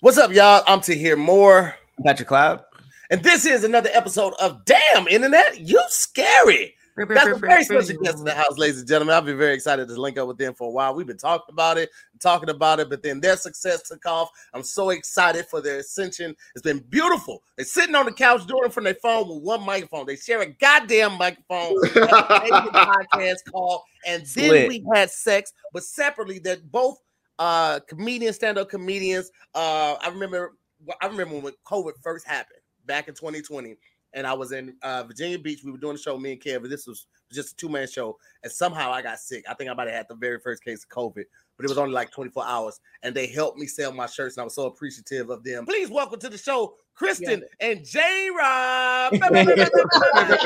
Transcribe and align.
What's 0.00 0.16
up, 0.16 0.32
y'all? 0.32 0.62
I'm 0.68 0.80
to 0.82 0.94
hear 0.94 1.16
more. 1.16 1.74
Patrick 2.04 2.28
Cloud. 2.28 2.62
And 3.10 3.20
this 3.20 3.44
is 3.44 3.64
another 3.64 3.90
episode 3.92 4.32
of 4.40 4.64
Damn 4.64 5.08
Internet, 5.08 5.58
You 5.58 5.82
Scary. 5.88 6.76
That's 6.96 7.26
a 7.26 7.34
very 7.34 7.64
special 7.64 8.00
guest 8.00 8.18
in 8.18 8.24
the 8.24 8.32
house, 8.32 8.58
ladies 8.58 8.78
and 8.78 8.86
gentlemen. 8.86 9.16
I've 9.16 9.24
been 9.24 9.36
very 9.36 9.54
excited 9.54 9.88
to 9.88 10.00
link 10.00 10.16
up 10.16 10.28
with 10.28 10.38
them 10.38 10.54
for 10.54 10.68
a 10.68 10.70
while. 10.70 10.94
We've 10.94 11.06
been 11.06 11.16
talking 11.16 11.52
about 11.52 11.78
it, 11.78 11.90
talking 12.20 12.48
about 12.48 12.78
it, 12.78 12.88
but 12.88 13.02
then 13.02 13.20
their 13.20 13.36
success 13.36 13.88
took 13.88 14.06
off. 14.06 14.30
I'm 14.54 14.62
so 14.62 14.90
excited 14.90 15.46
for 15.46 15.60
their 15.60 15.78
ascension. 15.78 16.36
It's 16.54 16.62
been 16.62 16.78
beautiful. 16.90 17.42
They're 17.56 17.66
sitting 17.66 17.96
on 17.96 18.06
the 18.06 18.12
couch 18.12 18.46
doing 18.46 18.66
it 18.66 18.72
from 18.72 18.84
their 18.84 18.94
phone 18.94 19.28
with 19.28 19.42
one 19.42 19.66
microphone. 19.66 20.06
They 20.06 20.14
share 20.14 20.42
a 20.42 20.46
goddamn 20.46 21.18
microphone. 21.18 21.74
podcast 21.82 23.38
call, 23.50 23.84
and 24.06 24.22
then 24.22 24.48
Slit. 24.48 24.68
we 24.68 24.84
had 24.94 25.10
sex, 25.10 25.52
but 25.72 25.82
separately. 25.82 26.38
They're 26.38 26.58
both 26.70 26.98
uh 27.38 27.80
comedians, 27.88 28.36
stand-up 28.36 28.68
comedians. 28.68 29.30
Uh, 29.54 29.96
I 30.00 30.08
remember, 30.08 30.54
I 31.00 31.06
remember 31.06 31.38
when 31.38 31.52
COVID 31.66 31.92
first 32.02 32.26
happened 32.26 32.60
back 32.86 33.08
in 33.08 33.14
2020 33.14 33.76
and 34.14 34.26
I 34.26 34.32
was 34.32 34.52
in 34.52 34.74
uh, 34.82 35.04
Virginia 35.04 35.38
Beach. 35.38 35.60
We 35.64 35.70
were 35.70 35.78
doing 35.78 35.96
a 35.96 35.98
show, 35.98 36.18
me 36.18 36.32
and 36.32 36.40
Kev, 36.40 36.62
but 36.62 36.70
this 36.70 36.86
was 36.86 37.06
just 37.32 37.52
a 37.52 37.56
two 37.56 37.68
man 37.68 37.86
show. 37.88 38.16
And 38.42 38.50
somehow 38.50 38.90
I 38.90 39.02
got 39.02 39.18
sick. 39.18 39.44
I 39.48 39.54
think 39.54 39.70
I 39.70 39.74
might 39.74 39.86
have 39.86 39.96
had 39.96 40.06
the 40.08 40.14
very 40.14 40.38
first 40.40 40.64
case 40.64 40.84
of 40.84 40.88
COVID, 40.90 41.24
but 41.56 41.64
it 41.64 41.68
was 41.68 41.78
only 41.78 41.92
like 41.92 42.10
24 42.10 42.44
hours. 42.44 42.80
And 43.02 43.14
they 43.14 43.26
helped 43.26 43.58
me 43.58 43.66
sell 43.66 43.92
my 43.92 44.06
shirts, 44.06 44.36
and 44.36 44.42
I 44.42 44.44
was 44.44 44.54
so 44.54 44.66
appreciative 44.66 45.30
of 45.30 45.44
them. 45.44 45.66
Please 45.66 45.90
welcome 45.90 46.20
to 46.20 46.28
the 46.28 46.38
show, 46.38 46.74
Kristen 46.94 47.44
and 47.60 47.84
J 47.84 48.30
Rob. 48.36 49.12
What's 49.12 49.22
up? 49.24 49.36
I 49.36 50.38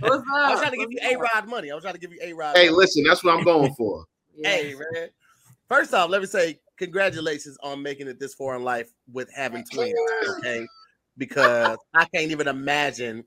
What's 0.00 0.26
was 0.50 0.60
trying 0.60 0.72
to 0.72 0.76
give 0.76 0.90
you 0.90 0.98
A 1.02 1.16
Rod 1.16 1.48
money. 1.48 1.70
I 1.70 1.74
was 1.74 1.84
trying 1.84 1.94
to 1.94 2.00
give 2.00 2.12
you 2.12 2.20
A 2.22 2.32
Rod. 2.32 2.56
Hey, 2.56 2.70
listen, 2.70 3.04
that's 3.04 3.22
what 3.22 3.36
I'm 3.36 3.44
going 3.44 3.72
for. 3.74 4.04
Hey, 4.42 4.74
man. 4.94 5.08
First 5.68 5.94
off, 5.94 6.10
let 6.10 6.20
me 6.20 6.26
say 6.26 6.58
congratulations 6.78 7.56
on 7.62 7.82
making 7.82 8.08
it 8.08 8.18
this 8.20 8.34
far 8.34 8.56
in 8.56 8.62
life 8.64 8.90
with 9.12 9.28
having 9.34 9.64
twins. 9.72 9.94
Okay. 10.38 10.66
Because 11.18 11.78
I 11.94 12.04
can't 12.06 12.30
even 12.30 12.48
imagine 12.48 13.24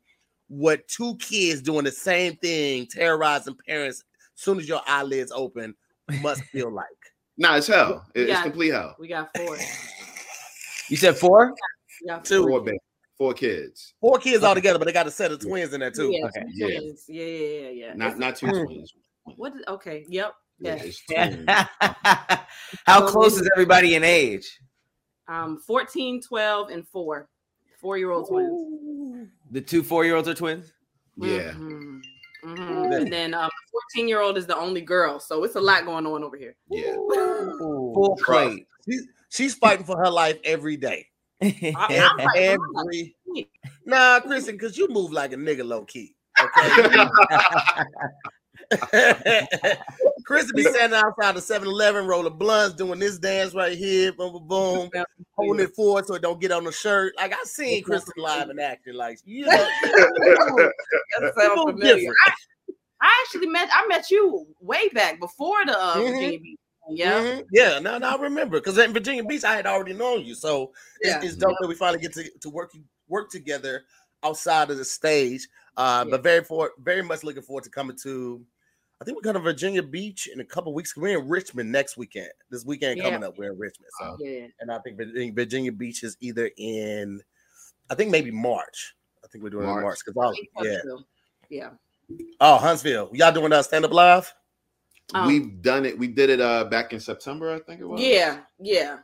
what 0.47 0.87
two 0.87 1.15
kids 1.17 1.61
doing 1.61 1.85
the 1.85 1.91
same 1.91 2.35
thing, 2.37 2.87
terrorizing 2.89 3.55
parents 3.67 4.03
as 4.35 4.41
soon 4.41 4.59
as 4.59 4.67
your 4.67 4.81
eyelids 4.87 5.31
open, 5.31 5.75
must 6.21 6.41
feel 6.51 6.71
like. 6.71 6.85
Nah, 7.37 7.57
it's 7.57 7.67
hell. 7.67 8.05
It- 8.15 8.21
It's 8.21 8.29
Yeah. 8.29 8.43
complete 8.43 8.69
hell. 8.69 8.95
We 8.99 9.07
got 9.07 9.29
four. 9.37 9.57
You 10.89 10.97
said 10.97 11.17
four? 11.17 11.53
Yeah, 12.03 12.19
Two. 12.19 12.43
Four, 12.47 12.61
baby. 12.61 12.77
Four 13.17 13.33
kids. 13.33 13.93
Four 14.01 14.19
kids 14.19 14.43
all 14.43 14.53
together, 14.53 14.77
but 14.77 14.85
they 14.85 14.91
got 14.93 15.07
a 15.07 15.11
set 15.11 15.31
of 15.31 15.39
twins 15.39 15.73
in 15.73 15.79
there 15.79 15.89
too. 15.91 16.11
Yeah, 16.11 16.25
Okay. 16.27 16.41
two 16.41 16.51
Yeah. 16.53 16.79
yeah, 17.07 17.23
yeah, 17.25 17.59
yeah, 17.61 17.69
yeah. 17.69 17.93
Not 17.95 18.19
not 18.19 18.35
two 18.35 18.47
twins. 18.47 18.93
What? 19.37 19.55
Is, 19.55 19.61
okay. 19.69 20.05
Yep. 20.09 20.33
Yeah, 20.59 20.75
Yeah. 20.75 20.83
it's 20.83 21.05
twins. 21.05 21.45
How 22.85 23.07
close 23.07 23.37
is 23.39 23.49
everybody 23.55 23.95
in 23.95 24.03
age? 24.03 24.59
Um, 25.27 25.59
14, 25.65 26.21
12, 26.21 26.69
and 26.69 26.87
four. 26.87 27.27
Four 27.81 27.97
year 27.97 28.11
old 28.11 28.27
twins. 28.29 29.29
The 29.51 29.61
two 29.61 29.83
four 29.83 30.05
year 30.05 30.15
olds 30.15 30.27
are 30.27 30.33
twins? 30.33 30.71
yeah. 31.17 31.51
Mhm. 31.53 32.01
Mhm. 32.43 32.95
And 33.01 33.11
then 33.11 33.33
um, 33.33 33.49
14 33.95 34.07
year 34.07 34.21
old 34.21 34.37
is 34.37 34.45
the 34.45 34.55
only 34.57 34.81
girl. 34.81 35.19
So 35.19 35.43
it's 35.43 35.55
a 35.55 35.59
lot 35.61 35.85
going 35.85 36.05
on 36.05 36.23
over 36.23 36.37
here. 36.37 36.55
Yeah. 36.69 36.93
Full 37.59 38.17
plate. 38.23 38.67
She's, 38.87 39.07
she's 39.29 39.55
fighting 39.55 39.85
for 39.85 39.97
her 39.97 40.09
life 40.11 40.37
every 40.43 40.77
day. 40.77 41.07
I- 41.41 41.47
Ev- 41.61 41.75
I'm 41.75 42.17
like, 42.17 42.19
I'm 42.19 42.29
every 42.37 43.15
nah, 43.85 44.19
Kristen, 44.21 44.55
because 44.55 44.77
you 44.77 44.87
move 44.89 45.11
like 45.11 45.33
a 45.33 45.35
nigga 45.37 45.65
low 45.65 45.85
key. 45.85 46.15
Okay. 46.39 46.97
Chris 50.25 50.51
be 50.51 50.63
standing 50.63 50.97
outside 50.99 51.35
the 51.35 51.39
7-Eleven, 51.39 52.07
rolling 52.07 52.37
blunts, 52.37 52.75
doing 52.75 52.99
this 52.99 53.19
dance 53.19 53.53
right 53.53 53.77
here, 53.77 54.11
boom, 54.13 54.33
boom, 54.47 54.89
boom, 54.91 55.05
holding 55.35 55.65
it 55.65 55.75
forward 55.75 56.05
so 56.07 56.15
it 56.15 56.21
don't 56.21 56.41
get 56.41 56.51
on 56.51 56.63
the 56.63 56.71
shirt. 56.71 57.13
Like 57.17 57.33
I 57.33 57.43
seen 57.43 57.83
Kristen 57.83 58.13
live 58.17 58.49
and 58.49 58.59
acting 58.59 58.95
like 58.95 59.19
you 59.25 59.45
know, 59.45 59.51
That 61.19 61.33
sounds 61.37 61.71
familiar. 61.71 61.95
different. 61.95 62.15
I 63.01 63.23
actually 63.25 63.47
met 63.47 63.69
I 63.73 63.85
met 63.87 64.09
you 64.09 64.47
way 64.61 64.89
back 64.89 65.19
before 65.19 65.63
the. 65.65 65.73
Virginia 65.95 66.39
Beach. 66.39 66.57
one, 66.81 66.97
Yeah. 66.97 67.19
Mhm. 67.21 67.43
yeah. 67.51 67.79
Now, 67.79 67.97
now 67.97 68.17
I 68.17 68.21
remember 68.21 68.59
because 68.59 68.77
in 68.77 68.93
Virginia 68.93 69.23
Beach 69.23 69.43
I 69.43 69.55
had 69.55 69.67
already 69.67 69.93
known 69.93 70.25
you, 70.25 70.33
so 70.33 70.71
it's, 71.01 71.11
Yeah. 71.11 71.21
it's 71.29 71.35
dope 71.35 71.55
that 71.59 71.67
we 71.67 71.75
finally 71.75 72.01
get 72.01 72.13
to, 72.13 72.23
to 72.41 72.49
work 72.49 72.71
work 73.07 73.29
together 73.29 73.83
outside 74.23 74.71
of 74.71 74.77
the 74.77 74.85
stage. 74.85 75.47
Uh, 75.77 76.03
Yeah. 76.07 76.11
But 76.11 76.23
very 76.23 76.43
for 76.43 76.71
very 76.79 77.03
much 77.03 77.23
looking 77.23 77.43
forward 77.43 77.65
to 77.65 77.69
coming 77.69 77.97
to. 78.03 78.43
I 79.01 79.03
think 79.03 79.17
we're 79.17 79.23
going 79.23 79.35
to 79.35 79.41
Virginia 79.41 79.83
Beach 79.83 80.27
in 80.31 80.39
a 80.39 80.45
couple 80.45 80.73
weeks. 80.73 80.95
We're 80.95 81.19
in 81.19 81.27
Richmond 81.27 81.69
next 81.71 81.97
weekend. 81.97 82.29
This 82.49 82.63
weekend 82.63 82.97
Yeah. 82.97 83.03
coming 83.05 83.23
up, 83.23 83.37
we're 83.37 83.51
in 83.51 83.59
Richmond. 83.59 83.91
So, 83.99 84.17
Yeah. 84.19 84.47
and 84.59 84.71
I 84.71 84.79
think 84.79 84.97
Virginia, 84.97 85.33
Virginia 85.33 85.71
Beach 85.71 86.03
is 86.03 86.15
either 86.21 86.49
in, 86.57 87.21
I 87.89 87.95
think 87.95 88.09
maybe 88.09 88.31
March. 88.31 88.95
I 89.23 89.27
think 89.27 89.43
we're 89.43 89.49
doing 89.49 89.65
it 89.65 89.67
in 89.67 89.81
March. 89.81 89.99
March 90.15 90.37
because 90.39 90.77
yeah. 91.49 91.69
Yeah. 92.09 92.19
Oh, 92.39 92.57
Huntsville, 92.57 93.09
y'all 93.13 93.31
doing 93.33 93.49
that 93.49 93.65
stand 93.65 93.83
up 93.83 93.91
live? 93.91 94.33
Um, 95.13 95.27
We've 95.27 95.61
done 95.61 95.85
it. 95.85 95.97
We 95.99 96.07
did 96.07 96.29
it 96.29 96.39
uh 96.41 96.63
back 96.65 96.93
in 96.93 96.99
September, 96.99 97.51
I 97.51 97.59
think 97.59 97.81
it 97.81 97.85
was. 97.85 98.01
Yeah, 98.01 98.41
yeah. 98.59 98.99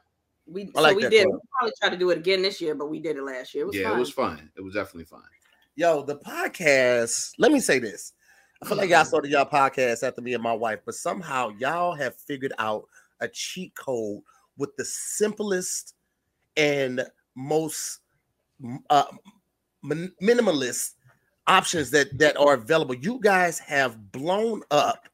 We 0.47 0.71
I 0.75 0.81
like 0.81 0.91
so 0.91 0.95
we 0.95 1.01
that 1.03 1.11
did. 1.11 1.25
club. 1.27 1.39
We 1.41 1.47
probably 1.59 1.73
try 1.79 1.89
to 1.89 1.97
do 1.97 2.09
it 2.11 2.17
again 2.17 2.41
this 2.41 2.61
year, 2.61 2.75
but 2.75 2.89
we 2.89 2.99
did 2.99 3.17
it 3.17 3.23
last 3.23 3.53
year. 3.53 3.63
It 3.63 3.67
was 3.67 3.75
yeah, 3.75 3.89
fun. 3.89 3.97
it 3.97 3.99
was 3.99 4.11
fun. 4.11 4.51
It 4.57 4.61
was 4.61 4.73
definitely 4.73 5.05
fun. 5.05 5.23
Yo, 5.75 6.03
the 6.03 6.17
podcast. 6.17 7.33
Let 7.37 7.51
me 7.51 7.59
say 7.59 7.79
this. 7.79 8.13
I 8.61 8.67
feel 8.67 8.77
like 8.77 8.89
y'all 8.89 9.05
started 9.05 9.31
y'all 9.31 9.45
podcast 9.45 10.03
after 10.07 10.21
me 10.21 10.33
and 10.33 10.43
my 10.43 10.53
wife, 10.53 10.79
but 10.85 10.93
somehow 10.95 11.49
y'all 11.57 11.95
have 11.95 12.15
figured 12.15 12.53
out 12.59 12.87
a 13.19 13.27
cheat 13.27 13.73
code 13.75 14.21
with 14.57 14.75
the 14.77 14.85
simplest 14.85 15.95
and 16.55 17.03
most 17.35 17.99
uh, 18.89 19.05
min- 19.81 20.13
minimalist 20.21 20.93
options 21.47 21.89
that 21.91 22.17
that 22.19 22.37
are 22.37 22.53
available. 22.53 22.93
You 22.93 23.19
guys 23.19 23.57
have 23.59 24.11
blown 24.11 24.61
up, 24.69 25.07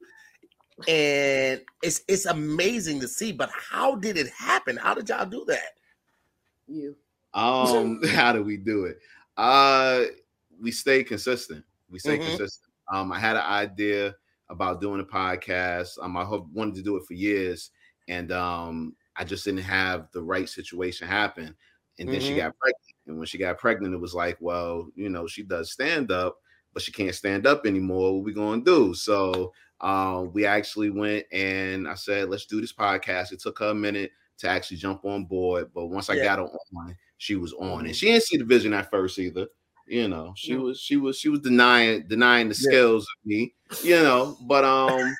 and 0.87 1.61
it's 1.81 2.01
it's 2.09 2.25
amazing 2.25 2.99
to 2.99 3.07
see. 3.07 3.31
But 3.31 3.49
how 3.51 3.95
did 3.95 4.17
it 4.17 4.27
happen? 4.29 4.75
How 4.75 4.93
did 4.93 5.07
y'all 5.09 5.25
do 5.25 5.45
that? 5.47 5.77
you. 6.67 6.95
Um, 7.33 8.01
how 8.09 8.33
do 8.33 8.43
we 8.43 8.57
do 8.57 8.85
it? 8.85 8.99
Uh 9.37 10.03
we 10.61 10.71
stay 10.71 11.03
consistent. 11.03 11.63
We 11.89 11.99
stay 11.99 12.17
Mhm. 12.17 12.25
consistent. 12.25 12.66
Um, 12.89 13.11
I 13.11 13.19
had 13.19 13.35
an 13.35 13.43
idea 13.43 14.15
about 14.49 14.81
doing 14.81 15.01
a 15.01 15.05
podcast. 15.05 15.97
Um, 16.01 16.15
I 16.17 16.23
hope 16.23 16.47
wanted 16.53 16.75
to 16.75 16.83
do 16.83 16.95
it 16.97 17.05
for 17.05 17.13
years, 17.13 17.71
and 18.07 18.31
um, 18.31 18.95
I 19.15 19.23
just 19.23 19.45
didn't 19.45 19.61
have 19.61 20.09
the 20.13 20.21
right 20.21 20.47
situation 20.47 21.07
happen. 21.07 21.55
And 21.99 22.11
then 22.11 22.19
she 22.21 22.33
Mhm. 22.33 22.37
got 22.37 22.57
pregnant. 22.59 22.95
And 23.07 23.17
when 23.17 23.25
she 23.27 23.37
got 23.37 23.57
pregnant, 23.57 23.93
it 23.93 23.97
was 23.97 24.13
like, 24.13 24.37
well, 24.39 24.89
you 24.95 25.09
know, 25.09 25.27
she 25.27 25.43
does 25.43 25.71
stand 25.71 26.11
up, 26.11 26.37
but 26.73 26.81
she 26.83 26.91
can't 26.91 27.15
stand 27.15 27.47
up 27.47 27.65
anymore. 27.65 28.15
What 28.15 28.23
we 28.25 28.33
gonna 28.33 28.61
do? 28.63 28.93
So 28.93 29.53
um, 29.81 30.31
we 30.33 30.45
actually 30.45 30.89
went 30.91 31.25
and 31.31 31.87
I 31.87 31.95
said, 31.95 32.29
let's 32.29 32.45
do 32.45 32.61
this 32.61 32.73
podcast. 32.73 33.31
It 33.31 33.39
took 33.39 33.59
her 33.59 33.69
a 33.71 33.75
minute 33.75 34.11
to 34.39 34.47
actually 34.47 34.77
jump 34.77 35.03
on 35.05 35.25
board, 35.25 35.71
but 35.73 35.87
once 35.87 36.09
I 36.09 36.15
Yeah. 36.15 36.23
got 36.23 36.39
her 36.39 36.45
on, 36.45 36.95
she 37.17 37.35
was 37.35 37.53
on, 37.53 37.85
and 37.87 37.95
she 37.95 38.07
didn't 38.07 38.23
see 38.23 38.37
the 38.37 38.45
vision 38.45 38.73
at 38.73 38.91
first 38.91 39.17
either. 39.19 39.47
You 39.87 40.07
know, 40.09 40.33
she 40.35 40.53
No. 40.53 40.61
was 40.63 40.79
she 40.79 40.97
was 40.97 41.17
she 41.17 41.29
was 41.29 41.39
denying 41.39 42.07
denying 42.07 42.49
the 42.49 42.55
Yeah. 42.59 42.69
skills 42.69 43.03
of 43.03 43.25
me. 43.25 43.53
You 43.83 43.95
know, 44.03 44.37
but 44.47 44.63
um. 44.63 45.15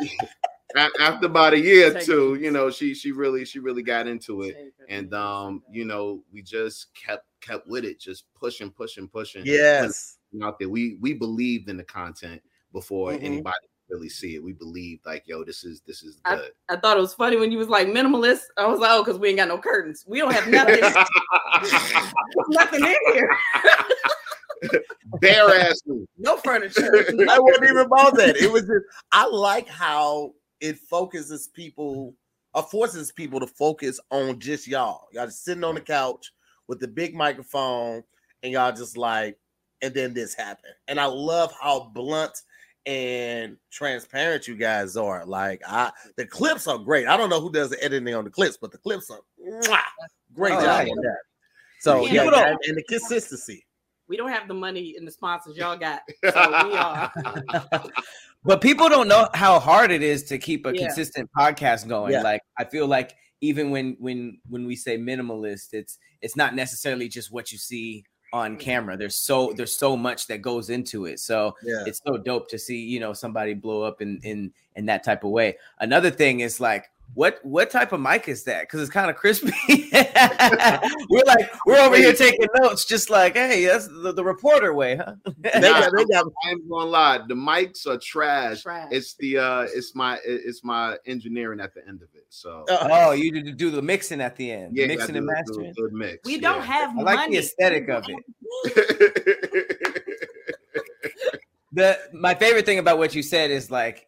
After 0.76 1.26
about 1.26 1.54
a 1.54 1.58
year 1.58 1.96
or 1.96 2.00
two, 2.00 2.34
you 2.34 2.50
know, 2.50 2.70
she 2.70 2.94
she 2.94 3.10
really 3.10 3.44
she 3.46 3.58
really 3.58 3.82
got 3.82 4.06
into 4.06 4.42
it, 4.42 4.74
and 4.88 5.12
um, 5.14 5.62
you 5.70 5.84
know, 5.86 6.22
we 6.30 6.42
just 6.42 6.94
kept 6.94 7.24
kept 7.40 7.66
with 7.66 7.84
it, 7.84 7.98
just 7.98 8.32
pushing, 8.34 8.70
pushing, 8.70 9.08
pushing. 9.08 9.44
Yes. 9.46 10.18
out 10.42 10.58
there. 10.58 10.68
We 10.68 10.98
we 11.00 11.14
believed 11.14 11.70
in 11.70 11.78
the 11.78 11.84
content 11.84 12.42
before 12.72 13.12
Mhm. 13.12 13.22
anybody 13.22 13.56
really 13.88 14.08
see 14.08 14.34
it. 14.34 14.42
We 14.42 14.52
believe 14.52 15.00
like, 15.04 15.24
yo, 15.26 15.44
this 15.44 15.64
is 15.64 15.80
this 15.86 16.02
is 16.02 16.20
good. 16.24 16.50
I 16.68 16.76
thought 16.76 16.96
it 16.96 17.00
was 17.00 17.14
funny 17.14 17.36
when 17.36 17.50
you 17.52 17.58
was 17.58 17.68
like 17.68 17.88
minimalist. 17.88 18.42
I 18.56 18.66
was 18.66 18.80
like, 18.80 18.90
oh, 18.92 19.02
because 19.02 19.18
we 19.18 19.28
ain't 19.28 19.38
got 19.38 19.48
no 19.48 19.58
curtains. 19.58 20.04
We 20.06 20.18
don't 20.18 20.32
have 20.32 20.48
nothing, 20.48 20.80
nothing 22.48 22.84
in 22.84 22.96
here. 23.12 23.36
Bare 25.20 25.48
ass 25.60 25.80
move. 25.86 26.06
No 26.16 26.36
furniture. 26.38 27.04
I 27.30 27.38
wasn't 27.38 27.64
even 27.64 27.78
about 27.78 28.16
that. 28.16 28.36
It 28.36 28.50
was 28.50 28.62
just 28.62 28.84
I 29.12 29.26
like 29.26 29.68
how 29.68 30.32
it 30.60 30.78
focuses 30.78 31.48
people 31.48 32.14
or 32.54 32.62
forces 32.62 33.12
people 33.12 33.40
to 33.40 33.46
focus 33.46 34.00
on 34.10 34.38
just 34.38 34.66
y'all. 34.66 35.06
Y'all 35.12 35.26
just 35.26 35.44
sitting 35.44 35.64
on 35.64 35.74
the 35.74 35.80
couch 35.80 36.32
with 36.66 36.80
the 36.80 36.88
big 36.88 37.14
microphone, 37.14 38.02
and 38.42 38.52
y'all 38.52 38.72
just 38.72 38.96
like, 38.96 39.38
and 39.80 39.94
then 39.94 40.12
this 40.12 40.34
happened. 40.34 40.74
And 40.88 40.98
I 40.98 41.06
love 41.06 41.54
how 41.60 41.90
blunt 41.94 42.42
and 42.86 43.56
transparent 43.70 44.48
you 44.48 44.54
guys 44.56 44.96
are. 44.96 45.24
Like, 45.26 45.62
I 45.66 45.90
the 46.16 46.26
clips 46.26 46.66
are 46.66 46.78
great. 46.78 47.06
I 47.06 47.16
don't 47.16 47.30
know 47.30 47.40
who 47.40 47.52
does 47.52 47.70
the 47.70 47.82
editing 47.82 48.14
on 48.14 48.24
the 48.24 48.30
clips, 48.30 48.56
but 48.60 48.72
the 48.72 48.78
clips 48.78 49.10
are 49.10 49.20
mwah, 49.40 49.80
great 50.34 50.52
Oh, 50.54 50.60
job 50.60 50.86
yeah. 50.86 50.92
on 50.92 50.96
that. 51.02 51.18
So 51.80 52.06
Yeah. 52.06 52.12
yeah, 52.12 52.24
People 52.24 52.38
and, 52.38 52.58
and 52.68 52.76
the 52.76 52.84
consistency. 52.84 53.64
We 54.08 54.16
don't 54.16 54.30
have 54.30 54.48
the 54.48 54.54
money 54.54 54.94
and 54.96 55.06
the 55.06 55.12
sponsors 55.12 55.56
y'all 55.56 55.76
got. 55.76 56.00
So 56.32 56.68
we 56.68 56.76
are. 56.76 57.12
but 58.44 58.60
people 58.62 58.88
don't 58.88 59.06
know 59.08 59.28
how 59.34 59.58
hard 59.58 59.90
it 59.90 60.02
is 60.02 60.24
to 60.24 60.38
keep 60.38 60.64
a 60.66 60.74
Yeah. 60.74 60.86
consistent 60.86 61.28
podcast 61.36 61.86
going. 61.88 62.12
Yeah. 62.12 62.22
Like 62.22 62.40
I 62.58 62.64
feel 62.64 62.86
like 62.86 63.14
even 63.40 63.70
when 63.70 63.96
when 64.00 64.40
when 64.48 64.66
we 64.66 64.76
say 64.76 64.96
minimalist, 64.98 65.68
it's 65.72 65.98
it's 66.22 66.36
not 66.36 66.54
necessarily 66.54 67.08
just 67.08 67.30
what 67.30 67.52
you 67.52 67.58
see 67.58 68.04
on 68.32 68.52
mm-hmm. 68.52 68.60
camera. 68.60 68.96
There's 68.96 69.16
so 69.16 69.52
there's 69.56 69.74
so 69.74 69.96
much 69.96 70.26
that 70.26 70.42
goes 70.42 70.70
into 70.70 71.06
it. 71.06 71.20
So 71.20 71.54
Yeah. 71.62 71.84
it's 71.86 72.00
so 72.04 72.16
dope 72.16 72.48
to 72.50 72.58
see 72.58 72.78
you 72.78 73.00
know 73.00 73.12
somebody 73.12 73.54
blow 73.54 73.82
up 73.82 74.00
in 74.02 74.20
in 74.22 74.52
in 74.76 74.86
that 74.86 75.04
type 75.04 75.24
of 75.24 75.30
way. 75.30 75.56
Another 75.80 76.10
thing 76.10 76.40
is 76.40 76.60
like 76.60 76.90
what 77.14 77.40
what 77.42 77.70
type 77.70 77.92
of 77.92 78.00
mic 78.00 78.28
is 78.28 78.44
that? 78.44 78.62
Because 78.62 78.80
it's 78.80 78.90
kind 78.90 79.10
of 79.10 79.16
crispy. 79.16 79.52
we're 81.10 81.24
like 81.26 81.50
we're 81.66 81.78
over 81.78 81.96
here 81.96 82.12
taking 82.12 82.46
notes, 82.60 82.84
just 82.84 83.10
like 83.10 83.34
hey, 83.34 83.64
that's 83.66 83.88
the, 83.88 84.12
the 84.12 84.22
reporter 84.22 84.72
way, 84.72 84.96
huh? 84.96 85.14
They 85.38 85.50
got, 85.60 85.92
they 85.96 86.04
got 86.12 86.26
I 86.44 86.50
ain't 86.50 86.68
gonna 86.68 86.84
lie, 86.84 87.18
the 87.26 87.34
mics 87.34 87.86
are 87.86 87.98
trash. 87.98 88.62
Trash. 88.62 88.88
It's 88.92 89.14
the 89.14 89.38
uh 89.38 89.66
it's 89.74 89.94
my 89.94 90.18
it's 90.24 90.62
my 90.62 90.96
engineering 91.06 91.60
at 91.60 91.74
the 91.74 91.86
end 91.88 92.02
of 92.02 92.08
it. 92.14 92.26
So 92.28 92.64
uh, 92.70 92.88
oh, 92.90 93.12
you 93.12 93.32
did 93.32 93.56
do 93.56 93.70
the 93.70 93.82
mixing 93.82 94.20
at 94.20 94.36
the 94.36 94.50
end, 94.50 94.76
yeah, 94.76 94.86
mixing 94.86 95.16
I 95.16 95.18
and 95.18 95.26
do- 95.28 95.32
do 95.32 95.34
mastering. 95.34 95.72
Good 95.76 95.92
mix. 95.92 96.18
We 96.24 96.34
yeah. 96.34 96.40
don't 96.40 96.62
have 96.62 96.96
I 96.98 97.02
like 97.02 97.16
money. 97.16 97.32
the 97.32 97.38
aesthetic 97.38 97.88
of 97.88 98.04
it. 98.08 98.16
The 101.72 101.98
my 102.14 102.34
favorite 102.34 102.64
thing 102.64 102.78
about 102.78 102.98
what 102.98 103.14
you 103.14 103.22
said 103.22 103.50
is 103.50 103.70
like 103.70 104.06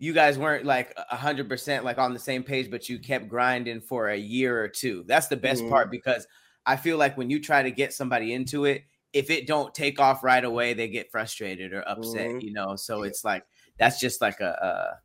you 0.00 0.14
guys 0.14 0.38
weren't 0.38 0.64
like 0.64 0.94
a 1.10 1.16
hundred 1.16 1.46
percent 1.48 1.84
like 1.84 1.98
on 1.98 2.14
the 2.14 2.18
same 2.18 2.42
page, 2.42 2.70
but 2.70 2.88
you 2.88 2.98
kept 2.98 3.28
grinding 3.28 3.82
for 3.82 4.08
a 4.08 4.16
year 4.16 4.60
or 4.60 4.66
two. 4.66 5.04
That's 5.06 5.28
the 5.28 5.36
best 5.36 5.62
Mhm. 5.62 5.68
part 5.68 5.90
because 5.90 6.26
I 6.66 6.76
feel 6.76 6.96
like 6.96 7.16
when 7.18 7.28
you 7.28 7.38
try 7.38 7.62
to 7.62 7.70
get 7.70 7.92
somebody 7.92 8.32
into 8.32 8.64
it, 8.64 8.82
if 9.12 9.28
it 9.28 9.46
don't 9.46 9.74
take 9.74 10.00
off 10.00 10.24
right 10.24 10.44
away, 10.44 10.72
they 10.72 10.88
get 10.88 11.10
frustrated 11.10 11.74
or 11.74 11.86
upset, 11.86 12.30
Mhm. 12.30 12.42
you 12.42 12.52
know. 12.52 12.76
So 12.76 13.02
it's 13.02 13.24
like 13.24 13.44
that's 13.78 14.00
just 14.00 14.22
like 14.22 14.40
a 14.40 14.98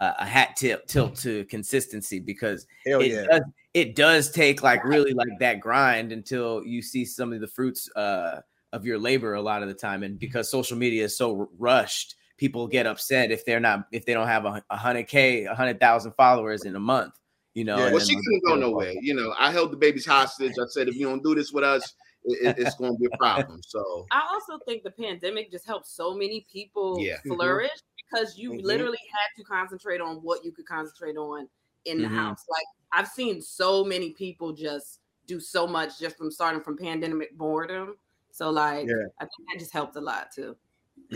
a, 0.00 0.14
a 0.18 0.24
hat 0.26 0.56
tilt 0.56 0.86
tilt 0.86 1.16
to 1.16 1.46
consistency 1.46 2.18
because 2.20 2.66
hell 2.84 3.00
it 3.00 3.12
yeah. 3.12 3.24
does 3.24 3.42
it 3.72 3.94
does 3.96 4.30
take 4.30 4.62
like 4.62 4.84
really 4.84 5.14
like 5.14 5.38
that 5.38 5.60
grind 5.60 6.12
until 6.12 6.62
you 6.66 6.82
see 6.82 7.06
some 7.06 7.32
of 7.32 7.40
the 7.40 7.46
fruits 7.46 7.88
uh 7.96 8.40
of 8.74 8.84
your 8.84 8.98
labor 8.98 9.34
a 9.34 9.40
lot 9.40 9.62
of 9.62 9.68
the 9.68 9.74
time 9.74 10.02
and 10.02 10.18
because 10.18 10.50
social 10.50 10.76
media 10.76 11.04
is 11.04 11.16
so 11.16 11.48
rushed 11.58 12.16
people 12.42 12.66
get 12.66 12.86
upset 12.92 13.30
if 13.30 13.44
they're 13.46 13.60
not 13.68 13.86
if 13.92 14.04
they 14.04 14.14
don't 14.14 14.26
have 14.26 14.44
a, 14.44 14.52
a 14.70 14.76
hundred 14.76 15.04
k 15.06 15.44
a 15.44 15.54
hundred 15.54 15.78
thousand 15.78 16.10
followers 16.22 16.64
in 16.64 16.74
a 16.74 16.80
month 16.94 17.14
you 17.54 17.64
know 17.64 17.76
Yeah. 17.78 17.92
Well, 17.92 18.00
she 18.08 18.16
couldn't 18.16 18.44
go 18.48 18.54
nowhere. 18.56 18.94
You 19.08 19.14
know, 19.14 19.28
I 19.38 19.52
held 19.52 19.70
the 19.74 19.76
babies 19.76 20.06
hostage. 20.06 20.54
I 20.58 20.64
said, 20.74 20.88
if 20.88 20.96
you 20.96 21.06
don't 21.10 21.22
do 21.22 21.34
this 21.34 21.52
with 21.52 21.64
us, 21.74 21.84
it, 22.24 22.36
it- 22.48 22.58
it's 22.62 22.74
going 22.80 22.92
to 22.94 22.98
be 22.98 23.08
a 23.12 23.16
problem. 23.18 23.60
So 23.74 24.06
I 24.10 24.22
also 24.32 24.54
think 24.66 24.82
the 24.82 24.90
pandemic 24.90 25.50
just 25.56 25.66
helped 25.72 25.86
so 25.86 26.06
many 26.22 26.38
people 26.56 26.98
Yeah. 26.98 27.18
Mhm. 27.26 27.34
flourish 27.36 27.78
because 28.00 28.38
you 28.38 28.48
Mhm. 28.52 28.62
literally 28.70 29.02
had 29.16 29.28
to 29.38 29.42
concentrate 29.44 30.00
on 30.00 30.16
what 30.26 30.38
you 30.44 30.50
could 30.56 30.66
concentrate 30.66 31.16
on 31.18 31.40
in 31.84 31.96
the 32.00 32.08
Mhm. 32.08 32.16
house. 32.22 32.42
Like 32.56 32.68
I've 32.96 33.08
seen 33.20 33.42
so 33.42 33.84
many 33.84 34.08
people 34.24 34.48
just 34.68 35.00
do 35.26 35.38
so 35.38 35.62
much 35.66 35.90
just 36.00 36.16
from 36.16 36.30
starting 36.38 36.62
from 36.62 36.76
pandemic 36.78 37.30
boredom. 37.36 37.96
So 38.30 38.44
like 38.50 38.84
Yeah. 38.88 39.06
I 39.20 39.24
think 39.30 39.42
that 39.52 39.58
just 39.58 39.72
helped 39.74 39.94
a 39.96 40.00
lot 40.12 40.24
too. 40.34 40.56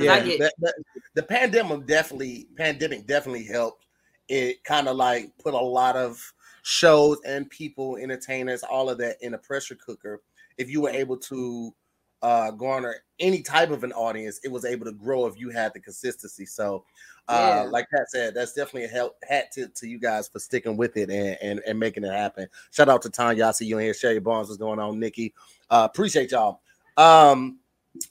Yeah, 0.04 0.20
get- 0.20 0.38
that- 0.40 0.54
that- 0.58 0.74
the 1.14 1.22
pandemic 1.22 1.86
definitely 1.86 2.48
pandemic 2.56 3.06
definitely 3.06 3.44
helped. 3.44 3.86
It 4.28 4.62
kind 4.64 4.88
of 4.88 4.96
like 4.96 5.32
put 5.38 5.54
a 5.54 5.58
lot 5.58 5.96
of 5.96 6.20
shows 6.62 7.18
and 7.24 7.48
people, 7.48 7.96
entertainers, 7.96 8.62
all 8.64 8.90
of 8.90 8.98
that 8.98 9.16
in 9.22 9.34
a 9.34 9.38
pressure 9.38 9.76
cooker. 9.76 10.20
If 10.58 10.68
you 10.70 10.80
were 10.80 10.90
able 10.90 11.16
to 11.18 11.74
uh 12.22 12.50
garner 12.50 12.96
any 13.20 13.42
type 13.42 13.70
of 13.70 13.84
an 13.84 13.92
audience, 13.92 14.40
it 14.42 14.48
was 14.50 14.64
able 14.64 14.84
to 14.86 14.92
grow 14.92 15.26
if 15.26 15.38
you 15.38 15.50
had 15.50 15.72
the 15.74 15.80
consistency. 15.80 16.44
So 16.46 16.84
uh 17.28 17.62
Yeah. 17.64 17.70
like 17.70 17.88
Pat 17.90 18.10
said, 18.10 18.34
that's 18.34 18.52
definitely 18.54 18.84
a 18.84 18.88
help 18.88 19.16
hat 19.28 19.52
tip 19.52 19.74
to 19.74 19.86
you 19.86 19.98
guys 19.98 20.26
for 20.26 20.38
sticking 20.38 20.76
with 20.76 20.96
it 20.96 21.10
and, 21.10 21.36
and, 21.42 21.60
and 21.66 21.78
making 21.78 22.04
it 22.04 22.12
happen. 22.12 22.48
Shout 22.72 22.88
out 22.88 23.02
to 23.02 23.10
Tanya. 23.10 23.46
I 23.46 23.50
see 23.52 23.66
you 23.66 23.78
in 23.78 23.84
here. 23.84 23.94
Sherry 23.94 24.18
Barnes, 24.18 24.48
what's 24.48 24.58
going 24.58 24.78
on, 24.80 24.98
Nikki? 24.98 25.34
Uh 25.70 25.86
appreciate 25.90 26.30
y'all. 26.32 26.60
Um 26.96 27.58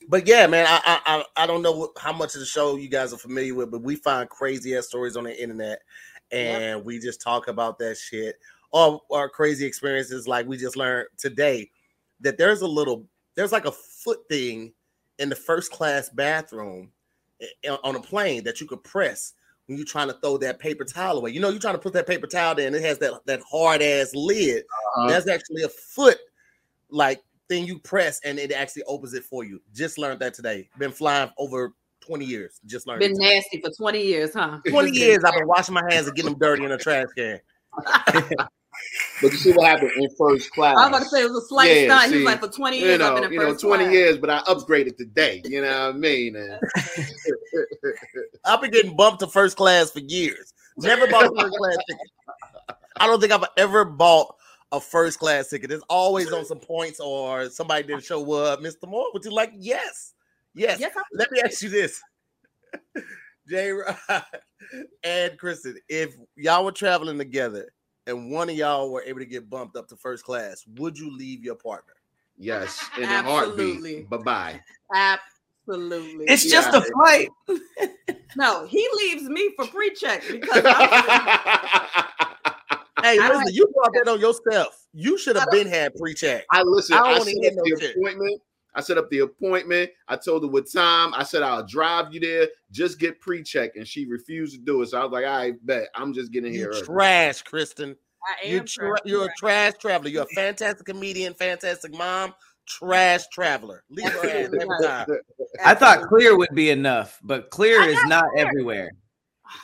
but 0.07 0.27
yeah, 0.27 0.47
man, 0.47 0.65
I, 0.67 0.99
I 1.05 1.23
I 1.35 1.47
don't 1.47 1.61
know 1.61 1.91
how 1.97 2.13
much 2.13 2.35
of 2.35 2.39
the 2.39 2.45
show 2.45 2.75
you 2.75 2.89
guys 2.89 3.13
are 3.13 3.17
familiar 3.17 3.53
with, 3.53 3.71
but 3.71 3.81
we 3.81 3.95
find 3.95 4.29
crazy 4.29 4.75
ass 4.75 4.87
stories 4.87 5.17
on 5.17 5.25
the 5.25 5.41
internet, 5.41 5.79
and 6.31 6.83
we 6.83 6.99
just 6.99 7.21
talk 7.21 7.47
about 7.47 7.79
that 7.79 7.97
shit. 7.97 8.37
All 8.71 9.05
our 9.11 9.29
crazy 9.29 9.65
experiences 9.65 10.27
like 10.27 10.47
we 10.47 10.57
just 10.57 10.75
learned 10.75 11.07
today 11.17 11.69
that 12.21 12.37
there's 12.37 12.61
a 12.61 12.67
little 12.67 13.05
there's 13.35 13.51
like 13.51 13.65
a 13.65 13.71
foot 13.71 14.19
thing 14.29 14.73
in 15.19 15.29
the 15.29 15.35
first 15.35 15.71
class 15.71 16.09
bathroom 16.09 16.91
on 17.83 17.95
a 17.95 18.01
plane 18.01 18.43
that 18.43 18.59
you 18.61 18.67
could 18.67 18.83
press 18.83 19.33
when 19.67 19.77
you're 19.77 19.85
trying 19.85 20.07
to 20.07 20.13
throw 20.21 20.37
that 20.37 20.59
paper 20.59 20.83
towel 20.83 21.17
away. 21.17 21.31
You 21.31 21.39
know, 21.39 21.49
you're 21.49 21.59
trying 21.59 21.75
to 21.75 21.79
put 21.79 21.93
that 21.93 22.07
paper 22.07 22.27
towel 22.27 22.55
there, 22.55 22.67
and 22.67 22.75
it 22.75 22.83
has 22.83 22.97
that 22.99 23.25
that 23.25 23.41
hard 23.49 23.81
ass 23.81 24.11
lid. 24.13 24.63
uh-huh. 24.63 25.07
That's 25.07 25.27
actually 25.27 25.63
a 25.63 25.69
foot 25.69 26.17
like 26.89 27.23
thing 27.49 27.65
you 27.65 27.79
press 27.79 28.19
and 28.23 28.39
it 28.39 28.51
actually 28.51 28.83
opens 28.83 29.13
it 29.13 29.23
for 29.23 29.43
you. 29.43 29.61
Just 29.73 29.97
learned 29.97 30.19
that 30.21 30.33
today. 30.33 30.69
Been 30.77 30.91
flying 30.91 31.29
over 31.37 31.73
20 32.01 32.25
years. 32.25 32.59
Just 32.65 32.87
learned. 32.87 32.99
Been 32.99 33.11
it 33.13 33.19
nasty 33.19 33.61
for 33.61 33.71
20 33.71 34.01
years, 34.01 34.33
huh? 34.33 34.59
20 34.67 34.91
years 34.97 35.19
I've 35.25 35.33
been 35.33 35.47
washing 35.47 35.73
my 35.73 35.83
hands 35.89 36.07
and 36.07 36.15
getting 36.15 36.31
them 36.31 36.39
dirty 36.39 36.65
in 36.65 36.71
a 36.71 36.77
trash 36.77 37.07
can. 37.17 37.39
but 39.21 39.31
you 39.31 39.37
see 39.37 39.51
what 39.51 39.67
happened 39.67 39.91
in 39.97 40.09
first 40.17 40.51
class. 40.51 40.77
I 40.77 40.81
was 40.81 40.87
about 40.89 40.99
to 41.03 41.09
say 41.09 41.21
it 41.21 41.29
was 41.29 41.43
a 41.43 41.47
slight 41.47 41.71
Yeah, 41.71 41.97
stunt. 41.99 42.11
He 42.11 42.17
was 42.17 42.25
like, 42.25 42.39
for 42.39 42.47
20 42.47 42.77
you 42.77 42.85
years, 42.85 43.01
I've 43.01 43.13
know, 43.13 43.15
been 43.15 43.23
in 43.25 43.33
you 43.33 43.39
know, 43.39 43.49
first 43.51 43.61
20 43.61 43.83
class. 43.83 43.93
years, 43.93 44.17
but 44.17 44.29
I 44.29 44.39
upgraded 44.41 44.97
today. 44.97 45.41
You 45.45 45.61
know 45.61 45.87
what 45.87 45.95
I 45.95 45.97
mean? 45.97 46.35
And 46.35 46.59
I've 48.45 48.61
been 48.61 48.71
getting 48.71 48.95
bumped 48.95 49.19
to 49.21 49.27
first 49.27 49.57
class 49.57 49.91
for 49.91 49.99
years. 49.99 50.53
Never 50.77 51.07
bought 51.07 51.25
a 51.25 51.35
first 51.41 51.57
class 51.57 51.77
ticket. 51.89 52.77
I 52.97 53.07
don't 53.07 53.19
think 53.19 53.33
I've 53.33 53.43
ever 53.57 53.83
bought 53.85 54.35
a 54.75 54.81
first 54.81 55.19
class 55.19 55.49
ticket. 55.49 55.71
It's 55.71 55.83
always 55.89 56.31
on 56.31 56.45
some 56.45 56.59
points 56.59 56.99
or 56.99 57.49
somebody 57.49 57.83
didn't 57.83 58.03
show 58.03 58.31
up. 58.33 58.59
Mr. 58.61 58.87
Moore, 58.87 59.07
would 59.13 59.23
you 59.25 59.31
like? 59.31 59.51
Yes. 59.57 60.13
Yes. 60.53 60.79
Yes, 60.79 60.93
Let 61.13 61.31
me 61.31 61.41
ask 61.43 61.61
you 61.61 61.69
this. 61.69 62.01
J 63.49 63.71
Rod 63.71 64.23
and 65.03 65.37
Kristen, 65.37 65.77
if 65.87 66.15
y'all 66.35 66.65
were 66.65 66.71
traveling 66.71 67.17
together 67.17 67.69
and 68.07 68.31
one 68.31 68.49
of 68.49 68.55
y'all 68.55 68.91
were 68.91 69.03
able 69.03 69.19
to 69.19 69.25
get 69.25 69.49
bumped 69.49 69.75
up 69.75 69.87
to 69.89 69.95
first 69.95 70.23
class, 70.23 70.65
would 70.77 70.97
you 70.97 71.15
leave 71.15 71.43
your 71.43 71.55
partner? 71.55 71.93
yes, 72.37 72.83
in 72.97 73.03
a 73.03 73.07
Absolutely. 73.07 74.05
heartbeat. 74.05 74.09
Bye 74.09 74.17
bye. 74.17 74.61
Absolutely. 75.67 76.25
it's 76.25 76.43
just 76.49 76.69
Yeah. 76.73 76.79
a 76.79 76.81
flight 76.81 77.29
no, 78.35 78.65
he 78.65 78.87
leaves 78.97 79.23
me 79.29 79.51
for 79.55 79.65
pre-check 79.67 80.23
because 80.29 80.63
I'm, 80.67 82.05
Hey, 83.05 83.19
I 83.19 83.29
listen, 83.29 83.53
you 83.53 83.67
brought 83.73 83.91
that 83.93 84.07
on 84.11 84.19
yourself. 84.19 84.87
You 84.93 85.17
should 85.17 85.35
have 85.35 85.49
been 85.51 85.67
had 85.67 85.93
pre-check. 85.95 86.43
I 86.51 86.61
listen. 86.63 86.95
I 86.97 87.13
don't 87.13 87.21
I, 87.27 87.31
set 87.31 87.51
up 87.51 87.53
no 87.55 87.63
the 87.63 87.77
shit. 87.81 87.95
appointment. 87.95 88.41
I 88.73 88.81
set 88.81 88.97
up 88.97 89.09
the 89.09 89.19
appointment. 89.19 89.91
I 90.07 90.15
told 90.17 90.43
her 90.43 90.49
what 90.49 90.69
time. 90.71 91.13
I 91.13 91.23
said 91.23 91.43
I'll 91.43 91.65
drive 91.65 92.13
you 92.13 92.19
there. 92.19 92.47
Just 92.71 92.99
get 92.99 93.21
pre-check, 93.21 93.75
and 93.75 93.87
she 93.87 94.05
refused 94.05 94.53
to 94.55 94.59
do 94.59 94.81
it. 94.81 94.87
So 94.89 94.99
I 94.99 95.03
was 95.03 95.11
like, 95.11 95.25
"I 95.25 95.53
bet 95.63 95.87
I'm 95.95 96.13
just 96.13 96.31
getting 96.31 96.51
here." 96.51 96.69
early." 96.69 96.81
trash, 96.81 97.41
Kristen. 97.43 97.95
I 98.43 98.47
You 98.47 98.59
am 98.59 98.65
tra- 98.65 98.87
trash. 98.89 98.99
you're 99.05 99.25
a 99.25 99.33
trash 99.37 99.73
traveler. 99.79 100.09
You're 100.09 100.23
a 100.23 100.35
fantastic 100.35 100.85
comedian, 100.87 101.35
fantastic 101.35 101.93
mom, 101.95 102.33
trash 102.67 103.27
traveler. 103.31 103.83
Leave 103.89 104.09
her 104.09 104.27
ass 104.27 104.49
every 104.51 104.67
time. 104.81 105.07
i 105.63 105.75
thought 105.75 106.01
clear 106.07 106.35
would 106.35 106.49
be 106.55 106.69
enough 106.71 107.19
but 107.23 107.49
clear 107.51 107.81
is 107.83 107.97
not 108.07 108.25
Clear. 108.33 108.45
everywhere 108.47 108.89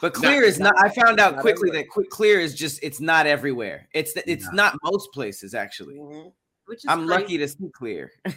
but 0.01 0.13
Not- 0.13 0.23
clear 0.23 0.43
is 0.43 0.59
not 0.59 0.73
i 0.79 0.89
found 0.89 1.19
out 1.19 1.37
quickly 1.39 1.69
everywhere. 1.69 1.81
that 1.83 1.89
quick 1.89 2.09
clear 2.09 2.39
is 2.39 2.53
just 2.55 2.79
it's 2.83 2.99
not 2.99 3.25
everywhere 3.25 3.87
it's 3.93 4.13
it's 4.27 4.45
No. 4.47 4.51
not 4.53 4.75
most 4.83 5.11
places 5.13 5.53
actually 5.53 5.95
Mhm. 5.95 6.31
Which 6.65 6.79
is 6.79 6.85
i'm 6.87 7.07
crazy. 7.07 7.21
lucky 7.21 7.37
to 7.39 7.47
see 7.47 7.69
clear 7.73 8.11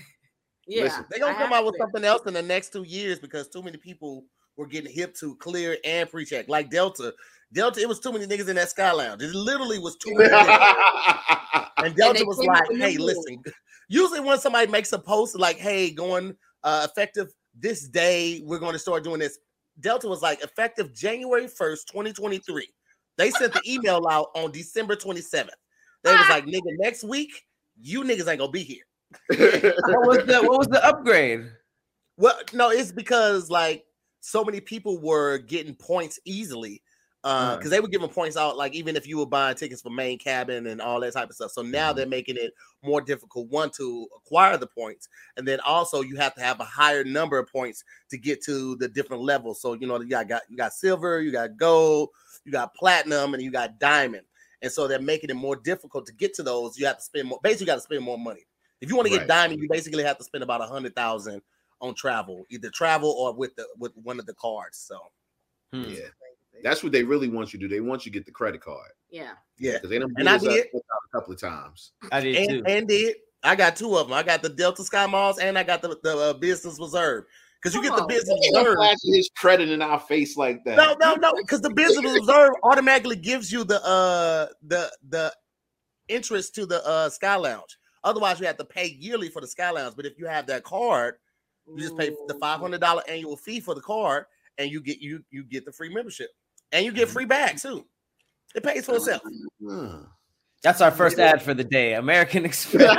Yeah, 0.66 0.84
Listen, 0.84 1.04
They're 1.10 1.18
gonna 1.20 1.32
I 1.32 1.34
come 1.34 1.48
have 1.50 1.58
out 1.58 1.66
with 1.66 1.74
to. 1.74 1.80
something 1.82 2.04
else 2.04 2.22
in 2.26 2.32
the 2.32 2.40
next 2.40 2.72
two 2.72 2.84
years 2.84 3.18
because 3.18 3.48
too 3.50 3.62
many 3.62 3.76
people 3.76 4.24
were 4.56 4.66
getting 4.66 4.90
hip 4.90 5.14
to 5.16 5.36
clear 5.36 5.76
and 5.84 6.08
pre-check. 6.08 6.48
Like 6.48 6.70
Delta. 6.70 7.12
Delta, 7.52 7.80
it 7.82 7.86
was 7.86 8.00
too 8.00 8.10
many 8.12 8.24
niggas 8.26 8.48
in 8.48 8.56
that 8.56 8.70
sky 8.70 8.90
lounge. 8.92 9.20
It 9.20 9.34
literally 9.34 9.78
was 9.78 9.96
too 9.96 10.14
many 10.14 10.30
niggas. 10.30 11.66
And 11.84 11.94
Delta 11.94 12.18
they 12.20 12.24
was 12.24 12.38
like, 12.38 12.62
hey, 12.78 12.96
listen. 12.96 13.42
Usually 13.88 14.20
when 14.20 14.38
somebody 14.38 14.70
makes 14.72 14.90
a 14.94 14.98
post 14.98 15.38
like, 15.38 15.58
hey, 15.58 15.90
going 15.90 16.34
uh 16.62 16.86
effective 16.90 17.28
this 17.54 17.86
day, 17.86 18.40
we're 18.46 18.58
going 18.58 18.72
to 18.72 18.78
start 18.78 19.04
doing 19.04 19.20
this. 19.20 19.38
Delta 19.80 20.08
was 20.08 20.22
like, 20.22 20.42
effective 20.42 20.92
January 20.94 21.46
1st, 21.46 21.86
2023. 21.86 22.68
They 23.16 23.30
sent 23.30 23.52
the 23.52 23.62
email 23.66 24.06
out 24.10 24.28
on 24.34 24.50
December 24.50 24.96
27th. 24.96 25.48
They 26.02 26.12
was 26.14 26.28
like, 26.28 26.44
nigga, 26.44 26.62
next 26.78 27.02
week, 27.04 27.30
you 27.80 28.02
niggas 28.02 28.28
ain't 28.28 28.38
gonna 28.38 28.50
be 28.50 28.62
here. 28.62 28.84
What 29.28 30.06
was 30.06 30.26
the 30.26 30.42
what 30.42 30.58
was 30.58 30.66
the 30.68 30.84
upgrade? 30.84 31.46
Well, 32.16 32.38
no, 32.52 32.70
it's 32.70 32.92
because 32.92 33.50
like 33.50 33.84
so 34.20 34.44
many 34.44 34.60
people 34.60 34.98
were 35.00 35.38
getting 35.38 35.74
points 35.74 36.18
easily. 36.24 36.82
Uh, 37.24 37.56
because 37.56 37.70
they 37.70 37.80
were 37.80 37.88
giving 37.88 38.08
points 38.08 38.36
out, 38.36 38.54
like 38.54 38.74
even 38.74 38.96
if 38.96 39.08
you 39.08 39.16
were 39.16 39.24
buying 39.24 39.56
tickets 39.56 39.80
for 39.80 39.88
main 39.88 40.18
cabin 40.18 40.66
and 40.66 40.78
all 40.78 41.00
that 41.00 41.14
type 41.14 41.30
of 41.30 41.34
stuff. 41.34 41.50
So 41.50 41.62
now 41.62 41.90
they're 41.90 42.06
making 42.06 42.36
it 42.36 42.52
more 42.82 43.00
difficult, 43.00 43.48
one, 43.48 43.70
to 43.78 44.06
acquire 44.14 44.58
the 44.58 44.66
points, 44.66 45.08
and 45.38 45.48
then 45.48 45.58
also 45.60 46.02
you 46.02 46.16
have 46.16 46.34
to 46.34 46.42
have 46.42 46.60
a 46.60 46.64
higher 46.64 47.02
number 47.02 47.38
of 47.38 47.50
points 47.50 47.82
to 48.10 48.18
get 48.18 48.42
to 48.44 48.76
the 48.76 48.88
different 48.88 49.22
levels. 49.22 49.62
So 49.62 49.72
you 49.72 49.86
know, 49.86 49.98
you 50.00 50.08
got, 50.10 50.28
got 50.28 50.42
you 50.50 50.58
got 50.58 50.74
silver, 50.74 51.22
you 51.22 51.32
got 51.32 51.56
gold, 51.56 52.10
you 52.44 52.52
got 52.52 52.74
platinum, 52.74 53.32
and 53.32 53.42
you 53.42 53.50
got 53.50 53.80
diamond. 53.80 54.26
And 54.60 54.70
so 54.70 54.86
they're 54.86 55.00
making 55.00 55.30
it 55.30 55.34
more 55.34 55.56
difficult 55.56 56.04
to 56.06 56.12
get 56.12 56.34
to 56.34 56.42
those. 56.42 56.78
You 56.78 56.84
have 56.86 56.98
to 56.98 57.02
spend 57.02 57.28
more, 57.28 57.40
basically, 57.42 57.64
you 57.64 57.66
got 57.68 57.74
to 57.76 57.80
spend 57.80 58.02
more 58.02 58.18
money. 58.18 58.46
If 58.82 58.90
you 58.90 58.96
want 58.96 59.06
to 59.06 59.10
get 59.10 59.20
Right. 59.20 59.28
diamond, 59.28 59.62
you 59.62 59.68
basically 59.70 60.04
have 60.04 60.18
to 60.18 60.24
spend 60.24 60.44
about 60.44 60.60
a 60.60 60.66
hundred 60.66 60.94
thousand 60.94 61.40
on 61.80 61.94
travel, 61.94 62.44
either 62.50 62.68
travel 62.68 63.10
or 63.10 63.32
with 63.32 63.56
the 63.56 63.66
with 63.78 63.96
one 63.96 64.18
of 64.18 64.26
the 64.26 64.34
cards. 64.34 64.76
So 64.76 64.98
Hmm. 65.72 65.84
yeah, 65.88 66.08
that's 66.62 66.82
what 66.82 66.92
they 66.92 67.02
really 67.02 67.28
want 67.28 67.52
you 67.52 67.58
to 67.60 67.68
do. 67.68 67.74
They 67.74 67.80
want 67.80 68.06
you 68.06 68.12
to 68.12 68.18
get 68.18 68.26
the 68.26 68.32
credit 68.32 68.60
card 68.60 68.90
Yeah. 69.10 69.32
yeah, 69.58 69.72
because 69.74 69.90
they 69.90 69.98
done 69.98 70.12
And 70.16 70.28
I 70.28 70.38
blew 70.38 70.50
us 70.50 70.54
did. 70.56 70.66
up 70.74 70.82
a 71.12 71.18
couple 71.18 71.34
of 71.34 71.40
times. 71.40 71.92
I 72.12 72.20
did 72.20 72.48
too. 72.48 72.56
and, 72.58 72.68
and 72.68 72.88
did 72.88 73.16
I 73.42 73.54
got 73.56 73.76
two 73.76 73.96
of 73.96 74.08
them. 74.08 74.14
I 74.16 74.22
got 74.22 74.42
the 74.42 74.48
Delta 74.48 74.82
SkyMiles 74.82 75.36
and 75.40 75.58
I 75.58 75.62
got 75.64 75.82
the, 75.82 75.98
the 76.02 76.16
uh, 76.16 76.32
Business 76.34 76.78
Reserve. 76.80 77.24
Because 77.62 77.74
you 77.74 77.82
get 77.82 77.94
the. 77.96 78.04
Business 78.06 78.38
He 78.40 78.46
ain't 78.48 78.56
Reserve. 78.56 78.76
flashing 78.76 79.14
his 79.14 79.30
credit 79.36 79.68
in 79.70 79.82
our 79.82 79.98
face 80.00 80.36
like 80.36 80.64
that. 80.64 80.76
No, 80.76 80.94
no, 81.00 81.14
no. 81.16 81.32
Because 81.34 81.60
the 81.60 81.70
Business 81.74 82.12
Reserve 82.20 82.52
automatically 82.62 83.16
gives 83.16 83.50
you 83.52 83.64
the 83.64 83.82
uh 83.84 84.46
the 84.62 84.90
the 85.08 85.32
interest 86.08 86.54
to 86.56 86.66
the 86.66 86.86
uh 86.86 87.08
Sky 87.10 87.36
Lounge. 87.36 87.78
Otherwise, 88.02 88.38
you 88.40 88.46
have 88.46 88.58
to 88.58 88.64
pay 88.64 88.88
yearly 88.98 89.28
for 89.28 89.40
the 89.40 89.46
Sky 89.46 89.70
Lounge. 89.70 89.94
But 89.96 90.04
if 90.06 90.18
you 90.18 90.26
have 90.26 90.46
that 90.46 90.62
card, 90.64 91.16
you 91.66 91.78
just 91.82 91.96
pay 91.96 92.10
the 92.28 92.34
five 92.34 92.60
hundred 92.60 92.80
dollar 92.80 93.02
annual 93.08 93.36
fee 93.36 93.60
for 93.60 93.74
the 93.74 93.80
card, 93.80 94.26
and 94.58 94.70
you 94.70 94.80
get 94.82 95.00
you 95.00 95.24
you 95.30 95.44
get 95.44 95.64
the 95.64 95.72
free 95.72 95.92
membership, 95.92 96.28
and 96.74 96.84
you 96.84 96.92
get 96.92 97.08
free 97.08 97.24
bags 97.24 97.62
too. 97.62 97.86
It 98.54 98.62
pays 98.62 98.84
for 98.84 98.96
itself. 98.96 99.22
Huh. 99.66 100.00
That's 100.62 100.80
our 100.80 100.90
first 100.90 101.18
ad 101.18 101.42
for 101.42 101.52
the 101.52 101.62
day. 101.62 101.92
American 101.92 102.46
Express. 102.46 102.88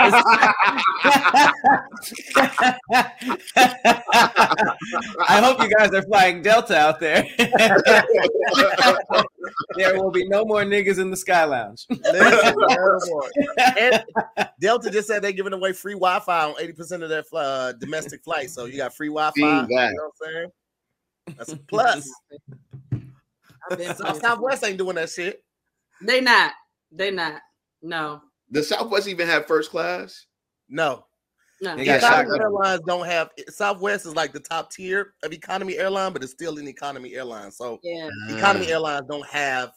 I 5.20 5.42
hope 5.42 5.60
you 5.60 5.70
guys 5.76 5.92
are 5.92 6.04
flying 6.04 6.44
Delta 6.44 6.78
out 6.78 7.00
there. 7.00 7.28
there 9.78 10.00
will 10.00 10.12
be 10.12 10.28
no 10.28 10.46
more 10.46 10.62
niggas 10.62 11.00
in 11.00 11.10
the 11.10 11.18
Sky 11.18 11.44
Lounge. 11.46 11.88
Listen, 11.90 12.54
no 12.56 13.00
more. 13.08 13.32
and 13.80 14.04
Delta 14.62 14.92
just 14.92 15.08
said 15.08 15.24
they're 15.24 15.32
giving 15.32 15.54
away 15.54 15.74
free 15.74 15.94
Wi-Fi 15.94 16.46
on 16.46 16.54
eighty 16.60 16.74
percent 16.74 17.02
of 17.02 17.10
their 17.10 17.24
uh, 17.34 17.72
domestic 17.74 18.24
flights. 18.24 18.54
So 18.54 18.66
you 18.66 18.78
got 18.78 18.96
free 18.96 19.10
Wi-Fi. 19.10 19.40
You 19.40 19.46
know 19.46 19.66
what 19.68 19.72
I'm 19.72 20.12
saying? 20.22 20.52
That's 21.36 21.54
a 21.54 21.58
plus. 21.58 22.08
I've 23.72 23.98
South- 23.98 24.20
Southwest 24.22 24.64
ain't 24.64 24.78
doing 24.78 24.96
that 24.96 25.10
shit. 25.10 25.44
They 26.02 26.22
not. 26.22 26.52
They 26.92 27.12
not. 27.12 27.42
No. 27.82 28.22
The 28.52 28.64
Southwest 28.64 29.08
even 29.08 29.28
have 29.28 29.48
first 29.48 29.72
class? 29.72 30.26
No, 30.70 31.06
No. 31.62 31.76
They 31.76 31.86
got 31.86 31.98
economy 31.98 32.40
airlines 32.40 32.82
don't 32.88 33.06
have. 33.06 33.30
Southwest 33.50 34.06
is 34.06 34.16
like 34.16 34.34
the 34.34 34.40
top 34.40 34.72
tier 34.72 35.14
of 35.24 35.32
economy 35.34 35.78
airline, 35.78 36.14
but 36.14 36.24
it's 36.24 36.32
still 36.32 36.58
an 36.58 36.68
economy 36.68 37.14
airline. 37.16 37.52
So 37.52 37.80
Yeah. 37.84 38.10
economy 38.30 38.68
Uh, 38.68 38.72
airlines 38.72 39.06
don't 39.10 39.28
have 39.28 39.72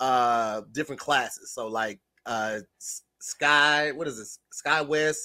uh 0.00 0.62
different 0.72 1.00
classes. 1.00 1.52
So 1.52 1.68
like 1.68 2.00
uh 2.26 2.60
Sky, 3.20 3.92
what 3.92 4.06
is 4.06 4.18
this? 4.18 4.38
SkyWest, 4.64 5.16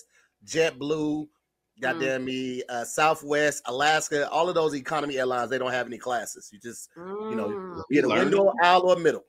JetBlue, 0.45 1.27
goddamn 1.81 2.25
me, 2.25 2.63
uh 2.69 2.83
Southwest, 2.85 3.63
Alaska, 3.65 4.29
all 4.29 4.47
of 4.47 4.55
those 4.55 4.75
economy 4.75 5.17
airlines, 5.17 5.49
they 5.49 5.57
don't 5.57 5.71
have 5.71 5.87
any 5.87 5.97
classes. 5.97 6.49
You 6.53 6.59
just 6.59 6.89
you 7.29 7.35
know 7.35 7.49
Mm. 7.49 7.83
get 7.91 8.05
a 8.05 8.07
window, 8.07 8.53
aisle, 8.63 8.81
or 8.83 8.95
middle. 8.97 9.25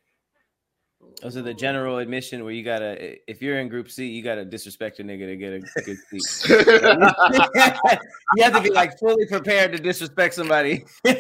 Those 1.21 1.37
are 1.37 1.43
the 1.43 1.55
general 1.55 1.99
admission 1.99 2.45
where 2.45 2.53
you 2.53 2.63
gotta, 2.65 3.19
if 3.31 3.43
you're 3.43 3.59
in 3.59 3.69
Group 3.69 3.91
C, 3.91 4.07
you 4.07 4.23
gotta 4.23 4.45
disrespect 4.45 5.01
a 5.01 5.05
nigga 5.05 5.27
to 5.27 5.37
get 5.37 5.53
a 5.53 5.61
good 5.83 5.99
seat. 6.11 6.23
you 8.37 8.43
have 8.45 8.55
to 8.55 8.61
be 8.63 8.71
like 8.71 8.99
fully 8.99 9.27
prepared 9.27 9.73
to 9.73 9.79
disrespect 9.79 10.35
somebody, 10.35 10.85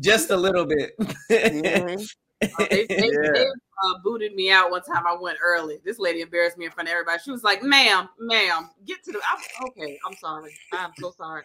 just 0.00 0.30
a 0.30 0.36
little 0.36 0.66
bit. 0.66 0.92
Mhm. 1.30 2.06
Oh, 2.42 2.66
they, 2.70 2.86
they, 2.86 2.96
Yeah. 2.96 3.32
they 3.32 3.46
uh, 3.84 3.98
booted 4.02 4.34
me 4.34 4.50
out 4.50 4.70
one 4.70 4.82
time. 4.82 5.06
I 5.06 5.16
went 5.20 5.38
early. 5.42 5.78
This 5.84 5.98
lady 5.98 6.20
embarrassed 6.20 6.58
me 6.58 6.66
in 6.66 6.70
front 6.70 6.88
of 6.88 6.92
everybody. 6.92 7.20
She 7.24 7.30
was 7.30 7.44
like, 7.44 7.62
"Ma'am, 7.62 8.08
ma'am, 8.18 8.70
get 8.86 9.02
to 9.04 9.12
the." 9.12 9.20
I'm, 9.30 9.68
okay, 9.68 9.98
I'm 10.06 10.14
sorry. 10.16 10.54
I'm 10.72 10.92
so 11.00 11.12
sorry. 11.16 11.42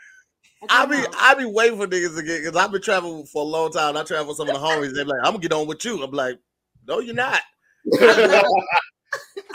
I 0.69 0.85
be 0.85 0.97
know. 0.97 1.07
I 1.17 1.33
be 1.33 1.45
waiting 1.45 1.77
for 1.77 1.87
niggas 1.87 2.15
to 2.15 2.23
get 2.23 2.43
because 2.43 2.55
I've 2.55 2.71
been 2.71 2.81
traveling 2.81 3.25
for 3.25 3.41
a 3.41 3.45
long 3.45 3.71
time. 3.71 3.97
I 3.97 4.03
travel 4.03 4.27
with 4.27 4.37
some 4.37 4.49
of 4.49 4.53
the 4.55 4.59
homies. 4.59 4.93
They're 4.93 5.05
like, 5.05 5.19
I'm 5.23 5.33
gonna 5.33 5.39
get 5.39 5.53
on 5.53 5.67
with 5.67 5.83
you. 5.85 6.03
I'm 6.03 6.11
like, 6.11 6.37
no, 6.87 6.99
you're 6.99 7.15
not. 7.15 7.41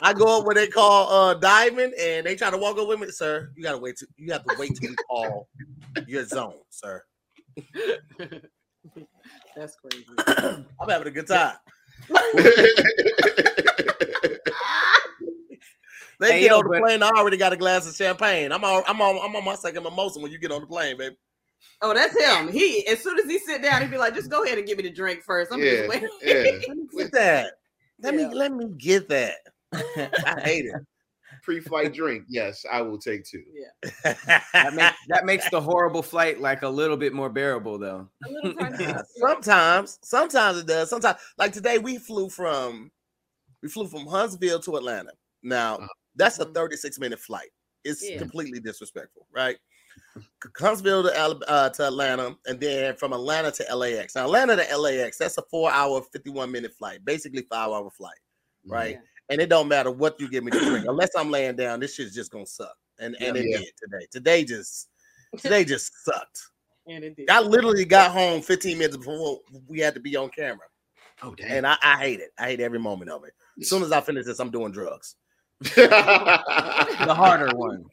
I 0.03 0.13
go 0.15 0.39
up 0.39 0.47
where 0.47 0.55
they 0.55 0.67
call 0.67 1.11
uh 1.13 1.35
diamond 1.35 1.95
and 1.95 2.27
they 2.27 2.35
try 2.35 2.51
to 2.51 2.59
walk 2.59 2.79
up 2.79 2.89
with 2.89 3.01
me, 3.01 3.09
sir. 3.11 3.51
You 3.55 3.63
gotta 3.63 3.79
wait 3.79 3.97
to 3.99 4.07
you 4.17 4.33
have 4.33 4.45
to 4.45 4.57
wait 4.59 4.73
till 4.75 4.91
we 4.91 4.97
call 5.09 5.49
your 6.07 6.25
zone, 6.25 6.61
sir. 6.71 7.03
That's 9.57 9.75
crazy. 9.77 10.05
I'm 10.81 10.89
having 10.89 11.09
a 11.09 11.11
good 11.11 11.27
time. 11.27 11.57
They 16.19 16.33
Hey, 16.33 16.41
get 16.41 16.51
yo, 16.51 16.59
on 16.61 16.65
the 16.65 16.71
but- 16.71 16.81
plane. 16.83 17.03
I 17.03 17.11
already 17.11 17.37
got 17.37 17.53
a 17.53 17.59
glass 17.59 17.87
of 17.87 17.95
champagne. 17.95 18.51
I'm 18.51 18.65
on. 18.65 18.83
I'm 18.89 18.99
on. 19.03 19.19
I'm 19.23 19.37
on 19.37 19.45
my 19.45 19.55
second 19.55 19.83
mimosa 19.83 20.19
when 20.19 20.33
you 20.33 20.39
get 20.39 20.51
on 20.51 20.63
the 20.63 20.67
plane, 20.67 20.97
baby. 20.97 21.15
Oh, 21.83 21.93
that's 21.93 22.19
him. 22.19 22.49
He 22.51 22.87
as 22.87 23.01
soon 23.03 23.19
as 23.19 23.27
he 23.27 23.39
sit 23.39 23.61
down, 23.63 23.83
he'd 23.83 23.91
be 23.91 23.99
like, 23.99 24.15
"Just 24.15 24.31
go 24.31 24.43
ahead 24.43 24.57
and 24.57 24.67
give 24.67 24.79
me 24.79 24.85
the 24.85 24.91
drink 24.91 25.23
first. 25.23 25.53
I'm 25.53 25.61
Yeah, 25.63 25.73
just 25.73 25.89
waiting." 25.91 26.09
yeah. 26.23 26.35
Let 26.69 26.77
me 26.79 26.87
get 26.97 27.13
that. 27.13 27.53
Let 28.01 28.15
Yeah. 28.15 28.29
me 28.29 28.35
let 28.35 28.53
me 28.53 28.65
get 28.79 29.09
that. 29.11 29.35
I 29.75 30.41
hate 30.43 30.65
it. 30.65 30.75
Pre-flight 31.43 31.95
drink. 31.95 32.25
Yes, 32.29 32.65
I 32.71 32.83
will 32.83 32.99
take 32.99 33.25
two. 33.25 33.45
that, 34.05 34.73
makes, 34.75 34.97
that 35.09 35.25
makes 35.25 35.49
the 35.51 35.61
horrible 35.61 36.03
flight 36.03 36.41
like 36.41 36.63
a 36.63 36.69
little 36.69 36.97
bit 36.97 37.13
more 37.13 37.29
bearable, 37.31 37.79
though. 37.79 38.09
A 38.27 38.31
little 38.31 39.03
sometimes, 39.17 39.99
sometimes 40.03 40.59
it 40.59 40.67
does. 40.67 40.91
Sometimes, 40.91 41.19
like 41.39 41.53
today, 41.53 41.79
we 41.79 41.99
flew 41.99 42.29
from 42.29 42.91
we 43.63 43.69
flew 43.69 43.87
from 43.87 44.07
Huntsville 44.07 44.61
to 44.61 44.77
Atlanta. 44.77 45.13
Now, 45.43 45.77
Uh-huh. 45.77 45.89
that's 46.15 46.39
a 46.39 46.47
Mhm. 46.47 46.55
36 46.55 46.99
minute 46.99 47.19
flight. 47.21 47.51
It's 47.85 48.03
Yeah. 48.09 48.19
completely 48.19 48.61
disrespectful, 48.61 49.27
right? 49.33 49.57
Huntsville 50.59 51.03
to, 51.05 51.11
uh, 51.49 51.71
to 51.71 51.87
Atlanta, 51.87 52.37
and 52.47 52.61
then 52.61 52.97
from 52.97 53.13
Atlanta 53.13 53.51
to 53.53 53.75
LAX. 53.75 54.15
Now, 54.15 54.25
Atlanta 54.25 54.57
to 54.57 54.77
LAX, 54.77 55.17
that's 55.19 55.39
a 55.39 55.43
four 55.51 55.71
hour, 55.71 56.03
51 56.13 56.51
minute 56.53 56.75
flight, 56.75 57.05
basically 57.05 57.43
five 57.51 57.71
hour 57.71 57.91
flight, 57.91 58.19
right? 58.67 58.93
Yeah. 58.97 59.01
And 59.29 59.41
it 59.41 59.49
don't 59.49 59.69
matter 59.69 59.91
what 59.91 60.21
you 60.21 60.29
give 60.31 60.45
me 60.45 60.51
to 60.53 60.61
drink, 60.61 60.85
unless 60.89 61.11
I'm 61.17 61.31
laying 61.31 61.57
down, 61.57 61.81
this 61.81 61.95
shit's 61.95 62.15
just 62.15 62.31
gonna 62.31 62.47
suck. 62.47 62.75
And 62.99 63.17
and 63.21 63.37
it 63.37 63.47
Yeah. 63.49 63.59
did 63.59 63.69
today. 63.83 64.07
Today 64.11 64.45
just 64.45 64.89
today 65.39 65.65
just 65.73 65.93
sucked. 66.05 66.41
And 66.89 67.03
it 67.05 67.17
did. 67.17 67.29
I 67.29 67.41
literally 67.41 67.85
got 67.85 68.13
home 68.13 68.41
15 68.41 68.79
minutes 68.79 68.97
before 68.97 69.41
we 69.67 69.81
had 69.81 69.95
to 69.95 70.01
be 70.01 70.15
on 70.17 70.29
camera. 70.31 70.67
Oh 71.23 71.35
damn. 71.35 71.51
And 71.51 71.67
I, 71.67 71.77
I 71.83 71.97
hate 71.97 72.21
it. 72.21 72.31
I 72.39 72.45
hate 72.47 72.61
every 72.61 72.79
moment 72.79 73.11
of 73.11 73.25
it. 73.25 73.33
As 73.61 73.69
soon 73.69 73.83
as 73.83 73.91
I 73.91 74.01
finish 74.01 74.25
this, 74.27 74.39
I'm 74.39 74.51
doing 74.51 74.71
drugs. 74.71 75.17
The 75.61 77.15
harder 77.17 77.57
one. 77.57 77.85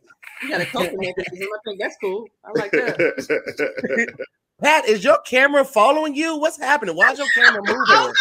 You 0.43 0.49
got 0.49 0.61
a 0.61 0.65
coconut. 0.65 1.13
I 1.17 1.23
think 1.65 1.79
that's 1.79 1.95
cool. 2.01 2.27
I 2.43 2.51
like 2.59 2.71
that. 2.71 4.27
Pat, 4.61 4.85
is 4.85 5.03
your 5.03 5.17
camera 5.25 5.63
following 5.65 6.13
you? 6.15 6.37
What's 6.37 6.57
happening? 6.59 6.95
Why 6.95 7.11
is 7.11 7.17
your 7.19 7.27
camera 7.35 7.61
moving? 7.65 8.13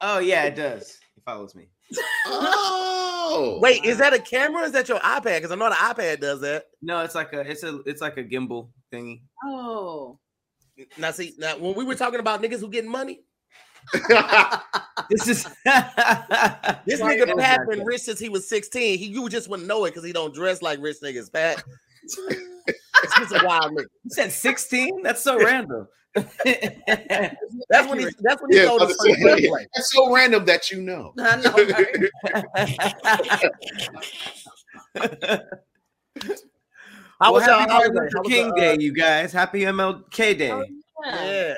Oh 0.00 0.18
yeah, 0.20 0.44
it 0.44 0.54
does. 0.54 0.98
It 1.16 1.22
follows 1.24 1.54
me. 1.54 1.68
Oh, 2.26 3.58
Wait, 3.60 3.84
is 3.84 3.98
that 3.98 4.12
a 4.12 4.18
camera? 4.18 4.62
Or 4.62 4.64
is 4.64 4.72
that 4.72 4.88
your 4.88 4.98
iPad? 5.00 5.36
Because 5.36 5.52
I 5.52 5.56
know 5.56 5.68
the 5.68 5.76
iPad 5.76 6.20
does 6.20 6.40
that. 6.40 6.66
No, 6.82 7.00
it's 7.00 7.14
like 7.14 7.32
a 7.32 7.40
it's 7.40 7.62
a 7.62 7.80
it's 7.86 8.00
like 8.00 8.16
a 8.16 8.24
gimbal 8.24 8.68
thingy. 8.92 9.22
Oh. 9.44 10.18
Now, 10.98 11.12
see, 11.12 11.34
now 11.38 11.56
when 11.58 11.74
we 11.74 11.84
were 11.84 11.94
talking 11.94 12.18
about 12.20 12.42
niggas 12.42 12.60
who 12.60 12.68
getting 12.68 12.90
money, 12.90 13.20
This 15.10 15.28
is 15.28 15.44
this 15.44 15.54
Right, 15.64 16.84
nigga 16.86 17.26
that 17.26 17.36
was 17.36 17.44
Pat 17.44 17.60
been 17.68 17.84
rich 17.84 18.02
since 18.02 18.18
he 18.18 18.28
was 18.28 18.48
16. 18.48 18.98
He 18.98 19.06
you 19.06 19.28
just 19.28 19.48
wouldn't 19.48 19.68
know 19.68 19.84
it 19.84 19.90
because 19.90 20.04
he 20.04 20.12
don't 20.12 20.34
dress 20.34 20.62
like 20.62 20.80
rich 20.80 20.96
niggas. 21.02 21.32
Pat, 21.32 21.62
it's 22.02 23.16
just 23.18 23.32
a 23.32 23.42
wild 23.44 23.72
nigga. 23.72 23.86
You 24.04 24.10
said 24.10 24.32
16? 24.32 25.02
That's 25.02 25.22
so 25.22 25.38
random. 25.38 25.86
That's 26.14 27.88
when 27.88 27.98
he. 27.98 28.06
That's 28.20 28.40
when 28.42 28.50
he 28.52 28.58
Yeah, 28.58 28.66
sold 28.66 28.82
I 28.82 28.86
his 28.86 28.96
first 28.96 29.20
saying, 29.20 29.48
play. 29.48 29.66
that's 29.74 29.92
so 29.92 30.14
random 30.14 30.44
that 30.44 30.70
you 30.70 30.80
know. 30.82 31.12
I 31.18 31.36
know, 31.36 31.52
right? 31.52 32.10
How 37.20 37.32
well, 37.32 37.34
was 37.34 37.44
happy 37.44 37.72
y'all 37.72 37.92
Martin 37.92 38.10
How 38.16 38.22
King 38.22 38.46
the, 38.48 38.52
uh, 38.52 38.56
Day, 38.56 38.76
you 38.80 38.92
guys. 38.92 39.32
Happy 39.32 39.60
MLK 39.60 40.36
Day. 40.36 40.50
Oh, 40.50 40.64
yeah. 41.04 41.14
Yeah. 41.14 41.54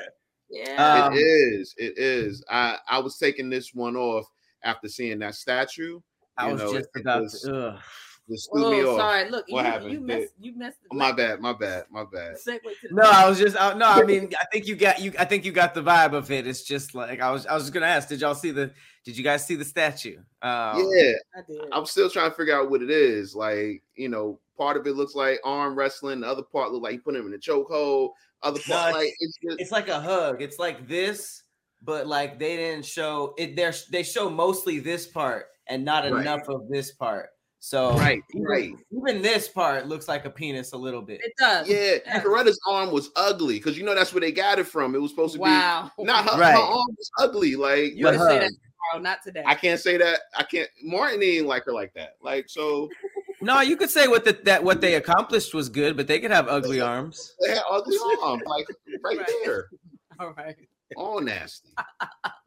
Yeah. 0.49 1.05
Um, 1.07 1.13
it 1.13 1.17
is. 1.17 1.73
It 1.77 1.97
is. 1.97 2.43
I 2.49 2.77
I 2.87 2.99
was 2.99 3.17
taking 3.17 3.49
this 3.49 3.73
one 3.73 3.95
off 3.95 4.25
after 4.63 4.87
seeing 4.87 5.19
that 5.19 5.35
statue. 5.35 5.99
I 6.37 6.47
You 6.47 6.53
was 6.53 6.61
know, 6.61 6.73
just 6.73 6.89
about 6.95 7.23
was- 7.23 7.41
to. 7.41 7.79
Ugh. 8.29 8.33
Just 8.35 8.49
threw 8.51 8.71
me 8.71 8.81
Oh, 8.83 8.91
off. 8.93 8.99
sorry. 8.99 9.29
Look, 9.29 9.45
What 9.49 9.65
you, 9.65 9.71
happened? 9.71 9.91
you 9.93 9.99
messed. 10.01 10.33
You 10.39 10.57
messed. 10.57 10.77
Oh, 10.91 10.95
my 10.95 11.11
bad. 11.11 11.39
My 11.39 11.53
bad. 11.53 11.85
My 11.89 12.03
bad. 12.11 12.35
Segue 12.35 12.61
to 12.61 12.87
the 12.89 12.95
No, 12.95 13.03
I 13.03 13.27
was 13.29 13.37
just 13.39 13.55
I, 13.59 13.73
no. 13.73 13.85
I 13.87 14.03
mean, 14.03 14.33
I 14.39 14.45
think 14.51 14.67
you 14.67 14.75
got 14.75 14.99
you. 14.99 15.13
I 15.17 15.25
think 15.25 15.45
you 15.45 15.51
got 15.51 15.73
the 15.73 15.81
vibe 15.81 16.13
of 16.13 16.29
it. 16.31 16.45
It's 16.47 16.63
just 16.63 16.93
like 16.95 17.21
I 17.21 17.31
was. 17.31 17.45
I 17.45 17.53
was 17.53 17.63
just 17.63 17.73
gonna 17.73 17.85
ask. 17.85 18.09
Did 18.09 18.21
y'all 18.21 18.35
see 18.35 18.51
the? 18.51 18.71
Did 19.05 19.17
you 19.17 19.23
guys 19.23 19.45
see 19.45 19.55
the 19.55 19.63
statue? 19.65 20.17
Um, 20.41 20.85
Yeah, 20.93 21.13
I 21.35 21.41
did. 21.47 21.61
I'm 21.71 21.85
still 21.85 22.09
trying 22.09 22.29
to 22.31 22.35
figure 22.35 22.55
out 22.55 22.69
what 22.69 22.81
it 22.81 22.89
is. 22.89 23.33
Like, 23.33 23.81
you 23.95 24.09
know, 24.09 24.39
part 24.57 24.75
of 24.75 24.85
it 24.85 24.93
looks 24.97 25.15
like 25.15 25.39
arm 25.45 25.75
wrestling. 25.75 26.19
The 26.21 26.27
other 26.27 26.43
part 26.43 26.71
look 26.73 26.83
like 26.83 26.93
you 26.93 26.99
put 26.99 27.15
him 27.15 27.25
in 27.27 27.33
a 27.33 27.37
chokehold. 27.37 28.09
Other 28.43 28.59
No, 28.67 28.75
part, 28.75 28.89
it's- 28.89 29.03
like 29.05 29.13
it's 29.19 29.37
just 29.41 29.59
It's 29.61 29.71
like 29.71 29.87
a 29.87 29.99
hug. 29.99 30.41
It's 30.41 30.59
like 30.59 30.87
this, 30.87 31.43
but 31.81 32.05
like 32.07 32.37
they 32.37 32.57
didn't 32.57 32.85
show 32.85 33.33
it. 33.37 33.55
There, 33.55 33.73
they 33.91 34.03
show 34.03 34.29
mostly 34.29 34.79
this 34.79 35.07
part 35.07 35.47
and 35.67 35.85
not 35.85 36.03
Right. 36.03 36.21
enough 36.21 36.41
of 36.49 36.67
this 36.69 36.91
part. 36.91 37.29
So 37.59 37.97
right, 37.97 38.21
even, 38.33 38.45
right. 38.47 38.71
even 38.91 39.21
this 39.21 39.47
part 39.49 39.87
looks 39.87 40.07
like 40.07 40.25
a 40.25 40.29
penis 40.29 40.73
a 40.73 40.77
little 40.77 41.01
bit. 41.01 41.21
It 41.23 41.33
does. 41.39 41.67
Yeah, 41.67 41.95
Yeah. 42.05 42.21
Coretta's 42.21 42.59
arm 42.67 42.91
was 42.91 43.09
ugly 43.15 43.55
because 43.57 43.77
you 43.77 43.83
know 43.83 43.95
that's 43.95 44.13
where 44.13 44.21
they 44.21 44.31
got 44.31 44.59
it 44.59 44.65
from. 44.67 44.93
It 44.95 45.01
was 45.01 45.11
supposed 45.11 45.33
to 45.35 45.39
Wow. 45.41 45.91
be 45.97 46.03
not 46.03 46.29
her, 46.29 46.39
Right. 46.39 46.51
her 46.53 46.57
arm 46.61 46.85
was 46.97 47.11
ugly. 47.19 47.55
Like 47.55 47.93
You 47.95 48.05
would 48.05 48.13
The 48.15 48.29
say 48.29 48.39
that 48.39 48.51
tomorrow, 48.91 49.01
not 49.03 49.23
today. 49.23 49.43
I 49.45 49.55
can't 49.55 49.79
say 49.79 49.97
that. 49.97 50.19
I 50.35 50.43
can't. 50.43 50.69
Martin 50.83 51.21
ain't 51.23 51.47
like 51.47 51.63
her 51.65 51.73
like 51.73 51.93
that. 51.95 52.15
Like 52.21 52.47
so, 52.47 52.89
No, 53.41 53.61
you 53.61 53.75
could 53.77 53.89
say 53.91 54.07
what 54.07 54.23
the, 54.25 54.33
that 54.45 54.63
what 54.63 54.81
they 54.81 54.95
accomplished 54.95 55.53
was 55.53 55.67
good, 55.69 55.95
but 55.97 56.07
they 56.07 56.19
could 56.19 56.31
have 56.31 56.47
ugly 56.47 56.79
arms. 56.81 57.35
they 57.41 57.49
had 57.49 57.61
ugly 57.69 57.97
arms, 58.23 58.43
like 58.45 58.67
right 59.03 59.17
Right. 59.17 59.27
there, 59.45 59.67
All 60.19 60.33
right. 60.37 60.55
all 60.95 61.19
nasty. 61.21 61.69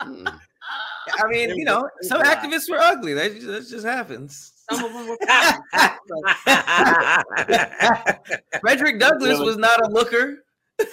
Mm. 0.03 0.41
I 1.19 1.27
mean, 1.29 1.51
you 1.57 1.65
know, 1.65 1.87
some 2.03 2.23
activists 2.23 2.71
were 2.71 2.79
ugly. 2.79 3.13
That 3.13 3.35
just, 3.35 3.47
that 3.47 3.69
just 3.69 3.85
happens. 3.85 4.53
Some 4.71 4.85
of 4.85 4.93
them 4.93 5.09
were. 5.09 5.17
Frederick 8.61 9.01
Douglass 9.01 9.41
was 9.41 9.57
not 9.57 9.85
a 9.85 9.91
looker. 9.91 10.45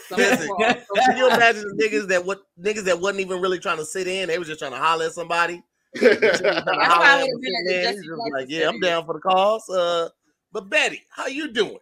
Some 0.08 0.20
of 0.20 0.40
them 0.40 0.50
Listen, 0.60 0.84
Can 0.96 1.18
you 1.18 1.28
imagine 1.28 1.64
the 1.64 1.84
niggas 1.84 2.08
that 2.10 2.26
what 2.26 2.42
niggas 2.60 2.84
that 2.86 3.00
wasn't 3.00 3.22
even 3.22 3.42
really 3.42 3.60
trying 3.60 3.78
to 3.78 3.86
sit 3.86 4.08
in? 4.08 4.28
They 4.28 4.38
was 4.38 4.48
just 4.48 4.60
trying 4.60 4.72
to 4.72 4.78
holler 4.78 5.06
at 5.06 5.14
somebody. 5.14 5.64
Trying 5.98 6.20
to 6.20 6.28
That's 6.42 6.68
holler 6.68 7.06
at 7.06 7.22
would've 7.22 7.32
them 7.32 7.42
been 7.42 7.42
sitting 7.42 7.56
at 7.56 7.68
there. 7.68 7.84
Jesse 7.84 7.96
He's 7.96 8.06
just 8.06 8.10
Jackson 8.10 8.32
like, 8.34 8.50
yeah, 8.50 8.70
I'm 8.70 8.80
down 8.80 9.06
for 9.06 9.14
the 9.14 9.20
cause. 9.20 9.70
Uh, 9.70 10.10
but 10.52 10.70
Betty, 10.70 11.04
how 11.10 11.28
you 11.28 11.52
doing? 11.52 11.78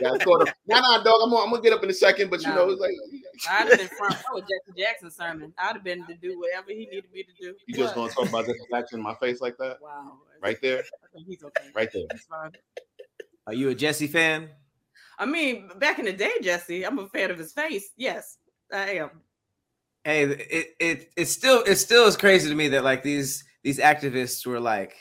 Got 0.00 0.20
caught 0.24 0.48
up. 0.48 0.54
Nah, 0.66 0.80
nah, 0.80 1.02
dog. 1.02 1.20
I'm 1.22 1.30
gonna, 1.30 1.44
I'm 1.44 1.50
gonna 1.50 1.62
get 1.62 1.72
up 1.72 1.82
in 1.84 1.90
a 1.90 1.94
second, 1.94 2.30
but 2.30 2.42
you 2.42 2.48
No. 2.48 2.54
know, 2.66 2.70
it's 2.70 2.80
like 2.80 2.92
I'd 3.50 3.68
have 3.68 3.78
been 3.78 3.88
front 3.88 4.14
row 4.14 4.34
with 4.36 4.44
Jesse 4.44 4.80
Jackson's 4.80 5.16
sermon. 5.16 5.52
I'd 5.58 5.74
have 5.74 5.84
been 5.84 6.06
to 6.06 6.14
do 6.14 6.38
whatever 6.38 6.68
he 6.70 6.86
needed 6.86 7.04
me 7.12 7.22
to 7.24 7.32
do. 7.40 7.54
you 7.66 7.74
just 7.74 7.94
But- 7.94 8.00
gonna 8.08 8.12
talk 8.12 8.28
about 8.28 8.46
this 8.46 8.56
action 8.74 8.98
in 8.98 9.02
my 9.02 9.14
face 9.16 9.40
like 9.40 9.56
that, 9.58 9.78
Wow. 9.82 10.18
right 10.40 10.58
there, 10.62 10.78
I 10.80 11.06
think 11.14 11.26
he's 11.28 11.42
okay. 11.42 11.70
right 11.74 11.88
there. 11.92 12.04
He's 12.12 12.24
fine. 12.24 12.52
Are 13.46 13.54
you 13.54 13.68
a 13.70 13.74
Jesse 13.74 14.06
fan? 14.06 14.50
I 15.18 15.26
mean, 15.26 15.68
back 15.78 15.98
in 15.98 16.04
the 16.06 16.12
day, 16.12 16.32
Jesse, 16.42 16.84
I'm 16.84 16.98
a 16.98 17.08
fan 17.08 17.30
of 17.30 17.38
his 17.38 17.52
face. 17.52 17.90
Yes, 17.96 18.38
I 18.72 18.92
am. 18.92 19.10
Hey, 20.04 20.22
it 20.24 20.74
it 20.80 21.12
it 21.16 21.24
still 21.26 21.62
it 21.62 21.76
still 21.76 22.06
is 22.06 22.16
crazy 22.16 22.48
to 22.48 22.54
me 22.54 22.68
that 22.68 22.82
like 22.82 23.02
these 23.02 23.44
these 23.62 23.78
activists 23.78 24.44
were 24.46 24.58
like 24.58 24.94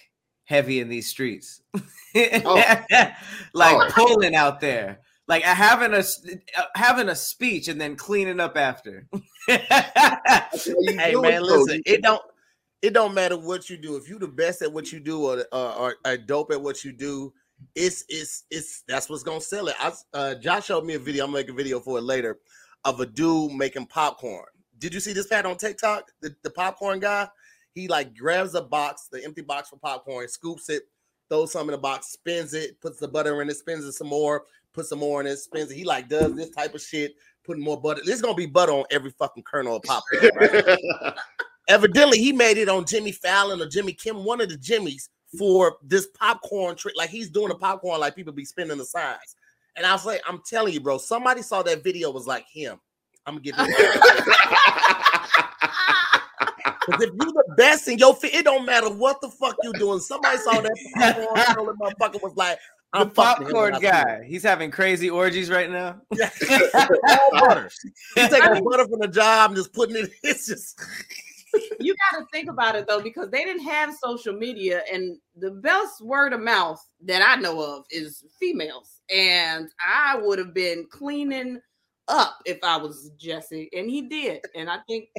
heavy 0.52 0.80
in 0.82 0.90
these 0.90 1.08
streets, 1.08 1.62
like 2.14 2.44
Oh. 2.46 3.88
pulling 3.92 4.36
out 4.36 4.60
there, 4.60 5.00
like 5.28 5.44
having 5.44 5.94
a 5.94 6.00
s- 6.00 6.26
uh, 6.58 6.64
having 6.76 7.10
a 7.10 7.16
speech 7.16 7.68
and 7.70 7.80
then 7.80 7.96
cleaning 7.96 8.40
up 8.40 8.58
after. 8.58 9.08
Hey 9.48 11.16
man, 11.16 11.42
listen, 11.42 11.82
it 11.86 12.02
don't 12.04 12.22
it 12.82 12.94
don't 12.94 13.14
matter 13.14 13.38
what 13.38 13.70
you 13.70 13.78
do. 13.78 13.96
If 13.96 14.10
you 14.10 14.20
the 14.20 14.28
best 14.28 14.62
at 14.62 14.72
what 14.72 14.92
you 14.92 15.00
do 15.00 15.26
or 15.26 15.46
uh, 15.52 15.76
or, 15.76 15.96
or 16.06 16.18
dope 16.18 16.52
at 16.52 16.62
what 16.62 16.84
you 16.84 16.92
do, 16.92 17.34
it's 17.76 18.04
it's 18.10 18.44
it's 18.52 18.84
that's 18.88 19.10
what's 19.10 19.24
gonna 19.24 19.42
sell 19.42 19.68
it. 19.70 19.76
I, 19.80 19.92
uh, 20.14 20.36
Josh 20.36 20.66
showed 20.66 20.86
me 20.86 20.96
a 20.96 21.00
video. 21.00 21.24
I'm 21.26 21.32
gonna 21.32 21.42
make 21.44 21.50
a 21.50 21.54
video 21.54 21.80
for 21.80 21.98
it 21.98 22.04
later 22.04 22.40
of 22.86 23.00
a 23.00 23.06
dude 23.06 23.54
making 23.54 23.86
popcorn. 23.88 24.46
Did 24.80 24.94
you 24.94 25.00
see 25.00 25.14
this 25.14 25.28
pat 25.28 25.46
on 25.46 25.58
TikTok? 25.58 26.12
The, 26.22 26.36
the 26.44 26.50
popcorn 26.50 27.00
guy, 27.00 27.28
he 27.74 27.88
like 27.88 28.16
grabs 28.16 28.56
a 28.56 28.62
box, 28.62 29.08
the 29.12 29.24
empty 29.24 29.42
box 29.42 29.70
for 29.70 29.78
popcorn, 29.78 30.28
scoops 30.28 30.70
it, 30.70 30.84
throws 31.30 31.52
some 31.52 31.70
in 31.70 31.74
the 31.74 31.78
box, 31.78 32.08
spins 32.08 32.54
it, 32.54 32.80
puts 32.82 33.00
the 33.00 33.08
butter 33.08 33.42
in 33.42 33.50
it, 33.50 33.56
spins 33.56 33.86
it 33.86 33.94
some 33.94 34.08
more, 34.08 34.44
puts 34.74 34.90
some 34.90 35.00
more 35.00 35.22
in 35.22 35.28
it, 35.28 35.38
spins 35.38 35.72
it. 35.72 35.76
He 35.76 35.84
like 35.84 36.10
does 36.10 36.36
this 36.36 36.50
type 36.50 36.76
of 36.76 36.82
shit, 36.82 37.14
putting 37.46 37.64
more 37.64 37.80
butter. 37.80 38.02
There's 38.06 38.22
gonna 38.22 38.36
be 38.36 38.46
butter 38.46 38.74
on 38.74 38.86
every 38.92 39.12
fucking 39.12 39.44
kernel 39.44 39.78
of 39.78 39.84
popcorn. 39.84 40.30
Right? 40.36 40.78
Evidently, 41.70 42.18
he 42.18 42.34
made 42.34 42.58
it 42.58 42.68
on 42.68 42.86
Jimmy 42.86 43.12
Fallon 43.12 43.62
or 43.62 43.68
Jimmy 43.68 43.94
Kimmel, 43.94 44.24
one 44.24 44.42
of 44.42 44.50
the 44.50 44.58
Jimmys, 44.58 45.08
for 45.38 45.78
this 45.84 46.08
popcorn 46.08 46.76
trick. 46.76 46.96
Like 46.98 47.10
he's 47.10 47.30
doing 47.30 47.52
a 47.52 47.56
popcorn 47.56 48.00
like 48.00 48.16
people 48.16 48.34
be 48.34 48.46
spinning 48.46 48.78
the 48.78 48.86
sides. 48.86 49.36
And 49.78 49.86
I 49.86 49.94
was 49.94 50.06
like, 50.06 50.22
I'm 50.28 50.42
telling 50.46 50.74
you, 50.74 50.82
bro, 50.82 50.98
somebody 50.98 51.42
saw 51.42 51.64
that 51.64 51.84
video 51.84 52.12
was 52.12 52.28
like 52.28 52.46
him. 52.52 52.78
I'm 53.26 53.36
gonna 53.36 53.44
give 53.44 53.56
you 53.58 53.64
because 56.86 57.04
if 57.04 57.10
you 57.12 57.32
the 57.32 57.54
best 57.58 57.88
in 57.88 57.98
your 57.98 58.16
fit, 58.16 58.34
it 58.34 58.46
don't 58.46 58.66
matter 58.66 58.90
what 58.90 59.22
the 59.22 59.30
fuck 59.30 59.56
you 59.64 59.72
doing. 59.74 60.00
Somebody 60.00 60.38
saw 60.38 60.62
that 60.62 60.76
popcorn 60.96 61.46
kernel, 61.46 61.70
and 61.70 61.80
motherfucker 61.80 62.22
was 62.24 62.36
like, 62.36 62.58
I'm 62.94 63.10
fucking 63.12 63.46
him 63.46 63.52
popcorn 63.54 63.74
when 63.74 63.76
I 63.76 63.80
see 63.80 63.86
him. 63.86 63.92
guy, 63.92 64.24
he's 64.26 64.44
having 64.44 64.72
crazy 64.72 65.10
orgies 65.10 65.50
right 65.50 65.70
now. 65.70 66.02
All 67.10 67.32
butter. 67.32 67.70
He's 68.16 68.30
taking 68.30 68.54
the 68.54 68.62
butter 68.70 68.88
from 68.88 69.00
the 69.00 69.08
job 69.08 69.52
and 69.52 69.58
just 69.58 69.74
putting 69.74 69.96
it. 69.96 70.12
It's 70.24 70.48
just 70.48 70.80
you 71.80 71.96
got 72.12 72.20
to 72.20 72.26
think 72.32 72.50
about 72.50 72.76
it 72.76 72.88
though, 72.88 73.02
because 73.02 73.30
they 73.30 73.44
didn't 73.44 73.64
have 73.64 73.94
social 74.02 74.34
media, 74.34 74.82
and 74.92 75.18
the 75.36 75.52
best 75.52 76.02
word 76.02 76.34
of 76.34 76.42
mouth 76.42 76.84
that 77.06 77.22
I 77.22 77.40
know 77.40 77.62
of 77.62 77.86
is 77.90 78.24
females. 78.40 79.02
And 79.14 79.70
I 79.86 80.18
would 80.18 80.40
have 80.40 80.54
been 80.54 80.88
cleaning 80.90 81.62
up 82.08 82.38
if 82.46 82.60
I 82.64 82.78
was 82.78 83.12
Jesse, 83.18 83.70
and 83.74 83.90
he 83.90 84.04
did. 84.04 84.42
And 84.56 84.70
I 84.70 84.78
think 84.88 85.10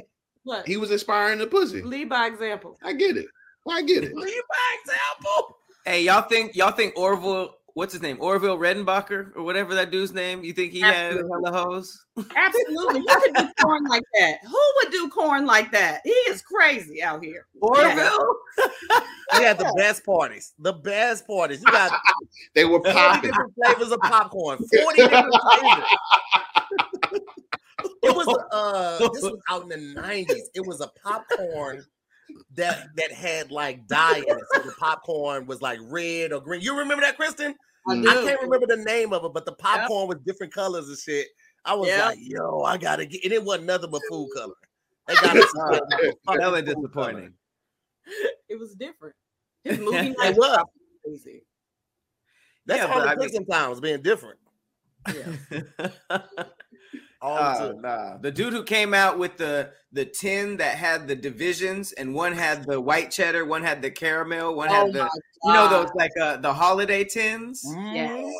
what 0.43 0.67
he 0.67 0.77
was 0.77 0.91
inspiring 0.91 1.39
the 1.39 1.47
pussy. 1.47 1.81
lead 1.81 2.09
by 2.09 2.27
example. 2.27 2.77
I 2.83 2.93
get 2.93 3.17
it. 3.17 3.27
I 3.69 3.81
get 3.81 4.03
it. 4.03 4.13
leave 4.15 4.41
by 4.49 4.77
example. 4.81 5.57
Hey, 5.85 6.03
y'all 6.03 6.21
think 6.27 6.55
y'all 6.55 6.71
think 6.71 6.97
Orville, 6.97 7.55
what's 7.73 7.93
his 7.93 8.01
name, 8.01 8.17
Orville 8.21 8.57
Redenbacher 8.57 9.35
or 9.35 9.43
whatever 9.43 9.73
that 9.75 9.91
dude's 9.91 10.13
name? 10.13 10.43
You 10.43 10.53
think 10.53 10.71
he 10.71 10.79
had 10.81 11.13
Absolutely. 11.13 11.31
hella 11.51 11.63
hoes? 11.65 12.05
Absolutely, 12.35 12.99
he 13.01 13.07
could 13.07 13.35
do 13.35 13.49
corn 13.61 13.83
like 13.85 14.03
that. 14.19 14.37
Who 14.45 14.59
would 14.77 14.91
do 14.91 15.09
corn 15.09 15.45
like 15.45 15.71
that? 15.71 16.01
He 16.03 16.11
is 16.11 16.41
crazy 16.41 17.01
out 17.03 17.23
here. 17.23 17.47
Orville. 17.61 18.35
He 19.37 19.43
had 19.43 19.57
the 19.57 19.73
best 19.77 20.05
parties. 20.05 20.53
The 20.59 20.73
best 20.73 21.25
parties. 21.25 21.61
You 21.65 21.71
got 21.71 21.91
They 22.55 22.65
were 22.65 22.79
popping. 22.81 23.31
different 23.31 23.53
flavors 23.55 23.91
of 23.91 23.99
popcorn. 24.01 24.59
40 24.59 24.97
different 25.01 25.35
flavors. 25.59 25.85
It 28.13 28.27
was 28.27 28.45
uh 28.51 28.97
this 29.13 29.21
was 29.23 29.39
out 29.49 29.63
in 29.63 29.69
the 29.69 29.75
90s. 30.01 30.41
It 30.55 30.65
was 30.65 30.81
a 30.81 30.89
popcorn 31.03 31.85
that 32.55 32.87
that 32.95 33.11
had 33.11 33.51
like 33.51 33.87
dye 33.87 34.17
in 34.17 34.37
it. 34.37 34.43
So 34.53 34.61
the 34.61 34.71
popcorn 34.79 35.45
was 35.45 35.61
like 35.61 35.79
red 35.83 36.31
or 36.33 36.41
green. 36.41 36.61
You 36.61 36.77
remember 36.77 37.01
that, 37.03 37.17
Kristen? 37.17 37.55
I. 37.87 37.93
I 37.99 38.03
can't 38.03 38.41
remember 38.41 38.65
the 38.67 38.77
name 38.83 39.11
of 39.13 39.25
it, 39.25 39.33
but 39.33 39.45
the 39.45 39.51
popcorn 39.53 40.07
was 40.07 40.17
different 40.25 40.53
colors 40.53 40.87
and 40.87 40.97
shit. 40.97 41.27
I 41.65 41.73
was 41.75 41.87
Yep. 41.89 42.05
like, 42.05 42.19
yo, 42.21 42.61
I 42.61 42.77
gotta 42.77 43.05
get 43.05 43.23
and 43.23 43.33
it 43.33 43.43
wasn't 43.43 43.65
nothing 43.67 43.91
but 43.91 44.01
food 44.09 44.29
color. 44.35 44.53
They 45.07 45.15
got 45.15 45.35
it. 45.35 46.15
Hella 46.39 46.61
disappointing. 46.61 47.33
It 48.49 48.57
was 48.59 48.73
different. 48.75 49.15
His 49.63 49.79
movie 49.79 49.97
It 50.09 50.17
night 50.17 50.35
was. 50.37 50.57
was 50.57 50.65
crazy. 51.23 51.43
That's 52.65 52.79
Yeah, 52.79 52.85
all 52.87 52.99
but 52.99 53.17
the 53.19 53.25
I 53.25 53.27
mean- 53.39 53.45
times 53.45 53.79
being 53.81 54.01
different. 54.01 54.39
All 57.23 57.35
the 57.35 57.41
Oh, 57.63 57.71
time. 57.71 57.81
nah. 57.81 58.17
The 58.17 58.31
dude 58.31 58.51
who 58.53 58.63
came 58.63 58.93
out 58.93 59.17
with 59.17 59.37
the 59.37 59.71
the 59.93 60.03
tin 60.05 60.57
that 60.57 60.75
had 60.75 61.07
the 61.07 61.15
divisions, 61.15 61.91
and 61.93 62.13
one 62.13 62.33
had 62.33 62.65
the 62.65 62.81
white 62.81 63.11
cheddar, 63.11 63.45
one 63.45 63.63
had 63.63 63.81
the 63.81 63.89
caramel, 63.91 64.55
one 64.55 64.67
Oh 64.69 64.73
had 64.73 64.93
the 64.93 64.99
my 65.03 65.09
you 65.45 65.53
know 65.53 65.67
those 65.69 65.89
like 65.95 66.11
uh, 66.21 66.37
the 66.37 66.53
holiday 66.53 67.03
tins, 67.05 67.63
Yes. 67.93 68.33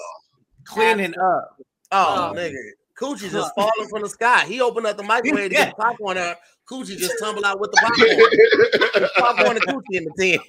cleaning 0.65 1.13
up. 1.17 1.55
Oh, 1.91 2.31
Oh. 2.31 2.33
nigga. 2.35 2.53
Coochie 2.99 3.31
just 3.31 3.53
falling 3.55 3.87
from 3.89 4.01
the 4.03 4.09
sky. 4.09 4.45
He 4.45 4.61
opened 4.61 4.85
up 4.85 4.97
the 4.97 5.03
microwave 5.03 5.49
to 5.49 5.55
get 5.55 5.75
popcorn 5.77 6.17
out. 6.17 6.37
Coochie 6.69 6.97
just 6.97 7.15
tumbled 7.19 7.43
out 7.45 7.59
with 7.59 7.71
the 7.71 7.77
popcorn. 9.15 9.15
popcorn 9.17 9.57
and 9.57 9.65
coochie 9.65 9.97
in 9.97 10.05
the 10.05 10.13
tin. 10.17 10.39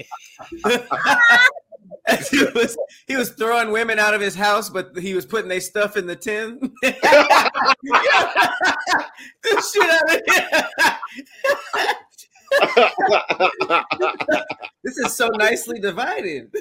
he 2.31 2.45
was 2.55 2.77
he 3.07 3.17
was 3.17 3.31
throwing 3.31 3.73
women 3.73 3.99
out 3.99 4.13
of 4.13 4.21
his 4.21 4.35
house, 4.35 4.69
but 4.69 4.95
he 4.99 5.15
was 5.15 5.25
putting 5.25 5.49
their 5.49 5.61
stuff 5.61 5.97
in 5.97 6.07
the 6.07 6.17
tin. 6.17 6.71
the 6.83 6.93
shit 9.73 9.91
out 9.91 10.11
of 10.11 10.21
this 14.85 14.97
is 14.99 15.17
so 15.17 15.29
nicely 15.29 15.81
divided. 15.81 16.53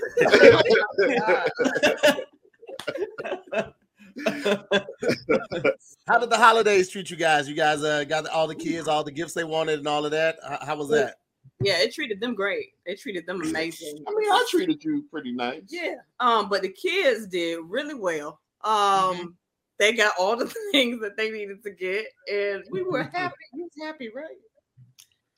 How 6.08 6.20
did 6.20 6.30
the 6.30 6.38
holidays 6.38 6.88
treat 6.90 7.12
you 7.12 7.18
guys? 7.18 7.50
You 7.50 7.56
guys 7.56 7.84
uh, 7.84 8.06
got 8.06 8.28
all 8.28 8.48
the 8.48 8.56
kids, 8.56 8.88
all 8.88 9.04
the 9.04 9.12
gifts 9.12 9.34
they 9.34 9.44
wanted, 9.44 9.80
and 9.80 9.88
all 9.88 10.06
of 10.06 10.12
that. 10.12 10.38
How 10.62 10.78
was 10.78 10.88
that? 10.90 11.16
Yeah, 11.64 11.80
it 11.80 11.94
treated 11.94 12.20
them 12.20 12.36
great. 12.36 12.70
It 12.86 13.00
treated 13.00 13.26
them 13.26 13.42
amazing. 13.42 14.04
I 14.08 14.12
mean, 14.16 14.30
I 14.32 14.46
treated 14.50 14.84
you 14.84 15.06
pretty 15.12 15.32
nice. 15.32 15.64
Yeah. 15.70 15.96
Um, 16.20 16.50
but 16.50 16.62
the 16.62 16.70
kids 16.70 17.28
did 17.28 17.60
really 17.68 17.96
well. 17.96 18.40
Um, 18.64 18.74
Mm-hmm. 18.74 19.26
they 19.80 19.94
got 19.94 20.14
all 20.20 20.36
the 20.36 20.46
things 20.72 21.02
that 21.02 21.18
they 21.18 21.30
needed 21.32 21.64
to 21.64 21.72
get, 21.72 22.06
and 22.32 22.64
we 22.72 22.82
were 22.84 23.04
happy. 23.04 23.36
You 23.54 23.64
was 23.64 23.86
happy, 23.88 24.10
right? 24.14 24.38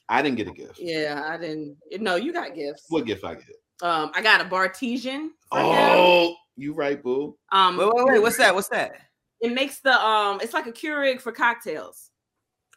I 0.08 0.22
didn't 0.22 0.38
get 0.38 0.48
a 0.48 0.52
gift. 0.52 0.80
Yeah, 0.80 1.24
I 1.26 1.38
didn't. 1.38 1.78
No, 2.00 2.16
you 2.16 2.32
got 2.32 2.54
gifts. 2.54 2.86
What 2.90 3.06
gift 3.06 3.24
I 3.24 3.34
get? 3.36 3.56
Um, 3.82 4.12
I 4.14 4.22
got 4.22 4.40
a 4.42 4.46
Bartesian. 4.46 5.30
for 5.52 5.60
him. 5.60 5.66
Oh, 5.98 6.36
you 6.56 6.74
right, 6.74 7.02
boo. 7.02 7.36
Um, 7.52 7.78
Wait, 7.78 7.90
wait, 7.94 8.06
wait. 8.06 8.22
What's 8.22 8.38
that? 8.38 8.54
What's 8.54 8.70
that? 8.70 8.94
it 9.42 9.52
makes 9.54 9.80
the 9.82 9.92
um, 10.00 10.40
it's 10.42 10.54
like 10.54 10.66
a 10.68 10.72
Keurig 10.72 11.20
for 11.22 11.32
cocktails. 11.32 12.12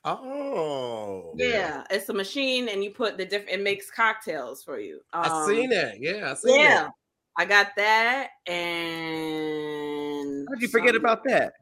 Oh, 0.05 1.33
Yeah, 1.37 1.85
it's 1.91 2.09
a 2.09 2.15
machine, 2.15 2.69
and 2.69 2.83
you 2.85 2.91
put 2.91 3.19
the 3.19 3.25
different. 3.25 3.61
It 3.61 3.63
makes 3.63 3.91
cocktails 3.91 4.63
for 4.63 4.79
you. 4.79 5.01
Um, 5.13 5.23
I 5.25 5.47
seen 5.47 5.71
that. 5.71 6.01
Yeah, 6.01 6.31
I 6.31 6.35
seen 6.35 6.61
Yeah, 6.61 6.85
that. 6.85 6.91
I 7.37 7.45
got 7.45 7.69
that, 7.77 8.29
and 8.47 10.47
How'd 10.49 10.63
you 10.63 10.69
forget 10.69 10.95
some- 10.95 11.05
about 11.05 11.25
that? 11.25 11.53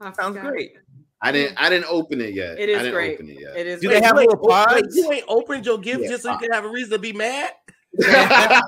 I 0.00 0.12
Sounds 0.12 0.36
forgot. 0.36 0.50
great. 0.52 0.72
I 1.22 1.32
didn't. 1.32 1.60
I 1.60 1.68
didn't 1.68 1.86
open 1.90 2.20
it 2.20 2.34
yet. 2.34 2.58
It 2.58 2.68
is 2.70 2.78
I 2.78 2.82
didn't 2.82 2.94
great. 2.94 3.14
open 3.14 3.28
it 3.28 3.40
yet. 3.40 3.56
It 3.56 3.66
is. 3.66 3.80
Do 3.80 3.88
great. 3.88 4.00
they 4.00 4.06
have 4.06 4.16
You 4.16 4.20
ain't 4.22 4.30
little 4.30 4.48
pods? 4.48 4.96
You 4.96 5.12
ain't 5.12 5.24
opened 5.28 5.66
your 5.66 5.78
gift 5.78 6.00
Yeah. 6.02 6.08
just 6.08 6.22
so 6.22 6.32
you 6.32 6.38
can 6.38 6.50
have 6.52 6.64
a 6.64 6.70
reason 6.70 6.92
to 6.92 6.98
be 6.98 7.12
mad. 7.12 7.52
I 8.02 8.62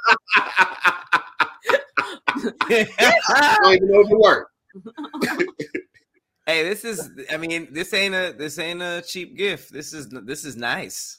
don't 3.62 3.75
even 3.75 3.90
know 3.90 4.01
if 4.01 4.11
it 4.11 4.18
worked. 4.18 4.51
Hey, 6.46 6.62
this 6.64 6.85
is. 6.85 7.11
I 7.31 7.37
mean, 7.37 7.68
this 7.72 7.92
ain't 7.94 8.14
a. 8.14 8.35
This 8.37 8.59
ain't 8.59 8.83
a 8.83 9.02
cheap 9.07 9.37
gift. 9.37 9.72
This 9.72 9.92
is. 9.92 10.09
This 10.09 10.44
is 10.44 10.57
nice. 10.57 11.18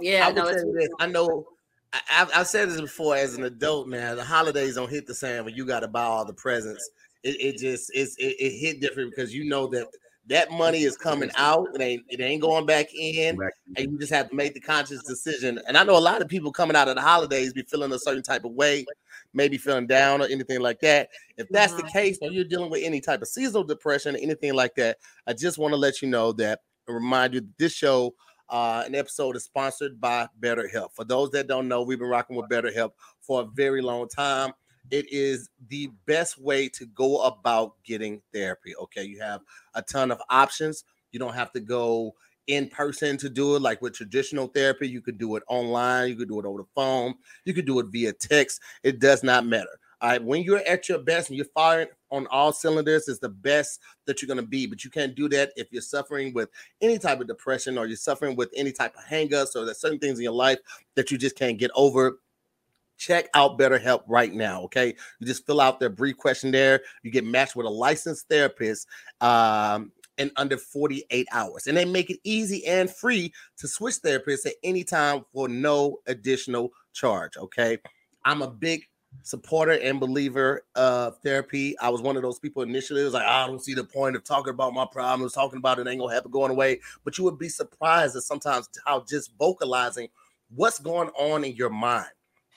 Yeah, 0.00 0.26
I 0.26 0.32
will 0.32 0.44
no, 0.44 0.48
it's 0.48 0.62
you 0.62 0.72
this. 0.72 0.88
I 0.98 1.06
know. 1.06 1.46
I, 1.92 2.00
I've, 2.12 2.30
I've 2.34 2.46
said 2.46 2.68
this 2.68 2.80
before. 2.80 3.16
As 3.16 3.34
an 3.34 3.44
adult 3.44 3.88
man. 3.88 4.16
the 4.16 4.24
holidays 4.24 4.76
don't 4.76 4.90
hit 4.90 5.06
the 5.06 5.14
same 5.14 5.44
when 5.44 5.54
you 5.54 5.66
got 5.66 5.80
to 5.80 5.88
buy 5.88 6.04
all 6.04 6.24
the 6.24 6.34
presents. 6.34 6.88
It, 7.22 7.40
it 7.40 7.58
just 7.58 7.90
it's 7.94 8.16
it, 8.16 8.36
it 8.38 8.58
hit 8.58 8.80
different 8.80 9.10
because 9.14 9.34
you 9.34 9.44
know 9.44 9.66
that 9.68 9.88
that 10.26 10.50
money 10.50 10.82
is 10.84 10.96
coming 10.96 11.30
out. 11.36 11.68
It 11.74 11.80
ain't 11.80 12.04
it 12.08 12.20
ain't 12.20 12.40
going 12.40 12.64
back 12.64 12.94
in, 12.94 13.38
and 13.76 13.92
you 13.92 13.98
just 13.98 14.12
have 14.12 14.30
to 14.30 14.34
make 14.34 14.54
the 14.54 14.60
conscious 14.60 15.02
decision. 15.02 15.60
And 15.66 15.76
I 15.76 15.84
know 15.84 15.96
a 15.96 15.98
lot 15.98 16.22
of 16.22 16.28
people 16.28 16.52
coming 16.52 16.76
out 16.76 16.88
of 16.88 16.94
the 16.94 17.02
holidays 17.02 17.52
be 17.52 17.62
feeling 17.62 17.92
a 17.92 17.98
certain 17.98 18.22
type 18.22 18.44
of 18.44 18.52
way, 18.52 18.86
maybe 19.32 19.58
feeling 19.58 19.86
down 19.86 20.22
or 20.22 20.26
anything 20.26 20.60
like 20.60 20.80
that. 20.80 21.08
If 21.36 21.48
that's 21.48 21.74
the 21.74 21.82
case, 21.84 22.18
or 22.20 22.30
you're 22.30 22.44
dealing 22.44 22.70
with 22.70 22.82
any 22.82 23.00
type 23.00 23.22
of 23.22 23.28
seasonal 23.28 23.64
depression 23.64 24.14
or 24.14 24.18
anything 24.18 24.54
like 24.54 24.74
that, 24.76 24.98
I 25.26 25.32
just 25.32 25.58
want 25.58 25.72
to 25.72 25.76
let 25.76 26.02
you 26.02 26.08
know 26.08 26.32
that 26.32 26.60
remind 26.88 27.34
you 27.34 27.40
that 27.40 27.58
this 27.58 27.72
show 27.72 28.14
uh, 28.48 28.82
an 28.84 28.94
episode 28.94 29.36
is 29.36 29.44
sponsored 29.44 30.00
by 30.00 30.28
BetterHelp. 30.40 30.88
For 30.94 31.04
those 31.04 31.30
that 31.30 31.46
don't 31.46 31.68
know, 31.68 31.82
we've 31.82 31.98
been 31.98 32.08
rocking 32.08 32.36
with 32.36 32.50
BetterHelp 32.50 32.90
for 33.20 33.42
a 33.42 33.44
very 33.44 33.80
long 33.80 34.08
time. 34.08 34.52
It 34.90 35.06
is 35.12 35.50
the 35.68 35.90
best 36.06 36.36
way 36.36 36.68
to 36.70 36.86
go 36.86 37.22
about 37.22 37.74
getting 37.84 38.20
therapy. 38.34 38.74
Okay, 38.74 39.04
you 39.04 39.20
have 39.20 39.40
a 39.74 39.82
ton 39.82 40.10
of 40.10 40.20
options. 40.28 40.84
You 41.12 41.20
don't 41.20 41.34
have 41.34 41.52
to 41.52 41.60
go 41.60 42.14
in 42.46 42.68
person 42.68 43.16
to 43.18 43.28
do 43.28 43.56
it 43.56 43.62
like 43.62 43.82
with 43.82 43.94
traditional 43.94 44.48
therapy. 44.48 44.88
You 44.88 45.00
could 45.00 45.18
do 45.18 45.36
it 45.36 45.42
online, 45.48 46.08
you 46.08 46.16
could 46.16 46.28
do 46.28 46.40
it 46.40 46.46
over 46.46 46.62
the 46.62 46.68
phone, 46.74 47.14
you 47.44 47.54
could 47.54 47.66
do 47.66 47.78
it 47.80 47.86
via 47.86 48.12
text. 48.12 48.60
It 48.82 48.98
does 49.00 49.22
not 49.22 49.46
matter. 49.46 49.78
All 50.02 50.08
right, 50.08 50.24
when 50.24 50.42
you're 50.42 50.66
at 50.66 50.88
your 50.88 50.98
best 50.98 51.28
and 51.28 51.36
you're 51.36 51.46
firing 51.54 51.88
on 52.10 52.26
all 52.28 52.52
cylinders, 52.52 53.06
is 53.06 53.20
the 53.20 53.28
best 53.28 53.80
that 54.06 54.20
you're 54.22 54.28
going 54.28 54.42
to 54.42 54.42
be. 54.42 54.66
But 54.66 54.82
you 54.82 54.90
can't 54.90 55.14
do 55.14 55.28
that 55.28 55.52
if 55.56 55.70
you're 55.70 55.82
suffering 55.82 56.32
with 56.32 56.48
any 56.80 56.98
type 56.98 57.20
of 57.20 57.26
depression 57.26 57.76
or 57.76 57.86
you're 57.86 57.98
suffering 57.98 58.34
with 58.34 58.50
any 58.56 58.72
type 58.72 58.94
of 58.96 59.04
hangups 59.04 59.54
or 59.54 59.66
there's 59.66 59.80
certain 59.80 59.98
things 59.98 60.18
in 60.18 60.22
your 60.24 60.32
life 60.32 60.58
that 60.94 61.10
you 61.10 61.18
just 61.18 61.36
can't 61.36 61.58
get 61.58 61.70
over. 61.74 62.18
Check 62.96 63.28
out 63.34 63.58
BetterHelp 63.58 64.02
right 64.08 64.32
now. 64.32 64.62
Okay, 64.62 64.94
you 65.18 65.26
just 65.26 65.46
fill 65.46 65.60
out 65.60 65.80
their 65.80 65.90
brief 65.90 66.16
questionnaire. 66.16 66.80
You 67.02 67.10
get 67.10 67.26
matched 67.26 67.54
with 67.54 67.66
a 67.66 67.70
licensed 67.70 68.26
therapist 68.28 68.88
um, 69.20 69.92
in 70.20 70.30
under 70.36 70.56
48 70.56 71.26
hours, 71.32 71.66
and 71.66 71.76
they 71.76 71.84
make 71.84 72.10
it 72.10 72.20
easy 72.22 72.64
and 72.66 72.90
free 72.90 73.32
to 73.56 73.66
switch 73.66 73.96
therapists 73.96 74.46
at 74.46 74.54
any 74.62 74.84
time 74.84 75.24
for 75.32 75.48
no 75.48 75.98
additional 76.06 76.72
charge. 76.92 77.36
Okay, 77.36 77.78
I'm 78.24 78.42
a 78.42 78.50
big 78.50 78.84
supporter 79.22 79.72
and 79.72 79.98
believer 79.98 80.62
of 80.76 81.18
therapy. 81.18 81.76
I 81.78 81.88
was 81.88 82.00
one 82.00 82.16
of 82.16 82.22
those 82.22 82.38
people 82.38 82.62
initially. 82.62 83.00
It 83.00 83.04
was 83.04 83.14
like, 83.14 83.26
ah, 83.26 83.44
I 83.44 83.46
don't 83.46 83.64
see 83.64 83.74
the 83.74 83.82
point 83.82 84.14
of 84.14 84.22
talking 84.22 84.52
about 84.52 84.74
my 84.74 84.86
problems, 84.90 85.32
talking 85.32 85.58
about 85.58 85.78
it 85.78 85.88
ain't 85.88 86.00
gonna 86.00 86.14
happen 86.14 86.30
going 86.30 86.50
away. 86.50 86.80
But 87.04 87.18
you 87.18 87.24
would 87.24 87.38
be 87.38 87.48
surprised 87.48 88.14
at 88.14 88.22
sometimes 88.22 88.68
how 88.86 89.04
just 89.08 89.32
vocalizing 89.38 90.08
what's 90.54 90.78
going 90.78 91.08
on 91.18 91.44
in 91.44 91.56
your 91.56 91.70
mind, 91.70 92.10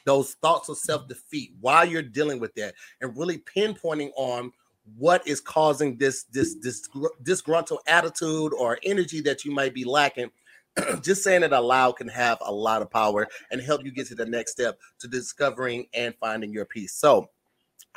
those 0.06 0.34
thoughts 0.36 0.70
of 0.70 0.78
self-defeat 0.78 1.54
while 1.62 1.86
you're 1.86 2.02
dealing 2.02 2.40
with 2.40 2.54
that, 2.56 2.76
and 3.02 3.18
really 3.18 3.40
pinpointing 3.40 4.12
on 4.16 4.52
what 4.98 5.26
is 5.28 5.40
causing 5.40 5.98
this 5.98 6.24
this 6.26 6.56
this 6.62 6.88
disgruntled 7.24 7.80
attitude 7.88 8.54
or 8.54 8.80
energy 8.84 9.22
that 9.22 9.46
you 9.46 9.52
might 9.52 9.74
be 9.74 9.86
lacking 9.86 10.30
just 11.02 11.24
saying 11.24 11.44
it 11.44 11.54
aloud 11.54 11.94
can 11.94 12.08
have 12.08 12.38
a 12.42 12.52
lot 12.52 12.82
of 12.82 12.90
power 12.90 13.28
and 13.52 13.62
help 13.62 13.84
you 13.86 13.92
get 13.92 14.08
to 14.08 14.16
the 14.16 14.26
next 14.26 14.52
step 14.52 14.80
to 15.00 15.08
discovering 15.08 15.86
and 15.94 16.16
finding 16.20 16.52
your 16.52 16.66
peace. 16.66 16.94
So, 16.94 17.30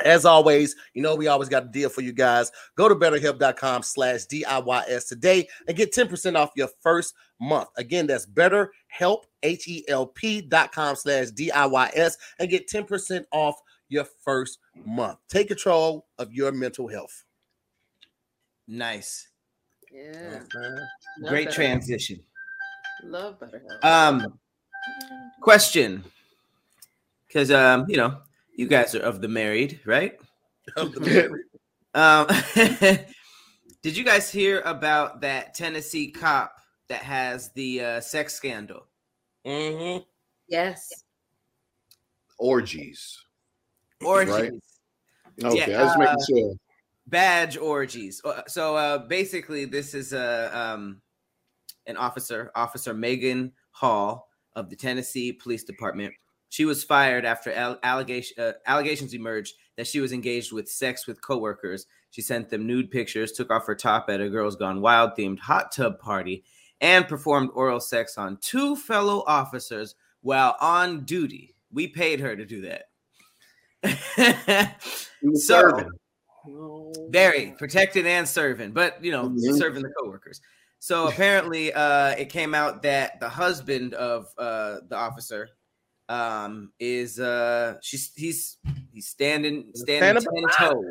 as 0.05 0.27
always, 0.27 0.77
you 0.92 1.01
know, 1.01 1.14
we 1.14 1.27
always 1.27 1.49
got 1.49 1.64
a 1.64 1.68
deal 1.68 1.88
for 1.88 2.03
you 2.03 2.12
guys. 2.12 2.53
Go 2.77 2.87
to 2.87 2.94
betterhelp.com 2.94 3.83
slash 3.83 4.27
DIYS 4.27 5.09
today 5.09 5.49
and 5.66 5.77
get 5.77 5.94
10% 5.94 6.37
off 6.37 6.51
your 6.55 6.68
first 6.83 7.14
month. 7.40 7.68
Again, 7.79 8.07
that's 8.07 8.27
betterhelp, 8.27 9.22
H-E-L-P 9.42 10.42
dot 10.42 10.72
com 10.72 10.96
slash 10.96 11.29
DIYS 11.29 12.16
and 12.38 12.51
get 12.51 12.68
10% 12.68 13.25
off 13.33 13.59
your 13.88 14.05
first 14.05 14.59
month. 14.85 15.18
Take 15.29 15.49
control 15.49 16.07
of 16.18 16.33
your 16.33 16.53
mental 16.53 16.88
health. 16.88 17.25
Nice. 18.68 19.29
yeah. 19.92 20.40
Uh, 20.57 21.29
Great 21.29 21.51
transition. 21.51 22.20
Love 23.05 23.38
BetterHelp. 23.38 23.85
Um, 23.85 24.38
question. 25.40 26.05
Because 27.27 27.51
um, 27.51 27.87
you 27.88 27.96
know, 27.96 28.18
you 28.55 28.66
guys 28.66 28.94
are 28.94 29.01
of 29.03 29.20
the 29.20 29.29
married, 29.29 29.81
right? 29.85 30.18
of 30.77 30.92
the 30.92 31.01
memory. 31.01 31.42
Um, 31.94 32.27
did 33.83 33.96
you 33.96 34.05
guys 34.05 34.31
hear 34.31 34.61
about 34.61 35.20
that 35.20 35.55
Tennessee 35.55 36.11
cop 36.11 36.57
that 36.88 37.03
has 37.03 37.51
the 37.53 37.81
uh, 37.83 38.01
sex 38.01 38.35
scandal? 38.35 38.87
Mm-hmm. 39.46 40.03
yes. 40.49 40.90
Orgies. 42.38 43.26
Orgies, 44.04 44.32
Right. 44.32 44.52
Okay, 45.44 45.70
Yeah, 45.70 45.80
I 45.82 45.85
was 45.85 45.98
making 45.98 46.14
uh, 46.14 46.24
sure. 46.28 46.54
badge 47.06 47.56
orgies. 47.56 48.20
Uh, 48.24 48.42
So 48.46 48.76
uh, 48.76 48.98
basically, 48.98 49.64
this 49.64 49.94
is 49.94 50.12
a 50.12 50.50
um, 50.56 51.00
an 51.87 51.96
officer, 51.96 52.50
Officer 52.54 52.94
Megan 52.94 53.52
Hall 53.70 54.28
of 54.54 54.70
the 54.70 54.76
Tennessee 54.76 55.32
Police 55.32 55.64
Department. 55.64 56.14
She 56.48 56.64
was 56.64 56.85
fired 56.85 57.24
after 57.24 57.52
al- 57.52 57.78
allegation, 57.82 58.42
uh, 58.42 58.52
allegations 58.66 59.12
emerged 59.14 59.54
that 59.76 59.87
she 59.87 60.00
was 60.00 60.12
engaged 60.12 60.52
with 60.52 60.68
sex 60.68 61.06
with 61.06 61.20
coworkers. 61.20 61.87
She 62.11 62.22
sent 62.22 62.48
them 62.48 62.66
nude 62.66 62.90
pictures, 62.90 63.32
took 63.32 63.50
off 63.50 63.66
her 63.66 63.74
top 63.74 64.09
at 64.09 64.20
a 64.20 64.30
Girls 64.30 64.56
Gone 64.56 64.80
Wild 64.80 65.12
themed 65.18 65.38
hot 65.40 65.70
tub 65.72 65.98
party, 65.98 66.44
and 66.80 67.06
performed 67.09 67.50
oral 67.54 67.80
sex 67.80 68.16
on 68.16 68.38
two 68.40 68.74
fellow 68.76 69.22
officers 69.26 69.96
while 70.22 70.56
on 70.61 71.04
duty. 71.04 71.54
We 71.72 71.88
paid 71.88 72.20
her 72.20 72.35
to 72.37 72.46
do 72.46 72.62
that. 72.62 72.85
He 75.23 75.35
so- 75.35 75.61
serving. 75.61 75.91
Very 77.11 77.55
protected 77.59 78.07
and 78.07 78.29
serving, 78.29 78.71
but 78.71 79.03
you 79.05 79.11
know, 79.11 79.29
Mhm. 79.31 79.59
serving 79.59 79.83
the 79.83 79.91
coworkers. 80.01 80.41
So 80.79 81.09
apparently, 81.09 81.73
uh, 81.73 82.11
it 82.11 82.27
came 82.29 82.55
out 82.55 82.83
that 82.83 83.19
the 83.19 83.29
husband 83.29 83.95
of 83.95 84.27
uh, 84.39 84.77
the 84.89 84.95
officer 84.97 85.49
um, 86.09 86.73
is 86.79 87.19
uh, 87.19 87.79
she's 87.83 88.12
he's 88.15 88.59
he's 88.93 89.09
standing 89.09 89.73
standing 89.75 90.23
ten 90.23 90.45
toes, 90.57 90.85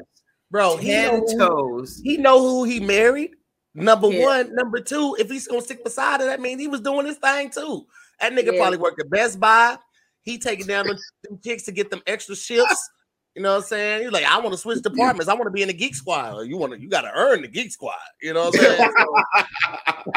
Bro, 0.51 0.77
he 0.77 0.87
ten 0.89 1.21
who, 1.25 1.37
toes. 1.37 2.01
he 2.03 2.17
know 2.17 2.39
who 2.41 2.65
he 2.65 2.81
married. 2.81 3.31
Number 3.73 4.11
Yeah. 4.11 4.23
one, 4.25 4.55
number 4.55 4.81
two. 4.81 5.15
If 5.17 5.29
he's 5.29 5.47
gonna 5.47 5.61
stick 5.61 5.85
beside 5.85 6.19
it, 6.19 6.25
that 6.25 6.41
means 6.41 6.59
he 6.59 6.67
was 6.67 6.81
doing 6.81 7.05
his 7.05 7.15
thing 7.17 7.49
too. 7.49 7.85
That 8.19 8.33
nigga 8.33 8.51
Yeah. 8.53 8.59
probably 8.59 8.77
worked 8.79 8.99
at 8.99 9.09
Best 9.09 9.39
Buy. 9.39 9.77
He 10.25 10.37
taking 10.37 10.65
down 10.67 10.87
them, 10.87 10.97
them 11.23 11.39
chicks 11.43 11.63
to 11.63 11.71
get 11.71 11.89
them 11.91 12.01
extra 12.07 12.35
shifts. 12.35 12.89
You 13.35 13.41
know 13.43 13.51
what 13.51 13.63
I'm 13.63 13.67
saying? 13.67 14.03
He's 14.03 14.11
like, 14.11 14.25
I 14.25 14.39
want 14.39 14.53
to 14.53 14.57
switch 14.57 14.81
departments. 14.81 15.29
I 15.29 15.33
want 15.33 15.45
to 15.45 15.51
be 15.51 15.61
in 15.61 15.67
the 15.67 15.73
geek 15.73 15.93
squad. 15.95 16.33
Or 16.33 16.45
you 16.45 16.57
want 16.57 16.73
to, 16.73 16.79
you 16.79 16.89
got 16.89 17.01
to 17.01 17.11
earn 17.13 17.41
the 17.41 17.47
geek 17.47 17.71
squad. 17.71 17.93
You 18.21 18.33
know 18.33 18.45
what 18.49 18.59
I'm 18.59 18.61
saying? 18.61 18.91
So- 18.97 20.11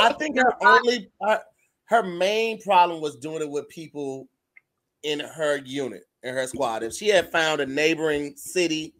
I 0.00 0.12
think 0.18 0.36
her 0.38 0.52
only, 0.64 1.10
her, 1.22 1.40
her 1.86 2.02
main 2.02 2.60
problem 2.62 3.00
was 3.00 3.16
doing 3.16 3.42
it 3.42 3.50
with 3.50 3.68
people 3.68 4.28
in 5.02 5.20
her 5.20 5.58
unit, 5.58 6.04
in 6.22 6.34
her 6.34 6.46
squad. 6.46 6.82
If 6.82 6.94
she 6.94 7.08
had 7.08 7.30
found 7.30 7.60
a 7.60 7.66
neighboring 7.66 8.34
city 8.36 8.94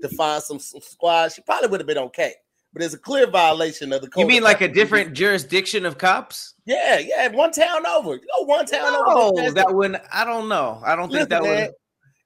to 0.00 0.08
find 0.08 0.42
some, 0.42 0.58
some 0.58 0.80
squad, 0.80 1.32
she 1.32 1.42
probably 1.42 1.68
would 1.68 1.80
have 1.80 1.86
been 1.86 1.98
okay. 1.98 2.34
But 2.72 2.82
it's 2.82 2.94
a 2.94 2.98
clear 2.98 3.26
violation 3.28 3.92
of 3.92 4.00
the 4.00 4.08
code. 4.08 4.20
You 4.22 4.28
mean 4.28 4.42
like 4.44 4.60
a 4.60 4.68
different 4.68 5.12
jurisdiction 5.12 5.84
of 5.84 5.98
cops? 5.98 6.54
Yeah, 6.66 6.98
yeah, 6.98 7.26
one 7.28 7.50
town 7.50 7.84
over. 7.84 8.10
Know, 8.16 8.44
one 8.44 8.64
town 8.64 8.92
No, 8.92 9.04
over. 9.06 9.36
That's- 9.36 9.54
that 9.54 9.74
wouldn't. 9.74 10.00
I 10.12 10.24
don't 10.24 10.48
know. 10.48 10.80
I 10.84 10.94
don't 10.94 11.10
think 11.10 11.28
that 11.30 11.42
man, 11.42 11.66
would. 11.66 11.70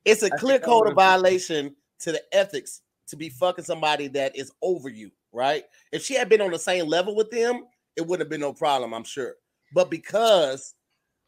It's 0.05 0.23
a 0.23 0.27
I 0.33 0.37
clear 0.37 0.59
code 0.59 0.89
of 0.89 0.95
violation 0.95 1.75
to 2.01 2.13
the 2.13 2.23
ethics 2.33 2.83
to 3.09 3.17
be 3.17 3.31
fucking 3.31 3.65
somebody 3.65 4.07
that 4.09 4.37
is 4.37 4.53
over 4.61 4.91
you, 4.91 5.11
right? 5.33 5.65
If 5.93 6.05
she 6.05 6.15
had 6.15 6.29
been 6.29 6.43
on 6.43 6.51
the 6.51 6.59
same 6.59 6.89
level 6.89 7.17
with 7.17 7.31
them, 7.31 7.65
it 7.97 8.03
wouldn't 8.03 8.27
have 8.27 8.31
been 8.31 8.41
no 8.43 8.53
problem, 8.53 8.93
I'm 8.93 9.05
sure. 9.05 9.37
But 9.73 9.91
because, 9.91 10.75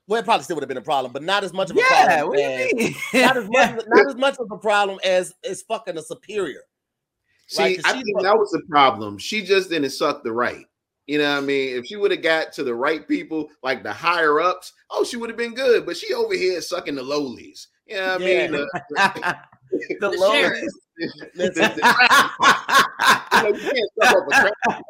well, 0.09 0.21
it 0.21 0.25
probably 0.27 0.45
still 0.45 0.57
would 0.57 0.63
have 0.63 0.69
been 0.69 0.77
a 0.77 0.83
problem, 0.83 1.13
but 1.13 1.23
not 1.23 1.43
as 1.43 1.55
much 1.55 1.71
of 1.71 1.77
a 1.77 1.81
Yeah, 1.81 2.07
problem. 2.07 2.29
what 2.29 2.37
do 2.37 2.43
as- 2.45 2.71
you 2.71 2.77
mean? 2.77 2.95
Not 3.15 3.37
as 3.39 3.49
much, 3.49 3.85
not 3.89 4.09
as 4.09 4.15
much 4.17 4.37
of 4.39 4.51
a 4.51 4.59
problem 4.59 4.99
as 5.05 5.33
as 5.43 5.63
fucking 5.63 5.97
a 5.97 6.03
superior. 6.03 6.61
See, 7.47 7.77
'cause 7.77 7.85
I 7.87 7.93
think 8.03 8.21
that 8.23 8.37
was 8.39 8.51
the 8.51 8.63
problem. 8.69 9.19
She 9.19 9.43
just 9.43 9.71
didn't 9.71 9.91
suck 9.91 10.23
the 10.25 10.33
right. 10.33 10.65
You 11.07 11.19
know 11.19 11.31
what 11.35 11.39
I 11.45 11.47
mean? 11.47 11.77
If 11.77 11.87
she 11.87 11.95
would 11.97 12.11
have 12.11 12.23
got 12.23 12.53
to 12.55 12.65
the 12.65 12.75
right 12.75 13.07
people, 13.07 13.49
like 13.63 13.85
the 13.85 13.93
higher 13.93 14.41
ups, 14.41 14.73
oh, 14.91 15.05
she 15.05 15.17
would 15.17 15.31
have 15.31 15.37
been 15.37 15.55
good. 15.55 15.87
But 15.87 15.97
she 15.97 16.13
over 16.13 16.35
here 16.35 16.61
sucking 16.61 16.97
the 16.97 17.03
lowlies. 17.03 17.69
You 17.87 17.97
know 17.97 18.13
what 18.15 18.23
I 18.23 18.25
mean? 18.25 18.51
The- 18.53 18.83
the 18.91 19.37
The 20.01 20.09
lowest. 20.19 20.35
sheriff. 20.35 20.65
the- 21.37 21.51
the- 21.51 22.67
you, 23.37 23.43
know, 23.43 23.49
you 23.49 23.71
can't 23.71 23.91
up 24.17 24.17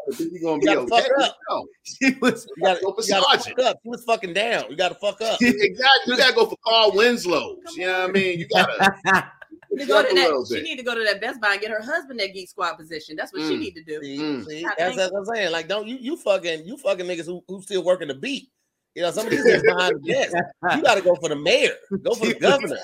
a 0.09 0.13
think 0.15 0.33
you're 0.33 0.43
gonna 0.43 0.61
be 0.61 0.67
You 0.71 0.79
okay. 0.81 0.89
fuck 0.89 1.23
up. 1.23 1.37
No, 1.51 1.67
She 1.85 2.15
was 2.21 2.47
You 2.57 2.63
gotta, 2.65 2.81
you 2.81 2.95
gotta 3.09 3.39
fuck 3.45 3.59
up. 3.67 3.77
She 3.83 3.89
was 3.91 4.05
fucking 4.05 4.33
down. 4.33 4.65
You 4.71 4.77
gotta 4.77 4.95
fuck 4.95 5.21
up. 5.21 5.39
exactly. 5.43 5.79
You 6.07 6.17
gotta 6.17 6.35
go 6.35 6.47
for 6.47 6.57
Carl 6.67 6.93
Winslow. 6.95 7.57
You 7.77 7.87
know 7.87 8.01
what 8.01 8.09
I 8.11 8.13
mean? 8.13 8.39
You 8.39 8.47
gotta 8.49 9.33
need 9.73 9.81
to 9.83 9.87
go 9.87 10.03
to 10.03 10.15
that. 10.15 10.47
She 10.49 10.63
need 10.63 10.77
to 10.77 10.83
go 10.83 10.95
to 10.95 11.03
that 11.05 11.21
Best 11.21 11.41
Buy 11.41 11.53
and 11.53 11.61
get 11.61 11.71
her 11.71 11.83
husband 11.83 12.19
that 12.21 12.33
geek 12.35 12.49
squad 12.49 12.75
position. 12.75 13.17
That's 13.17 13.33
what 13.33 13.43
she 13.43 13.55
Mm. 13.57 13.59
need 13.61 13.75
to 13.77 13.83
do. 13.85 14.01
See, 14.03 14.19
Mm. 14.19 14.45
see, 14.47 14.63
that's, 14.79 14.97
that's 14.97 15.13
what 15.13 15.19
I'm 15.21 15.25
saying. 15.35 15.53
Like, 15.53 15.69
don't 15.69 15.87
you 15.87 15.97
you 16.01 16.17
fucking 16.17 16.65
you 16.67 16.77
fucking 16.77 17.07
niggas 17.07 17.27
who, 17.27 17.43
who 17.49 17.61
still 17.63 17.83
working 17.85 18.09
the 18.09 18.15
beat. 18.15 18.49
You 18.95 19.03
know, 19.03 19.11
some 19.11 19.27
of 19.27 19.31
these 19.31 19.45
niggas 19.45 19.63
behind 19.65 20.01
the 20.03 20.13
desk. 20.13 20.35
You 20.75 20.83
gotta 20.83 21.03
go 21.03 21.15
for 21.17 21.29
the 21.29 21.37
mayor. 21.37 21.75
Go 22.03 22.15
for 22.15 22.27
the 22.27 22.35
governor. 22.41 22.79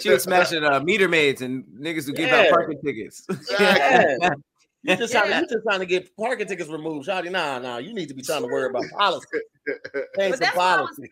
she 0.00 0.10
was 0.10 0.22
smashing 0.22 0.62
uh, 0.64 0.80
meter 0.80 1.08
maids 1.08 1.42
and 1.42 1.64
niggas 1.64 2.06
who 2.06 2.12
give 2.12 2.30
out 2.30 2.50
parking 2.50 2.78
tickets. 2.84 3.26
Yeah. 3.58 4.30
You 4.82 4.94
just 4.94 5.12
trying, 5.12 5.30
Yeah. 5.30 5.40
you 5.40 5.46
just 5.48 5.64
trying 5.64 5.80
to 5.80 5.86
get 5.86 6.16
parking 6.16 6.46
tickets 6.46 6.70
removed, 6.70 7.08
Shawty. 7.08 7.28
Nah, 7.28 7.58
nah. 7.58 7.78
You 7.78 7.92
need 7.92 8.06
to 8.08 8.14
be 8.14 8.22
trying 8.22 8.42
to 8.42 8.46
worry 8.46 8.70
about 8.70 8.84
policy. 8.96 9.26
Change 9.66 9.80
some 10.16 10.30
But 10.30 10.38
that's 10.38 10.56
what 10.56 10.64
I 10.64 10.80
was- 10.80 10.90
policy. 10.90 11.10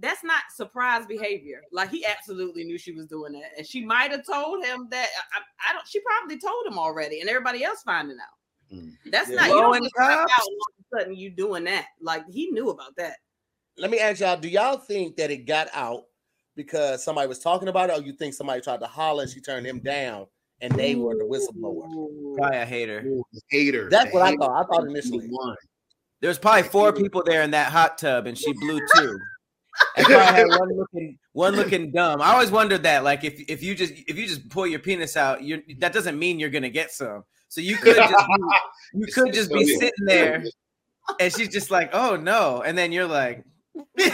That's 0.00 0.22
not 0.22 0.42
surprise 0.54 1.06
behavior. 1.06 1.62
Like 1.72 1.90
he 1.90 2.06
absolutely 2.06 2.64
knew 2.64 2.78
she 2.78 2.92
was 2.92 3.06
doing 3.06 3.32
that, 3.32 3.50
and 3.56 3.66
she 3.66 3.84
might 3.84 4.10
have 4.12 4.24
told 4.24 4.64
him 4.64 4.88
that. 4.90 5.08
I, 5.34 5.70
I 5.70 5.72
don't. 5.72 5.86
She 5.86 6.00
probably 6.00 6.38
told 6.38 6.66
him 6.66 6.78
already, 6.78 7.20
and 7.20 7.28
everybody 7.28 7.64
else 7.64 7.82
finding 7.82 8.18
out. 8.18 8.76
Mm. 8.76 8.92
That's 9.10 9.28
Yeah. 9.30 9.36
not. 9.36 9.48
You 9.48 9.60
don't 9.60 9.82
just 9.82 9.98
out 9.98 10.08
all 10.08 10.18
of 10.20 10.98
a 11.00 11.00
sudden 11.00 11.16
you 11.16 11.30
doing 11.30 11.64
that. 11.64 11.86
Like 12.00 12.24
he 12.30 12.50
knew 12.50 12.70
about 12.70 12.94
that. 12.96 13.16
Let 13.76 13.90
me 13.90 13.98
ask 13.98 14.20
y'all: 14.20 14.36
Do 14.36 14.48
y'all 14.48 14.78
think 14.78 15.16
that 15.16 15.30
it 15.30 15.46
got 15.46 15.68
out 15.72 16.04
because 16.54 17.02
somebody 17.02 17.28
was 17.28 17.38
talking 17.38 17.68
about 17.68 17.90
it, 17.90 17.98
or 17.98 18.02
you 18.02 18.12
think 18.12 18.34
somebody 18.34 18.60
tried 18.60 18.80
to 18.80 18.86
holler 18.86 19.22
and 19.22 19.30
she 19.30 19.40
turned 19.40 19.66
him 19.66 19.80
down 19.80 20.26
and 20.60 20.72
they 20.74 20.94
were 20.94 21.14
the 21.14 21.24
whistleblower? 21.24 22.36
Probably 22.36 22.58
a 22.58 22.64
hater. 22.64 23.02
Ooh, 23.06 23.24
hater. 23.50 23.88
That's 23.90 24.10
the 24.10 24.18
what 24.18 24.22
I 24.22 24.36
thought. 24.36 24.64
I 24.64 24.64
thought 24.64 24.88
initially. 24.88 25.26
the 25.26 25.32
one. 25.32 25.56
There 26.20 26.28
was 26.28 26.38
probably 26.38 26.64
four 26.64 26.92
people 26.92 27.22
there 27.24 27.42
in 27.42 27.52
that 27.52 27.70
hot 27.70 27.98
tub, 27.98 28.26
and 28.26 28.36
she 28.36 28.52
blew 28.52 28.80
two. 28.94 29.20
And 29.96 30.06
probably 30.06 30.24
had 30.24 30.46
one 30.58 30.76
looking 30.76 31.18
one 31.32 31.56
looking 31.56 31.90
dumb. 31.90 32.20
I 32.20 32.32
always 32.32 32.50
wondered 32.50 32.82
that, 32.84 33.04
like 33.04 33.24
if 33.24 33.40
if 33.48 33.62
you 33.62 33.74
just 33.74 33.92
if 34.06 34.18
you 34.18 34.26
just 34.26 34.48
pull 34.48 34.66
your 34.66 34.80
penis 34.80 35.16
out, 35.16 35.42
you 35.42 35.62
that 35.78 35.92
doesn't 35.92 36.18
mean 36.18 36.38
you're 36.38 36.50
gonna 36.50 36.68
get 36.70 36.90
some. 36.90 37.24
So 37.48 37.60
you 37.60 37.76
could 37.76 37.96
just 37.96 38.14
be, 38.14 38.24
you 38.94 39.06
could 39.14 39.32
just 39.32 39.52
be 39.52 39.64
sitting 39.64 40.04
there, 40.04 40.44
and 41.20 41.32
she's 41.32 41.48
just 41.48 41.70
like, 41.70 41.90
"Oh 41.92 42.16
no," 42.16 42.62
and 42.62 42.76
then 42.76 42.92
you're 42.92 43.06
like. 43.06 43.44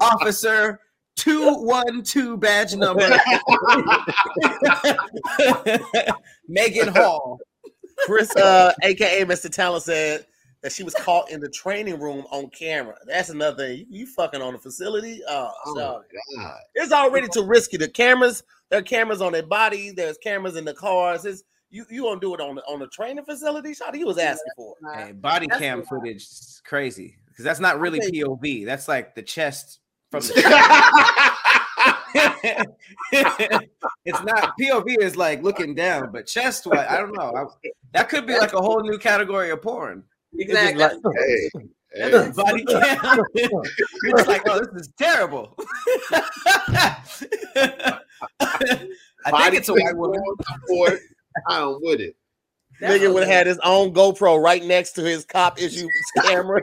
Officer 0.00 0.80
two 1.16 1.54
one 1.54 2.02
two 2.02 2.36
badge 2.36 2.74
number 2.74 3.08
Megan 6.48 6.88
Hall. 6.88 7.38
Chris, 8.06 8.34
uh, 8.36 8.72
aka 8.82 9.24
Mr. 9.24 9.50
Talent, 9.50 9.84
said 9.84 10.26
that 10.62 10.72
she 10.72 10.82
was 10.82 10.94
caught 10.94 11.30
in 11.30 11.40
the 11.40 11.48
training 11.48 12.00
room 12.00 12.24
on 12.30 12.48
camera. 12.50 12.96
That's 13.06 13.28
another 13.30 13.56
thing. 13.66 13.78
You, 13.78 13.86
you 14.00 14.06
fucking 14.06 14.40
on 14.42 14.54
the 14.54 14.58
facility. 14.58 15.20
Oh, 15.28 15.50
Oh 15.66 15.74
so 15.74 16.02
God. 16.38 16.58
it's 16.74 16.92
already 16.92 17.28
too 17.28 17.44
risky. 17.44 17.76
The 17.76 17.88
cameras, 17.88 18.42
there 18.70 18.78
are 18.78 18.82
cameras 18.82 19.20
on 19.20 19.32
their 19.32 19.46
body. 19.46 19.90
There's 19.90 20.16
cameras 20.18 20.56
in 20.56 20.64
the 20.64 20.74
cars. 20.74 21.24
It's 21.24 21.44
you. 21.70 21.84
You 21.90 22.02
gonna 22.04 22.20
do 22.20 22.34
it 22.34 22.40
on 22.40 22.54
the 22.56 22.62
on 22.62 22.78
the 22.78 22.86
training 22.88 23.24
facility? 23.24 23.72
Shawty, 23.72 23.96
he 23.96 24.04
was 24.04 24.18
asking 24.18 24.52
for. 24.56 24.74
it. 24.94 24.96
Hey, 25.06 25.12
body 25.12 25.46
That's 25.48 25.60
cam 25.60 25.82
footage 25.82 26.22
is 26.22 26.62
crazy 26.64 27.16
because 27.28 27.44
that's 27.44 27.60
not 27.60 27.78
really 27.80 28.00
POV. 28.00 28.64
That's 28.64 28.88
like 28.88 29.14
the 29.14 29.22
chest 29.22 29.80
from 30.10 30.20
the. 30.22 31.32
it's 33.14 34.22
not 34.22 34.54
POV 34.60 34.98
is 35.00 35.16
like 35.16 35.42
looking 35.42 35.74
down, 35.74 36.12
but 36.12 36.26
chest. 36.26 36.66
What 36.66 36.78
I 36.78 36.98
don't 36.98 37.12
know. 37.16 37.32
I- 37.34 37.68
that 37.92 38.08
could 38.08 38.26
be 38.26 38.36
like 38.36 38.52
a 38.52 38.60
whole 38.60 38.80
new 38.82 38.98
category 38.98 39.50
of 39.50 39.62
porn. 39.62 40.02
Exactly. 40.36 40.84
It's 40.84 40.94
just 40.94 41.06
Hey, 41.16 42.10
hey. 42.10 42.30
Body 42.36 42.64
cam. 42.64 43.20
You're 44.02 44.24
like, 44.24 44.42
oh, 44.48 44.58
this 44.60 44.82
is 44.82 44.92
terrible. 44.98 45.56
I 48.40 48.70
think 49.30 49.54
it's 49.54 49.68
a 49.68 49.74
white 49.74 49.96
woman. 49.96 50.20
I'm 50.48 50.60
it. 50.68 51.00
I'm 51.48 51.78
with 51.82 52.00
it. 52.00 52.16
Nigga 52.80 53.12
would 53.14 53.22
have 53.22 53.32
had 53.32 53.46
his 53.46 53.60
own 53.62 53.94
GoPro 53.94 54.42
right 54.42 54.62
next 54.62 54.92
to 54.92 55.02
his 55.02 55.24
cop 55.24 55.60
issue 55.60 55.88
camera. 56.22 56.62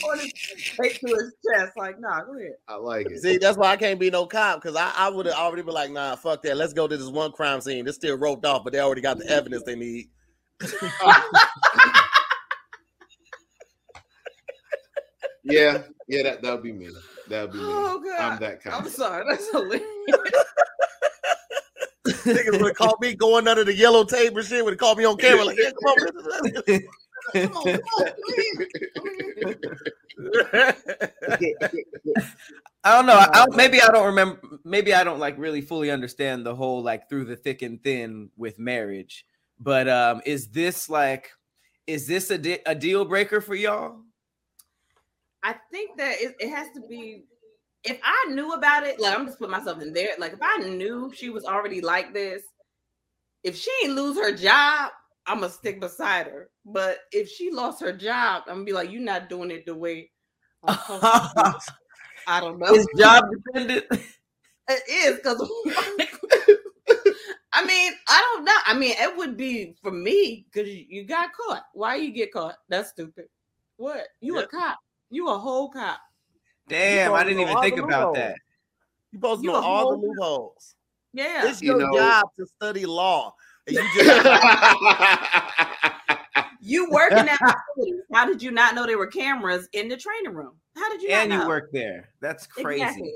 Put 0.00 0.20
his 0.20 0.32
face 0.76 0.98
to 0.98 1.06
his 1.06 1.34
chest. 1.46 1.72
Like, 1.76 2.00
nah, 2.00 2.24
go 2.24 2.36
ahead. 2.36 2.52
I 2.68 2.76
like 2.76 3.06
it. 3.10 3.20
See, 3.20 3.38
that's 3.38 3.58
why 3.58 3.70
I 3.70 3.76
can't 3.76 4.00
be 4.00 4.10
no 4.10 4.26
cop 4.26 4.62
because 4.62 4.76
I, 4.76 4.92
I 4.96 5.08
would 5.08 5.26
have 5.26 5.34
already 5.34 5.62
been 5.62 5.74
like, 5.74 5.90
nah, 5.90 6.16
fuck 6.16 6.42
that. 6.42 6.56
Let's 6.56 6.72
go 6.72 6.88
to 6.88 6.96
this 6.96 7.08
one 7.08 7.32
crime 7.32 7.60
scene. 7.60 7.86
It's 7.86 7.96
still 7.96 8.16
roped 8.18 8.44
off, 8.44 8.64
but 8.64 8.72
they 8.72 8.80
already 8.80 9.02
got 9.02 9.18
the 9.18 9.28
evidence 9.28 9.62
they 9.64 9.76
need. 9.76 10.08
Yeah, 15.42 15.82
yeah, 16.08 16.22
that 16.24 16.42
that 16.42 16.52
would 16.52 16.62
be 16.62 16.72
me. 16.72 16.88
That 17.28 17.42
would 17.42 17.52
be 17.52 17.58
me. 17.58 17.64
Oh 17.66 18.00
god. 18.00 18.20
I'm 18.20 18.38
that 18.40 18.62
kind. 18.62 18.76
I'm 18.76 18.88
sorry. 18.88 19.24
That's 19.28 19.50
hilarious. 19.50 19.82
Niggas 22.06 22.52
would 22.52 22.68
have 22.68 22.76
caught 22.76 23.00
me 23.00 23.14
going 23.14 23.48
under 23.48 23.64
the 23.64 23.74
yellow 23.74 24.04
tape 24.04 24.36
and 24.36 24.46
shit. 24.46 24.64
Would 24.64 24.72
have 24.72 24.78
caught 24.78 24.98
me 24.98 25.04
on 25.04 25.16
camera 25.16 25.44
like, 25.44 25.58
yeah, 25.58 25.70
come 25.70 25.94
on. 25.94 26.80
Come 27.32 27.56
on, 27.56 27.64
come 27.64 27.80
on, 27.98 28.08
please. 28.26 28.66
I 32.84 32.96
don't 32.96 33.06
know. 33.06 33.14
I, 33.14 33.28
I 33.32 33.46
maybe 33.54 33.80
I 33.80 33.88
don't 33.88 34.06
remember. 34.06 34.40
Maybe 34.64 34.94
I 34.94 35.04
don't 35.04 35.18
like 35.18 35.38
really 35.38 35.60
fully 35.60 35.90
understand 35.90 36.46
the 36.46 36.54
whole 36.54 36.82
like 36.82 37.08
through 37.08 37.26
the 37.26 37.36
thick 37.36 37.62
and 37.62 37.82
thin 37.82 38.30
with 38.36 38.58
marriage. 38.58 39.26
But 39.58 39.88
um, 39.88 40.22
is 40.24 40.48
this 40.48 40.88
like, 40.88 41.30
is 41.86 42.06
this 42.06 42.30
a, 42.30 42.38
de- 42.38 42.62
a 42.64 42.74
deal 42.74 43.04
breaker 43.04 43.42
for 43.42 43.54
y'all? 43.54 44.00
I 45.42 45.56
think 45.70 45.98
that 45.98 46.20
it, 46.20 46.34
it 46.40 46.48
has 46.48 46.68
to 46.74 46.80
be. 46.88 47.24
If 47.84 47.98
I 48.02 48.30
knew 48.30 48.52
about 48.52 48.86
it, 48.86 49.00
like 49.00 49.18
I'm 49.18 49.26
just 49.26 49.38
putting 49.38 49.52
myself 49.52 49.82
in 49.82 49.92
there. 49.92 50.10
Like 50.18 50.32
if 50.32 50.40
I 50.42 50.58
knew 50.58 51.12
she 51.14 51.30
was 51.30 51.44
already 51.44 51.80
like 51.80 52.14
this, 52.14 52.42
if 53.42 53.56
she 53.56 53.70
ain't 53.84 53.94
lose 53.94 54.16
her 54.16 54.34
job, 54.34 54.92
I'm 55.26 55.40
gonna 55.40 55.52
stick 55.52 55.80
beside 55.80 56.26
her. 56.26 56.50
But 56.64 56.98
if 57.12 57.28
she 57.28 57.50
lost 57.50 57.80
her 57.80 57.92
job, 57.92 58.44
I'm 58.46 58.56
gonna 58.56 58.64
be 58.64 58.72
like, 58.72 58.90
you're 58.90 59.00
not 59.02 59.28
doing 59.28 59.50
it 59.50 59.66
the 59.66 59.74
way. 59.74 60.10
I'm 60.64 60.76
do 60.76 60.94
it." 60.94 61.00
I 62.26 62.40
don't 62.40 62.58
know. 62.58 62.74
Is 62.74 62.86
job 62.98 63.24
dependent? 63.30 63.84
It 64.68 64.82
is 64.88 65.16
because 65.16 65.40
I 67.52 67.66
mean, 67.66 67.92
I 68.08 68.32
don't 68.34 68.44
know. 68.44 68.52
I 68.66 68.74
mean, 68.78 68.94
it 68.98 69.16
would 69.16 69.36
be 69.36 69.74
for 69.82 69.90
me 69.90 70.46
because 70.50 70.68
you, 70.68 70.84
you 70.88 71.04
got 71.04 71.30
caught. 71.32 71.64
Why 71.72 71.96
you 71.96 72.12
get 72.12 72.32
caught? 72.32 72.54
That's 72.68 72.90
stupid. 72.90 73.26
What? 73.76 74.06
You 74.20 74.38
a 74.38 74.46
cop? 74.46 74.78
You 75.10 75.28
a 75.28 75.38
whole 75.38 75.70
cop? 75.70 75.98
Damn, 76.68 77.12
I 77.14 77.24
didn't 77.24 77.40
even 77.40 77.60
think 77.60 77.78
about 77.78 78.14
that. 78.14 78.36
You 79.10 79.18
supposed 79.18 79.40
to 79.40 79.46
You 79.46 79.52
know 79.52 79.58
all 79.60 79.90
the 79.90 80.06
loopholes. 80.06 80.76
Yeah. 81.12 81.48
It's 81.48 81.60
You 81.60 81.78
your 81.78 81.90
know- 81.90 81.98
job 81.98 82.26
to 82.38 82.46
study 82.46 82.86
law. 82.86 83.34
And 83.76 83.86
you 83.94 84.04
just 84.04 84.26
You 86.60 86.90
working 86.90 87.18
at 87.18 87.38
facilities. 87.38 88.02
How 88.12 88.26
did 88.26 88.42
you 88.42 88.50
not 88.50 88.74
know 88.74 88.86
there 88.86 88.98
were 88.98 89.06
cameras 89.06 89.68
in 89.72 89.88
the 89.88 89.96
training 89.96 90.34
room? 90.34 90.52
How 90.76 90.90
did 90.90 91.02
you 91.02 91.08
And 91.08 91.32
you 91.32 91.38
know? 91.38 91.48
work 91.48 91.70
there. 91.72 92.10
That's 92.20 92.46
crazy. 92.46 92.82
Exactly. 92.82 93.14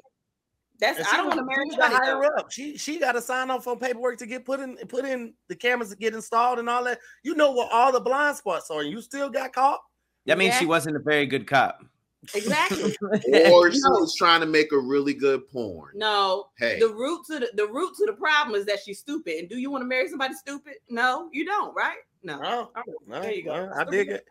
That's 0.81 0.99
and 0.99 1.07
I 1.07 1.17
don't 1.17 1.29
want 1.29 1.39
to 1.39 1.45
marry 1.45 1.71
she 1.71 1.77
was 1.77 1.87
higher 1.87 2.25
up. 2.25 2.51
She 2.51 2.77
she 2.77 2.99
got 2.99 3.13
to 3.13 3.23
sign 3.23 3.51
off 3.51 3.69
on 3.69 3.79
paperwork 3.79 4.19
to 4.19 4.27
get 4.27 4.45
put 4.45 4.59
in 4.59 4.77
put 4.89 5.05
in 5.05 5.35
the 5.49 5.55
cameras 5.55 5.91
to 5.91 5.97
get 5.97 6.15
installed 6.15 6.59
and 6.59 6.69
all 6.69 6.83
that. 6.85 6.99
You 7.23 7.37
know 7.37 7.53
what 7.53 7.73
all 7.73 7.93
the 7.93 8.01
blind 8.01 8.37
spots 8.37 8.71
are, 8.71 8.81
and 8.81 8.91
you 8.91 9.01
still 9.01 9.31
got 9.31 9.53
caught. 9.53 9.81
That 10.27 10.37
means 10.37 10.57
she 10.57 10.67
wasn't 10.67 10.97
a 10.97 11.01
very 11.01 11.27
good 11.27 11.47
cop. 11.47 11.85
Exactly. 12.35 12.97
or 13.51 13.71
she 13.73 13.81
was 13.81 14.15
trying 14.17 14.41
to 14.41 14.47
make 14.47 14.73
a 14.73 14.79
really 14.79 15.15
good 15.15 15.49
porn. 15.49 15.93
No. 15.95 16.49
Hey. 16.59 16.79
The 16.79 16.89
root 16.89 17.25
to 17.27 17.41
the, 17.41 17.51
the 17.55 17.67
root 17.67 17.95
to 17.99 18.07
the 18.07 18.13
problem 18.13 18.55
is 18.59 18.67
that 18.67 18.81
she's 18.85 18.99
stupid. 19.01 19.39
And 19.39 19.49
do 19.49 19.59
you 19.59 19.71
want 19.71 19.83
to 19.83 19.87
marry 19.87 20.09
somebody 20.09 20.35
stupid? 20.35 20.75
No, 20.89 21.29
you 21.33 21.45
don't, 21.45 21.75
right? 21.75 21.99
No. 22.23 22.41
Oh, 22.43 22.71
Oh, 22.77 22.83
no, 23.07 23.21
there 23.21 23.33
you 23.33 23.45
go. 23.45 23.67
no, 23.67 23.73
I 23.77 23.85
dig 23.85 24.09
it. 24.11 24.27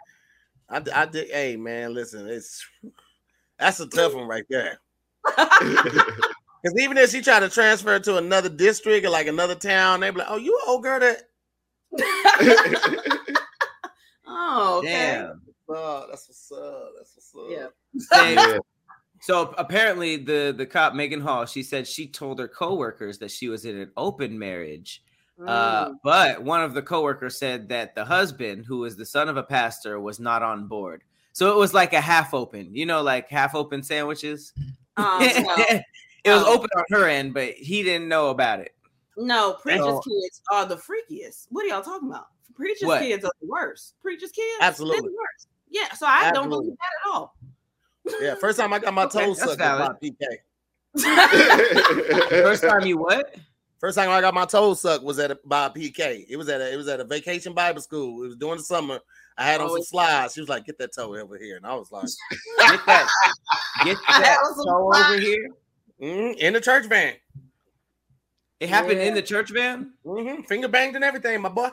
I, 0.70 0.82
I 0.94 1.06
dig. 1.06 1.30
Hey, 1.30 1.56
man, 1.56 1.94
listen, 1.94 2.28
it's 2.28 2.66
that's 3.60 3.80
a 3.80 3.88
tough 3.88 4.14
one 4.16 4.28
right 4.28 4.46
there. 4.50 4.80
Because 6.64 6.80
even 6.80 6.98
if 6.98 7.10
she 7.10 7.22
tried 7.22 7.42
to 7.42 7.50
transfer 7.50 8.00
to 8.00 8.18
another 8.18 8.48
district 8.48 9.06
or 9.06 9.10
like 9.10 9.28
another 9.28 9.56
town, 9.56 10.00
they'd 10.00 10.12
be 10.12 10.20
like, 10.20 10.30
"Oh, 10.30 10.38
you 10.38 10.56
an 10.56 10.62
old 10.66 10.82
girl 10.82 10.98
that." 11.02 11.24
oh, 14.26 14.80
okay. 14.80 14.88
Damn. 14.88 15.42
Oh, 15.68 16.06
that's 16.10 16.30
what's 16.30 16.52
up. 16.54 16.92
That's 16.98 17.16
what's 17.16 17.36
up. 17.36 17.52
Yeah. 17.52 17.68
Yeah. 18.14 18.58
So 19.22 19.54
apparently, 19.58 20.18
the 20.18 20.54
the 20.58 20.66
cop 20.66 20.94
Maegan 20.94 21.22
Hall, 21.22 21.46
she 21.46 21.64
said 21.64 21.88
she 21.88 22.08
told 22.08 22.40
her 22.40 22.48
coworkers 22.48 23.20
that 23.20 23.32
she 23.32 23.48
was 23.48 23.64
in 23.66 23.78
an 23.78 23.92
open 23.96 24.38
marriage. 24.38 25.02
Uh, 25.48 25.88
Mm. 25.90 25.94
but 26.04 26.44
one 26.44 26.62
of 26.62 26.74
the 26.74 26.82
coworkers 26.82 27.38
said 27.38 27.70
that 27.70 27.96
the 27.96 28.06
husband, 28.06 28.66
who 28.66 28.80
was 28.80 28.96
the 28.98 29.06
son 29.06 29.30
of 29.30 29.38
a 29.38 29.44
pastor, 29.44 30.00
was 30.00 30.20
not 30.20 30.44
on 30.44 30.68
board. 30.68 31.02
So 31.32 31.52
it 31.52 31.58
was 31.58 31.74
like 31.74 31.94
a 31.94 32.02
half 32.02 32.34
open, 32.36 32.76
you 32.76 32.86
know, 32.86 33.02
like 33.02 33.30
half 33.30 33.56
open 33.56 33.82
sandwiches. 33.82 34.54
Um, 34.98 35.20
no, 35.20 35.56
it 36.24 36.32
was 36.32 36.44
open 36.44 36.70
on 36.78 36.84
her 36.92 37.08
end, 37.08 37.34
but 37.34 37.54
he 37.54 37.82
didn't 37.82 38.08
know 38.10 38.30
about 38.30 38.60
it. 38.60 38.76
no, 39.18 39.54
preacher's 39.62 39.86
So- 39.86 40.02
kids 40.02 40.42
are 40.52 40.66
the 40.68 40.76
freakiest. 40.78 41.48
What 41.50 41.66
are 41.66 41.70
y'all 41.70 41.82
talking 41.82 42.10
about? 42.10 42.28
Preacher's 42.56 42.88
What? 42.88 43.02
kids 43.02 43.26
are 43.26 43.32
the 43.42 43.48
worst. 43.48 43.96
Preacher's 44.02 44.32
kids, 44.32 44.58
Absolutely. 44.62 45.02
the 45.10 45.16
worst. 45.16 45.48
Yeah, 45.70 45.92
so 45.94 46.06
I 46.08 46.30
don't 46.32 46.50
believe 46.50 46.74
that 46.78 47.10
at 47.10 47.14
all. 47.16 47.36
Yeah, 48.22 48.36
first 48.36 48.60
time 48.60 48.74
I 48.74 48.80
got 48.80 48.94
my 48.94 49.04
Okay, 49.06 49.26
toes 49.26 49.38
that's 49.38 49.52
sucked 49.52 49.60
by 49.60 49.78
valid. 49.78 49.98
PK. 50.02 50.26
First 52.44 52.64
time 52.64 52.86
you 52.86 52.98
what? 52.98 53.36
First 53.80 53.98
time 53.98 54.10
I 54.12 54.22
got 54.22 54.34
my 54.34 54.46
toes 54.46 54.82
sucked 54.82 55.04
was 55.04 55.18
at 55.20 55.32
a, 55.32 55.40
by 55.46 55.66
a 55.66 55.70
PK. 55.70 56.26
It 56.30 56.38
was 56.38 56.48
at 56.50 56.62
a 56.62 56.72
it 56.72 56.76
was 56.78 56.88
at 56.88 57.00
a 57.00 57.04
vacation 57.04 57.54
Bible 57.54 57.82
school. 57.82 58.24
It 58.24 58.28
was 58.28 58.36
during 58.38 58.58
the 58.58 58.64
summer. 58.64 59.00
I 59.38 59.46
had 59.46 59.60
on 59.62 59.70
Oh, 59.72 59.76
some 59.76 59.84
slides. 59.84 60.34
She 60.36 60.40
was 60.42 60.50
like, 60.50 60.66
"Get 60.66 60.78
that 60.78 60.94
toe 60.94 61.16
over 61.16 61.38
here," 61.40 61.58
and 61.58 61.66
I 61.66 61.74
was 61.74 61.92
like, 61.92 62.04
Get 62.70 62.86
that, 62.86 63.10
get 63.84 63.98
that 64.08 64.38
toe 64.56 64.64
fly. 64.92 65.06
over 65.10 65.20
here. 65.20 65.50
mm, 66.00 66.36
"In 66.38 66.54
the 66.54 66.62
church 66.62 66.86
van, 66.86 67.16
It 68.60 68.70
happened 68.70 69.00
in 69.00 69.16
the 69.16 69.24
church 69.24 69.50
van. 69.50 69.94
hmm 70.06 70.42
finger 70.44 70.68
banged 70.68 70.96
and 70.96 71.04
everything, 71.04 71.42
my 71.42 71.50
boy." 71.50 71.70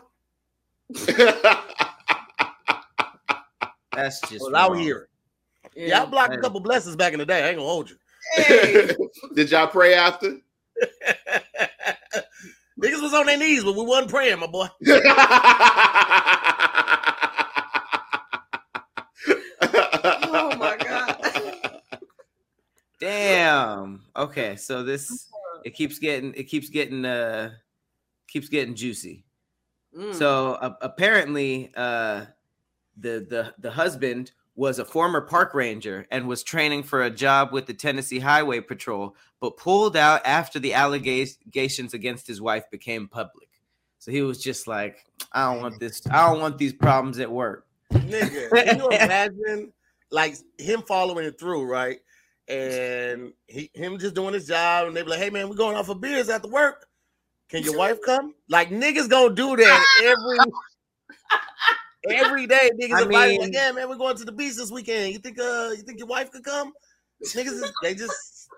That's 3.92 4.20
just 4.22 4.32
I 4.32 4.44
was 4.44 4.54
out 4.54 4.70
wrong. 4.72 4.80
here. 4.80 5.08
Yeah, 5.74 6.02
I 6.02 6.06
blocked 6.06 6.34
a 6.34 6.38
couple 6.38 6.60
blessings 6.60 6.96
back 6.96 7.12
in 7.12 7.18
the 7.18 7.26
day. 7.26 7.44
I 7.44 7.48
ain't 7.48 7.58
gonna 7.58 7.68
hold 7.68 7.90
you. 7.90 7.96
Hey, 8.34 8.94
Did 9.34 9.50
y'all 9.50 9.66
pray 9.66 9.94
after? 9.94 10.28
Niggas 12.80 13.02
was 13.02 13.12
on 13.12 13.26
their 13.26 13.36
knees, 13.36 13.62
but 13.62 13.74
we 13.76 13.82
wasn't 13.82 14.10
praying, 14.10 14.38
my 14.40 14.46
boy. 14.46 14.66
oh 19.62 20.56
my 20.56 20.76
god. 20.78 21.80
Damn. 22.98 24.02
Okay, 24.16 24.56
so 24.56 24.82
this 24.82 25.28
it 25.64 25.74
keeps 25.74 25.98
getting 25.98 26.32
it 26.34 26.44
keeps 26.44 26.70
getting 26.70 27.04
uh 27.04 27.50
keeps 28.28 28.48
getting 28.48 28.74
juicy. 28.74 29.24
Mm. 29.96 30.14
So 30.14 30.54
uh, 30.54 30.74
apparently, 30.80 31.72
uh, 31.76 32.26
the 32.96 33.26
the 33.28 33.54
the 33.58 33.70
husband 33.70 34.32
was 34.60 34.78
a 34.78 34.84
former 34.84 35.22
park 35.22 35.54
ranger 35.54 36.06
and 36.10 36.28
was 36.28 36.42
training 36.42 36.82
for 36.82 37.02
a 37.02 37.08
job 37.08 37.50
with 37.50 37.64
the 37.64 37.72
Tennessee 37.72 38.18
Highway 38.18 38.60
Patrol, 38.60 39.16
but 39.40 39.56
pulled 39.56 39.96
out 39.96 40.20
after 40.26 40.58
the 40.58 40.74
allegations 40.74 41.94
against 41.94 42.26
his 42.26 42.42
wife 42.42 42.70
became 42.70 43.08
public. 43.08 43.48
So 44.00 44.10
he 44.10 44.20
was 44.20 44.38
just 44.38 44.66
like, 44.66 45.02
"I 45.32 45.50
don't 45.50 45.62
want 45.62 45.80
this. 45.80 46.02
I 46.10 46.28
don't 46.28 46.40
want 46.40 46.58
these 46.58 46.74
problems 46.74 47.18
at 47.20 47.32
work." 47.32 47.66
Nigga, 47.90 48.50
can 48.66 48.78
you 48.80 48.88
imagine 48.90 49.72
like 50.10 50.36
him 50.58 50.82
following 50.82 51.24
it 51.24 51.38
through, 51.40 51.64
right? 51.64 52.00
And 52.46 53.32
he 53.46 53.70
him 53.72 53.98
just 53.98 54.14
doing 54.14 54.34
his 54.34 54.46
job, 54.46 54.88
and 54.88 54.94
they 54.94 55.00
be 55.00 55.08
like, 55.08 55.20
"Hey 55.20 55.30
man, 55.30 55.48
we're 55.48 55.54
going 55.54 55.74
out 55.74 55.86
for 55.86 55.94
beers 55.94 56.28
after 56.28 56.48
work. 56.48 56.86
Can 57.48 57.62
your 57.62 57.78
wife 57.78 57.96
come?" 58.04 58.34
Like 58.50 58.68
niggas 58.68 59.08
gonna 59.08 59.34
do 59.34 59.56
that 59.56 59.86
every 60.02 60.38
every 62.08 62.46
day. 62.46 62.70
Niggas 62.80 62.94
I 62.94 63.02
invited, 63.02 63.08
mean- 63.08 63.40
like, 63.40 63.52
"Yeah, 63.52 63.72
man, 63.72 63.88
we're 63.88 63.96
going 63.96 64.16
to 64.16 64.24
the 64.24 64.32
beach 64.32 64.56
this 64.56 64.70
weekend. 64.70 65.12
You 65.12 65.18
think 65.18 65.38
uh 65.38 65.70
you 65.76 65.82
think 65.82 65.98
your 65.98 66.08
wife 66.08 66.30
could 66.30 66.44
come?" 66.44 66.72
Niggas, 67.34 67.46
is, 67.46 67.72
they 67.82 67.94
just 67.94 68.48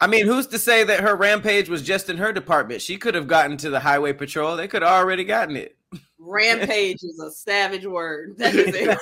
I 0.00 0.06
mean, 0.06 0.26
who's 0.26 0.46
to 0.48 0.58
say 0.58 0.84
that 0.84 1.00
her 1.00 1.16
rampage 1.16 1.68
was 1.68 1.82
just 1.82 2.10
in 2.10 2.16
her 2.18 2.32
department? 2.32 2.82
She 2.82 2.96
could 2.96 3.14
have 3.14 3.26
gotten 3.26 3.56
to 3.58 3.70
the 3.70 3.80
highway 3.80 4.12
patrol. 4.12 4.56
They 4.56 4.68
could 4.68 4.82
have 4.82 4.90
already 4.92 5.24
gotten 5.24 5.56
it. 5.56 5.76
Rampage 6.18 7.02
is 7.02 7.18
a 7.20 7.30
savage 7.30 7.86
word. 7.86 8.34
That 8.38 8.54
is 8.54 8.74
it. 8.74 8.98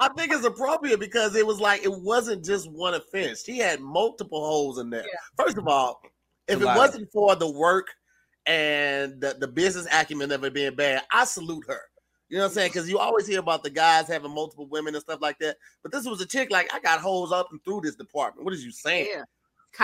I 0.00 0.08
think 0.16 0.32
it's 0.32 0.44
appropriate 0.44 1.00
because 1.00 1.34
it 1.34 1.46
was 1.46 1.60
like 1.60 1.84
it 1.84 1.92
wasn't 1.92 2.44
just 2.44 2.70
one 2.70 2.94
offense. 2.94 3.44
She 3.44 3.58
had 3.58 3.80
multiple 3.80 4.40
holes 4.44 4.78
in 4.78 4.90
there. 4.90 5.04
First 5.36 5.58
of 5.58 5.66
all, 5.66 6.00
if 6.48 6.60
it 6.60 6.64
wasn't 6.64 7.10
for 7.12 7.36
the 7.36 7.50
work 7.50 7.88
and 8.46 9.20
the, 9.20 9.36
the 9.38 9.48
business 9.48 9.86
acumen 9.92 10.32
of 10.32 10.44
it 10.44 10.54
being 10.54 10.74
bad, 10.74 11.02
I 11.12 11.24
salute 11.24 11.64
her. 11.68 11.80
You 12.28 12.36
know 12.36 12.44
what 12.44 12.48
I'm 12.48 12.54
saying? 12.54 12.70
Because 12.70 12.88
you 12.88 12.98
always 12.98 13.26
hear 13.26 13.40
about 13.40 13.62
the 13.62 13.70
guys 13.70 14.06
having 14.06 14.34
multiple 14.34 14.66
women 14.66 14.94
and 14.94 15.02
stuff 15.02 15.20
like 15.22 15.38
that. 15.38 15.56
But 15.82 15.92
this 15.92 16.04
was 16.04 16.20
a 16.20 16.26
chick 16.26 16.50
like 16.50 16.72
I 16.74 16.80
got 16.80 17.00
holes 17.00 17.32
up 17.32 17.48
and 17.52 17.62
through 17.64 17.82
this 17.82 17.96
department. 17.96 18.44
What 18.44 18.52
is 18.52 18.64
you 18.64 18.70
saying? 18.70 19.08
Yeah. 19.10 19.22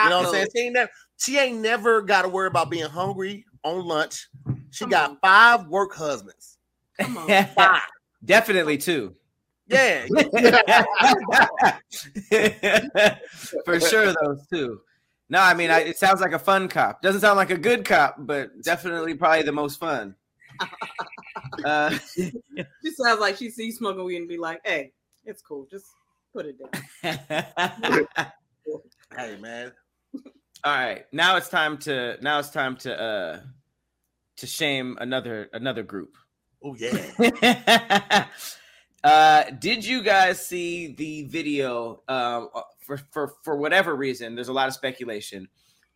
You 0.02 0.10
know 0.10 0.18
what 0.18 0.26
I'm 0.26 0.32
saying? 0.32 0.46
She 0.54 0.62
ain't 0.62 0.74
never 0.74 0.90
she 1.16 1.38
ain't 1.38 1.60
never 1.60 2.02
got 2.02 2.22
to 2.22 2.28
worry 2.28 2.48
about 2.48 2.70
being 2.70 2.88
hungry 2.88 3.44
on 3.62 3.84
lunch. 3.86 4.28
She 4.70 4.84
Come 4.84 4.90
got 4.90 5.10
on. 5.10 5.18
five 5.22 5.68
work 5.68 5.94
husbands. 5.94 6.58
Come 7.00 7.16
on. 7.16 7.28
Five. 7.54 7.80
Definitely 8.24 8.78
two. 8.78 9.14
Yeah. 9.66 10.06
For 13.64 13.80
sure, 13.80 14.14
those 14.22 14.46
two. 14.52 14.80
No, 15.28 15.40
I 15.40 15.54
mean, 15.54 15.70
I, 15.70 15.80
it 15.80 15.98
sounds 15.98 16.20
like 16.20 16.32
a 16.32 16.38
fun 16.38 16.68
cop. 16.68 17.00
Doesn't 17.00 17.20
sound 17.22 17.36
like 17.36 17.50
a 17.50 17.56
good 17.56 17.84
cop, 17.84 18.16
but 18.18 18.50
definitely 18.62 19.14
probably 19.14 19.42
the 19.42 19.52
most 19.52 19.78
fun. 19.78 20.14
Uh, 21.64 21.96
She 22.16 22.90
sounds 22.96 23.20
like 23.20 23.36
she 23.36 23.50
sees 23.50 23.78
smoking 23.78 24.04
weed 24.04 24.16
and 24.16 24.28
be 24.28 24.38
like, 24.38 24.60
"Hey, 24.64 24.92
it's 25.24 25.42
cool. 25.42 25.66
Just 25.70 25.86
put 26.32 26.46
it 26.46 26.56
down." 26.58 26.70
hey 29.16 29.36
man. 29.40 29.72
all 30.64 30.74
right, 30.74 31.04
now 31.12 31.36
it's 31.36 31.48
time 31.48 31.78
to 31.78 32.16
now 32.22 32.38
it's 32.38 32.50
time 32.50 32.76
to 32.78 33.00
uh 33.00 33.40
to 34.36 34.46
shame 34.46 34.96
another 35.00 35.48
another 35.52 35.82
group. 35.82 36.16
Oh 36.62 36.74
yeah. 36.74 38.26
uh, 39.04 39.44
did 39.58 39.84
you 39.84 40.02
guys 40.02 40.44
see 40.44 40.94
the 40.94 41.24
video? 41.24 42.02
Um, 42.08 42.48
for 42.84 42.98
for 43.10 43.34
for 43.42 43.56
whatever 43.56 43.94
reason, 43.94 44.34
there's 44.34 44.48
a 44.48 44.52
lot 44.52 44.68
of 44.68 44.74
speculation. 44.74 45.48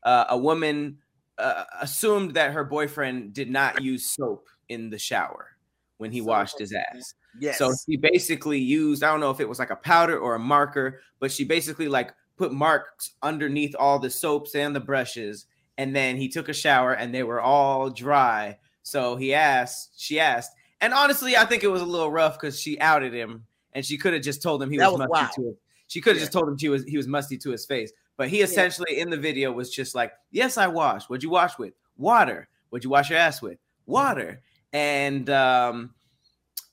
Uh, 0.02 0.24
a 0.30 0.38
woman 0.38 0.98
uh, 1.38 1.64
assumed 1.80 2.34
that 2.34 2.52
her 2.52 2.64
boyfriend 2.64 3.32
did 3.32 3.50
not 3.50 3.82
use 3.82 4.06
soap 4.06 4.46
in 4.68 4.90
the 4.90 4.98
shower 4.98 5.56
when 5.98 6.12
he 6.12 6.20
washed 6.20 6.58
his 6.58 6.72
ass. 6.72 7.14
Yes. 7.40 7.58
So 7.58 7.72
she 7.86 7.96
basically 7.96 8.58
used, 8.58 9.02
I 9.02 9.10
don't 9.10 9.20
know 9.20 9.30
if 9.30 9.40
it 9.40 9.48
was 9.48 9.58
like 9.58 9.70
a 9.70 9.76
powder 9.76 10.18
or 10.18 10.34
a 10.34 10.38
marker, 10.40 11.00
but 11.20 11.30
she 11.30 11.44
basically 11.44 11.88
like 11.88 12.12
put 12.36 12.52
marks 12.52 13.12
underneath 13.22 13.74
all 13.78 13.98
the 13.98 14.10
soaps 14.10 14.54
and 14.54 14.74
the 14.74 14.80
brushes. 14.80 15.46
And 15.76 15.94
then 15.94 16.16
he 16.16 16.28
took 16.28 16.48
a 16.48 16.52
shower 16.52 16.92
and 16.92 17.14
they 17.14 17.22
were 17.22 17.40
all 17.40 17.90
dry. 17.90 18.58
So 18.82 19.16
he 19.16 19.34
asked, 19.34 20.00
she 20.00 20.18
asked, 20.18 20.52
and 20.80 20.94
honestly, 20.94 21.36
I 21.36 21.44
think 21.44 21.62
it 21.62 21.68
was 21.68 21.82
a 21.82 21.86
little 21.86 22.10
rough 22.10 22.38
because 22.38 22.60
she 22.60 22.80
outed 22.80 23.12
him 23.12 23.46
and 23.72 23.84
she 23.84 23.98
could 23.98 24.12
have 24.12 24.22
just 24.22 24.42
told 24.42 24.62
him 24.62 24.70
he 24.70 24.78
That 24.78 24.92
was, 24.92 25.00
was 25.00 25.08
wild. 25.08 25.56
To 25.88 25.92
his, 25.92 25.92
she 25.92 26.00
could 26.00 26.10
have 26.10 26.16
Yeah. 26.18 26.22
just 26.22 26.32
told 26.32 26.48
him 26.48 26.56
she 26.58 26.68
was 26.68 26.84
he 26.84 26.96
was 26.96 27.06
musty 27.06 27.36
to 27.38 27.50
his 27.50 27.64
face. 27.66 27.92
But 28.16 28.28
he 28.28 28.40
essentially 28.42 28.98
in 28.98 29.10
the 29.10 29.16
video 29.16 29.52
was 29.52 29.70
just 29.70 29.94
like, 29.94 30.12
Yes, 30.30 30.56
I 30.58 30.66
washed. 30.66 31.08
What'd 31.10 31.22
you 31.22 31.30
wash 31.30 31.58
with? 31.58 31.74
Water. 31.96 32.48
What'd 32.70 32.84
you 32.84 32.90
wash 32.90 33.10
your 33.10 33.18
ass 33.18 33.40
with? 33.42 33.58
Water. 33.86 34.42
And 34.72 35.28
um 35.30 35.94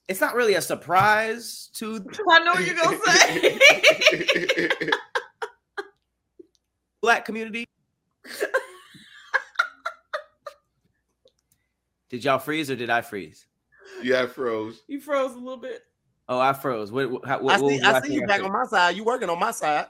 it's 0.08 0.22
not 0.22 0.36
really 0.36 0.54
a 0.56 0.62
surprise 0.62 1.70
to 1.76 2.00
the 2.00 2.20
I 2.30 2.40
know 2.44 2.54
what 2.54 2.66
you're 2.66 2.76
gonna 2.76 3.00
say. 3.06 4.90
black 7.02 7.26
community. 7.26 7.66
did 12.10 12.24
y'all 12.24 12.40
freeze 12.40 12.70
or 12.72 12.76
did 12.76 12.90
I 12.90 13.02
freeze? 13.02 13.46
yeah, 14.04 14.24
I 14.24 14.28
froze. 14.28 14.82
you 14.88 15.00
froze 15.00 15.34
a 15.36 15.38
little 15.40 15.58
bit. 15.58 15.84
Oh, 16.28 16.40
I 16.40 16.54
froze. 16.54 16.92
What? 16.92 17.12
what, 17.12 17.26
how, 17.26 17.40
what 17.40 17.54
I 17.54 17.58
see, 17.58 17.64
was 17.64 17.82
I 17.84 18.02
see 18.02 18.08
thing 18.08 18.18
you 18.22 18.28
back 18.28 18.42
on 18.42 18.52
my 18.52 18.66
side. 18.66 18.96
You 18.96 19.04
working 19.04 19.30
on 19.30 19.40
my 19.40 19.52
side. 19.52 19.88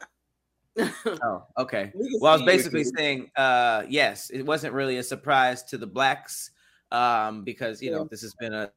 Oh, 0.77 1.43
okay. 1.57 1.91
We 1.95 2.17
Well, 2.19 2.33
I 2.33 2.35
was 2.35 2.45
basically 2.45 2.83
saying, 2.83 3.31
uh, 3.37 3.83
yes, 3.87 4.29
it 4.29 4.43
wasn't 4.43 4.73
really 4.73 4.97
a 4.97 5.03
surprise 5.03 5.63
to 5.63 5.77
the 5.77 5.87
blacks, 5.87 6.51
um, 6.91 7.43
because 7.43 7.81
you 7.81 7.91
know 7.91 8.05
this 8.09 8.21
has 8.21 8.33
been 8.33 8.53
a 8.53 8.71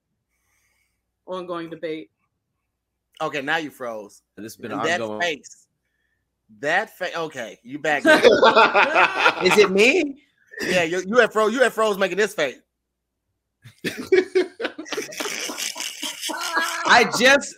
ongoing 1.27 1.69
debate. 1.71 2.11
Okay, 3.21 3.43
now 3.43 3.57
you 3.57 3.71
froze. 3.71 4.23
This 4.37 4.45
has 4.45 4.57
been 4.57 4.73
And 4.73 4.85
that 4.85 5.01
ongoing. 5.01 5.21
face. 5.21 5.67
That 6.61 6.97
face. 6.97 7.17
Okay, 7.17 7.59
you 7.65 7.81
back. 7.81 8.05
Is 9.45 9.59
it 9.59 9.71
me? 9.73 10.23
yeah, 10.63 10.85
you 10.85 11.03
you 11.07 11.17
had 11.17 11.33
froze. 11.33 11.53
You 11.53 11.63
had 11.63 11.73
froze 11.73 11.99
making 11.99 12.19
this 12.19 12.35
face. 12.35 12.61
I 16.89 17.11
just 17.19 17.55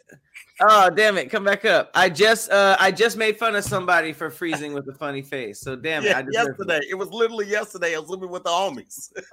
oh 0.60 0.90
damn 0.90 1.16
it, 1.18 1.30
come 1.30 1.44
back 1.44 1.64
up. 1.64 1.90
I 1.94 2.08
just 2.10 2.50
uh 2.50 2.76
I 2.78 2.90
just 2.90 3.16
made 3.16 3.38
fun 3.38 3.54
of 3.56 3.64
somebody 3.64 4.12
for 4.12 4.30
freezing 4.30 4.72
with 4.72 4.88
a 4.88 4.94
funny 4.94 5.22
face. 5.22 5.60
So 5.60 5.76
damn 5.76 6.04
it, 6.04 6.08
Yeah, 6.08 6.18
I 6.18 6.22
deserve 6.22 6.46
it. 6.48 6.50
yesterday. 6.58 6.80
It 6.90 6.94
was 6.94 7.08
literally 7.10 7.46
yesterday. 7.46 7.94
I 7.96 7.98
was 7.98 8.08
living 8.10 8.30
with 8.30 8.44
the 8.44 8.50
homies. 8.50 9.10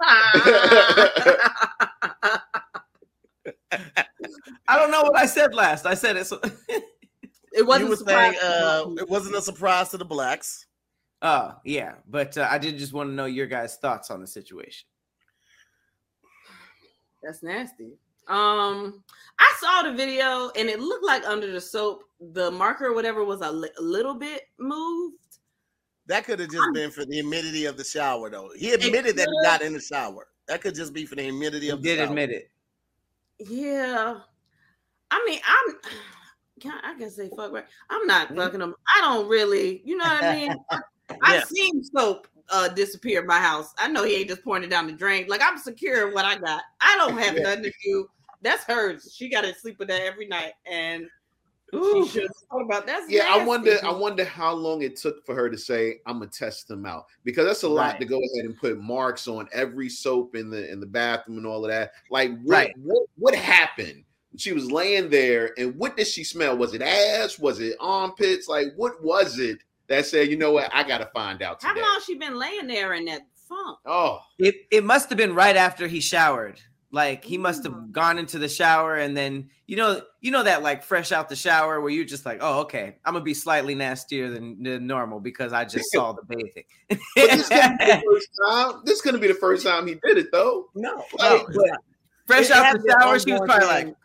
I 4.70 4.76
don't 4.76 4.90
know 4.90 5.02
what 5.02 5.16
I 5.16 5.26
said 5.26 5.54
last. 5.54 5.86
I 5.86 5.94
said 5.94 6.16
it 6.16 6.26
so 6.26 6.40
it 7.52 7.66
wasn't 7.66 7.84
you 7.86 7.90
were 7.90 7.96
surprising. 7.96 8.40
saying 8.40 8.52
uh, 8.52 8.84
it 8.98 9.08
wasn't 9.08 9.36
a 9.36 9.42
surprise 9.42 9.90
to 9.90 9.96
the 9.98 10.04
blacks. 10.04 10.66
Oh 11.22 11.54
yeah, 11.64 11.94
but 12.08 12.36
uh, 12.38 12.46
I 12.50 12.58
did 12.58 12.78
just 12.78 12.92
want 12.92 13.08
to 13.10 13.14
know 13.14 13.24
your 13.26 13.46
guys' 13.46 13.76
thoughts 13.76 14.10
on 14.10 14.20
the 14.20 14.26
situation. 14.26 14.86
That's 17.22 17.42
nasty. 17.42 17.94
Um, 18.28 19.02
I 19.38 19.52
saw 19.58 19.82
the 19.82 19.92
video 19.96 20.50
and 20.56 20.68
it 20.68 20.80
looked 20.80 21.04
like 21.04 21.24
under 21.26 21.50
the 21.50 21.60
soap, 21.60 22.02
the 22.32 22.50
marker 22.50 22.86
or 22.86 22.94
whatever 22.94 23.24
was 23.24 23.40
a 23.40 23.50
li- 23.50 23.70
little 23.78 24.14
bit 24.14 24.42
moved. 24.58 25.16
That 26.06 26.24
could 26.24 26.40
have 26.40 26.50
just 26.50 26.66
been 26.74 26.90
for 26.90 27.04
the 27.04 27.14
humidity 27.16 27.66
of 27.66 27.76
the 27.76 27.84
shower, 27.84 28.30
though. 28.30 28.50
He 28.56 28.72
admitted 28.72 29.16
that 29.16 29.28
he 29.28 29.46
got 29.46 29.60
in 29.62 29.74
the 29.74 29.80
shower. 29.80 30.28
That 30.48 30.62
could 30.62 30.74
just 30.74 30.92
be 30.94 31.04
for 31.04 31.16
the 31.16 31.22
humidity 31.22 31.66
You 31.66 31.74
of 31.74 31.82
the 31.82 31.88
did 31.88 31.98
shower. 31.98 32.06
admit 32.08 32.30
it. 32.30 32.50
Yeah. 33.38 34.18
I 35.10 35.24
mean, 35.26 35.40
I'm 35.46 35.74
can 36.60 36.72
I, 36.82 36.92
I 36.92 36.98
can 36.98 37.10
say 37.10 37.30
fuck 37.36 37.52
right. 37.52 37.64
I'm 37.90 38.06
not 38.06 38.28
Mm-hmm. 38.28 38.36
fucking 38.38 38.60
them. 38.60 38.74
I 38.96 39.00
don't 39.02 39.28
really, 39.28 39.80
you 39.84 39.96
know 39.96 40.04
what 40.06 40.24
I 40.24 40.34
mean? 40.34 40.54
I've 41.22 41.44
seen 41.44 41.82
soap 41.84 42.26
uh 42.50 42.68
disappear 42.68 43.20
in 43.20 43.26
my 43.26 43.38
house. 43.38 43.72
I 43.78 43.88
know 43.88 44.04
he 44.04 44.16
ain't 44.16 44.28
just 44.28 44.42
pouring 44.42 44.62
it 44.64 44.70
down 44.70 44.86
the 44.86 44.92
drain. 44.94 45.26
Like 45.28 45.40
I'm 45.44 45.58
secure 45.58 46.08
of 46.08 46.14
what 46.14 46.24
I 46.24 46.36
got. 46.38 46.62
I 46.80 46.96
don't 46.96 47.18
have 47.18 47.36
Yeah. 47.36 47.42
nothing 47.44 47.64
to 47.64 47.72
do. 47.84 48.08
That's 48.42 48.64
hers. 48.64 49.12
She 49.16 49.28
got 49.28 49.42
to 49.42 49.54
sleep 49.54 49.78
with 49.78 49.88
that 49.88 50.02
every 50.02 50.26
night, 50.26 50.52
and 50.66 51.06
Ooh. 51.74 52.04
she 52.06 52.10
should 52.10 52.22
have 52.22 52.36
thought 52.50 52.62
about 52.62 52.86
that's 52.86 53.10
Yeah, 53.10 53.26
I 53.28 53.44
wonder. 53.44 53.78
I 53.84 53.92
wonder 53.92 54.24
how 54.24 54.52
long 54.54 54.82
it 54.82 54.96
took 54.96 55.24
for 55.26 55.34
her 55.34 55.50
to 55.50 55.58
say, 55.58 56.00
"I'm 56.06 56.18
gonna 56.20 56.30
test 56.30 56.68
them 56.68 56.86
out," 56.86 57.06
because 57.24 57.46
that's 57.46 57.64
a 57.64 57.68
lot 57.68 57.92
Right. 57.92 58.00
to 58.00 58.06
go 58.06 58.16
ahead 58.16 58.44
and 58.46 58.56
put 58.56 58.78
marks 58.80 59.26
on 59.28 59.48
every 59.52 59.88
soap 59.88 60.36
in 60.36 60.50
the 60.50 60.70
in 60.70 60.80
the 60.80 60.86
bathroom 60.86 61.38
and 61.38 61.46
all 61.46 61.64
of 61.64 61.70
that. 61.70 61.92
Like, 62.10 62.30
what 62.42 62.52
Right. 62.52 62.74
what, 62.78 63.06
what 63.16 63.34
happened? 63.34 64.04
She 64.36 64.52
was 64.52 64.70
laying 64.70 65.10
there, 65.10 65.52
and 65.58 65.74
what 65.76 65.96
did 65.96 66.06
she 66.06 66.22
smell? 66.22 66.56
Was 66.56 66.74
it 66.74 66.82
ass? 66.82 67.38
Was 67.38 67.60
it 67.60 67.76
armpits? 67.80 68.46
Like, 68.46 68.68
what 68.76 69.02
was 69.02 69.38
it 69.38 69.58
that 69.88 70.06
said, 70.06 70.28
"You 70.28 70.36
know 70.36 70.52
what? 70.52 70.70
I 70.72 70.84
got 70.84 70.98
to 70.98 71.06
find 71.06 71.42
out 71.42 71.62
How 71.62 71.74
long 71.74 72.00
she 72.04 72.14
been 72.14 72.38
laying 72.38 72.66
there 72.66 72.92
in 72.94 73.06
that 73.06 73.22
funk? 73.48 73.78
Oh, 73.86 74.20
It 74.38 74.66
it 74.70 74.84
must 74.84 75.08
have 75.08 75.16
been 75.18 75.34
right 75.34 75.56
after 75.56 75.88
he 75.88 76.00
showered. 76.00 76.60
Like 76.90 77.22
he 77.22 77.36
must 77.36 77.64
have 77.64 77.92
gone 77.92 78.18
into 78.18 78.38
the 78.38 78.48
shower 78.48 78.96
and 78.96 79.14
then 79.14 79.50
you 79.66 79.76
know 79.76 80.00
you 80.22 80.30
know 80.30 80.42
that 80.42 80.62
like 80.62 80.82
fresh 80.82 81.12
out 81.12 81.28
the 81.28 81.36
shower 81.36 81.82
where 81.82 81.90
you're 81.90 82.06
just 82.06 82.24
like 82.24 82.38
oh 82.40 82.60
okay 82.60 82.96
I'm 83.04 83.12
gonna 83.12 83.24
be 83.24 83.34
slightly 83.34 83.74
nastier 83.74 84.30
than, 84.30 84.62
than 84.62 84.86
normal 84.86 85.20
because 85.20 85.52
I 85.52 85.66
just 85.66 85.92
saw 85.92 86.14
the 86.14 86.22
bathing. 86.22 86.64
but 86.88 86.98
this 87.14 87.48
gonna 87.50 87.76
be 87.78 87.86
the 87.86 88.02
first 88.06 88.28
time. 88.48 88.72
This 88.84 89.00
gonna 89.02 89.18
be 89.18 89.28
the 89.28 89.34
first 89.34 89.66
time 89.66 89.86
he 89.86 89.96
did 89.96 90.16
it, 90.16 90.32
though. 90.32 90.70
No, 90.74 91.04
No, 91.18 91.36
no, 91.36 91.46
but 91.54 91.78
fresh 92.26 92.46
It 92.46 92.52
out 92.52 92.64
had 92.64 92.80
the 92.82 92.96
shower 93.00 93.18
she 93.18 93.32
was 93.32 93.42
probably 93.44 93.66
thing. 93.66 93.86
like 93.88 93.96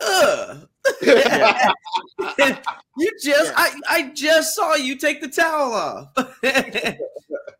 ugh. 0.00 0.68
you 2.96 3.12
just 3.22 3.50
Yeah. 3.50 3.54
I 3.56 3.80
I 3.88 4.10
just 4.14 4.54
saw 4.54 4.76
you 4.76 4.96
take 4.96 5.20
the 5.20 5.28
towel 5.28 5.72
off. 5.72 6.32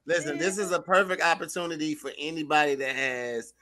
Listen, 0.07 0.39
this 0.39 0.57
is 0.59 0.71
a 0.73 0.81
perfect 0.81 1.23
opportunity 1.23 1.95
for 1.95 2.13
anybody 2.19 2.75
that 2.77 2.95
has 2.95 3.53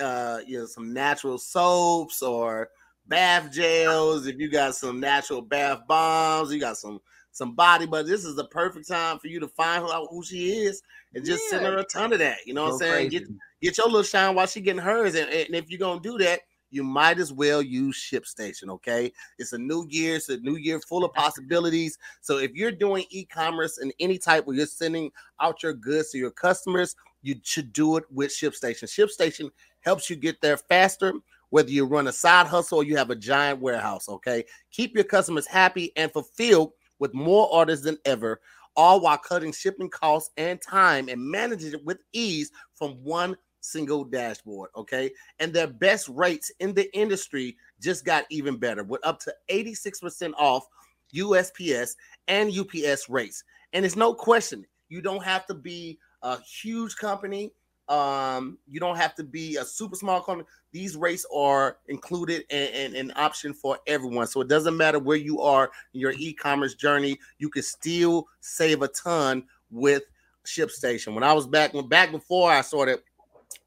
uh 0.00 0.40
you 0.46 0.58
know 0.58 0.66
some 0.66 0.92
natural 0.92 1.38
soaps 1.38 2.22
or 2.22 2.68
bath 3.08 3.52
gels. 3.52 4.26
If 4.26 4.38
you 4.38 4.50
got 4.50 4.74
some 4.74 5.00
natural 5.00 5.42
bath 5.42 5.80
bombs, 5.88 6.52
you 6.52 6.60
got 6.60 6.76
some 6.76 7.00
some 7.32 7.54
body, 7.54 7.84
but 7.84 8.06
this 8.06 8.24
is 8.24 8.34
the 8.34 8.46
perfect 8.46 8.88
time 8.88 9.18
for 9.18 9.28
you 9.28 9.38
to 9.40 9.48
find 9.48 9.84
out 9.84 10.08
who 10.10 10.24
she 10.24 10.52
is 10.52 10.82
and 11.14 11.24
just 11.24 11.48
send 11.50 11.66
her 11.66 11.78
a 11.78 11.84
ton 11.84 12.12
of 12.12 12.18
that. 12.18 12.38
You 12.46 12.54
know 12.54 12.64
what 12.64 12.72
I'm 12.72 12.78
saying? 12.78 13.10
crazy. 13.10 13.18
Get 13.18 13.28
get 13.60 13.78
your 13.78 13.86
little 13.86 14.02
shine 14.02 14.34
while 14.34 14.46
she 14.46 14.60
getting 14.60 14.82
hers. 14.82 15.14
And, 15.14 15.28
and 15.30 15.54
if 15.54 15.68
you're 15.68 15.78
gonna 15.78 16.00
do 16.00 16.16
that, 16.18 16.40
you 16.70 16.82
might 16.82 17.18
as 17.18 17.32
well 17.32 17.60
use 17.62 17.96
ShipStation. 17.96 18.70
Okay, 18.70 19.12
it's 19.38 19.52
a 19.52 19.58
new 19.58 19.86
year, 19.90 20.16
it's 20.16 20.30
a 20.30 20.38
new 20.38 20.56
year 20.56 20.80
full 20.80 21.04
of 21.04 21.12
possibilities. 21.12 21.98
So 22.22 22.38
if 22.38 22.52
you're 22.54 22.72
doing 22.72 23.04
e-commerce 23.10 23.78
in 23.78 23.92
any 24.00 24.18
type 24.18 24.46
where 24.46 24.56
you're 24.56 24.66
sending 24.66 25.10
out 25.40 25.62
your 25.62 25.74
goods 25.74 26.10
to 26.12 26.18
your 26.18 26.30
customers, 26.30 26.96
you 27.22 27.36
should 27.42 27.72
do 27.72 27.96
it 27.96 28.04
with 28.10 28.30
ShipStation. 28.30 28.84
ShipStation 28.84 29.50
helps 29.86 30.10
you 30.10 30.16
get 30.16 30.40
there 30.42 30.58
faster. 30.58 31.14
Whether 31.50 31.70
you 31.70 31.86
run 31.86 32.08
a 32.08 32.12
side 32.12 32.48
hustle 32.48 32.78
or 32.78 32.84
you 32.84 32.96
have 32.96 33.10
a 33.10 33.16
giant 33.16 33.60
warehouse, 33.60 34.08
okay? 34.08 34.44
Keep 34.72 34.96
your 34.96 35.04
customers 35.04 35.46
happy 35.46 35.92
and 35.96 36.12
fulfilled 36.12 36.72
with 36.98 37.14
more 37.14 37.48
orders 37.52 37.82
than 37.82 37.96
ever, 38.04 38.40
all 38.74 39.00
while 39.00 39.16
cutting 39.16 39.52
shipping 39.52 39.88
costs 39.88 40.32
and 40.36 40.60
time 40.60 41.08
and 41.08 41.22
managing 41.22 41.72
it 41.72 41.84
with 41.84 41.98
ease 42.12 42.50
from 42.74 42.92
one 43.04 43.36
single 43.60 44.04
dashboard, 44.04 44.70
okay? 44.76 45.12
And 45.38 45.52
their 45.52 45.68
best 45.68 46.08
rates 46.08 46.50
in 46.58 46.74
the 46.74 46.94
industry 46.96 47.56
just 47.80 48.04
got 48.04 48.24
even 48.28 48.56
better 48.56 48.82
with 48.82 49.06
up 49.06 49.20
to 49.20 49.34
86% 49.48 50.32
off 50.36 50.66
USPS 51.14 51.94
and 52.26 52.52
UPS 52.52 53.08
rates. 53.08 53.44
And 53.72 53.84
it's 53.84 53.96
no 53.96 54.14
question, 54.14 54.66
you 54.88 55.00
don't 55.00 55.22
have 55.22 55.46
to 55.46 55.54
be 55.54 55.98
a 56.22 56.40
huge 56.42 56.96
company. 56.96 57.52
Um, 57.88 58.58
you 58.68 58.80
don't 58.80 58.96
have 58.96 59.14
to 59.14 59.24
be 59.24 59.56
a 59.56 59.64
super 59.64 59.94
small 59.94 60.20
company. 60.20 60.48
These 60.72 60.96
rates 60.96 61.24
are 61.34 61.78
included 61.88 62.44
and, 62.50 62.94
an 62.94 63.12
option 63.16 63.54
for 63.54 63.78
everyone. 63.86 64.26
So 64.26 64.40
it 64.40 64.48
doesn't 64.48 64.76
matter 64.76 64.98
where 64.98 65.16
you 65.16 65.40
are 65.40 65.70
in 65.94 66.00
your 66.00 66.12
e-commerce 66.16 66.74
journey, 66.74 67.18
you 67.38 67.48
can 67.48 67.62
still 67.62 68.26
save 68.40 68.82
a 68.82 68.88
ton 68.88 69.44
with 69.70 70.02
ShipStation. 70.44 71.14
When 71.14 71.24
I 71.24 71.32
was 71.32 71.46
back 71.46 71.74
when 71.74 71.88
back 71.88 72.10
before 72.10 72.50
I 72.50 72.60
started 72.60 73.00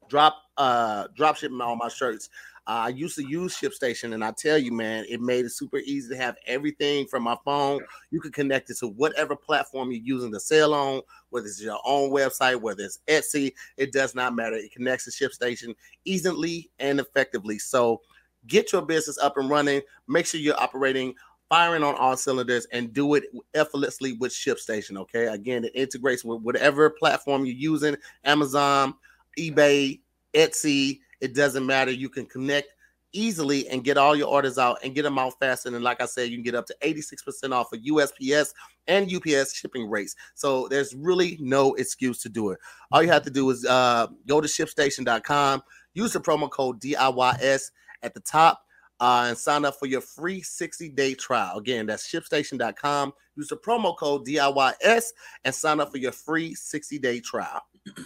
drop 0.08 0.42
uh 0.56 1.06
drop 1.16 1.36
shipping 1.36 1.60
all 1.60 1.76
my 1.76 1.88
shirts. 1.88 2.28
Uh, 2.70 2.84
I 2.84 2.88
used 2.90 3.16
to 3.16 3.26
use 3.26 3.58
ShipStation, 3.58 4.14
and 4.14 4.22
I 4.22 4.30
tell 4.30 4.56
you, 4.56 4.70
man, 4.70 5.04
it 5.08 5.20
made 5.20 5.44
it 5.44 5.50
super 5.50 5.78
easy 5.78 6.08
to 6.10 6.16
have 6.16 6.36
everything 6.46 7.04
from 7.04 7.24
my 7.24 7.36
phone. 7.44 7.80
You 8.12 8.20
can 8.20 8.30
connect 8.30 8.70
it 8.70 8.78
to 8.78 8.86
whatever 8.86 9.34
platform 9.34 9.90
you're 9.90 10.04
using 10.04 10.30
to 10.30 10.38
sell 10.38 10.72
on, 10.72 11.02
whether 11.30 11.48
it's 11.48 11.60
your 11.60 11.80
own 11.84 12.12
website, 12.12 12.60
whether 12.60 12.84
it's 12.84 13.00
Etsy, 13.08 13.54
it 13.76 13.92
does 13.92 14.14
not 14.14 14.36
matter. 14.36 14.54
It 14.54 14.70
connects 14.70 15.06
to 15.06 15.10
ShipStation 15.10 15.74
easily 16.04 16.70
and 16.78 17.00
effectively. 17.00 17.58
So 17.58 18.02
get 18.46 18.72
your 18.72 18.82
business 18.82 19.18
up 19.18 19.36
and 19.36 19.50
running. 19.50 19.80
Make 20.06 20.26
sure 20.26 20.38
you're 20.38 20.62
operating, 20.62 21.16
firing 21.48 21.82
on 21.82 21.96
all 21.96 22.16
cylinders, 22.16 22.68
and 22.70 22.92
do 22.92 23.14
it 23.14 23.24
effortlessly 23.52 24.12
with 24.12 24.30
ShipStation. 24.30 24.96
Okay. 24.96 25.26
Again, 25.26 25.64
it 25.64 25.72
integrates 25.74 26.24
with 26.24 26.42
whatever 26.42 26.88
platform 26.88 27.44
you're 27.44 27.56
using 27.56 27.96
Amazon, 28.22 28.94
eBay, 29.36 29.98
Etsy. 30.34 31.00
It 31.20 31.34
doesn't 31.34 31.66
matter. 31.66 31.90
You 31.90 32.08
can 32.08 32.26
connect 32.26 32.68
easily 33.12 33.68
and 33.68 33.84
get 33.84 33.96
all 33.96 34.14
your 34.14 34.28
orders 34.28 34.58
out 34.58 34.78
and 34.82 34.94
get 34.94 35.02
them 35.02 35.18
out 35.18 35.38
faster. 35.38 35.74
And 35.74 35.82
like 35.82 36.00
I 36.00 36.06
said, 36.06 36.30
you 36.30 36.36
can 36.36 36.44
get 36.44 36.54
up 36.54 36.66
to 36.66 36.76
86% 36.82 37.52
off 37.52 37.72
of 37.72 37.80
USPS 37.80 38.52
and 38.86 39.12
UPS 39.12 39.54
shipping 39.54 39.88
rates. 39.88 40.14
So 40.34 40.68
there's 40.68 40.94
really 40.94 41.36
no 41.40 41.74
excuse 41.74 42.20
to 42.22 42.28
do 42.28 42.50
it. 42.50 42.58
All 42.92 43.02
you 43.02 43.10
have 43.10 43.22
to 43.22 43.30
do 43.30 43.50
is 43.50 43.64
uh, 43.66 44.08
go 44.26 44.40
to 44.40 44.48
shipstation.com, 44.48 45.62
use 45.94 46.12
the 46.12 46.20
promo 46.20 46.50
code 46.50 46.80
DIYS 46.80 47.70
at 48.02 48.14
the 48.14 48.20
top. 48.20 48.62
Uh, 49.02 49.28
and 49.28 49.38
sign 49.38 49.64
up 49.64 49.74
for 49.78 49.86
your 49.86 50.02
free 50.02 50.42
60 50.42 50.90
day 50.90 51.14
trial. 51.14 51.56
Again, 51.56 51.86
that's 51.86 52.06
shipstation.com. 52.06 53.14
Use 53.34 53.48
the 53.48 53.56
promo 53.56 53.96
code 53.96 54.26
DIYS 54.26 55.04
and 55.42 55.54
sign 55.54 55.80
up 55.80 55.90
for 55.90 55.96
your 55.96 56.12
free 56.12 56.54
60 56.54 56.98
day 56.98 57.18
trial. 57.18 57.62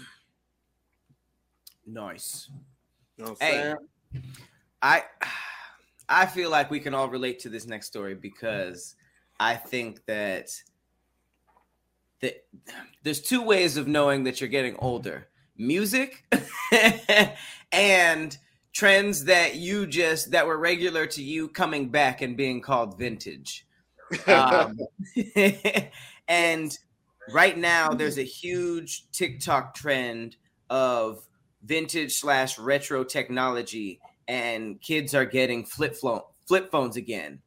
nice. 1.85 2.49
You 3.17 3.25
know 3.25 3.37
Hey. 3.41 3.75
I 4.83 5.05
I 6.09 6.27
feel 6.27 6.51
like 6.51 6.71
we 6.71 6.81
can 6.81 6.95
all 6.95 7.09
relate 7.09 7.41
to 7.41 7.49
this 7.49 7.67
next 7.67 7.87
story 7.87 8.15
because 8.15 8.95
I 9.41 9.55
think 9.57 10.05
that 10.07 10.51
that 12.21 12.45
there's 13.03 13.21
two 13.21 13.43
ways 13.43 13.77
of 13.77 13.89
knowing 13.89 14.25
that 14.25 14.41
you're 14.41 14.49
getting 14.49 14.77
older. 14.79 15.29
Music 15.57 16.25
and 17.73 18.37
trends 18.73 19.25
that 19.27 19.55
you 19.55 19.87
just 19.87 20.33
that 20.33 20.47
were 20.47 20.59
regular 20.59 21.07
to 21.07 21.23
you 21.23 21.49
coming 21.49 21.89
back 21.89 22.23
and 22.23 22.37
being 22.37 22.61
called 22.61 22.99
vintage. 22.99 23.67
Um, 24.27 24.77
and 26.29 26.77
right 27.33 27.57
now 27.57 27.95
there's 27.95 28.19
a 28.19 28.25
huge 28.25 29.11
TikTok 29.13 29.75
trend 29.75 30.37
of 30.69 31.25
vintage 31.65 32.17
slash 32.17 32.59
retro 32.59 33.05
technology 33.05 34.01
and 34.29 34.81
kids 34.81 35.15
are 35.15 35.25
getting 35.25 35.65
flip 35.65 35.97
phone 35.97 36.21
flip 36.47 36.71
phones 36.71 36.97
again, 36.97 37.41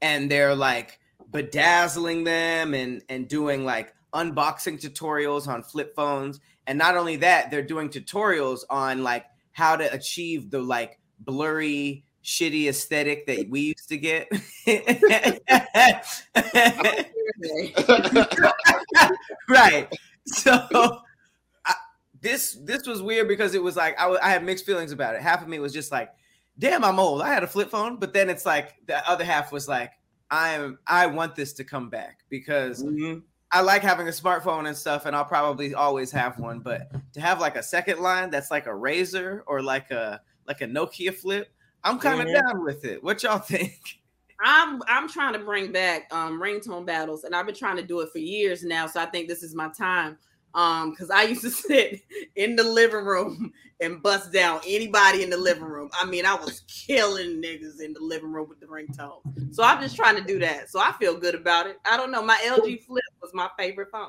and 0.00 0.30
they're 0.30 0.54
like 0.54 0.98
bedazzling 1.30 2.24
them 2.24 2.74
and 2.74 3.02
and 3.08 3.28
doing 3.28 3.64
like 3.64 3.94
unboxing 4.14 4.80
tutorials 4.80 5.48
on 5.48 5.62
flip 5.62 5.94
phones, 5.94 6.40
and 6.66 6.78
not 6.78 6.96
only 6.96 7.16
that, 7.16 7.50
they're 7.50 7.62
doing 7.62 7.88
tutorials 7.88 8.60
on 8.70 9.02
like 9.02 9.26
how 9.52 9.76
to 9.76 9.92
achieve 9.92 10.50
the 10.50 10.60
like 10.60 10.98
blurry 11.20 12.04
shitty 12.24 12.68
aesthetic 12.68 13.26
that 13.26 13.48
we 13.48 13.60
used 13.60 13.88
to 13.88 13.96
get. 13.96 14.28
right. 19.48 19.88
So 20.26 21.00
this 22.20 22.58
this 22.64 22.86
was 22.86 23.02
weird 23.02 23.28
because 23.28 23.54
it 23.54 23.62
was 23.62 23.76
like 23.76 23.98
I, 23.98 24.02
w- 24.02 24.20
I 24.22 24.30
had 24.30 24.44
mixed 24.44 24.66
feelings 24.66 24.92
about 24.92 25.14
it. 25.14 25.22
Half 25.22 25.42
of 25.42 25.48
me 25.48 25.58
was 25.58 25.72
just 25.72 25.92
like, 25.92 26.10
"Damn, 26.58 26.84
I'm 26.84 26.98
old. 26.98 27.22
I 27.22 27.28
had 27.32 27.42
a 27.42 27.46
flip 27.46 27.70
phone," 27.70 27.96
but 27.98 28.12
then 28.12 28.28
it's 28.30 28.44
like 28.46 28.74
the 28.86 29.06
other 29.08 29.24
half 29.24 29.52
was 29.52 29.68
like, 29.68 29.92
"I 30.30 30.50
am. 30.50 30.78
I 30.86 31.06
want 31.06 31.34
this 31.34 31.52
to 31.54 31.64
come 31.64 31.88
back 31.90 32.20
because." 32.28 32.82
Mm-hmm. 32.82 33.20
I 33.50 33.62
like 33.62 33.80
having 33.80 34.06
a 34.06 34.10
smartphone 34.10 34.68
and 34.68 34.76
stuff, 34.76 35.06
and 35.06 35.16
I'll 35.16 35.24
probably 35.24 35.72
always 35.72 36.10
have 36.10 36.38
one. 36.38 36.60
But 36.60 36.90
to 37.14 37.20
have 37.22 37.40
like 37.40 37.56
a 37.56 37.62
second 37.62 37.98
line 38.00 38.28
that's 38.28 38.50
like 38.50 38.66
a 38.66 38.70
Razr 38.70 39.40
or 39.46 39.62
like 39.62 39.90
a 39.90 40.20
like 40.46 40.60
a 40.60 40.66
Nokia 40.66 41.14
flip, 41.14 41.48
I'm 41.82 41.98
kind 41.98 42.20
of 42.20 42.26
Mhm. 42.26 42.34
down 42.34 42.62
with 42.62 42.84
it. 42.84 43.02
What 43.02 43.22
y'all 43.22 43.38
think? 43.54 43.80
I'm 44.44 44.82
I'm 44.86 45.08
trying 45.08 45.32
to 45.32 45.38
bring 45.38 45.72
back 45.72 46.12
um 46.12 46.38
ringtone 46.38 46.84
battles, 46.84 47.24
and 47.24 47.34
I've 47.34 47.46
been 47.46 47.54
trying 47.54 47.76
to 47.76 47.82
do 47.82 48.00
it 48.00 48.10
for 48.12 48.18
years 48.18 48.62
now. 48.64 48.86
So 48.86 49.00
I 49.00 49.06
think 49.06 49.28
this 49.28 49.42
is 49.42 49.54
my 49.54 49.68
time. 49.70 50.18
Um, 50.58 50.90
because 50.90 51.08
I 51.08 51.22
used 51.22 51.42
to 51.42 51.50
sit 51.68 52.02
in 52.34 52.56
the 52.56 52.64
living 52.64 53.04
room 53.04 53.52
and 53.80 54.02
bust 54.02 54.32
down 54.32 54.60
anybody 54.66 55.22
in 55.22 55.30
the 55.30 55.36
living 55.36 55.62
room. 55.62 55.88
I 55.92 56.04
mean, 56.04 56.26
I 56.26 56.34
was 56.34 56.62
killing 56.66 57.40
niggas 57.40 57.80
in 57.80 57.92
the 57.92 58.00
living 58.00 58.32
room 58.32 58.48
with 58.48 58.58
the 58.58 58.66
ringtone. 58.66 59.54
So 59.54 59.62
I'm 59.62 59.80
just 59.80 59.94
trying 59.94 60.16
to 60.16 60.22
do 60.24 60.40
that. 60.40 60.68
So 60.68 60.80
I 60.80 60.90
feel 60.98 61.16
good 61.16 61.36
about 61.36 61.68
it. 61.68 61.78
I 61.84 61.96
don't 61.96 62.10
know. 62.10 62.22
My 62.22 62.38
LG 62.44 62.82
Flip 62.82 63.04
was 63.22 63.30
my 63.34 63.48
favorite 63.56 63.92
phone. 63.92 64.08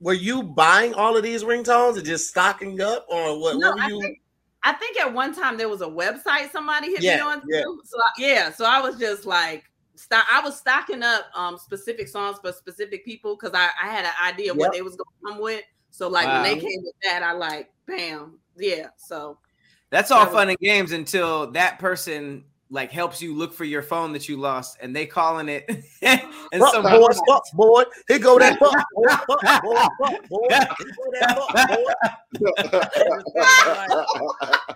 Were 0.00 0.14
you 0.14 0.42
buying 0.42 0.94
all 0.94 1.16
of 1.16 1.22
these 1.22 1.44
ringtones 1.44 1.96
and 1.96 2.04
just 2.04 2.28
stocking 2.28 2.80
up, 2.80 3.06
or 3.08 3.40
what? 3.40 3.56
No, 3.56 3.68
what 3.70 3.76
were 3.76 3.82
I 3.84 3.88
you? 3.88 4.00
think, 4.00 4.20
I 4.64 4.72
think 4.72 4.98
at 4.98 5.12
one 5.14 5.32
time 5.32 5.56
there 5.56 5.68
was 5.68 5.80
a 5.82 5.86
website 5.86 6.50
somebody 6.50 6.88
hit 6.90 7.02
me 7.02 7.20
on. 7.20 7.40
yeah. 7.48 7.62
too. 7.62 7.80
So 7.84 7.96
I- 8.00 8.10
yeah, 8.20 8.52
so 8.52 8.64
I 8.64 8.80
was 8.80 8.98
just 8.98 9.26
like, 9.26 9.64
stock. 9.98 10.24
I 10.30 10.40
was 10.40 10.56
stocking 10.58 11.02
up 11.02 11.26
um 11.34 11.58
specific 11.58 12.08
songs 12.08 12.38
for 12.40 12.52
specific 12.52 13.04
people 13.04 13.36
because 13.36 13.52
I, 13.54 13.68
I 13.82 13.88
had 13.88 14.04
an 14.04 14.12
idea 14.24 14.54
what 14.54 14.72
they 14.72 14.82
was 14.82 14.96
gonna 14.96 15.32
come 15.34 15.42
with. 15.42 15.64
So 15.90 16.08
like 16.08 16.26
when 16.26 16.42
they 16.42 16.54
came 16.60 16.82
with 16.82 16.94
that, 17.04 17.22
I 17.22 17.32
like 17.32 17.70
bam, 17.86 18.38
yeah. 18.56 18.88
So 18.96 19.38
That's 19.90 20.10
all 20.10 20.20
That 20.20 20.28
was- 20.32 20.34
fun 20.36 20.48
and 20.50 20.58
games 20.58 20.92
until 20.92 21.50
that 21.52 21.78
person 21.78 22.44
like 22.70 22.92
helps 22.92 23.22
you 23.22 23.34
look 23.34 23.54
for 23.54 23.64
your 23.64 23.80
phone 23.80 24.12
that 24.12 24.28
you 24.28 24.36
lost, 24.36 24.76
and 24.82 24.94
they 24.94 25.06
calling 25.06 25.48
it. 25.48 25.64
and 26.02 26.20
Fuck 26.52 26.74
some 26.74 26.82
boy, 26.82 27.08
fuck 27.26 27.42
boy. 27.54 27.82
Here 28.08 28.18
go 28.18 28.38
that 28.38 28.58
fuck 28.60 28.84
boy, 28.94 29.04
fuck 29.08 29.62
boy, 29.62 29.76
fuck 29.98 30.28
boy. 30.28 30.48
Here 30.50 30.58
go 30.94 31.10
that 31.14 31.38
fuck 31.50 33.32
boy. 33.32 34.74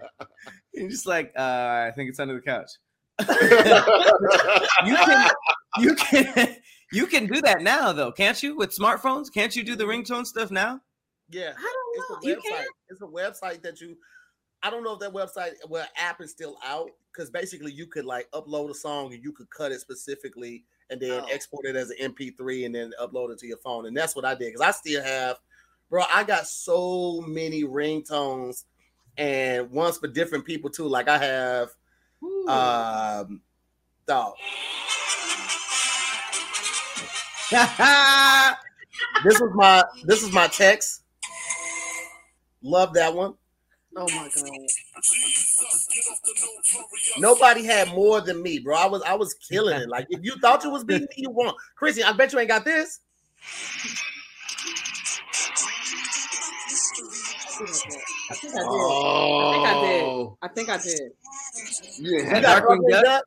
you're 0.73 0.89
just 0.89 1.07
like, 1.07 1.33
uh, 1.37 1.87
I 1.89 1.93
think 1.95 2.09
it's 2.09 2.18
under 2.18 2.35
the 2.35 2.41
couch. 2.41 2.70
You 3.21 4.97
can, 4.97 5.31
you 5.79 5.95
can, 5.95 6.57
you 6.93 7.07
can 7.07 7.27
do 7.27 7.41
that 7.43 7.63
now, 7.63 7.93
though, 7.93 8.13
can't 8.13 8.43
you? 8.43 8.57
With 8.57 8.75
smartphones, 8.77 9.33
can't 9.33 9.55
you 9.55 9.63
do 9.65 9.77
the 9.77 9.85
ringtone 9.85 10.27
stuff 10.27 10.51
now? 10.51 10.81
Yeah, 11.31 11.53
I 11.57 11.73
it's 11.95 12.09
don't 12.09 12.23
a 12.23 12.27
know. 12.27 12.31
You 12.31 12.37
website. 12.37 12.43
can 12.51 12.67
It's 12.91 13.03
a 13.03 13.07
website 13.07 13.63
that 13.63 13.81
you. 13.81 13.97
I 14.63 14.71
don't 14.71 14.85
know 14.85 14.93
if 14.95 15.01
that 15.01 15.13
website, 15.13 15.55
well, 15.69 15.87
app 15.97 16.21
is 16.21 16.31
still 16.31 16.57
out 16.65 16.91
because 17.13 17.31
basically 17.31 17.73
you 17.73 17.87
could 17.87 18.05
like 18.05 18.31
upload 18.31 18.71
a 18.71 18.75
song 18.75 19.13
and 19.13 19.23
you 19.23 19.33
could 19.33 19.51
cut 19.51 19.73
it 19.73 19.81
specifically 19.81 20.65
and 20.89 21.01
then 21.01 21.23
Oh. 21.25 21.29
export 21.33 21.67
it 21.67 21.75
as 21.75 21.91
an 21.91 22.13
MP3 22.13 22.67
and 22.67 22.75
then 22.75 22.93
upload 23.03 23.33
it 23.33 23.39
to 23.41 23.47
your 23.49 23.57
phone. 23.59 23.87
And 23.87 23.97
that's 23.97 24.15
what 24.15 24.25
I 24.25 24.35
did 24.35 24.53
because 24.53 24.61
I 24.61 24.71
still 24.71 25.03
have, 25.03 25.39
bro. 25.91 26.05
I 26.13 26.23
got 26.23 26.47
so 26.47 27.23
many 27.27 27.65
ringtones 27.65 28.65
and 29.19 29.69
ones 29.71 29.99
for 29.99 30.07
different 30.07 30.45
people 30.45 30.71
too. 30.71 30.87
Like 30.87 31.09
I 31.09 31.19
have, 31.19 31.71
Ooh. 32.23 32.49
um, 32.49 33.41
dog. 34.07 34.35
This 39.25 39.41
was 39.41 39.51
my 39.55 39.85
this 40.05 40.23
is 40.23 40.33
my 40.33 40.49
text. 40.49 41.03
Love 42.62 42.93
that 42.95 43.14
one. 43.14 43.35
oh 43.97 44.07
my 44.14 44.29
god. 44.35 44.51
Nobody 47.18 47.64
had 47.64 47.89
more 47.89 48.20
than 48.20 48.43
me, 48.43 48.59
bro. 48.59 48.77
I 48.77 48.87
was 48.87 49.03
I 49.03 49.14
was 49.14 49.35
killing 49.35 49.81
it. 49.81 49.89
Like 49.89 50.07
if 50.11 50.20
you 50.23 50.35
thought 50.41 50.64
you 50.64 50.70
was 50.70 50.85
beating 50.85 51.09
me, 51.16 51.25
you 51.25 51.31
won. 51.31 51.55
Chrissy, 51.77 52.03
I 52.03 52.12
bet 52.12 52.33
you 52.33 52.39
ain't 52.39 52.49
got 52.49 52.64
this. 52.64 53.01
I 58.33 58.39
think 58.39 58.55
I 58.55 58.59
did. 58.59 58.83
I 59.22 59.59
think 59.59 59.66
I 59.66 59.83
did. 59.83 60.03
Oh, 60.03 60.39
I 60.43 60.49
think 60.49 60.68
I 60.68 60.76
did. 60.78 61.01
you 61.99 62.11
didn't 62.11 62.26
You 62.26 62.35
have 62.35 62.43
got 62.43 62.62
Darkwing 62.62 62.78
Darkwing 62.78 62.91
Duck? 62.91 63.05
Duck? 63.05 63.24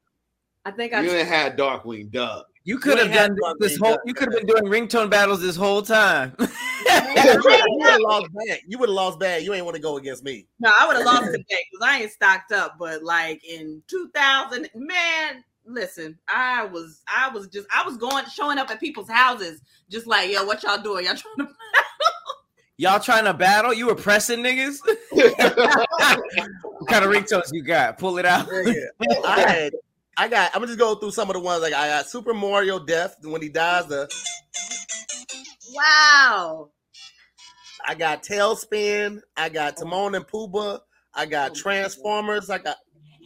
I 0.66 0.72
think 0.72 0.93
I 0.93 1.01
you 1.01 1.10
did. 1.10 1.14
didn't 1.18 1.28
have 1.28 1.53
Darkwing 1.53 2.12
Duck. 2.12 2.47
You 2.64 2.80
could 2.80 2.97
have 2.97 3.14
done 3.14 3.36
Darkwing 3.36 3.53
this 3.60 3.78
whole. 3.78 3.91
Duck. 3.91 4.01
You 4.06 4.14
could 4.16 4.34
have 4.34 4.45
been 4.45 4.47
doing 4.47 4.64
ringtone 4.66 5.10
battles 5.10 5.41
this 5.41 5.56
whole 5.56 5.82
time. 5.84 6.36
you 6.39 6.45
would 6.47 7.86
have 7.86 8.01
lost 8.01 8.28
bad. 8.34 8.60
You 8.68 8.78
would 8.80 8.89
have 8.89 8.95
lost 8.95 9.20
bad. 9.20 9.43
You 9.43 9.53
ain't 9.53 9.66
want 9.66 9.76
to 9.76 9.82
go 9.82 9.97
against 9.97 10.24
me. 10.24 10.47
No, 10.60 10.72
I 10.80 10.88
would 10.88 10.97
have 10.97 11.06
lost 11.06 11.26
today 11.26 11.43
because 11.47 11.88
I 11.88 12.01
ain't 12.01 12.12
stocked 12.12 12.51
up. 12.51 12.78
But 12.80 13.03
like 13.03 13.43
in 13.47 13.84
2000, 13.88 14.70
man, 14.74 15.43
listen, 15.66 16.18
I 16.28 16.66
was, 16.66 17.01
I 17.08 17.30
was 17.30 17.47
just, 17.47 17.68
I 17.76 17.84
was 17.86 17.97
going, 17.97 18.26
showing 18.26 18.58
up 18.58 18.72
at 18.72 18.80
people's 18.80 19.10
houses, 19.10 19.62
just 19.89 20.08
like, 20.08 20.32
yo, 20.32 20.43
what 20.45 20.64
y'all 20.64 20.82
doing? 20.82 21.06
Y'all 21.06 21.16
trying 21.16 21.36
to? 21.47 21.53
Y'all 22.78 23.00
trying 23.00 23.24
to 23.24 23.34
battle? 23.34 23.74
You 23.74 23.88
were 23.88 23.96
pressing 23.96 24.40
niggas. 24.40 24.78
what 25.12 26.90
kind 26.90 27.06
of 27.06 27.12
ringtones 27.12 27.50
you 27.54 27.64
got? 27.64 27.98
Pull 27.98 28.18
it 28.18 28.26
out. 28.26 28.48
Yeah, 28.52 28.74
yeah. 29.00 29.20
I 29.26 29.40
had 29.42 29.74
I 30.18 30.28
got 30.28 30.52
I'm 30.54 30.60
gonna 30.62 30.68
just 30.68 30.80
go 30.80 30.96
through 30.96 31.12
some 31.12 31.30
of 31.30 31.36
the 31.36 31.40
ones 31.40 31.62
like 31.62 31.74
I 31.74 31.88
got 31.88 32.08
Super 32.08 32.34
Mario 32.34 32.80
Death 32.80 33.16
when 33.24 33.42
he 33.42 33.50
dies, 33.50 33.88
the 33.88 34.10
Wow. 35.74 36.70
I 37.88 37.96
got 37.96 38.24
TaleSpin, 38.24 39.22
I 39.38 39.50
got 39.50 39.78
Timon 39.78 40.16
and 40.16 40.26
Pumbaa, 40.28 40.80
I 41.14 41.26
got 41.26 41.54
Transformers, 41.56 42.50
I 42.50 42.58
got 42.58 42.78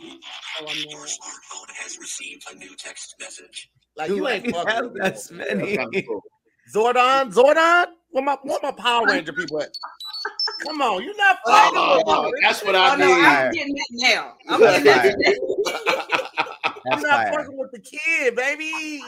Oh, 0.01 0.17
I'm 0.61 0.67
smartphone 0.67 1.69
has 1.83 1.97
received 1.99 2.43
a 2.51 2.55
new 2.55 2.75
text 2.77 3.15
message. 3.19 3.69
like 3.97 4.09
you 4.09 4.27
ain't 4.27 4.49
fucking 4.49 4.69
have 4.69 4.93
that 4.93 5.19
many. 5.31 5.77
Zordon, 6.73 7.33
Zordon, 7.33 7.85
what 8.11 8.23
my 8.23 8.37
what 8.43 8.63
my 8.63 8.71
Power 8.71 9.05
Ranger 9.05 9.33
people 9.33 9.61
at? 9.61 9.69
Come 10.63 10.81
on, 10.81 11.03
you're 11.03 11.15
not 11.15 11.37
oh, 11.45 11.51
fighting 11.51 11.97
with 11.97 12.03
Oh, 12.07 12.31
that's 12.41 12.63
what 12.63 12.75
Oh 12.75 12.79
I 12.79 12.95
no. 12.95 13.13
I'm 13.13 13.51
getting 13.51 13.75
that 13.75 13.87
now. 13.91 14.33
I'm 14.49 14.59
getting 14.59 14.85
that 14.85 15.15
now. 15.17 16.69
That's 16.85 17.01
You're 17.01 17.11
not 17.11 17.27
fire. 17.27 17.33
fucking 17.33 17.57
with 17.57 17.71
the 17.71 17.79
kid, 17.79 18.35
baby. 18.35 19.01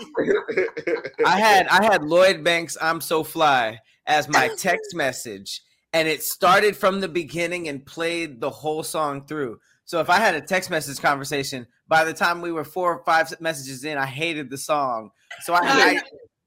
I 1.25 1.39
had 1.39 1.67
I 1.67 1.83
had 1.83 2.03
Lloyd 2.03 2.43
Banks 2.43 2.77
"I'm 2.81 3.01
So 3.01 3.23
Fly" 3.23 3.79
as 4.05 4.27
my 4.27 4.49
text 4.57 4.93
message, 4.95 5.61
and 5.93 6.07
it 6.07 6.23
started 6.23 6.75
from 6.75 6.99
the 6.99 7.07
beginning 7.07 7.69
and 7.69 7.85
played 7.85 8.41
the 8.41 8.49
whole 8.49 8.83
song 8.83 9.25
through. 9.25 9.59
So 9.85 9.99
if 9.99 10.09
I 10.09 10.17
had 10.17 10.35
a 10.35 10.41
text 10.41 10.69
message 10.69 10.99
conversation, 10.99 11.67
by 11.87 12.03
the 12.03 12.13
time 12.13 12.41
we 12.41 12.51
were 12.51 12.63
four 12.63 12.93
or 12.93 13.03
five 13.03 13.33
messages 13.41 13.83
in, 13.83 13.97
I 13.97 14.05
hated 14.05 14.49
the 14.49 14.57
song. 14.57 15.11
So 15.43 15.53
I 15.53 15.59
I 15.63 16.01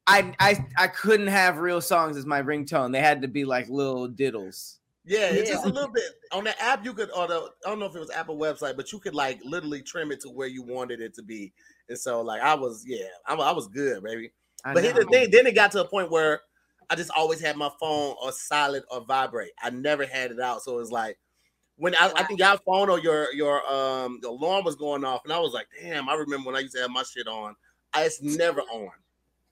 I, 0.07 0.35
I, 0.39 0.67
I 0.77 0.87
couldn't 0.89 1.29
have 1.29 1.59
real 1.59 1.81
songs 1.81 2.17
as 2.17 2.27
my 2.27 2.43
ringtone. 2.43 2.93
They 2.93 3.01
had 3.01 3.23
to 3.23 3.29
be 3.29 3.45
like 3.45 3.69
little 3.69 4.09
diddles. 4.09 4.79
Yeah, 5.07 5.31
it's 5.31 5.51
just 5.51 5.65
a 5.65 5.69
little 5.69 5.91
bit 5.91 6.05
on 6.33 6.45
the 6.45 6.63
app. 6.63 6.85
You 6.85 6.95
could, 6.95 7.11
or 7.11 7.27
the 7.27 7.51
I 7.67 7.69
don't 7.69 7.79
know 7.79 7.87
if 7.87 7.95
it 7.95 8.01
was 8.01 8.11
Apple 8.11 8.39
website, 8.39 8.77
but 8.77 8.91
you 8.91 8.99
could 8.99 9.15
like 9.15 9.39
literally 9.45 9.83
trim 9.83 10.11
it 10.11 10.21
to 10.23 10.31
where 10.31 10.49
you 10.49 10.63
wanted 10.63 11.01
it 11.01 11.15
to 11.15 11.23
be. 11.23 11.53
And 11.91 11.99
so, 11.99 12.23
like, 12.23 12.41
I 12.41 12.55
was, 12.55 12.85
yeah, 12.87 13.07
I, 13.27 13.35
I 13.35 13.53
was 13.53 13.69
good, 13.69 14.03
baby. 14.03 14.33
I 14.65 14.73
But 14.73 14.83
here's 14.83 14.95
the 14.95 15.05
thing. 15.05 15.31
Then 15.31 15.47
it 15.47 15.55
got 15.55 15.73
to 15.73 15.83
a 15.83 15.89
point 15.89 16.11
where 16.11 16.41
I 16.89 16.95
just 16.95 17.11
always 17.15 17.41
had 17.41 17.57
my 17.57 17.71
phone 17.79 18.15
or 18.23 18.33
silent 18.33 18.87
or 18.91 19.05
vibrate. 19.05 19.53
I 19.63 19.71
never 19.71 20.07
had 20.07 20.31
it 20.31 20.41
out. 20.41 20.63
So 20.63 20.73
it 20.77 20.81
was 20.81 20.91
like 20.91 21.19
when 21.77 21.95
I, 21.97 22.13
I 22.17 22.25
think 22.25 22.41
your 22.41 22.57
phone 22.65 22.89
or 22.89 22.99
your 22.99 23.33
your 23.35 23.67
um 23.71 24.21
the 24.23 24.29
alarm 24.29 24.65
was 24.65 24.77
going 24.77 25.05
off, 25.05 25.23
and 25.25 25.33
I 25.33 25.39
was 25.39 25.53
like, 25.53 25.67
damn, 25.81 26.09
I 26.09 26.15
remember 26.15 26.47
when 26.47 26.57
I 26.57 26.61
used 26.61 26.75
to 26.77 26.83
have 26.83 26.91
my 26.91 27.03
shit 27.03 27.27
on. 27.27 27.55
I 27.93 28.05
it's 28.05 28.23
never 28.23 28.61
on. 28.63 28.91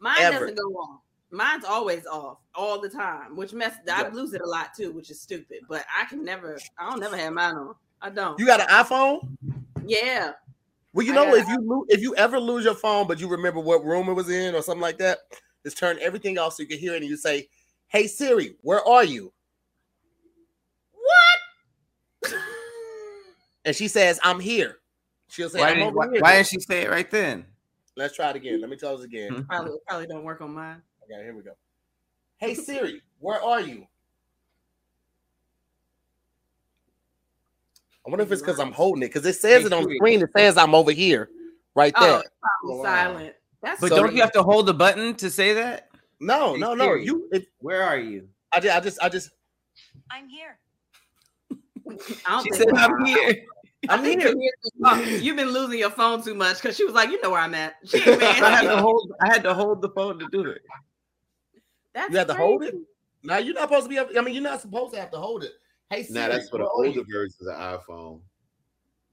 Mine 0.02 0.16
Ever. 0.18 0.40
doesn't 0.40 0.56
go 0.56 0.62
on. 0.74 0.98
Mine's 1.30 1.64
always 1.64 2.04
off 2.06 2.38
all 2.56 2.80
the 2.80 2.88
time, 2.88 3.36
which 3.36 3.52
mess. 3.54 3.76
I 3.90 4.08
lose 4.08 4.34
it 4.34 4.42
a 4.42 4.46
lot 4.46 4.74
too, 4.76 4.90
which 4.92 5.10
is 5.10 5.20
stupid. 5.20 5.60
But 5.68 5.84
I 5.96 6.04
can 6.04 6.24
never. 6.24 6.58
I 6.78 6.90
don't 6.90 7.00
never 7.00 7.16
have 7.16 7.32
mine 7.32 7.54
on. 7.54 7.74
I 8.02 8.10
don't. 8.10 8.38
You 8.38 8.44
got 8.44 8.60
an 8.60 8.66
iPhone? 8.66 9.28
yeah. 9.86 10.32
Well, 10.92 11.06
you 11.06 11.14
know, 11.14 11.34
if 11.34 11.48
you 11.48 11.58
lo- 11.62 11.86
if 11.88 12.02
you 12.02 12.14
ever 12.16 12.38
lose 12.38 12.64
your 12.64 12.74
phone, 12.74 13.06
but 13.06 13.18
you 13.20 13.28
remember 13.28 13.60
what 13.60 13.82
room 13.84 14.08
it 14.08 14.12
was 14.12 14.28
in 14.28 14.54
or 14.54 14.60
something 14.60 14.82
like 14.82 14.98
that, 14.98 15.18
just 15.64 15.78
turn 15.78 15.96
everything 16.02 16.36
off 16.36 16.54
so 16.54 16.64
you 16.64 16.68
can 16.68 16.78
hear 16.78 16.94
it, 16.94 17.00
and 17.00 17.08
you 17.08 17.16
say, 17.16 17.48
"Hey 17.86 18.06
Siri, 18.08 18.56
where 18.60 18.86
are 18.86 19.04
you?" 19.04 19.32
What? 20.92 22.34
And 23.64 23.74
she 23.74 23.88
says, 23.88 24.18
"I'm 24.22 24.40
here." 24.40 24.78
She'll 25.28 25.48
say, 25.48 25.60
Why 25.60 25.68
I'm 25.68 25.76
didn't, 25.76 25.88
over 25.88 25.96
why, 25.96 26.08
here. 26.12 26.20
why 26.20 26.32
didn't 26.34 26.48
she 26.48 26.60
say 26.60 26.82
it 26.82 26.90
right 26.90 27.10
then? 27.10 27.46
Let's 27.96 28.16
try 28.16 28.30
it 28.30 28.36
again. 28.36 28.60
Let 28.60 28.70
me 28.70 28.76
tell 28.76 28.96
us 28.96 29.04
again. 29.04 29.32
Hmm. 29.34 29.42
Probably 29.42 29.72
probably 29.86 30.06
don't 30.06 30.24
work 30.24 30.40
on 30.40 30.54
mine. 30.54 30.82
Okay, 31.04 31.22
here 31.22 31.34
we 31.36 31.42
go. 31.42 31.52
Hey 32.38 32.54
Siri, 32.54 33.02
where 33.20 33.40
are 33.42 33.60
you? 33.60 33.86
I 38.06 38.10
wonder 38.10 38.24
if 38.24 38.32
it's 38.32 38.42
because 38.42 38.58
I'm 38.58 38.72
holding 38.72 39.02
it 39.02 39.06
because 39.08 39.24
it 39.26 39.34
says 39.34 39.60
Hey, 39.60 39.66
it 39.66 39.72
on 39.72 39.84
Siri. 39.84 39.96
screen. 39.96 40.22
It 40.22 40.30
says 40.36 40.56
I'm 40.56 40.74
over 40.74 40.90
here, 40.90 41.28
right 41.74 41.92
Oh, 41.96 42.04
there. 42.04 42.20
it's 42.20 42.30
probably 42.40 42.76
Wow. 42.78 42.82
silent. 42.84 43.34
That's 43.62 43.80
But 43.80 43.90
So- 43.90 43.96
don't 43.96 44.14
you 44.14 44.22
have 44.22 44.32
to 44.32 44.42
hold 44.42 44.66
the 44.66 44.74
button 44.74 45.14
to 45.16 45.30
say 45.30 45.54
that? 45.54 45.88
No, 46.18 46.54
Hey, 46.54 46.60
no, 46.60 46.74
no. 46.74 46.84
Siri. 46.86 47.04
You, 47.04 47.28
it, 47.32 47.46
Where 47.58 47.82
are 47.84 47.98
you? 47.98 48.28
I 48.52 48.58
just, 48.60 48.76
I 48.76 48.80
just, 48.80 49.02
I 49.02 49.08
just, 49.08 49.30
I'm 50.10 50.28
here. 50.28 50.58
I 52.26 52.30
don't 52.30 52.44
She 52.44 52.50
think 52.50 52.54
said, 52.56 52.68
"I'm 52.76 53.04
here." 53.04 53.44
I 53.88 53.94
I'm 53.94 54.04
here. 54.04 54.18
you're- 54.20 55.20
you've 55.20 55.36
been 55.36 55.48
losing 55.50 55.78
your 55.78 55.90
phone 55.90 56.22
too 56.22 56.34
much 56.34 56.56
because 56.62 56.76
she 56.76 56.84
was 56.84 56.94
like, 56.94 57.10
you 57.10 57.20
know 57.20 57.30
where 57.30 57.40
I'm 57.40 57.54
at. 57.54 57.74
She 57.84 57.96
ain't 57.98 58.20
been 58.20 58.20
I 58.44 58.50
had 58.50 58.62
to 58.62 58.76
hold. 58.76 59.12
I 59.20 59.32
had 59.32 59.42
to 59.44 59.54
hold 59.54 59.82
the 59.82 59.90
phone 59.90 60.18
to 60.18 60.26
do 60.30 60.42
it. 60.46 60.62
That's 61.94 62.10
You 62.10 62.18
have 62.18 62.28
to 62.28 62.34
hold 62.34 62.62
it? 62.62 62.70
crazy. 62.70 62.84
Now 63.24 63.38
you're 63.38 63.54
not 63.54 63.68
supposed 63.68 63.84
to 63.84 63.88
be. 63.90 64.18
I 64.18 64.22
mean, 64.22 64.34
you're 64.34 64.42
not 64.42 64.60
supposed 64.60 64.94
to 64.94 65.00
have 65.00 65.10
to 65.12 65.18
hold 65.18 65.44
it. 65.44 65.52
Hey, 65.90 66.02
Siri, 66.04 66.26
Nah, 66.26 66.32
that's 66.32 66.48
for 66.48 66.58
the 66.58 66.64
where 66.64 66.72
are 66.72 66.92
you? 66.92 67.00
older 67.00 67.08
versions 67.12 67.40
of 67.40 67.46
the 67.46 67.52
iPhone. 67.52 68.20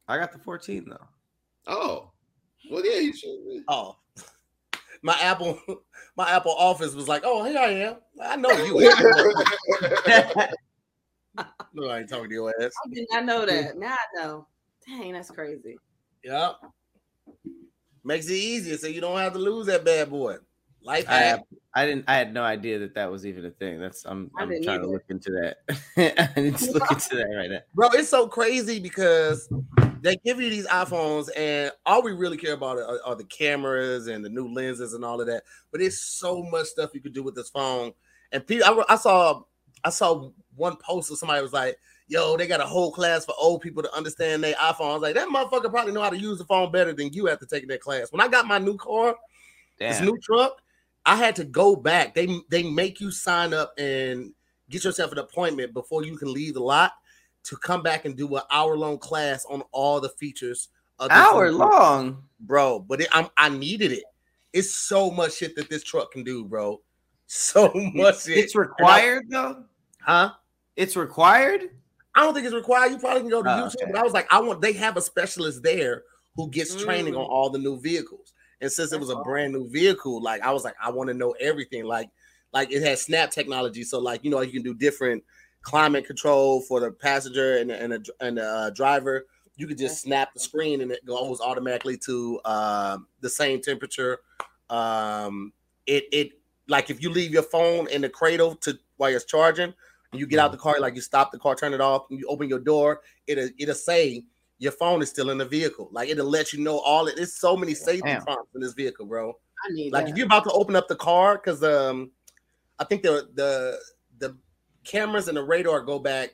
I 0.08 0.18
got 0.18 0.32
the 0.32 0.40
14 0.40 0.86
though. 0.90 1.08
Oh, 1.68 2.12
well, 2.72 2.84
yeah, 2.86 3.00
you 3.00 3.14
should. 3.14 3.46
be. 3.46 3.64
Oh, 3.68 3.98
my 5.04 5.16
Apple, 5.22 5.60
my 6.18 6.30
Apple 6.32 6.56
Office 6.58 6.94
was 6.96 7.08
like, 7.08 7.22
"Oh, 7.26 7.44
here 7.44 7.60
I 7.60 7.70
am. 7.72 7.96
I 8.24 8.36
know 8.38 8.50
you." 8.64 8.80
no, 11.74 11.90
I 11.90 12.00
ain't 12.00 12.10
talking 12.10 12.30
to 12.30 12.34
your 12.34 12.54
ass. 12.62 12.72
I 12.86 12.90
did 12.94 13.08
not 13.12 13.26
know 13.26 13.46
that. 13.46 13.78
Now 13.78 13.94
I 13.94 13.98
know. 14.16 14.48
Dang, 14.90 15.14
that's 15.14 15.32
crazy. 15.32 15.78
Yep. 16.24 16.56
Makes 18.04 18.30
it 18.30 18.36
easier 18.36 18.78
so 18.78 18.88
you 18.88 19.02
don't 19.02 19.18
have 19.18 19.34
to 19.34 19.40
lose 19.40 19.68
that 19.68 19.86
bad 19.86 20.10
boy. 20.10 20.38
Life 20.82 21.06
I. 21.08 21.40
I 21.76 21.86
didn't. 21.86 22.06
I 22.08 22.16
had 22.16 22.34
no 22.34 22.44
idea 22.44 22.80
that 22.80 22.96
that 22.96 23.12
was 23.12 23.26
even 23.28 23.46
a 23.46 23.52
thing. 23.52 23.80
That's. 23.80 24.04
I'm. 24.06 24.32
I 24.38 24.42
I'm 24.42 24.50
didn't 24.50 24.64
trying 24.64 24.82
to 24.82 24.88
look 24.88 25.04
into 25.10 25.32
that. 25.32 25.58
I 26.38 26.42
need 26.42 26.58
to 26.58 26.72
look 26.72 26.92
into 26.92 27.16
that 27.16 27.28
right 27.36 27.50
now. 27.50 27.60
Bro, 27.76 27.90
it's 27.94 28.10
so 28.10 28.28
crazy 28.28 28.80
because 28.80 29.48
they 30.02 30.16
give 30.26 30.42
you 30.42 30.50
these 30.50 30.66
iPhones, 30.68 31.30
and 31.38 31.72
all 31.86 32.02
we 32.02 32.14
really 32.14 32.38
care 32.38 32.54
about 32.54 32.80
are, 32.80 33.00
are 33.06 33.16
the 33.16 33.26
cameras 33.26 34.08
and 34.08 34.26
the 34.26 34.30
new 34.30 34.52
lenses 34.52 34.94
and 34.94 35.06
all 35.06 35.22
of 35.22 35.28
that. 35.28 35.44
But 35.72 35.82
it's 35.82 36.00
so 36.00 36.42
much 36.42 36.68
stuff 36.68 36.92
you 36.96 37.02
could 37.02 37.14
do 37.14 37.22
with 37.22 37.36
this 37.36 37.50
phone. 37.50 37.92
And 38.32 38.46
people, 38.46 38.66
I, 38.66 38.94
I 38.94 38.96
saw, 38.96 39.44
I 39.84 39.90
saw 39.92 40.32
one 40.56 40.78
post 40.78 41.12
of 41.12 41.20
somebody 41.20 41.42
was 41.42 41.54
like, 41.54 41.78
"Yo, 42.10 42.36
they 42.36 42.46
got 42.48 42.60
a 42.60 42.66
whole 42.66 42.92
class 42.92 43.24
for 43.24 43.34
old 43.40 43.62
people 43.62 43.82
to 43.82 43.96
understand 43.96 44.44
their 44.44 44.56
iPhone." 44.56 44.92
I 44.92 44.94
was 44.94 45.02
like, 45.02 45.16
"That 45.16 45.30
motherfucker 45.30 45.70
probably 45.72 45.94
know 45.94 46.02
how 46.02 46.10
to 46.10 46.18
use 46.20 46.38
the 46.38 46.46
phone 46.46 46.72
better 46.72 46.92
than 46.92 47.14
you 47.14 47.30
after 47.30 47.46
taking 47.46 47.70
that 47.70 47.80
class." 47.82 48.12
When 48.12 48.20
I 48.20 48.28
got 48.28 48.46
my 48.46 48.58
new 48.58 48.76
car, 48.76 49.16
this 49.80 50.02
new 50.02 50.18
truck, 50.20 50.62
I 51.06 51.16
had 51.16 51.36
to 51.38 51.46
go 51.46 51.76
back. 51.76 52.14
They 52.14 52.28
they 52.50 52.64
make 52.64 53.00
you 53.00 53.12
sign 53.12 53.54
up 53.54 53.74
and 53.78 54.34
get 54.70 54.84
yourself 54.84 55.12
an 55.14 55.20
appointment 55.20 55.74
before 55.74 56.04
you 56.04 56.18
can 56.18 56.32
leave 56.34 56.56
the 56.56 56.60
lot 56.60 56.92
to 57.44 57.56
come 57.56 57.82
back 57.82 58.06
and 58.06 58.18
do 58.18 58.36
an 58.36 58.44
hour 58.52 58.76
long 58.78 58.98
class 58.98 59.46
on 59.50 59.64
all 59.72 60.02
the 60.02 60.10
features. 60.10 60.70
Of 61.00 61.12
Hour 61.12 61.52
long. 61.54 62.24
bro. 62.42 62.80
But 62.80 63.00
it, 63.00 63.08
I'm, 63.14 63.28
I 63.38 63.48
needed 63.48 63.94
it. 63.94 64.04
It's 64.52 64.76
so 64.76 65.10
much 65.10 65.36
shit 65.38 65.56
that 65.56 65.70
this 65.70 65.82
truck 65.82 66.12
can 66.12 66.24
do, 66.24 66.44
bro. 66.44 66.82
So 67.32 67.72
much 67.94 68.24
shit. 68.24 68.40
It's 68.40 68.56
required 68.56 69.26
though. 69.30 69.64
huh? 70.00 70.32
It's 70.76 70.96
required. 70.96 71.70
I 72.16 72.22
don't 72.22 72.34
think 72.34 72.46
it's 72.46 72.56
required. 72.56 72.92
You 72.92 72.98
probably 72.98 73.22
can 73.22 73.30
go 73.30 73.44
to 73.44 73.50
Oh, 73.50 73.54
YouTube, 73.54 73.76
okay. 73.84 73.92
but 73.92 74.00
I 74.00 74.04
was 74.04 74.14
like, 74.14 74.28
I 74.32 74.40
want. 74.42 74.62
They 74.62 74.74
have 74.74 74.98
a 74.98 75.02
specialist 75.02 75.64
there 75.64 76.04
who 76.36 76.50
gets 76.50 76.76
training 76.76 77.16
on 77.16 77.26
Mm. 77.26 77.30
all 77.30 77.50
the 77.50 77.60
new 77.60 77.80
vehicles. 77.80 78.34
And 78.62 78.72
since 78.72 78.92
it 78.92 79.00
was 79.00 79.10
a 79.10 79.16
brand 79.18 79.54
new 79.54 79.70
vehicle, 79.70 80.22
like 80.22 80.42
I 80.42 80.52
was 80.52 80.64
like, 80.64 80.76
I 80.84 80.90
want 80.92 81.08
to 81.10 81.14
know 81.14 81.32
everything. 81.40 81.86
Like, 81.86 82.10
like 82.52 82.72
it 82.72 82.82
has 82.84 83.02
snap 83.02 83.32
technology, 83.32 83.84
so 83.84 84.00
like 84.00 84.24
you 84.24 84.32
know 84.32 84.42
you 84.42 84.52
can 84.52 84.64
do 84.64 84.74
different 84.74 85.24
climate 85.62 86.06
control 86.06 86.62
for 86.62 86.80
the 86.80 86.92
passenger 86.92 87.58
and 87.58 87.70
the, 87.70 87.82
and 87.82 87.92
the, 87.94 88.06
and 88.22 88.38
the 88.38 88.44
uh, 88.46 88.70
driver. 88.72 89.26
You 89.56 89.68
could 89.68 89.78
just 89.78 90.02
snap 90.02 90.34
the 90.34 90.40
screen 90.40 90.80
and 90.82 90.90
it 90.92 91.06
goes 91.06 91.42
automatically 91.42 91.98
to 92.06 92.40
um, 92.46 93.08
the 93.20 93.30
same 93.30 93.62
temperature. 93.62 94.20
Um, 94.70 95.52
it 95.86 96.06
it 96.12 96.32
like 96.68 96.90
if 96.90 97.02
you 97.02 97.10
leave 97.10 97.32
your 97.32 97.44
phone 97.44 97.88
in 97.90 98.02
the 98.02 98.10
cradle 98.10 98.56
to 98.58 98.78
while 98.98 99.14
it's 99.14 99.26
charging, 99.26 99.74
and 100.12 100.20
you 100.20 100.28
get 100.28 100.40
out 100.40 100.52
the 100.52 100.58
car, 100.58 100.80
like 100.80 100.96
you 100.96 101.02
stop 101.02 101.32
the 101.32 101.40
car, 101.40 101.56
turn 101.56 101.74
it 101.74 101.82
off, 101.82 102.06
and 102.10 102.20
you 102.20 102.28
open 102.28 102.50
your 102.50 102.60
door, 102.60 103.02
it'll 103.28 103.50
it'll 103.58 103.76
say 103.76 104.24
your 104.58 104.72
phone 104.72 105.02
is 105.02 105.10
still 105.10 105.30
in 105.30 105.38
the 105.38 105.46
vehicle. 105.46 105.90
Like 105.92 106.10
it'll 106.10 106.30
let 106.30 106.52
you 106.54 106.64
know 106.64 106.80
all 106.80 107.08
it. 107.08 107.16
There's 107.16 107.34
so 107.34 107.56
many 107.56 107.74
safety 107.74 108.10
Damn. 108.10 108.24
prompts 108.24 108.54
in 108.56 108.62
this 108.62 108.74
vehicle, 108.74 109.06
bro. 109.06 109.34
I 109.66 109.74
need 109.74 109.94
Like 109.94 110.06
that. 110.06 110.12
if 110.12 110.18
you're 110.18 110.26
about 110.26 110.44
to 110.46 110.52
open 110.52 110.76
up 110.76 110.88
the 110.88 110.96
car, 110.96 111.36
because 111.36 111.64
um, 111.64 112.12
I 112.80 112.84
think 112.86 113.04
the 113.04 113.30
the 113.36 113.80
the 114.18 114.38
cameras 114.84 115.28
and 115.28 115.38
the 115.38 115.44
radar 115.44 115.82
go 115.82 116.00
back, 116.00 116.32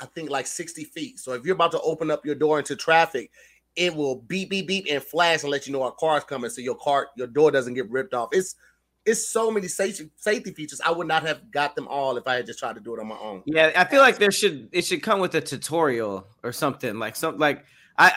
I 0.00 0.06
think 0.06 0.30
like 0.30 0.46
60 0.46 0.84
feet. 0.84 1.18
So 1.18 1.32
if 1.32 1.44
you're 1.44 1.54
about 1.54 1.72
to 1.72 1.80
open 1.80 2.10
up 2.10 2.24
your 2.26 2.34
door 2.34 2.58
into 2.58 2.76
traffic, 2.76 3.30
it 3.76 3.94
will 3.94 4.16
beep 4.16 4.50
beep 4.50 4.66
beep 4.66 4.86
and 4.90 5.02
flash 5.02 5.42
and 5.42 5.50
let 5.50 5.66
you 5.66 5.72
know 5.72 5.84
a 5.84 5.92
car's 5.92 6.24
coming, 6.24 6.50
so 6.50 6.60
your 6.60 6.76
car 6.76 7.08
your 7.16 7.28
door 7.28 7.50
doesn't 7.50 7.74
get 7.74 7.88
ripped 7.90 8.12
off. 8.12 8.30
It's 8.32 8.56
it's 9.08 9.28
so 9.28 9.50
many 9.50 9.68
safety 9.68 10.10
safety 10.16 10.52
features. 10.52 10.80
I 10.84 10.90
would 10.90 11.08
not 11.08 11.22
have 11.24 11.50
got 11.50 11.74
them 11.74 11.88
all 11.88 12.16
if 12.16 12.26
I 12.26 12.34
had 12.36 12.46
just 12.46 12.58
tried 12.58 12.74
to 12.74 12.80
do 12.80 12.94
it 12.94 13.00
on 13.00 13.06
my 13.06 13.18
own. 13.18 13.42
Yeah, 13.46 13.72
I 13.74 13.84
feel 13.84 14.00
like 14.00 14.18
there 14.18 14.30
should 14.30 14.68
it 14.72 14.84
should 14.84 15.02
come 15.02 15.20
with 15.20 15.34
a 15.34 15.40
tutorial 15.40 16.26
or 16.42 16.52
something 16.52 16.98
like 16.98 17.16
some 17.16 17.38
like 17.38 17.64
I 17.96 18.12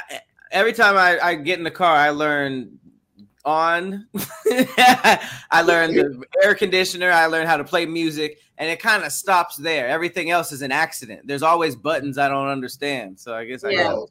every 0.51 0.73
time 0.73 0.97
I, 0.97 1.19
I 1.19 1.35
get 1.35 1.57
in 1.57 1.63
the 1.63 1.71
car 1.71 1.95
I 1.95 2.09
learn 2.09 2.77
on 3.43 4.07
I 4.45 5.63
learn 5.65 5.95
the 5.95 6.23
air 6.43 6.53
conditioner 6.53 7.09
I 7.09 7.25
learn 7.25 7.47
how 7.47 7.57
to 7.57 7.63
play 7.63 7.85
music 7.85 8.37
and 8.57 8.69
it 8.69 8.79
kind 8.79 9.03
of 9.03 9.11
stops 9.11 9.55
there 9.55 9.87
everything 9.87 10.29
else 10.29 10.51
is 10.51 10.61
an 10.61 10.71
accident 10.71 11.21
there's 11.25 11.41
always 11.41 11.75
buttons 11.75 12.17
I 12.19 12.27
don't 12.27 12.49
understand 12.49 13.19
so 13.19 13.33
I 13.33 13.45
guess 13.45 13.63
I 13.63 13.71
Yeah. 13.71 13.83
got 13.93 14.09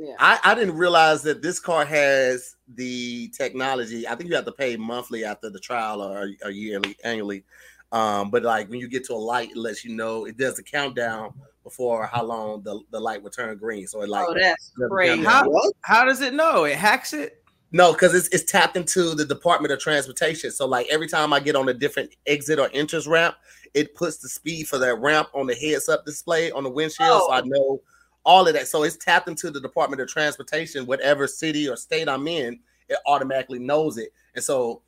yeah. 0.00 0.14
I, 0.18 0.38
I 0.42 0.54
didn't 0.54 0.76
realize 0.76 1.22
that 1.22 1.42
this 1.42 1.60
car 1.60 1.84
has 1.84 2.56
the 2.74 3.28
technology. 3.36 4.08
I 4.08 4.14
think 4.14 4.30
you 4.30 4.36
have 4.36 4.46
to 4.46 4.52
pay 4.52 4.76
monthly 4.76 5.24
after 5.24 5.50
the 5.50 5.60
trial 5.60 6.00
or, 6.00 6.30
or 6.44 6.50
yearly, 6.50 6.96
annually. 7.04 7.44
Um, 7.92 8.30
but 8.30 8.42
like 8.44 8.70
when 8.70 8.80
you 8.80 8.88
get 8.88 9.04
to 9.06 9.14
a 9.14 9.16
light, 9.16 9.50
it 9.50 9.56
lets 9.56 9.84
you 9.84 9.94
know 9.94 10.24
it 10.24 10.36
does 10.38 10.58
a 10.58 10.62
countdown 10.62 11.32
before 11.64 12.06
how 12.06 12.24
long 12.24 12.62
the, 12.62 12.80
the 12.90 12.98
light 13.00 13.22
will 13.22 13.30
turn 13.30 13.56
green. 13.58 13.86
So 13.86 14.00
it 14.02 14.08
like 14.08 14.26
oh, 14.28 14.34
that's 14.34 14.72
does 14.78 14.90
crazy. 14.90 15.22
how, 15.24 15.44
how 15.82 16.04
does 16.04 16.20
it 16.22 16.32
know 16.32 16.64
it 16.64 16.76
hacks 16.76 17.12
it 17.12 17.42
No, 17.72 17.92
because 17.92 18.14
it's 18.14 18.28
it's 18.28 18.50
tapped 18.50 18.76
into 18.76 19.14
the 19.14 19.24
Department 19.26 19.72
of 19.72 19.80
Transportation. 19.80 20.50
So 20.52 20.66
like 20.66 20.86
every 20.88 21.08
time 21.08 21.32
I 21.32 21.40
get 21.40 21.56
on 21.56 21.68
a 21.68 21.74
different 21.74 22.14
exit 22.26 22.58
or 22.58 22.70
entrance 22.72 23.06
ramp, 23.06 23.34
it 23.74 23.94
puts 23.94 24.18
the 24.18 24.28
speed 24.28 24.68
for 24.68 24.78
that 24.78 24.94
ramp 25.00 25.28
on 25.34 25.46
the 25.46 25.54
heads 25.54 25.88
up 25.88 26.04
display 26.06 26.50
on 26.52 26.62
the 26.64 26.70
windshield. 26.70 27.22
So 27.22 27.32
I 27.32 27.40
Oh. 27.40 27.44
know 27.44 27.82
all 28.24 28.46
of 28.46 28.54
that. 28.54 28.68
So 28.68 28.82
it's 28.82 28.96
tapped 28.96 29.28
into 29.28 29.50
the 29.50 29.60
Department 29.60 30.02
of 30.02 30.08
Transportation, 30.08 30.86
whatever 30.86 31.26
city 31.26 31.68
or 31.68 31.76
state 31.76 32.08
I'm 32.08 32.26
in, 32.28 32.60
it 32.88 32.98
automatically 33.06 33.58
knows 33.58 33.98
it. 33.98 34.12
And 34.34 34.44
so 34.44 34.82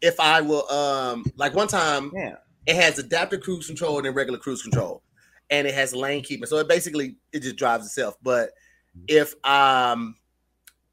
if 0.00 0.20
I 0.20 0.40
will 0.40 0.68
um 0.70 1.24
like 1.36 1.54
one 1.54 1.68
time 1.68 2.12
yeah 2.14 2.34
it 2.66 2.76
has 2.76 2.98
adaptive 2.98 3.40
cruise 3.40 3.66
control 3.66 3.96
and 3.96 4.06
then 4.06 4.14
regular 4.14 4.38
cruise 4.38 4.62
control 4.62 5.02
and 5.50 5.66
it 5.66 5.74
has 5.74 5.94
lane 5.94 6.22
keeping 6.22 6.46
so 6.46 6.56
it 6.58 6.68
basically 6.68 7.16
it 7.32 7.40
just 7.40 7.56
drives 7.56 7.86
itself 7.86 8.16
but 8.22 8.50
if 9.08 9.34
um 9.46 10.16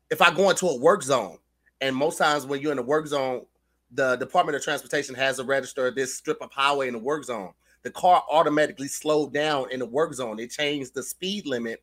if 0.09 0.21
i 0.21 0.33
go 0.33 0.49
into 0.49 0.67
a 0.67 0.77
work 0.79 1.03
zone 1.03 1.37
and 1.79 1.95
most 1.95 2.17
times 2.17 2.45
when 2.45 2.61
you're 2.61 2.71
in 2.71 2.79
a 2.79 2.83
work 2.83 3.07
zone 3.07 3.45
the 3.93 4.15
department 4.17 4.55
of 4.55 4.63
transportation 4.63 5.15
has 5.15 5.39
a 5.39 5.43
register 5.43 5.91
this 5.91 6.15
strip 6.15 6.37
of 6.41 6.51
highway 6.51 6.87
in 6.87 6.93
the 6.93 6.99
work 6.99 7.23
zone 7.23 7.51
the 7.83 7.91
car 7.91 8.23
automatically 8.31 8.87
slowed 8.87 9.33
down 9.33 9.71
in 9.71 9.79
the 9.79 9.85
work 9.85 10.13
zone 10.13 10.39
it 10.39 10.51
changed 10.51 10.93
the 10.93 11.03
speed 11.03 11.45
limit 11.45 11.81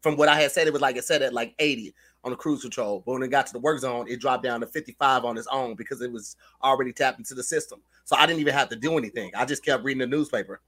from 0.00 0.16
what 0.16 0.28
i 0.28 0.40
had 0.40 0.50
said 0.50 0.66
it 0.66 0.72
was 0.72 0.82
like 0.82 0.96
it 0.96 1.04
said 1.04 1.22
at 1.22 1.34
like 1.34 1.54
80 1.58 1.94
on 2.22 2.30
the 2.30 2.36
cruise 2.36 2.62
control 2.62 3.02
but 3.04 3.12
when 3.12 3.22
it 3.22 3.28
got 3.28 3.46
to 3.46 3.52
the 3.52 3.58
work 3.58 3.78
zone 3.78 4.06
it 4.08 4.20
dropped 4.20 4.42
down 4.42 4.60
to 4.60 4.66
55 4.66 5.24
on 5.24 5.38
its 5.38 5.48
own 5.50 5.74
because 5.74 6.02
it 6.02 6.12
was 6.12 6.36
already 6.62 6.92
tapped 6.92 7.18
into 7.18 7.34
the 7.34 7.42
system 7.42 7.80
so 8.10 8.16
I 8.16 8.26
didn't 8.26 8.40
even 8.40 8.54
have 8.54 8.68
to 8.70 8.76
do 8.76 8.98
anything. 8.98 9.30
I 9.36 9.44
just 9.44 9.64
kept 9.64 9.84
reading 9.84 10.00
the 10.00 10.06
newspaper. 10.08 10.60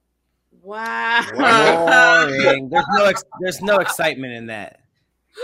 Wow. 0.63 1.27
boring. 1.35 2.69
There's 2.69 2.85
no 2.95 3.05
ex- 3.07 3.25
there's 3.41 3.61
no 3.61 3.79
excitement 3.79 4.33
in 4.33 4.47
that. 4.47 4.79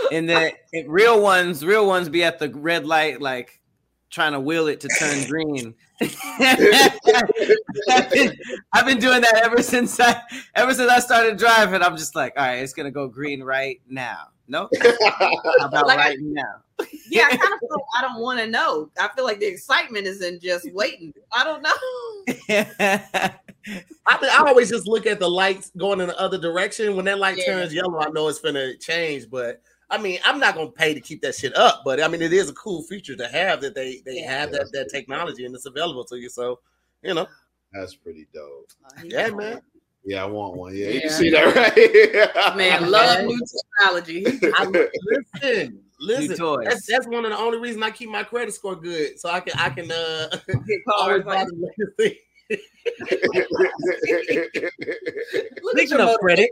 In 0.09 0.25
the 0.25 0.53
in 0.71 0.89
real 0.89 1.21
ones, 1.21 1.65
real 1.65 1.85
ones 1.85 2.07
be 2.07 2.23
at 2.23 2.39
the 2.39 2.49
red 2.51 2.85
light, 2.85 3.21
like 3.21 3.59
trying 4.09 4.31
to 4.31 4.39
wheel 4.39 4.67
it 4.67 4.79
to 4.79 4.87
turn 4.87 5.23
green. 5.27 5.75
I've, 6.01 6.09
been, 8.11 8.37
I've 8.73 8.85
been 8.85 8.99
doing 8.99 9.21
that 9.21 9.41
ever 9.43 9.61
since 9.61 9.99
I 9.99 10.21
ever 10.55 10.73
since 10.73 10.89
I 10.89 10.99
started 10.99 11.37
driving. 11.37 11.81
I'm 11.81 11.97
just 11.97 12.15
like, 12.15 12.33
all 12.37 12.45
right, 12.45 12.55
it's 12.59 12.73
gonna 12.73 12.91
go 12.91 13.07
green 13.07 13.43
right 13.43 13.81
now. 13.89 14.27
No, 14.47 14.69
how 14.81 15.65
about 15.65 15.87
Like 15.87 15.99
I- 15.99 16.09
right 16.09 16.17
now? 16.21 16.63
yeah, 17.09 17.27
I 17.29 17.29
kind 17.37 17.53
of 17.53 17.59
feel 17.59 17.77
I 17.97 18.01
don't 18.01 18.21
want 18.21 18.39
to 18.39 18.47
know. 18.47 18.89
I 18.99 19.09
feel 19.15 19.25
like 19.25 19.39
the 19.39 19.47
excitement 19.47 20.07
is 20.07 20.21
in 20.21 20.39
just 20.39 20.71
waiting. 20.73 21.13
I 21.33 21.43
don't 21.43 21.61
know. 21.61 21.75
I 24.07 24.17
think 24.17 24.31
I 24.33 24.43
always 24.47 24.69
just 24.69 24.87
look 24.87 25.05
at 25.05 25.19
the 25.19 25.29
lights 25.29 25.71
going 25.77 25.99
in 26.01 26.07
the 26.07 26.19
other 26.19 26.37
direction. 26.39 26.95
When 26.95 27.05
that 27.05 27.19
light 27.19 27.37
Yeah. 27.37 27.45
turns 27.47 27.73
yellow, 27.73 27.99
I 27.99 28.09
know 28.09 28.27
it's 28.29 28.39
gonna 28.39 28.75
change, 28.77 29.29
but 29.29 29.61
I 29.91 29.97
mean, 29.97 30.19
I'm 30.25 30.39
not 30.39 30.55
gonna 30.55 30.69
pay 30.71 30.93
to 30.93 31.01
keep 31.01 31.21
that 31.23 31.35
shit 31.35 31.55
up, 31.55 31.81
but 31.83 32.01
I 32.01 32.07
mean, 32.07 32.21
it 32.21 32.31
is 32.33 32.49
a 32.49 32.53
cool 32.53 32.83
feature 32.83 33.15
to 33.15 33.27
have 33.27 33.61
that 33.61 33.73
they 33.75 34.01
they 34.05 34.19
Yeah. 34.21 34.39
have 34.41 34.51
that 34.51 34.69
that 34.73 34.89
technology 34.89 35.45
and 35.45 35.55
it's 35.55 35.65
available 35.65 36.03
to 36.05 36.17
you. 36.17 36.29
So, 36.29 36.59
you 37.01 37.13
know, 37.13 37.27
That's 37.73 37.95
pretty 37.95 38.27
dope. 38.33 38.69
yeah, 39.03 39.29
man. 39.29 39.61
Yeah, 40.05 40.23
I 40.23 40.27
want 40.27 40.55
one. 40.55 40.75
Yeah, 40.75 40.89
you 40.89 41.09
see 41.09 41.29
that 41.31 41.55
right? 41.55 42.55
Man, 42.55 42.89
love 42.91 43.25
new 43.25 43.39
technology. 43.45 44.25
I, 44.55 44.65
listen, 45.43 45.81
listen. 45.99 46.37
toys. 46.37 46.65
That's 46.67 46.85
that's 46.85 47.07
one 47.07 47.25
of 47.25 47.31
the 47.31 47.37
only 47.37 47.57
reasons 47.59 47.83
I 47.83 47.91
keep 47.91 48.09
my 48.09 48.23
credit 48.23 48.53
score 48.53 48.75
good, 48.75 49.19
so 49.19 49.29
I 49.29 49.39
can 49.41 49.53
I 49.59 49.69
can 49.69 49.91
uh 49.91 50.29
Get 50.47 50.79
always 50.95 51.23
cars 51.23 51.25
buy 51.25 51.33
like, 51.35 51.47
the 51.47 51.55
latest 51.55 51.97
thing. 51.97 52.15
look 55.61 55.77
at 55.77 55.79
Speaking 55.79 55.97
your 55.99 56.09
of 56.09 56.19
credit, 56.19 56.49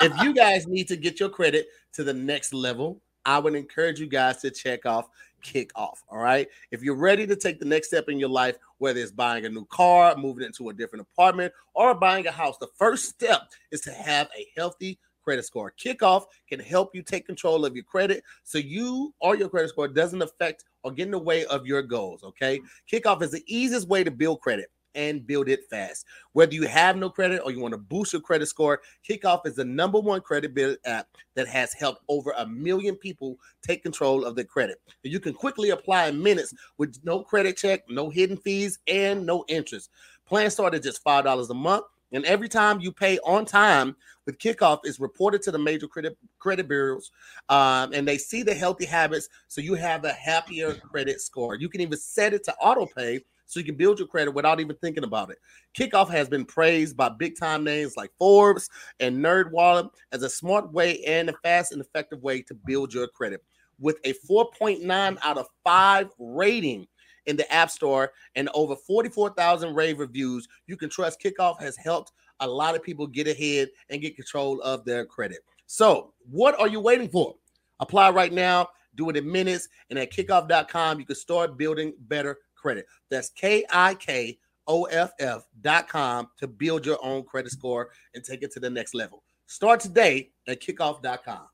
if 0.00 0.22
you 0.22 0.34
guys 0.34 0.66
need 0.66 0.88
to 0.88 0.96
get 0.96 1.20
your 1.20 1.28
credit 1.28 1.68
to 1.94 2.04
the 2.04 2.14
next 2.14 2.52
level, 2.52 3.00
I 3.24 3.38
would 3.38 3.54
encourage 3.54 4.00
you 4.00 4.06
guys 4.06 4.38
to 4.38 4.50
check 4.50 4.86
off 4.86 5.08
Kikoff. 5.42 5.98
All 6.08 6.18
right. 6.18 6.48
If 6.70 6.82
you're 6.82 6.96
ready 6.96 7.26
to 7.26 7.36
take 7.36 7.58
the 7.58 7.66
next 7.66 7.88
step 7.88 8.08
in 8.08 8.18
your 8.18 8.28
life, 8.28 8.56
whether 8.78 9.00
it's 9.00 9.10
buying 9.10 9.46
a 9.46 9.48
new 9.48 9.66
car, 9.66 10.16
moving 10.16 10.44
into 10.44 10.68
a 10.68 10.72
different 10.72 11.06
apartment, 11.10 11.52
or 11.74 11.94
buying 11.94 12.26
a 12.26 12.30
house, 12.30 12.58
the 12.58 12.68
first 12.76 13.06
step 13.08 13.50
is 13.70 13.80
to 13.82 13.92
have 13.92 14.28
a 14.38 14.46
healthy 14.56 14.98
credit 15.22 15.44
score. 15.44 15.72
Kikoff 15.78 16.24
can 16.48 16.60
help 16.60 16.94
you 16.94 17.02
take 17.02 17.26
control 17.26 17.64
of 17.64 17.74
your 17.74 17.84
credit 17.84 18.22
so 18.42 18.58
you 18.58 19.14
or 19.20 19.36
your 19.36 19.48
credit 19.48 19.68
score 19.68 19.88
doesn't 19.88 20.22
affect 20.22 20.64
or 20.82 20.92
get 20.92 21.06
in 21.06 21.10
the 21.10 21.18
way 21.18 21.44
of 21.46 21.66
your 21.66 21.82
goals. 21.82 22.24
Okay. 22.24 22.60
Kikoff 22.90 23.22
is 23.22 23.30
the 23.30 23.44
easiest 23.46 23.88
way 23.88 24.02
to 24.02 24.10
build 24.10 24.40
credit 24.40 24.70
and 24.94 25.26
build 25.26 25.48
it 25.48 25.68
fast. 25.68 26.06
Whether 26.32 26.54
you 26.54 26.66
have 26.66 26.96
no 26.96 27.10
credit 27.10 27.42
or 27.44 27.50
you 27.50 27.60
want 27.60 27.72
to 27.72 27.78
boost 27.78 28.12
your 28.12 28.22
credit 28.22 28.46
score, 28.46 28.80
Kikoff 29.08 29.46
is 29.46 29.56
the 29.56 29.64
number 29.64 29.98
one 29.98 30.20
credit 30.20 30.54
build 30.54 30.78
app 30.84 31.08
that 31.34 31.48
has 31.48 31.72
helped 31.72 32.02
over 32.08 32.34
a 32.36 32.46
million 32.46 32.96
people 32.96 33.36
take 33.62 33.82
control 33.82 34.24
of 34.24 34.36
their 34.36 34.44
credit. 34.44 34.80
You 35.02 35.20
can 35.20 35.34
quickly 35.34 35.70
apply 35.70 36.08
in 36.08 36.22
minutes 36.22 36.54
with 36.78 36.98
no 37.04 37.22
credit 37.22 37.56
check, 37.56 37.82
no 37.88 38.10
hidden 38.10 38.36
fees, 38.36 38.78
and 38.86 39.24
no 39.26 39.44
interest. 39.48 39.90
Plans 40.26 40.54
start 40.54 40.74
at 40.74 40.82
just 40.82 41.04
$5 41.04 41.50
a 41.50 41.54
month. 41.54 41.84
And 42.12 42.24
every 42.24 42.48
time 42.48 42.80
you 42.80 42.90
pay 42.90 43.18
on 43.20 43.44
time 43.44 43.94
with 44.26 44.38
Kikoff, 44.38 44.80
is 44.84 44.98
reported 45.00 45.42
to 45.42 45.50
the 45.50 45.58
major 45.58 45.86
credit 45.86 46.16
credit 46.38 46.68
bureaus, 46.68 47.10
um, 47.48 47.92
and 47.92 48.06
they 48.06 48.18
see 48.18 48.42
the 48.42 48.54
healthy 48.54 48.84
habits, 48.84 49.28
so 49.48 49.60
you 49.60 49.74
have 49.74 50.04
a 50.04 50.12
happier 50.12 50.74
credit 50.74 51.20
score. 51.20 51.54
You 51.54 51.68
can 51.68 51.80
even 51.80 51.98
set 51.98 52.34
it 52.34 52.44
to 52.44 52.54
auto 52.56 52.86
pay, 52.86 53.20
so 53.50 53.58
you 53.58 53.66
can 53.66 53.74
build 53.74 53.98
your 53.98 54.06
credit 54.06 54.30
without 54.30 54.60
even 54.60 54.76
thinking 54.76 55.02
about 55.02 55.30
it. 55.30 55.38
Kikoff 55.76 56.08
has 56.08 56.28
been 56.28 56.44
praised 56.44 56.96
by 56.96 57.08
big 57.08 57.36
time 57.36 57.64
names 57.64 57.96
like 57.96 58.12
Forbes 58.16 58.70
and 59.00 59.18
NerdWallet 59.18 59.90
as 60.12 60.22
a 60.22 60.30
smart 60.30 60.72
way 60.72 61.02
and 61.04 61.28
a 61.28 61.32
fast 61.42 61.72
and 61.72 61.80
effective 61.80 62.22
way 62.22 62.42
to 62.42 62.54
build 62.54 62.94
your 62.94 63.08
credit. 63.08 63.42
With 63.80 63.98
a 64.04 64.14
4.9 64.30 65.18
out 65.24 65.36
of 65.36 65.48
5 65.64 66.10
rating 66.18 66.86
in 67.26 67.36
the 67.36 67.52
App 67.52 67.70
Store 67.70 68.12
and 68.36 68.48
over 68.54 68.76
44,000 68.76 69.74
rave 69.74 69.98
reviews, 69.98 70.46
you 70.68 70.76
can 70.76 70.88
trust 70.88 71.20
Kikoff 71.20 71.60
has 71.60 71.76
helped 71.76 72.12
a 72.38 72.46
lot 72.46 72.76
of 72.76 72.84
people 72.84 73.06
get 73.08 73.26
ahead 73.26 73.68
and 73.88 74.00
get 74.00 74.14
control 74.14 74.60
of 74.60 74.84
their 74.84 75.04
credit. 75.04 75.40
So, 75.66 76.14
what 76.30 76.58
are 76.60 76.68
you 76.68 76.78
waiting 76.78 77.08
for? 77.08 77.34
Apply 77.80 78.10
right 78.10 78.32
now, 78.32 78.68
do 78.94 79.10
it 79.10 79.16
in 79.16 79.30
minutes, 79.30 79.68
and 79.88 79.98
at 79.98 80.12
kikoff.com, 80.12 81.00
you 81.00 81.06
can 81.06 81.16
start 81.16 81.58
building 81.58 81.94
better 82.00 82.38
credit. 82.60 82.86
That's 83.08 83.30
K 83.30 83.64
I 83.72 83.94
K 83.94 84.38
O 84.66 84.84
F 84.84 85.12
F 85.18 85.46
dot 85.62 85.88
com 85.88 86.28
to 86.38 86.46
build 86.46 86.86
your 86.86 86.98
own 87.04 87.24
credit 87.24 87.50
score 87.50 87.90
and 88.14 88.22
take 88.22 88.42
it 88.42 88.52
to 88.52 88.60
the 88.60 88.70
next 88.70 88.94
level. 88.94 89.22
Start 89.46 89.80
today 89.80 90.30
at 90.46 90.60
kikoff.com. 90.60 91.48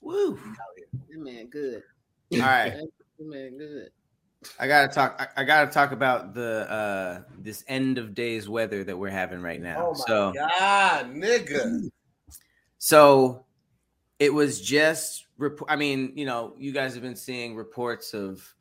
woo. 0.00 0.38
That 1.10 1.18
man, 1.18 1.46
good. 1.46 1.82
All 2.34 2.40
right. 2.40 2.74
That 3.18 3.26
man, 3.26 3.56
good. 3.56 3.90
I 4.60 4.68
gotta 4.68 4.88
talk. 4.92 5.16
I, 5.18 5.40
I 5.40 5.44
gotta 5.44 5.70
talk 5.70 5.92
about 5.92 6.34
the 6.34 6.70
uh 6.70 7.22
this 7.38 7.64
end 7.68 7.98
of 7.98 8.14
days 8.14 8.48
weather 8.48 8.84
that 8.84 8.96
we're 8.96 9.08
having 9.08 9.40
right 9.40 9.60
now. 9.60 9.88
Oh 9.88 9.92
my 9.92 10.04
so 10.06 10.32
God, 10.32 11.14
nigga. 11.14 11.90
so 12.78 13.44
it 14.18 14.32
was 14.32 14.60
just. 14.60 15.26
Rep- 15.38 15.60
I 15.68 15.76
mean, 15.76 16.12
you 16.14 16.24
know, 16.24 16.54
you 16.58 16.72
guys 16.72 16.94
have 16.94 17.02
been 17.02 17.16
seeing 17.16 17.56
reports 17.56 18.14
of 18.14 18.54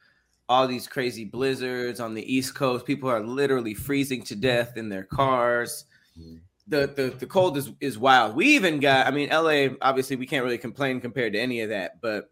all 0.47 0.67
these 0.67 0.87
crazy 0.87 1.25
blizzards 1.25 1.99
on 1.99 2.13
the 2.13 2.33
East 2.33 2.55
Coast. 2.55 2.85
People 2.85 3.09
are 3.09 3.21
literally 3.21 3.73
freezing 3.73 4.23
to 4.23 4.35
death 4.35 4.77
in 4.77 4.89
their 4.89 5.03
cars. 5.03 5.85
The, 6.67 6.87
the 6.87 7.15
the 7.19 7.25
cold 7.27 7.57
is 7.57 7.71
is 7.79 7.97
wild. 7.97 8.35
We 8.35 8.47
even 8.55 8.79
got. 8.79 9.07
I 9.07 9.11
mean, 9.11 9.29
LA. 9.29 9.75
Obviously, 9.81 10.15
we 10.15 10.25
can't 10.25 10.43
really 10.43 10.57
complain 10.57 10.99
compared 10.99 11.33
to 11.33 11.39
any 11.39 11.61
of 11.61 11.69
that, 11.69 12.01
but 12.01 12.31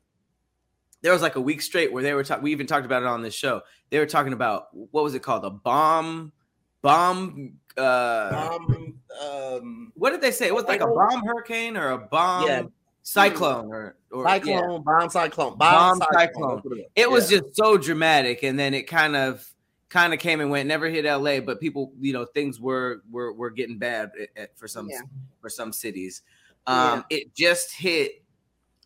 there 1.01 1.11
was 1.11 1.21
like 1.21 1.35
a 1.35 1.41
week 1.41 1.61
straight 1.61 1.91
where 1.93 2.01
they 2.01 2.13
were 2.13 2.23
talking. 2.23 2.43
We 2.43 2.51
even 2.51 2.65
talked 2.65 2.85
about 2.85 3.03
it 3.03 3.07
on 3.07 3.21
this 3.21 3.35
show. 3.35 3.61
They 3.89 3.99
were 3.99 4.05
talking 4.05 4.33
about 4.33 4.67
what 4.71 5.03
was 5.03 5.13
it 5.13 5.21
called? 5.21 5.45
A 5.45 5.49
bomb, 5.51 6.31
bomb. 6.81 7.53
Uh, 7.77 8.49
Um, 8.53 8.99
um, 9.21 9.91
what 9.95 10.11
did 10.11 10.21
they 10.21 10.31
say? 10.31 10.47
It 10.47 10.55
was 10.55 10.65
like 10.65 10.81
a 10.81 10.87
bomb 10.87 11.25
hurricane 11.25 11.75
or 11.77 11.91
a 11.91 11.97
bomb 11.97 12.47
Yeah. 12.47 12.63
Cyclone 13.03 13.67
or 13.71 13.95
or 14.11 14.23
yeah. 14.25 14.33
cyclone, 14.35 14.83
bomb 14.83 15.09
cyclone, 15.09 15.57
Bomb 15.57 15.99
bomb, 15.99 16.07
cyclone. 16.13 16.61
cyclone. 16.63 16.83
It 16.95 17.09
was 17.11 17.31
Yeah. 17.31 17.39
just 17.39 17.55
so 17.55 17.77
dramatic, 17.77 18.43
and 18.43 18.57
then 18.57 18.73
it 18.73 18.83
kind 18.83 19.15
of 19.15 19.47
kind 19.89 20.13
of 20.13 20.19
came 20.19 20.39
and 20.41 20.49
went. 20.49 20.67
Never 20.67 20.87
hit 20.89 21.05
LA, 21.05 21.39
but 21.39 21.59
people, 21.59 21.93
you 21.99 22.13
know, 22.13 22.25
things 22.25 22.59
were 22.59 23.03
were 23.11 23.33
were 23.33 23.49
getting 23.51 23.77
bad 23.77 24.11
at- 24.19 24.29
at- 24.41 24.57
for 24.57 24.67
some 24.67 24.89
Yeah. 24.89 25.01
for 25.41 25.49
some 25.49 25.71
cities. 25.71 26.23
Um, 26.65 27.03
It 27.09 27.35
just 27.35 27.73
hit 27.73 28.23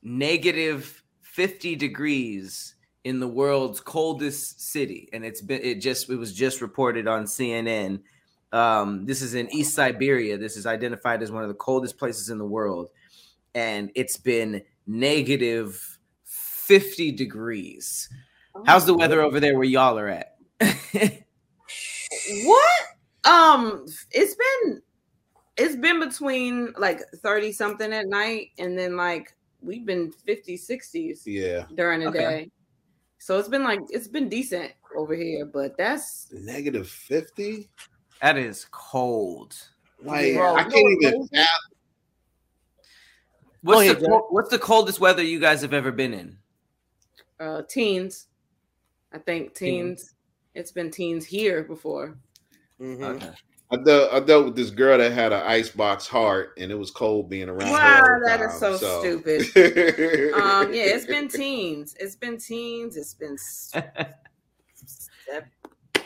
negative 0.04 1.04
fifty 1.22 1.76
degrees 1.76 2.76
in 3.04 3.20
the 3.20 3.28
world's 3.28 3.80
coldest 3.80 4.60
city, 4.62 5.08
and 5.14 5.24
it's 5.24 5.42
been 5.42 5.62
it 5.62 5.76
just 5.76 6.10
it 6.10 6.16
was 6.16 6.34
just 6.34 6.62
reported 6.62 7.08
on 7.08 7.26
CNN. 7.26 8.02
Um, 8.52 9.06
this 9.06 9.22
is 9.22 9.34
in 9.34 9.54
East 9.54 9.76
Siberia. 9.76 10.38
This 10.38 10.58
is 10.58 10.66
identified 10.66 11.22
as 11.22 11.32
one 11.32 11.44
of 11.44 11.50
the 11.50 11.56
coldest 11.56 11.98
places 11.98 12.30
in 12.30 12.38
the 12.38 12.46
world, 12.46 12.90
and 13.56 13.92
it's 13.96 14.18
been 14.18 14.62
negative 14.86 16.00
50 16.24 17.12
degrees. 17.14 18.10
How's 18.66 18.86
the 18.86 18.94
weather 18.96 19.22
over 19.22 19.40
there 19.40 19.56
where 19.56 19.64
y'all 19.64 19.98
are 20.00 20.08
at? 20.10 20.36
What? 22.44 22.72
Um, 23.26 23.86
it's 24.12 24.36
been 24.36 24.82
it's 25.58 25.76
been 25.76 26.00
between 26.00 26.74
like 26.78 27.02
30 27.18 27.52
something 27.52 27.92
at 27.92 28.08
night 28.08 28.52
and 28.58 28.78
then 28.78 28.96
like 28.96 29.36
we've 29.62 29.86
been 29.86 30.12
50 30.12 30.58
60s 30.58 31.26
Yeah, 31.26 31.66
during 31.76 32.02
the 32.02 32.08
Okay. 32.08 32.20
day. 32.20 32.52
So 33.20 33.40
it's 33.40 33.50
been 33.50 33.64
like 33.64 33.80
it's 33.90 34.08
been 34.08 34.30
decent 34.30 34.72
over 34.96 35.16
here, 35.16 35.46
but 35.46 35.78
that's 35.78 36.32
negative 36.32 36.88
fifty. 36.88 37.70
that 38.22 38.38
is 38.38 38.68
cold. 38.72 39.56
Like 40.04 40.36
Bro, 40.36 40.56
I 40.56 40.64
can't 40.64 40.76
even. 41.02 41.28
What- 43.76 43.86
tap- 43.86 43.96
What's, 43.96 44.02
the, 44.02 44.08
Jack. 44.08 44.32
what's 44.32 44.50
the 44.50 44.60
coldest 44.60 45.00
weather 45.00 45.24
you 45.24 45.40
guys 45.40 45.62
have 45.62 45.74
ever 45.74 45.92
been 45.92 46.14
in? 46.14 46.38
uh 47.40 47.62
teens. 47.70 48.28
I 49.14 49.20
think 49.20 49.54
teens. 49.54 50.14
It's 50.56 50.72
been 50.72 50.90
teens 50.90 51.26
here 51.26 51.64
before. 51.64 52.18
Mhm. 52.82 53.04
Okay. 53.16 53.30
I 53.70 53.76
dealt, 53.76 54.14
I 54.14 54.20
dealt 54.22 54.46
with 54.46 54.56
this 54.56 54.70
girl 54.70 54.98
that 54.98 55.12
had 55.12 55.34
an 55.34 55.44
icebox 55.46 56.08
heart, 56.08 56.54
and 56.58 56.72
it 56.72 56.76
was 56.76 56.90
cold 56.90 57.30
being 57.30 57.50
around. 57.50 57.70
Wow, 57.70 57.98
her 58.02 58.14
all 58.16 58.20
the 58.22 58.26
that 58.28 58.40
is 58.42 58.60
time, 58.60 58.78
so 58.78 59.00
stupid. 59.02 59.42
Um, 60.42 60.74
yeah, 60.74 60.84
it's 60.84 61.06
been 61.06 61.28
teens. 61.28 61.94
It's 62.00 62.16
been 62.16 62.38
teens. 62.38 62.96
It's 62.96 63.14
been 63.14 63.34
s- 63.34 63.72
sev- 64.86 65.44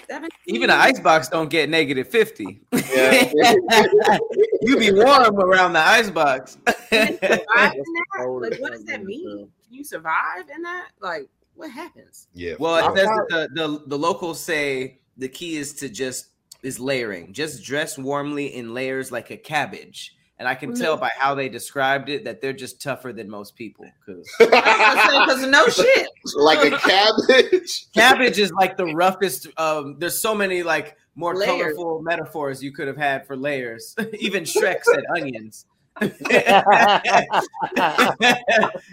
seventeen. 0.07 0.29
Even 0.47 0.69
an 0.71 0.79
icebox 0.79 1.29
don't 1.29 1.49
get 1.49 1.69
negative 1.69 2.07
50. 2.07 2.61
Yeah. 2.73 3.31
you 4.61 4.77
be 4.77 4.91
warm 4.91 5.39
around 5.39 5.73
the 5.73 5.79
icebox. 5.79 6.57
Can 6.89 7.17
you 7.21 7.27
survive 7.27 7.73
in 7.73 7.83
that? 7.93 8.27
Like, 8.27 8.59
what 8.59 8.71
does 8.71 8.83
that 8.85 9.03
mean? 9.03 9.49
Can 9.65 9.73
you 9.73 9.83
survive 9.83 10.43
in 10.53 10.61
that? 10.63 10.89
Like, 11.01 11.29
what 11.55 11.71
happens? 11.71 12.27
yeah. 12.33 12.53
Well, 12.59 12.77
it 12.93 12.97
says 12.97 13.07
the, 13.29 13.49
the 13.53 13.83
the 13.87 13.97
locals 13.97 14.39
say 14.39 14.99
the 15.17 15.27
key 15.29 15.57
is 15.57 15.73
to 15.75 15.89
just 15.89 16.27
is 16.63 16.79
layering. 16.79 17.33
Just 17.33 17.63
dress 17.63 17.97
warmly 17.97 18.55
in 18.55 18.73
layers 18.73 19.11
like 19.11 19.31
a 19.31 19.37
cabbage. 19.37 20.15
And 20.37 20.47
I 20.47 20.55
can 20.55 20.73
tell 20.73 20.97
by 20.97 21.11
how 21.19 21.35
they 21.35 21.49
described 21.49 22.09
it 22.09 22.23
that 22.25 22.41
they're 22.41 22.51
just 22.51 22.81
tougher 22.81 23.13
than 23.13 23.29
most 23.29 23.55
people. 23.55 23.85
Because 24.03 24.27
Because 24.39 25.45
no 25.45 25.67
shit. 25.69 26.07
like 26.35 26.73
a 26.73 26.77
cabbage. 26.79 27.85
cabbage 27.93 28.39
is 28.39 28.51
like 28.53 28.75
the 28.75 28.87
roughest. 28.87 29.45
Um, 29.57 29.97
there's 29.99 30.19
so 30.19 30.33
many 30.33 30.63
like 30.63 30.97
more 31.15 31.35
Layers. 31.35 31.75
colorful 31.75 32.01
metaphors 32.01 32.63
you 32.63 32.71
could 32.71 32.87
have 32.87 32.97
had 32.97 33.25
for 33.27 33.35
layers. 33.35 33.95
Even 34.19 34.43
Shrek 34.43 34.81
said 34.83 35.03
onions. 35.15 35.65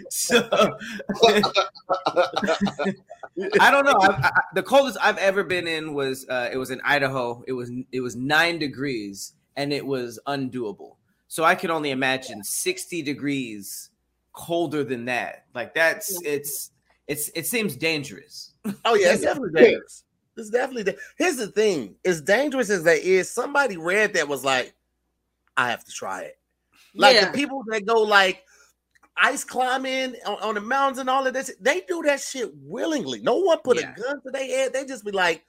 so 0.09 0.49
I 3.61 3.71
don't 3.71 3.85
know. 3.85 3.95
I, 4.01 4.19
I, 4.21 4.31
the 4.53 4.63
coldest 4.63 4.97
I've 5.01 5.17
ever 5.17 5.43
been 5.43 5.65
in 5.65 5.93
was 5.93 6.27
uh, 6.29 6.49
it 6.51 6.57
was 6.57 6.71
in 6.71 6.81
Idaho. 6.83 7.43
It 7.47 7.53
was 7.53 7.71
it 7.91 8.01
was 8.01 8.15
nine 8.17 8.59
degrees 8.59 9.33
and 9.55 9.71
it 9.71 9.85
was 9.85 10.19
undoable. 10.27 10.95
So 11.29 11.45
I 11.45 11.55
could 11.55 11.69
only 11.69 11.91
imagine 11.91 12.43
sixty 12.43 13.01
degrees 13.01 13.89
colder 14.33 14.83
than 14.83 15.05
that. 15.05 15.45
Like 15.55 15.73
that's 15.73 16.21
it's 16.23 16.71
it's 17.07 17.31
it 17.33 17.47
seems 17.47 17.77
dangerous. 17.77 18.51
Oh 18.83 18.95
yeah, 18.95 19.13
it's 19.13 19.21
definitely 19.21 19.61
dangerous. 19.61 20.03
It's 20.39 20.49
definitely. 20.49 20.91
Da- 20.91 20.99
Here's 21.17 21.37
the 21.37 21.47
thing: 21.47 21.95
as 22.05 22.21
dangerous 22.21 22.69
as 22.69 22.83
that 22.83 22.99
is, 22.99 23.29
somebody 23.29 23.77
read 23.77 24.13
that 24.13 24.27
was 24.27 24.43
like, 24.43 24.73
"I 25.57 25.69
have 25.69 25.83
to 25.85 25.91
try 25.91 26.23
it." 26.23 26.39
Like 26.95 27.15
Yeah. 27.15 27.25
the 27.31 27.37
people 27.37 27.63
that 27.67 27.85
go 27.85 28.01
like 28.01 28.43
ice 29.17 29.43
climbing 29.43 30.15
on, 30.25 30.37
on 30.41 30.55
the 30.55 30.61
mountains 30.61 30.97
and 30.99 31.09
all 31.09 31.27
of 31.27 31.33
this, 31.33 31.51
they 31.59 31.81
do 31.81 32.01
that 32.03 32.21
shit 32.21 32.49
willingly. 32.55 33.21
No 33.21 33.35
one 33.35 33.59
put 33.59 33.79
Yeah. 33.79 33.93
a 33.93 34.01
gun 34.01 34.21
to 34.21 34.31
their 34.31 34.45
head. 34.45 34.73
They 34.73 34.85
just 34.85 35.05
be 35.05 35.11
like, 35.11 35.45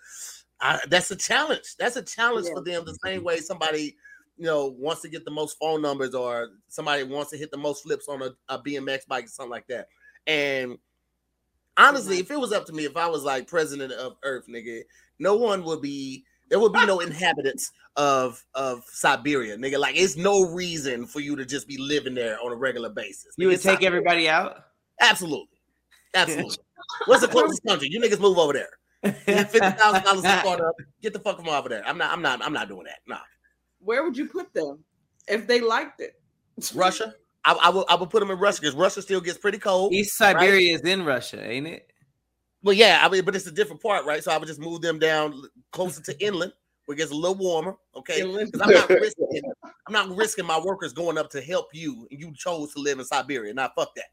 I, 0.60 0.80
"That's 0.88 1.10
a 1.10 1.16
challenge. 1.16 1.76
That's 1.78 1.96
a 1.96 2.02
challenge 2.02 2.46
Yeah. 2.48 2.54
for 2.54 2.62
them." 2.62 2.84
The 2.84 2.98
same 3.04 3.18
mm-hmm. 3.18 3.26
way 3.26 3.40
somebody. 3.40 3.96
You 4.36 4.46
know, 4.46 4.68
wants 4.68 5.02
to 5.02 5.10
get 5.10 5.26
the 5.26 5.30
most 5.30 5.58
phone 5.58 5.82
numbers, 5.82 6.14
or 6.14 6.48
somebody 6.68 7.02
wants 7.02 7.30
to 7.30 7.36
hit 7.36 7.50
the 7.50 7.58
most 7.58 7.82
flips 7.82 8.08
on 8.08 8.22
a, 8.22 8.30
a 8.48 8.58
BMX 8.58 9.06
bike 9.06 9.26
or 9.26 9.28
something 9.28 9.50
like 9.50 9.66
that. 9.66 9.88
And 10.26 10.78
honestly, 11.76 12.18
if 12.18 12.30
it 12.30 12.38
was 12.38 12.52
up 12.52 12.66
to 12.66 12.72
me, 12.72 12.84
if 12.84 12.96
I 12.96 13.06
was 13.08 13.24
like 13.24 13.46
president 13.46 13.92
of 13.92 14.16
Earth, 14.22 14.46
nigga, 14.48 14.82
no 15.18 15.36
one 15.36 15.64
would 15.64 15.82
be 15.82 16.24
there 16.48 16.58
would 16.58 16.72
be 16.72 16.84
no 16.84 17.00
inhabitants 17.00 17.70
of 17.96 18.44
of 18.54 18.84
Siberia, 18.86 19.56
nigga. 19.56 19.78
Like 19.78 19.96
it's 19.96 20.16
no 20.16 20.50
reason 20.50 21.06
for 21.06 21.20
you 21.20 21.36
to 21.36 21.46
just 21.46 21.68
be 21.68 21.78
living 21.78 22.14
there 22.14 22.38
on 22.44 22.52
a 22.52 22.56
regular 22.56 22.90
basis. 22.90 23.34
You 23.36 23.48
would 23.48 23.62
take 23.62 23.74
Siberia. 23.74 23.86
everybody 23.86 24.28
out. 24.28 24.64
Absolutely. 25.00 25.58
Absolutely. 26.14 26.56
What's 27.06 27.22
the 27.22 27.28
closest 27.28 27.62
country? 27.66 27.88
You 27.90 28.00
niggas 28.00 28.20
move 28.20 28.36
over 28.36 28.52
there. 28.52 29.12
Fifty 29.24 29.60
thousand 29.60 30.04
dollars 30.04 30.22
to 30.22 30.38
start 30.40 30.60
up. 30.60 30.74
Get 31.00 31.12
the 31.12 31.20
fuck 31.20 31.36
from 31.36 31.48
over 31.48 31.68
there. 31.68 31.86
I'm 31.86 31.96
not. 31.96 32.12
I'm 32.12 32.20
not. 32.20 32.44
I'm 32.44 32.52
not 32.52 32.68
doing 32.68 32.84
that. 32.84 32.98
Nah. 33.06 33.20
Where 33.78 34.04
would 34.04 34.16
you 34.16 34.26
put 34.26 34.52
them 34.52 34.84
if 35.26 35.46
they 35.46 35.60
liked 35.60 36.00
it? 36.00 36.20
Russia. 36.74 37.14
I, 37.44 37.52
I 37.54 37.68
will. 37.70 37.86
I 37.88 37.94
will 37.94 38.06
put 38.06 38.20
them 38.20 38.30
in 38.30 38.38
Russia 38.38 38.60
because 38.60 38.74
Russia 38.76 39.00
still 39.02 39.20
gets 39.20 39.38
pretty 39.38 39.58
cold. 39.58 39.92
East 39.92 40.16
Siberia 40.16 40.74
is 40.74 40.82
in 40.82 41.04
Russia, 41.04 41.42
ain't 41.44 41.66
it? 41.66 41.90
Well, 42.62 42.74
yeah, 42.74 43.00
I 43.02 43.08
mean, 43.08 43.24
but 43.24 43.34
it's 43.34 43.46
a 43.46 43.52
different 43.52 43.82
part, 43.82 44.04
right? 44.04 44.22
So 44.22 44.30
I 44.30 44.36
would 44.36 44.46
just 44.46 44.60
move 44.60 44.82
them 44.82 44.98
down 44.98 45.42
closer 45.72 46.02
to 46.02 46.22
inland, 46.24 46.52
where 46.84 46.94
it 46.94 46.98
gets 46.98 47.10
a 47.10 47.14
little 47.14 47.36
warmer. 47.36 47.76
Okay, 47.96 48.20
Inland. 48.20 48.52
'Cause 48.52 48.60
I'm 48.60 48.70
not 48.70 48.88
risking. 48.90 49.42
I'm 49.64 49.92
not 49.92 50.14
risking 50.14 50.44
my 50.44 50.60
workers 50.60 50.92
going 50.92 51.16
up 51.16 51.30
to 51.30 51.40
help 51.40 51.68
you, 51.72 52.06
and 52.10 52.20
you 52.20 52.32
chose 52.36 52.74
to 52.74 52.80
live 52.80 52.98
in 52.98 53.04
Siberia. 53.06 53.54
Now, 53.54 53.70
fuck 53.74 53.94
that. 53.94 54.04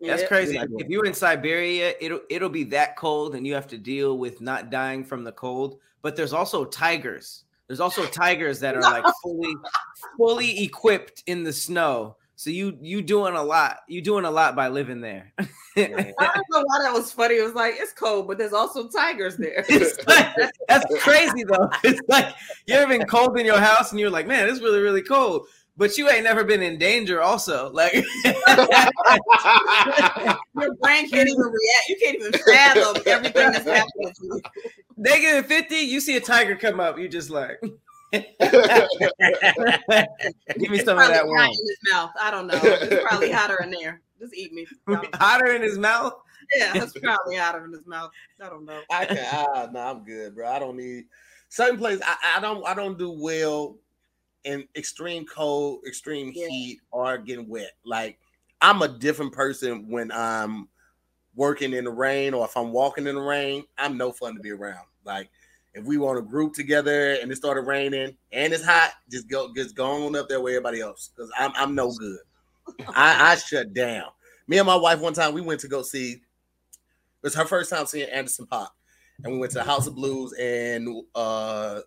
That's 0.00 0.22
Yeah. 0.22 0.28
crazy. 0.28 0.54
Yeah. 0.56 0.66
If 0.76 0.88
you're 0.88 1.06
in 1.06 1.14
Siberia, 1.14 1.94
it'll 2.00 2.20
it'll 2.28 2.50
be 2.50 2.64
that 2.64 2.96
cold, 2.96 3.34
and 3.34 3.46
you 3.46 3.54
have 3.54 3.68
to 3.68 3.78
deal 3.78 4.18
with 4.18 4.42
not 4.42 4.68
dying 4.70 5.04
from 5.04 5.24
the 5.24 5.32
cold. 5.32 5.78
But 6.02 6.16
there's 6.16 6.34
also 6.34 6.66
tigers. 6.66 7.44
There's 7.68 7.80
also 7.80 8.04
tigers 8.06 8.60
that 8.60 8.76
are 8.76 8.82
like 8.82 9.06
fully 9.22 9.54
fully 10.18 10.62
equipped 10.62 11.22
in 11.26 11.42
the 11.44 11.52
snow. 11.54 12.18
So 12.36 12.50
you 12.50 12.76
you 12.80 13.00
doing 13.00 13.34
a 13.34 13.42
lot. 13.42 13.78
You 13.88 14.02
doing 14.02 14.24
a 14.24 14.30
lot 14.30 14.56
by 14.56 14.68
living 14.68 15.00
there. 15.00 15.32
I 15.38 15.46
don't 15.76 16.46
know 16.50 16.62
why 16.64 16.82
that 16.82 16.92
was 16.92 17.12
funny. 17.12 17.36
It 17.36 17.42
was 17.44 17.54
like 17.54 17.74
it's 17.78 17.92
cold, 17.92 18.26
but 18.26 18.38
there's 18.38 18.52
also 18.52 18.88
tigers 18.88 19.36
there. 19.36 19.64
Like- 20.06 20.34
that's 20.68 21.02
crazy 21.02 21.44
though. 21.44 21.70
It's 21.84 22.00
like 22.08 22.34
you 22.66 22.74
ever 22.74 22.88
been 22.98 23.06
cold 23.06 23.38
in 23.38 23.46
your 23.46 23.58
house 23.58 23.90
and 23.92 24.00
you're 24.00 24.10
like, 24.10 24.26
man, 24.26 24.48
it's 24.48 24.60
really 24.60 24.80
really 24.80 25.02
cold. 25.02 25.46
But 25.76 25.98
you 25.98 26.08
ain't 26.08 26.22
never 26.24 26.44
been 26.44 26.62
in 26.62 26.78
danger. 26.78 27.20
Also, 27.20 27.70
like 27.72 27.92
Your 30.54 30.74
brain 30.80 31.08
can't 31.10 31.28
even 31.28 31.40
react. 31.40 31.88
You 31.88 31.96
can't 32.02 32.16
even 32.16 32.32
fathom 32.32 33.02
everything 33.06 33.52
that's 33.52 33.64
happening 33.66 34.12
to 34.14 34.24
you. 34.26 34.40
negative 34.96 35.46
fifty, 35.46 35.76
you 35.76 36.00
see 36.00 36.16
a 36.16 36.20
tiger 36.20 36.56
come 36.56 36.80
up, 36.80 36.98
you 36.98 37.08
just 37.08 37.30
like, 37.30 37.60
give 40.58 40.70
me 40.70 40.78
some 40.78 40.98
of 40.98 41.08
that 41.08 41.26
hot 41.26 41.50
in 41.50 41.66
his 41.66 41.78
mouth. 41.92 42.10
I 42.20 42.30
don't 42.30 42.46
know. 42.46 42.60
It's 42.62 43.02
probably 43.02 43.30
hotter 43.30 43.60
in 43.62 43.70
there. 43.70 44.00
Just 44.18 44.34
eat 44.34 44.52
me. 44.52 44.66
I 44.86 44.92
don't 44.92 45.02
know. 45.02 45.08
Hotter 45.14 45.52
in 45.54 45.62
his 45.62 45.78
mouth. 45.78 46.14
Yeah, 46.56 46.82
it's 46.82 46.92
probably 46.98 47.36
hotter 47.36 47.64
in 47.64 47.72
his 47.72 47.86
mouth. 47.86 48.10
I 48.42 48.48
don't 48.48 48.64
know. 48.64 48.80
I 48.90 49.06
can. 49.06 49.26
Ah, 49.30 49.68
no, 49.72 49.80
I'm 49.80 50.04
good, 50.04 50.34
bro. 50.34 50.48
I 50.48 50.58
don't 50.58 50.76
need 50.76 51.06
certain 51.48 51.78
places. 51.78 52.02
I, 52.06 52.36
I 52.36 52.40
don't. 52.40 52.66
I 52.66 52.74
don't 52.74 52.98
do 52.98 53.10
well 53.10 53.76
in 54.44 54.68
extreme 54.76 55.26
cold, 55.26 55.80
extreme 55.86 56.32
Yeah. 56.34 56.48
heat, 56.48 56.80
or 56.90 57.18
getting 57.18 57.48
wet. 57.48 57.72
Like 57.84 58.18
I'm 58.60 58.82
a 58.82 58.88
different 58.88 59.32
person 59.32 59.88
when 59.88 60.12
I'm 60.12 60.68
working 61.34 61.72
in 61.72 61.84
the 61.84 61.90
rain 61.90 62.34
or 62.34 62.44
if 62.44 62.56
I'm 62.56 62.72
walking 62.72 63.06
in 63.06 63.14
the 63.16 63.20
rain. 63.20 63.64
I'm 63.78 63.96
no 63.96 64.12
fun 64.12 64.34
to 64.34 64.40
be 64.40 64.50
around. 64.50 64.86
Like 65.04 65.30
if 65.74 65.84
we 65.84 65.98
want 65.98 66.16
to 66.18 66.22
group 66.22 66.54
together 66.54 67.14
and 67.14 67.30
it 67.30 67.36
started 67.36 67.62
raining 67.62 68.16
and 68.32 68.52
it's 68.52 68.64
hot, 68.64 68.92
just 69.10 69.28
go, 69.28 69.52
just 69.54 69.74
go 69.74 70.06
on 70.06 70.16
up 70.16 70.28
there 70.28 70.40
with 70.40 70.52
everybody 70.52 70.80
else 70.80 71.10
because 71.14 71.30
I'm 71.38 71.52
I'm 71.56 71.74
no 71.74 71.92
good. 71.92 72.18
I, 72.88 73.32
I 73.32 73.36
shut 73.36 73.74
down. 73.74 74.06
Me 74.46 74.58
and 74.58 74.66
my 74.66 74.76
wife 74.76 75.00
one 75.00 75.14
time 75.14 75.34
we 75.34 75.40
went 75.40 75.60
to 75.60 75.68
go 75.68 75.82
see. 75.82 76.12
It 76.12 76.20
was 77.22 77.34
her 77.34 77.44
first 77.44 77.70
time 77.70 77.86
seeing 77.86 78.08
Anderson 78.10 78.46
.Paak, 78.46 78.68
and 79.22 79.32
we 79.32 79.38
went 79.38 79.52
to 79.52 79.58
the 79.58 79.64
House 79.64 79.86
of 79.86 79.94
Blues 79.94 80.32
in 80.34 81.02
uh, 81.14 81.80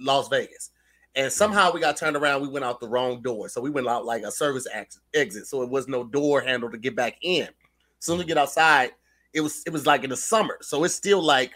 Las 0.00 0.28
Vegas. 0.28 0.70
And 1.16 1.32
somehow 1.32 1.72
we 1.72 1.80
got 1.80 1.96
turned 1.96 2.16
around. 2.16 2.42
We 2.42 2.48
went 2.48 2.64
out 2.64 2.80
the 2.80 2.88
wrong 2.88 3.22
door, 3.22 3.48
so 3.48 3.60
we 3.60 3.70
went 3.70 3.86
out 3.86 4.04
like 4.04 4.22
a 4.22 4.30
service 4.30 4.66
ex- 4.72 5.00
exit. 5.12 5.46
So 5.46 5.62
it 5.62 5.70
was 5.70 5.86
no 5.86 6.04
door 6.04 6.40
handle 6.40 6.70
to 6.70 6.78
get 6.78 6.96
back 6.96 7.16
in. 7.22 7.42
As 7.46 7.52
soon 8.00 8.16
as 8.16 8.24
we 8.24 8.28
get 8.28 8.38
outside, 8.38 8.92
it 9.32 9.40
was 9.40 9.62
it 9.66 9.72
was 9.72 9.86
like 9.86 10.04
in 10.04 10.10
the 10.10 10.16
summer, 10.16 10.58
so 10.62 10.84
it's 10.84 10.94
still 10.94 11.22
like 11.22 11.52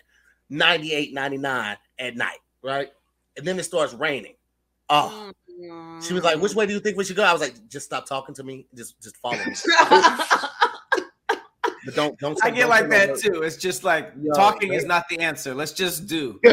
98, 0.50 1.12
99 1.14 1.76
at 1.98 2.16
night, 2.16 2.38
right? 2.62 2.88
And 3.36 3.46
then 3.46 3.58
it 3.58 3.64
starts 3.64 3.94
raining. 3.94 4.34
Oh, 4.90 5.32
she 6.00 6.14
was 6.14 6.22
like, 6.24 6.38
"Which 6.40 6.54
way 6.54 6.66
do 6.66 6.72
you 6.72 6.80
think 6.80 6.96
we 6.96 7.04
should 7.04 7.16
go?" 7.16 7.24
I 7.24 7.32
was 7.32 7.42
like, 7.42 7.54
"Just 7.68 7.86
stop 7.86 8.06
talking 8.06 8.34
to 8.36 8.42
me. 8.44 8.66
Just 8.74 9.00
just 9.02 9.16
follow 9.18 9.36
me, 9.44 9.54
but 11.84 11.94
don't 11.94 12.18
don't." 12.18 12.38
I 12.44 12.50
get 12.50 12.60
don't 12.62 12.70
like 12.70 12.88
that 12.90 13.18
too. 13.18 13.42
It's 13.42 13.56
just 13.56 13.84
like 13.84 14.12
Yo, 14.20 14.32
talking 14.32 14.70
man. 14.70 14.78
is 14.78 14.84
not 14.84 15.04
the 15.08 15.18
answer. 15.20 15.54
Let's 15.54 15.72
just 15.72 16.06
do. 16.06 16.40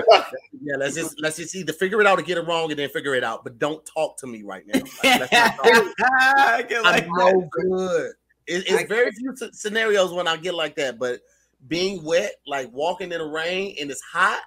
Yeah, 0.67 0.77
let's 0.79 0.95
just 0.95 1.21
let's 1.21 1.37
just 1.37 1.53
either 1.55 1.73
figure 1.73 2.01
it 2.01 2.07
out 2.07 2.17
or 2.17 2.23
get 2.23 2.39
it 2.39 2.47
wrong 2.47 2.71
and 2.71 2.79
then 2.79 2.89
figure 2.89 3.13
it 3.13 3.23
out. 3.23 3.43
But 3.43 3.59
don't 3.59 3.85
talk 3.85 4.17
to 4.17 4.25
me 4.25 4.41
right 4.41 4.63
now. 4.65 4.79
Like, 5.03 5.19
let's 5.19 5.31
not 5.31 5.55
talk. 5.57 5.93
I 6.01 6.65
get 6.67 6.81
like 6.81 7.03
I'm 7.03 7.09
no 7.11 7.47
good. 7.51 8.13
It, 8.47 8.71
I- 8.71 8.79
it's 8.79 8.89
very 8.89 9.11
few 9.11 9.35
scenarios 9.51 10.11
when 10.11 10.27
I 10.27 10.37
get 10.37 10.55
like 10.55 10.75
that, 10.77 10.97
but 10.97 11.19
being 11.67 12.03
wet, 12.03 12.33
like 12.47 12.71
walking 12.71 13.11
in 13.11 13.19
the 13.19 13.25
rain 13.25 13.75
and 13.79 13.89
it's 13.89 14.01
hot, 14.01 14.41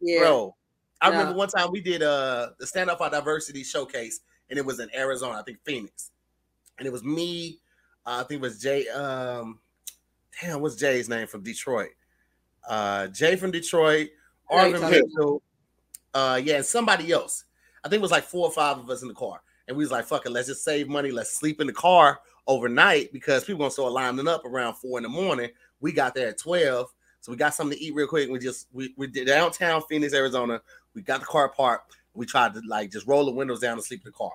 yeah. 0.00 0.20
bro. 0.20 0.56
I 1.00 1.10
No. 1.10 1.18
remember 1.18 1.38
one 1.38 1.48
time 1.48 1.70
we 1.70 1.80
did 1.80 2.02
uh 2.02 2.50
the 2.58 2.66
Stand 2.66 2.90
Up 2.90 2.98
for 2.98 3.10
Diversity 3.10 3.62
showcase, 3.64 4.20
and 4.50 4.58
it 4.58 4.64
was 4.64 4.80
in 4.80 4.88
Arizona, 4.94 5.38
I 5.38 5.42
think 5.42 5.58
Phoenix, 5.64 6.10
and 6.78 6.86
it 6.86 6.92
was 6.92 7.04
me. 7.04 7.60
Uh, 8.06 8.20
I 8.20 8.24
think 8.24 8.38
it 8.38 8.42
was 8.42 8.60
Jay. 8.60 8.88
Um, 8.88 9.60
damn, 10.40 10.60
what's 10.60 10.76
Jay's 10.76 11.08
name 11.08 11.26
from 11.26 11.42
Detroit? 11.42 11.90
Uh, 12.68 13.06
Jay 13.08 13.36
from 13.36 13.50
Detroit, 13.50 14.08
Arvin 14.50 14.90
Mitchell. 14.90 15.42
Uh, 16.12 16.40
yeah, 16.42 16.56
and 16.56 16.66
somebody 16.66 17.12
else. 17.12 17.44
I 17.84 17.88
think 17.88 18.00
it 18.00 18.02
was 18.02 18.10
like 18.10 18.24
four 18.24 18.46
or 18.46 18.52
five 18.52 18.78
of 18.78 18.88
us 18.88 19.02
in 19.02 19.08
the 19.08 19.14
car, 19.14 19.42
and 19.68 19.76
we 19.76 19.84
was 19.84 19.90
like, 19.90 20.06
"Fuck 20.06 20.26
it, 20.26 20.30
let's 20.30 20.48
just 20.48 20.64
save 20.64 20.88
money. 20.88 21.10
Let's 21.10 21.36
sleep 21.36 21.60
in 21.60 21.66
the 21.66 21.72
car 21.72 22.20
overnight 22.46 23.12
because 23.12 23.44
people 23.44 23.58
gonna 23.60 23.70
start 23.70 23.92
lining 23.92 24.28
up 24.28 24.44
around 24.44 24.74
four 24.76 24.98
in 24.98 25.02
the 25.02 25.08
morning." 25.08 25.50
We 25.84 25.92
got 25.92 26.14
there 26.14 26.28
at 26.28 26.38
twelve, 26.38 26.90
so 27.20 27.30
we 27.30 27.36
got 27.36 27.52
something 27.54 27.76
to 27.76 27.84
eat 27.84 27.94
real 27.94 28.06
quick. 28.06 28.30
We 28.30 28.38
just 28.38 28.68
we 28.72 28.94
we 28.96 29.06
did 29.06 29.26
downtown 29.26 29.82
Phoenix, 29.86 30.14
Arizona. 30.14 30.62
We 30.94 31.02
got 31.02 31.20
the 31.20 31.26
car 31.26 31.50
parked. 31.50 31.94
We 32.14 32.24
tried 32.24 32.54
to 32.54 32.62
like 32.66 32.90
just 32.90 33.06
roll 33.06 33.26
the 33.26 33.32
windows 33.32 33.60
down 33.60 33.74
and 33.74 33.84
sleep 33.84 34.00
in 34.00 34.08
the 34.10 34.16
car. 34.16 34.32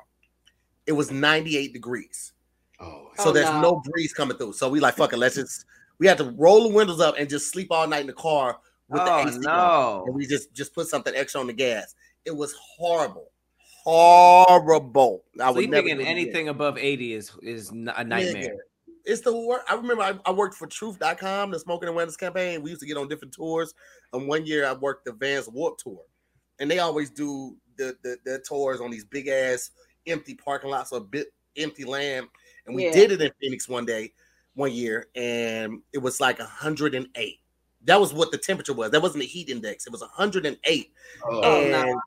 It 0.85 0.91
was 0.91 1.09
98 1.11 1.73
degrees. 1.73 2.33
Oh, 2.79 3.09
So 3.17 3.29
Oh, 3.29 3.31
there's 3.31 3.49
no. 3.49 3.61
no. 3.61 3.81
breeze 3.83 4.13
coming 4.13 4.37
through. 4.37 4.53
So 4.53 4.69
we 4.69 4.79
like 4.79 4.95
fuck 4.95 5.11
it, 5.11 5.17
let's 5.17 5.35
just 5.35 5.65
we 5.97 6.05
had 6.05 6.19
to 6.19 6.25
roll 6.37 6.69
the 6.69 6.75
windows 6.75 6.99
up 7.01 7.15
and 7.17 7.27
just 7.27 7.51
sleep 7.51 7.69
all 7.71 7.87
night 7.87 8.01
in 8.01 8.07
the 8.07 8.13
car 8.13 8.59
with 8.87 9.01
oh 9.01 9.05
the 9.05 9.27
AC 9.29 9.35
on. 9.37 9.41
no. 9.41 10.03
And 10.05 10.13
we 10.13 10.27
just 10.27 10.53
just 10.53 10.75
put 10.75 10.87
something 10.87 11.15
extra 11.15 11.41
on 11.41 11.47
the 11.47 11.53
gas. 11.53 11.95
It 12.25 12.35
was 12.35 12.53
horrible. 12.77 13.31
Horrible. 13.83 15.23
I 15.41 15.49
would 15.49 15.67
never 15.69 15.81
Sleeping 15.87 15.89
in 15.89 15.97
do 15.97 16.03
it 16.03 16.07
anything 16.07 16.49
above 16.49 16.77
80 16.77 17.13
is 17.13 17.31
is 17.41 17.69
a 17.71 18.03
nightmare. 18.03 18.65
It's 19.05 19.21
the 19.21 19.35
worst. 19.35 19.65
I 19.69 19.75
remember 19.75 20.03
I, 20.03 20.13
I 20.25 20.31
worked 20.31 20.55
for 20.55 20.67
truth.com, 20.67 21.51
the 21.51 21.59
smoking 21.59 21.89
awareness 21.89 22.17
campaign. 22.17 22.61
We 22.61 22.69
used 22.69 22.81
to 22.81 22.87
get 22.87 22.97
on 22.97 23.07
different 23.07 23.33
tours. 23.33 23.73
And 24.13 24.27
one 24.27 24.45
year 24.45 24.65
I 24.65 24.73
worked 24.73 25.05
the 25.05 25.13
Vans 25.13 25.47
Warped 25.49 25.81
Tour. 25.81 26.01
And 26.59 26.69
they 26.69 26.79
always 26.79 27.09
do 27.09 27.55
the, 27.77 27.95
the, 28.03 28.17
the 28.25 28.39
tours 28.47 28.81
on 28.81 28.91
these 28.91 29.05
big 29.05 29.27
ass 29.27 29.71
empty 30.07 30.35
parking 30.35 30.69
lots 30.69 30.91
or 30.91 30.99
bit 30.99 31.27
empty 31.57 31.85
land. 31.85 32.27
And 32.65 32.75
we 32.75 32.85
Yeah. 32.85 32.91
did 32.91 33.11
it 33.11 33.21
in 33.21 33.31
Phoenix 33.41 33.67
one 33.67 33.85
day, 33.85 34.13
one 34.53 34.71
year, 34.71 35.07
and 35.15 35.81
it 35.93 35.99
was 35.99 36.19
like 36.19 36.39
108. 36.39 37.39
That 37.85 37.99
was 37.99 38.13
what 38.13 38.31
the 38.31 38.37
temperature 38.37 38.73
was. 38.73 38.91
That 38.91 39.01
wasn't 39.01 39.21
the 39.21 39.27
heat 39.27 39.49
index. 39.49 39.87
It 39.87 39.91
was 39.91 40.01
108 40.01 40.91
oh, 41.23 41.39
Oh, 41.41 41.61
no. 41.69 41.81
and 41.81 41.99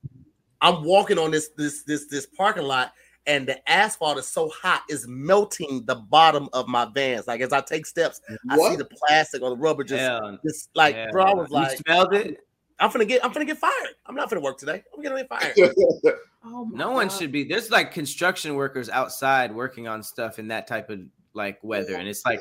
I'm 0.60 0.84
walking 0.84 1.18
on 1.18 1.30
this 1.30 1.48
this 1.56 1.82
this 1.82 2.06
this 2.06 2.26
parking 2.26 2.62
lot, 2.64 2.92
and 3.26 3.46
the 3.46 3.70
asphalt 3.70 4.18
is 4.18 4.26
so 4.26 4.48
hot, 4.50 4.82
it's 4.88 5.06
melting 5.06 5.84
the 5.86 5.94
bottom 5.94 6.48
of 6.52 6.68
my 6.68 6.86
vans. 6.86 7.26
Like 7.26 7.40
as 7.40 7.52
I 7.52 7.60
take 7.60 7.86
steps, 7.86 8.20
I 8.50 8.56
see 8.56 8.76
the 8.76 8.84
plastic 8.86 9.42
or 9.42 9.50
the 9.50 9.56
rubber 9.56 9.84
just, 9.84 10.00
Hell, 10.00 10.38
just 10.44 10.70
like, 10.74 10.94
hell 10.94 11.08
bro. 11.12 11.24
I 11.24 11.32
no. 11.32 11.40
was 11.42 11.50
You 11.50 11.56
like, 11.56 11.78
smelled 11.78 12.14
it. 12.14 12.38
I'm 12.80 12.90
gonna 12.90 13.04
get, 13.04 13.24
I'm 13.24 13.32
gonna 13.32 13.44
get 13.44 13.58
fired. 13.58 13.94
I'm 14.06 14.14
not 14.14 14.28
gonna 14.28 14.40
work 14.40 14.58
today. 14.58 14.82
I'm 14.94 15.02
gonna 15.02 15.16
get 15.16 15.28
fired. 15.28 15.74
Oh 16.44 16.64
my 16.64 16.76
No 16.76 16.90
one 16.90 17.08
should 17.08 17.30
be. 17.30 17.44
There's 17.44 17.70
like 17.70 17.92
construction 17.92 18.56
workers 18.56 18.88
outside 18.88 19.54
working 19.54 19.86
on 19.86 20.02
stuff 20.02 20.40
in 20.40 20.48
that 20.48 20.66
type 20.66 20.90
of 20.90 20.98
like 21.34 21.62
weather, 21.62 21.94
and 21.94 22.08
it's 22.08 22.24
like 22.26 22.40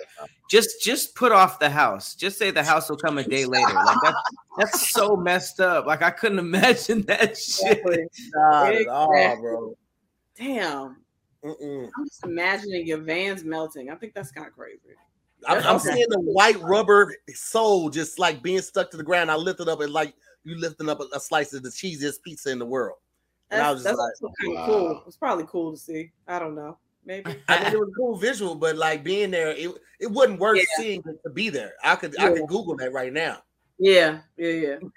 just 0.49 0.81
just 0.81 1.15
put 1.15 1.31
off 1.31 1.59
the 1.59 1.69
house. 1.69 2.15
Just 2.15 2.39
say 2.39 2.49
the 2.51 2.63
house 2.63 2.89
will 2.89 2.97
come 2.97 3.19
a 3.19 3.23
day 3.23 3.45
later. 3.45 3.73
Like 3.73 3.97
that's 4.03 4.17
that's 4.57 4.91
so 4.91 5.15
messed 5.15 5.59
up. 5.59 5.85
Like 5.85 6.01
I 6.01 6.09
couldn't 6.09 6.39
imagine 6.49 7.03
that 7.03 7.37
shit. 7.37 7.83
Not 8.33 8.73
at 8.73 8.87
all, 8.87 9.37
bro. 9.39 9.75
Damn. 10.37 10.97
Mm-mm. 11.43 11.89
I'm 11.97 12.05
just 12.05 12.23
imagining 12.23 12.85
your 12.85 12.99
vans 12.99 13.43
melting. 13.43 13.89
I 13.89 13.95
think 13.95 14.13
that's 14.13 14.31
kind 14.31 14.47
of 14.47 14.53
crazy. 14.53 14.79
I'm, 15.47 15.63
I'm 15.63 15.79
seeing 15.79 16.05
the 16.09 16.19
white 16.19 16.59
rubber 16.61 17.15
sole 17.33 17.89
just 17.89 18.19
like 18.19 18.43
being 18.43 18.61
stuck 18.61 18.91
to 18.91 18.97
the 18.97 19.03
ground. 19.03 19.31
I 19.31 19.35
lifted 19.35 19.67
up 19.67 19.81
and 19.81 19.91
like 19.91 20.13
you 20.43 20.55
lifting 20.55 20.87
up 20.87 20.99
a, 20.99 21.05
a 21.15 21.19
slice 21.19 21.53
of 21.53 21.63
the 21.63 21.69
cheesiest 21.69 22.21
pizza 22.23 22.51
in 22.51 22.59
the 22.59 22.65
world. 22.65 22.97
And 23.49 23.61
I 23.61 23.71
was 23.71 23.83
That's, 23.83 23.97
just 23.97 24.21
that's 24.21 24.21
like, 24.21 24.31
also 24.31 24.33
kind 24.39 24.57
of 24.57 24.59
wow. 24.59 24.65
cool. 24.65 25.03
It's 25.07 25.17
probably 25.17 25.45
cool 25.47 25.71
to 25.71 25.77
see. 25.77 26.11
I 26.27 26.39
don't 26.39 26.55
know. 26.55 26.77
Maybe. 27.05 27.35
I 27.49 27.63
mean, 27.63 27.73
it 27.73 27.79
was 27.79 27.89
a 27.89 27.97
cool 27.97 28.15
visual, 28.17 28.55
but 28.55 28.77
like 28.77 29.03
being 29.03 29.31
there, 29.31 29.49
it, 29.51 29.71
it 29.99 30.09
wasn't 30.09 30.39
worth 30.39 30.57
Yeah. 30.57 30.63
seeing 30.77 31.03
to 31.03 31.29
be 31.33 31.49
there. 31.49 31.73
I 31.83 31.95
could 31.95 32.17
I 32.19 32.31
could 32.31 32.47
Google 32.47 32.77
that 32.77 32.93
right 32.93 33.11
now. 33.11 33.39
Yeah. 33.79 34.19
Yeah. 34.37 34.49
Yeah. 34.49 34.75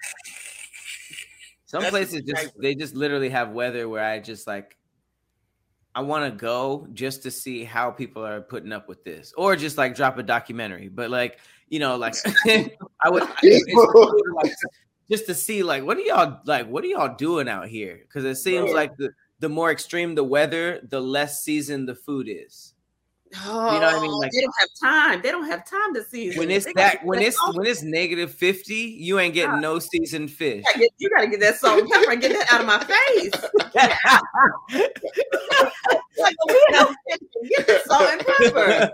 Some 1.65 1.81
That's 1.81 1.91
places 1.91 2.21
just 2.21 2.53
they 2.61 2.75
just 2.75 2.95
literally 2.95 3.29
have 3.29 3.49
weather 3.49 3.89
where 3.89 4.05
I 4.05 4.19
just 4.19 4.45
like 4.47 4.77
I 5.95 6.01
want 6.01 6.31
to 6.31 6.37
go 6.37 6.87
just 6.93 7.23
to 7.23 7.31
see 7.31 7.63
how 7.63 7.89
people 7.89 8.23
are 8.25 8.41
putting 8.41 8.73
up 8.73 8.89
with 8.89 9.03
this, 9.05 9.33
or 9.37 9.55
just 9.55 9.77
like 9.77 9.95
drop 9.95 10.17
a 10.17 10.23
documentary. 10.23 10.89
But 10.89 11.09
like 11.09 11.39
you 11.69 11.79
know, 11.79 11.95
like 11.95 12.15
I 13.01 13.09
would 13.09 13.23
like, 13.43 14.51
just 15.09 15.25
to 15.27 15.33
see 15.33 15.63
like 15.63 15.83
what 15.83 15.97
are 15.97 16.01
y'all 16.01 16.39
like 16.45 16.67
what 16.67 16.83
are 16.83 16.87
y'all 16.87 17.15
doing 17.15 17.47
out 17.47 17.69
here? 17.69 17.99
Because 18.01 18.25
it 18.25 18.35
seems 18.35 18.69
Yeah. 18.69 18.75
like 18.75 18.97
the 18.97 19.11
the 19.39 19.49
more 19.49 19.71
extreme 19.71 20.15
the 20.15 20.23
weather, 20.23 20.81
the 20.83 21.01
less 21.01 21.43
seasoned 21.43 21.87
the 21.87 21.95
food 21.95 22.27
is. 22.29 22.74
Oh, 23.43 23.73
you 23.73 23.79
know 23.79 23.87
what 23.87 23.95
I 23.95 24.01
mean? 24.01 24.11
Oh, 24.11 24.17
like- 24.19 24.31
they 24.31 24.41
don't 24.41 24.53
have 24.59 24.69
time. 24.81 25.21
They 25.21 25.31
don't 25.31 25.45
have 25.47 25.65
time 25.69 25.93
to 25.95 26.03
season. 26.03 26.39
When 26.39 26.51
it's 26.51 26.67
that 26.75 27.03
when 27.03 27.21
it's 27.21 27.37
when 27.53 27.65
it's 27.67 27.81
negative 27.83 28.33
fifty, 28.33 28.75
you 28.75 29.19
ain't 29.19 29.33
getting 29.33 29.59
no 29.59 29.79
seasoned 29.79 30.31
fish. 30.31 30.63
you 30.97 31.09
gotta 31.09 31.27
get 31.27 31.39
that 31.41 31.55
salt 31.55 31.79
and 31.81 31.89
pepper 31.89 32.11
and 32.11 32.21
get 32.21 32.31
that 32.33 32.53
out 32.53 32.61
of 32.61 32.67
my 32.67 32.83
face. 32.83 33.31
Like, 36.17 36.35
get 37.49 37.67
the 37.67 37.81
salt 37.85 38.09
and 38.09 38.21
pepper. 38.25 38.91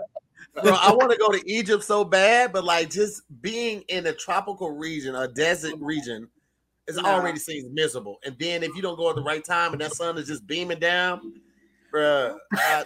Bro, 0.62 0.72
I 0.74 0.92
want 0.92 1.10
to 1.12 1.16
go 1.18 1.30
to 1.30 1.40
Egypt 1.50 1.82
so 1.82 2.04
bad, 2.04 2.52
but 2.52 2.64
like 2.64 2.90
just 2.90 3.22
being 3.40 3.82
in 3.88 4.06
a 4.06 4.12
tropical 4.12 4.70
region, 4.70 5.14
a 5.14 5.28
desert 5.28 5.74
region, 5.80 6.28
is 6.88 6.96
No. 6.96 7.04
already 7.08 7.38
seems 7.38 7.70
miserable. 7.72 8.18
And 8.24 8.36
then 8.38 8.62
if 8.62 8.74
you 8.74 8.82
don't 8.82 8.96
go 8.96 9.08
at 9.08 9.16
the 9.16 9.22
right 9.22 9.42
time 9.44 9.72
and 9.72 9.80
that 9.80 9.94
sun 9.94 10.18
is 10.18 10.26
just 10.26 10.46
beaming 10.46 10.78
down, 10.78 11.40
bro, 11.90 12.36
I, 12.52 12.84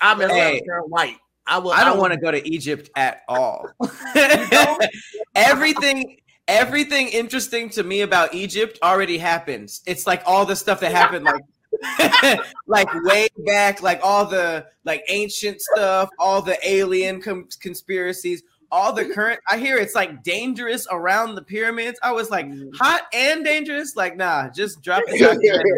I'm 0.00 0.20
Hey. 0.20 0.62
white. 0.86 1.16
I 1.46 1.58
will. 1.58 1.72
I 1.72 1.84
don't 1.84 1.98
want 1.98 2.12
to 2.12 2.18
go 2.18 2.30
to 2.30 2.46
Egypt 2.48 2.90
at 2.96 3.22
all. 3.28 3.66
everything, 5.34 6.18
everything 6.46 7.08
interesting 7.08 7.68
to 7.70 7.82
me 7.82 8.02
about 8.02 8.34
Egypt 8.34 8.78
already 8.82 9.18
happens. 9.18 9.82
It's 9.86 10.06
like 10.06 10.22
all 10.26 10.46
the 10.46 10.54
stuff 10.54 10.80
that 10.80 10.92
happened, 10.92 11.24
like, 11.24 12.40
like 12.66 12.88
way 13.04 13.28
back, 13.46 13.82
like 13.82 14.00
all 14.02 14.26
the 14.26 14.66
like 14.84 15.04
ancient 15.08 15.60
stuff, 15.60 16.08
all 16.18 16.40
the 16.40 16.56
alien 16.68 17.20
com- 17.20 17.48
conspiracies, 17.60 18.42
all 18.72 18.92
the 18.92 19.04
current. 19.06 19.40
I 19.50 19.58
hear 19.58 19.76
it's 19.76 19.94
like 19.94 20.22
dangerous 20.22 20.86
around 20.90 21.34
the 21.34 21.42
pyramids. 21.42 21.98
I 22.02 22.12
was 22.12 22.30
like, 22.30 22.46
mm. 22.46 22.70
hot 22.76 23.02
and 23.12 23.44
dangerous. 23.44 23.96
Like, 23.96 24.16
nah, 24.16 24.48
just 24.48 24.80
drop 24.82 25.02
the 25.08 25.18
documentary. 25.18 25.72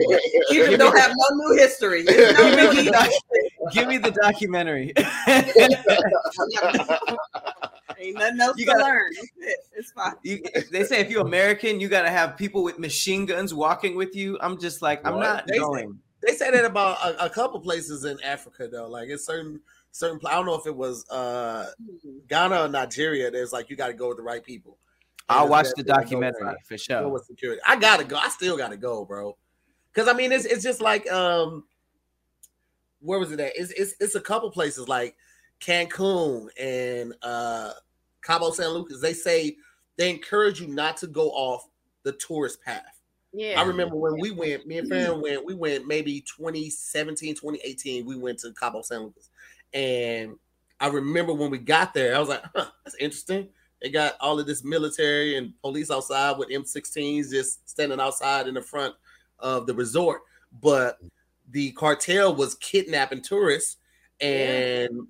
You 0.50 0.76
don't 0.76 0.96
have 0.98 1.12
no 1.16 1.36
new 1.36 1.56
history. 1.58 2.04
No 2.12 2.16
Give 2.16 2.56
new 2.56 2.82
me 2.82 2.90
the, 2.90 2.92
history. 2.92 2.92
doc- 2.92 3.72
give 3.72 3.88
me 3.88 3.98
the 3.98 4.10
documentary. 4.10 4.92
Ain't 7.98 8.16
nothing 8.18 8.40
else 8.40 8.58
You 8.58 8.66
to 8.66 8.72
gotta- 8.72 8.84
learn. 8.84 9.10
It's, 9.38 9.68
it's 9.74 9.92
fine. 9.92 10.14
You, 10.22 10.42
they 10.70 10.84
say 10.84 11.00
if 11.00 11.10
you're 11.10 11.22
American, 11.22 11.78
you 11.80 11.88
got 11.88 12.02
to 12.02 12.10
have 12.10 12.36
people 12.36 12.62
with 12.62 12.78
machine 12.78 13.26
guns 13.26 13.54
walking 13.54 13.96
with 13.96 14.14
you. 14.16 14.38
I'm 14.40 14.58
just 14.58 14.82
like, 14.82 15.06
I'm 15.06 15.18
not 15.20 15.46
They 15.46 15.54
say- 15.54 15.58
going. 15.60 15.98
They 16.24 16.34
say 16.34 16.50
that 16.52 16.64
about 16.64 16.98
a, 17.04 17.24
a 17.26 17.30
couple 17.30 17.58
places 17.60 18.04
in 18.04 18.16
Africa 18.22 18.68
though. 18.70 18.86
Like 18.88 19.08
it's 19.08 19.26
certain 19.26 19.60
certain. 19.92 20.18
I 20.26 20.32
don't 20.32 20.46
know 20.46 20.54
if 20.54 20.66
it 20.66 20.74
was 20.74 21.08
uh 21.08 21.70
Ghana 22.28 22.62
or 22.62 22.68
Nigeria. 22.68 23.30
There's 23.30 23.52
like 23.52 23.70
you 23.70 23.76
got 23.76 23.88
to 23.88 23.94
go 23.94 24.08
with 24.08 24.16
the 24.16 24.22
right 24.22 24.44
people. 24.44 24.78
I'll 25.28 25.48
watch 25.48 25.68
the 25.76 25.82
to 25.82 25.82
go 25.84 25.94
documentary 25.94 26.54
for 26.64 26.74
go 26.74 26.76
sure. 26.76 27.08
with 27.08 27.24
security. 27.24 27.60
I 27.66 27.76
gotta 27.76 28.04
go. 28.04 28.16
I 28.16 28.28
still 28.28 28.56
gotta 28.56 28.76
go, 28.76 29.04
bro. 29.04 29.36
Because 29.92 30.08
I 30.08 30.12
mean, 30.14 30.32
it's 30.32 30.44
it's 30.44 30.62
just 30.62 30.80
like 30.80 31.10
um, 31.10 31.64
where 33.00 33.18
was 33.18 33.30
it 33.30 33.40
at? 33.40 33.52
It's 33.54 33.70
it's 33.72 33.94
it's 34.00 34.14
a 34.14 34.20
couple 34.20 34.50
places 34.50 34.88
like 34.88 35.16
Cancun 35.60 36.48
and 36.58 37.14
uh 37.22 37.72
Cabo 38.22 38.50
San 38.50 38.68
Lucas. 38.70 39.00
They 39.00 39.12
say 39.12 39.56
they 39.96 40.10
encourage 40.10 40.60
you 40.60 40.68
not 40.68 40.96
to 40.98 41.06
go 41.06 41.30
off 41.30 41.68
the 42.02 42.12
tourist 42.12 42.62
path. 42.62 43.00
Yeah. 43.32 43.60
I 43.60 43.64
remember 43.64 43.96
when 43.96 44.18
we 44.20 44.30
went, 44.30 44.66
me 44.66 44.78
and 44.78 44.88
Farron 44.88 45.22
went, 45.22 45.44
we 45.44 45.54
went 45.54 45.86
maybe 45.86 46.20
2017, 46.20 47.34
2018, 47.34 48.04
we 48.04 48.16
went 48.16 48.38
to 48.40 48.52
Cabo 48.52 48.82
San 48.82 49.04
Lucas. 49.04 49.30
And 49.74 50.36
I 50.80 50.88
remember 50.88 51.32
when 51.32 51.50
we 51.50 51.58
got 51.58 51.94
there, 51.94 52.14
I 52.16 52.18
was 52.18 52.28
like, 52.28 52.42
huh, 52.54 52.66
that's 52.84 52.96
interesting. 52.96 53.48
They 53.80 53.90
got 53.90 54.14
all 54.20 54.38
of 54.38 54.46
this 54.46 54.64
military 54.64 55.36
and 55.36 55.52
police 55.60 55.90
outside 55.90 56.38
with 56.38 56.50
M16s 56.50 57.30
just 57.30 57.68
standing 57.68 58.00
outside 58.00 58.46
in 58.46 58.54
the 58.54 58.62
front 58.62 58.94
of 59.38 59.66
the 59.66 59.74
resort. 59.74 60.22
But 60.60 60.98
the 61.50 61.72
cartel 61.72 62.34
was 62.34 62.54
kidnapping 62.56 63.22
tourists 63.22 63.76
and 64.20 65.06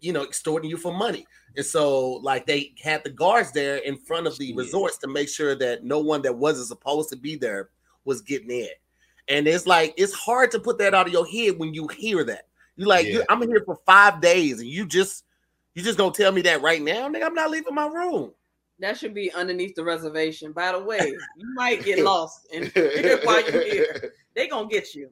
you 0.00 0.12
know 0.12 0.24
extorting 0.24 0.70
you 0.70 0.76
for 0.76 0.92
money. 0.92 1.26
And 1.56 1.64
so 1.64 2.12
like 2.22 2.46
they 2.46 2.74
had 2.82 3.02
the 3.04 3.10
guards 3.10 3.52
there 3.52 3.76
in 3.78 3.96
front 3.96 4.26
of 4.26 4.36
the 4.38 4.54
resorts 4.54 4.98
to 4.98 5.08
make 5.08 5.28
sure 5.28 5.54
that 5.54 5.84
no 5.84 6.00
one 6.00 6.22
that 6.22 6.36
wasn't 6.36 6.68
supposed 6.68 7.08
to 7.10 7.16
be 7.16 7.36
there 7.36 7.70
was 8.04 8.20
getting 8.20 8.50
in. 8.50 8.68
And 9.28 9.48
it's 9.48 9.66
like 9.66 9.94
it's 9.96 10.12
hard 10.12 10.50
to 10.52 10.60
put 10.60 10.78
that 10.78 10.94
out 10.94 11.06
of 11.06 11.12
your 11.12 11.26
head 11.26 11.58
when 11.58 11.74
you 11.74 11.88
hear 11.88 12.24
that. 12.24 12.46
You 12.76 12.86
like 12.86 13.06
you, 13.06 13.18
Yeah. 13.18 13.24
I'm 13.28 13.42
here 13.42 13.62
for 13.64 13.78
five 13.86 14.20
days 14.20 14.60
and 14.60 14.68
you 14.68 14.86
just 14.86 15.24
you 15.74 15.82
just 15.82 15.98
gonna 15.98 16.12
tell 16.12 16.32
me 16.32 16.42
that 16.42 16.62
right 16.62 16.80
now, 16.80 17.08
nigga. 17.08 17.24
I'm 17.24 17.34
not 17.34 17.50
leaving 17.50 17.74
my 17.74 17.86
room. 17.86 18.32
That 18.78 18.98
should 18.98 19.14
be 19.14 19.32
underneath 19.32 19.74
the 19.74 19.84
reservation. 19.84 20.52
By 20.52 20.72
the 20.72 20.80
way, 20.80 21.14
you 21.36 21.54
might 21.54 21.84
get 21.84 21.98
lost 22.04 22.46
and 22.52 22.70
while 23.24 23.50
you're 23.50 23.62
here, 23.64 24.12
they 24.34 24.48
gonna 24.48 24.68
get 24.68 24.94
you. 24.94 25.10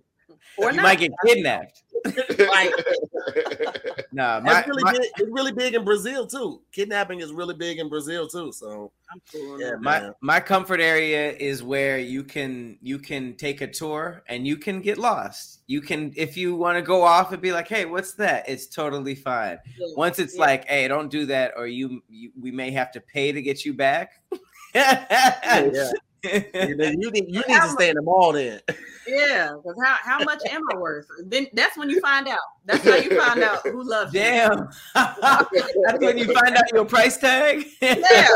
Or 0.59 0.71
You 0.71 0.77
not. 0.77 0.83
might 0.83 0.99
get 0.99 1.13
kidnapped. 1.27 1.83
Like 2.39 2.71
Nah, 4.13 4.39
my, 4.41 4.63
really 4.67 4.83
my, 4.83 4.93
big, 4.93 5.03
it's 5.17 5.31
really 5.31 5.53
big 5.53 5.75
in 5.75 5.85
Brazil 5.85 6.27
too. 6.27 6.61
Kidnapping 6.71 7.21
is 7.21 7.33
really 7.33 7.55
big 7.55 7.79
in 7.79 7.89
Brazil 7.89 8.29
too. 8.29 8.53
So 8.53 8.93
I'm 9.11 9.21
cool 9.33 9.59
yeah, 9.59 9.71
that. 9.71 9.81
my 9.81 10.11
my 10.21 10.39
comfort 10.39 10.81
area 10.81 11.33
is 11.33 11.63
where 11.63 11.99
you 11.99 12.23
can 12.23 12.77
you 12.83 12.99
can 12.99 13.35
take 13.37 13.63
a 13.63 13.67
tour 13.67 14.23
and 14.29 14.47
you 14.47 14.59
can 14.59 14.83
get 14.83 14.99
lost. 14.99 15.63
You 15.67 15.81
can 15.81 16.13
if 16.15 16.37
you 16.37 16.55
want 16.57 16.77
to 16.77 16.83
go 16.83 17.03
off 17.03 17.33
and 17.33 17.41
be 17.41 17.53
like, 17.53 17.69
hey, 17.69 17.87
what's 17.87 18.13
that? 18.15 18.47
It's 18.49 18.67
totally 18.67 19.15
fine. 19.15 19.59
Yeah. 19.79 19.87
Once 19.97 20.19
it's 20.19 20.35
Yeah. 20.35 20.43
like, 20.43 20.69
hey, 20.69 20.87
don't 20.89 21.11
do 21.11 21.25
that, 21.27 21.55
or 21.57 21.67
you, 21.67 22.03
you 22.11 22.33
we 22.39 22.51
may 22.51 22.71
have 22.73 22.93
to 22.93 23.01
pay 23.01 23.33
to 23.33 23.41
get 23.41 23.65
you 23.65 23.73
back. 23.73 24.21
yeah. 24.75 25.91
You 26.25 26.77
need 26.77 26.97
you 26.99 27.11
need, 27.11 27.27
you 27.29 27.43
need 27.47 27.61
to 27.61 27.69
stay 27.69 27.91
in 27.91 27.97
the 27.97 28.03
mall 28.03 28.33
then. 28.33 28.61
Yeah, 29.07 29.55
because 29.57 29.77
how, 29.85 29.97
how 30.03 30.25
much 30.25 30.41
am 30.51 30.63
I 30.73 30.77
worth? 30.77 31.07
Then 31.27 31.47
that's 31.53 31.77
when 31.77 31.91
you 31.91 32.01
find 32.01 32.27
out. 32.27 32.39
That's 32.65 32.83
how 32.83 32.97
you 32.97 33.21
find 33.21 33.43
out 33.43 33.61
who 33.67 33.83
loves 33.83 34.15
you. 34.15 34.21
Damn. 34.21 34.71
That's 34.95 36.01
when 36.01 36.17
you 36.17 36.33
find 36.33 36.57
out 36.57 36.73
your 36.73 36.87
price 36.87 37.19
tag. 37.19 37.67
Yeah, 37.83 38.29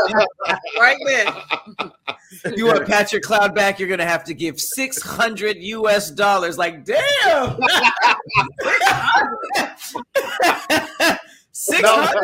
right 0.79 0.97
there. 1.05 1.33
you 2.55 2.67
want 2.67 2.85
Patrick 2.85 3.23
Cloud 3.23 3.55
back, 3.55 3.79
you're 3.79 3.89
gonna 3.89 4.05
have 4.05 4.23
to 4.25 4.35
give 4.35 4.59
600 4.59 5.57
US 5.57 6.11
dollars. 6.11 6.59
Like, 6.59 6.85
damn. 6.85 7.57
600? 11.51 12.15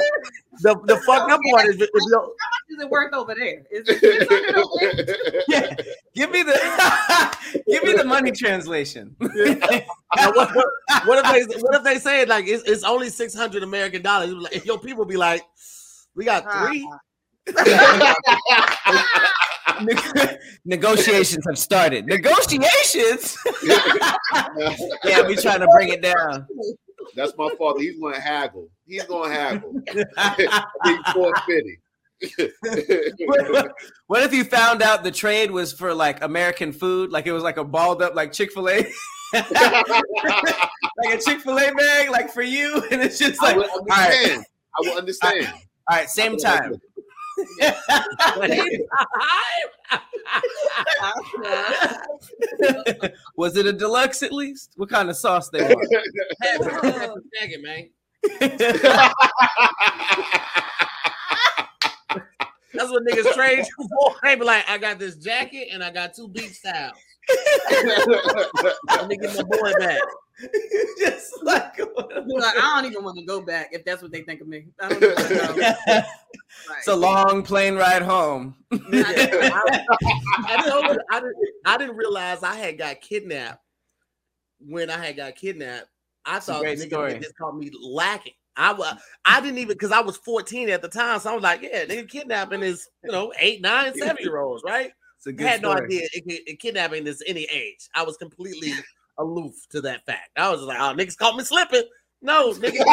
The 0.61 0.75
the 0.85 0.97
fucked 0.97 1.31
up 1.31 1.39
part 1.51 1.65
is 1.67 1.81
if 1.81 1.89
you 1.93 2.09
How 2.13 2.25
much 2.25 2.35
is 2.69 2.79
it 2.81 2.89
worth 2.89 3.13
over 3.13 3.35
there? 3.35 3.63
Is 3.71 3.87
it 3.87 3.99
600 3.99 4.55
over 4.55 4.69
there? 4.81 5.15
Yeah. 5.47 5.75
Give 6.13 6.31
me 6.31 6.43
the 6.43 6.53
give 7.67 7.83
me 7.83 7.93
the 7.93 8.05
money 8.05 8.31
translation. 8.31 9.15
Now, 10.15 10.31
what, 10.31 10.55
what, 10.55 10.67
what 11.05 11.25
if 11.25 11.49
they 11.49 11.59
what 11.59 11.75
if 11.75 11.83
they 11.83 11.99
say 11.99 12.23
like 12.23 12.47
it's, 12.47 12.63
it's 12.63 12.85
only 12.85 13.09
six 13.09 13.35
hundred 13.35 13.63
American 13.63 14.01
dollars? 14.01 14.31
Like, 14.31 14.55
if 14.55 14.65
your 14.65 14.79
people 14.79 15.03
be 15.03 15.17
like, 15.17 15.43
we 16.15 16.23
got 16.23 16.45
uh-huh. 16.45 16.67
three. 16.67 16.89
Negotiations 20.65 21.43
have 21.47 21.57
started. 21.57 22.05
Negotiations? 22.05 23.37
yeah, 25.03 25.27
we 25.27 25.35
trying 25.35 25.59
to 25.59 25.67
bring 25.73 25.89
it 25.89 26.01
down. 26.01 26.47
That's 27.15 27.33
my 27.37 27.49
father. 27.57 27.79
He's 27.79 27.99
going 27.99 28.15
to 28.15 28.21
haggle. 28.21 28.69
He's 28.85 29.03
going 29.03 29.31
to 29.31 29.35
haggle. 29.35 29.73
Big 30.83 30.99
450. 31.13 31.79
what, 33.25 33.71
what 34.07 34.23
if 34.23 34.33
you 34.33 34.43
found 34.45 34.81
out 34.81 35.03
the 35.03 35.11
trade 35.11 35.51
was 35.51 35.73
for 35.73 35.93
like 35.93 36.23
American 36.23 36.71
food? 36.71 37.11
Like 37.11 37.27
it 37.27 37.33
was 37.33 37.43
like 37.43 37.57
a 37.57 37.63
balled 37.63 38.01
up 38.01 38.15
like 38.15 38.31
Chick 38.31 38.51
fil 38.53 38.69
A? 38.69 38.87
like 39.33 41.13
a 41.13 41.17
Chick 41.17 41.41
Fil 41.41 41.57
A 41.57 41.73
bag, 41.73 42.09
like 42.09 42.31
for 42.31 42.41
you, 42.41 42.83
and 42.91 43.01
it's 43.01 43.19
just 43.19 43.41
I 43.41 43.47
like, 43.47 43.57
will 43.57 43.69
all 43.69 43.85
right, 43.87 44.07
understand. 44.07 44.45
I 44.75 44.89
will 44.89 44.97
understand. 44.97 45.47
all 45.47 45.97
right, 45.97 46.09
same 46.09 46.37
time. 46.37 46.75
Was 53.35 53.57
it 53.57 53.65
a 53.65 53.73
deluxe 53.73 54.23
at 54.23 54.31
least? 54.31 54.71
What 54.75 54.89
kind 54.89 55.09
of 55.09 55.17
sauce 55.17 55.49
they 55.49 55.61
want? 55.61 55.93
Second, 57.39 57.63
man. 57.63 57.89
That's 62.73 62.91
what 62.91 63.03
niggas 63.05 63.33
trade 63.33 63.65
for. 63.75 64.15
They 64.23 64.35
be 64.35 64.43
like, 64.43 64.69
I 64.69 64.77
got 64.77 64.99
this 64.99 65.15
jacket 65.15 65.69
and 65.71 65.83
I 65.83 65.91
got 65.91 66.13
two 66.13 66.27
beach 66.27 66.61
towels. 66.63 66.93
Let 68.87 69.07
me 69.07 69.17
get 69.17 69.35
my 69.35 69.43
boy 69.43 69.73
back. 69.79 70.01
just 70.99 71.31
like, 71.43 71.77
like, 71.79 72.57
I 72.57 72.81
don't 72.81 72.91
even 72.91 73.03
want 73.03 73.17
to 73.17 73.25
go 73.25 73.41
back 73.41 73.69
if 73.71 73.85
that's 73.85 74.01
what 74.01 74.11
they 74.11 74.21
think 74.21 74.41
of 74.41 74.47
me. 74.47 74.65
I 74.81 74.89
don't 74.89 75.03
even 75.03 75.15
it's 76.77 76.87
a 76.87 76.95
long 76.95 77.41
plane 77.41 77.75
ride 77.75 78.01
home. 78.01 78.55
I, 78.71 79.53
I 80.47 80.69
told 80.69 80.97
I 81.09 81.19
didn't, 81.19 81.35
I 81.65 81.77
didn't 81.77 81.95
realize 81.95 82.43
I 82.43 82.55
had 82.55 82.77
got 82.77 82.99
kidnapped 82.99 83.61
when 84.59 84.89
I 84.89 85.03
had 85.03 85.15
got 85.15 85.35
kidnapped. 85.35 85.87
I 86.25 86.39
thought 86.39 86.61
great 86.61 86.79
niggas 86.79 86.87
story. 86.87 87.13
had 87.13 87.21
just 87.21 87.37
called 87.37 87.57
me 87.57 87.71
lacking. 87.81 88.33
I 88.57 88.73
was 88.73 88.95
I 89.23 89.41
didn't 89.41 89.59
even 89.59 89.73
because 89.73 89.91
I 89.91 90.01
was 90.01 90.17
14 90.17 90.69
at 90.69 90.81
the 90.81 90.89
time, 90.89 91.19
so 91.19 91.31
I 91.31 91.33
was 91.33 91.43
like, 91.43 91.61
yeah, 91.61 91.85
nigga 91.85 92.09
kidnapping 92.09 92.61
is 92.61 92.89
you 93.03 93.11
know 93.11 93.33
eight, 93.39 93.61
nine, 93.61 93.93
seven 93.97 94.17
year 94.19 94.39
olds, 94.39 94.63
right? 94.65 94.91
I 95.31 95.43
had 95.43 95.61
no 95.61 95.71
idea 95.85 96.07
it, 96.13 96.23
it- 96.27 96.43
it- 96.47 96.59
kidnapping 96.59 97.07
is 97.07 97.23
any 97.27 97.43
age. 97.51 97.87
I 97.95 98.03
was 98.03 98.17
completely 98.17 98.73
aloof 99.17 99.53
to 99.71 99.81
that 99.81 100.05
fact. 100.05 100.29
I 100.37 100.49
was 100.49 100.61
like, 100.61 100.79
oh, 100.79 100.93
niggas 100.95 101.17
caught 101.17 101.35
me 101.35 101.43
slipping. 101.43 101.83
No, 102.21 102.51
nigga. 102.53 102.83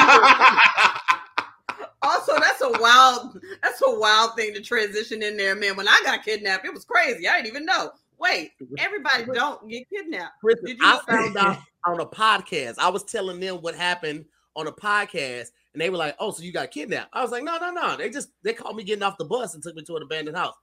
Also, 2.05 2.33
that's 2.41 2.61
a 2.62 2.80
wild, 2.80 3.39
that's 3.62 3.80
a 3.87 3.99
wild 3.99 4.35
thing 4.37 4.53
to 4.55 4.61
transition 4.61 5.22
in 5.22 5.37
there, 5.37 5.55
man. 5.55 5.76
When 5.76 5.87
I 5.87 6.01
got 6.05 6.24
kidnapped, 6.24 6.64
it 6.64 6.74
was 6.74 6.85
crazy. 6.85 7.28
I 7.28 7.37
didn't 7.37 7.47
even 7.49 7.64
know. 7.64 7.93
Wait, 8.18 8.53
everybody 8.78 9.24
don't 9.33 9.68
get 9.68 9.89
kidnapped. 9.89 10.35
You 10.68 10.76
I 10.80 11.01
found 11.09 11.37
out 11.37 11.59
on 11.87 12.01
a 12.01 12.07
podcast. 12.07 12.74
I 12.78 12.89
was 12.89 13.05
telling 13.05 13.39
them 13.41 13.57
what 13.57 13.74
happened 13.76 14.24
on 14.57 14.66
a 14.66 14.72
podcast, 14.72 15.49
and 15.74 15.80
they 15.80 15.91
were 15.91 15.97
like, 15.97 16.16
"Oh, 16.18 16.30
so 16.33 16.43
you 16.43 16.53
got 16.53 16.70
kidnapped?" 16.72 17.11
I 17.12 17.22
was 17.22 17.30
like, 17.30 17.43
"No, 17.45 17.57
no, 17.59 17.70
no. 17.70 17.97
They 17.97 18.11
just 18.11 18.30
they 18.43 18.53
called 18.53 18.76
me 18.76 18.83
getting 18.85 19.03
off 19.03 19.16
the 19.18 19.24
bus 19.24 19.55
and 19.55 19.62
took 19.62 19.74
me 19.76 19.83
to 19.85 19.97
an 19.97 20.03
abandoned 20.03 20.37
house. 20.37 20.55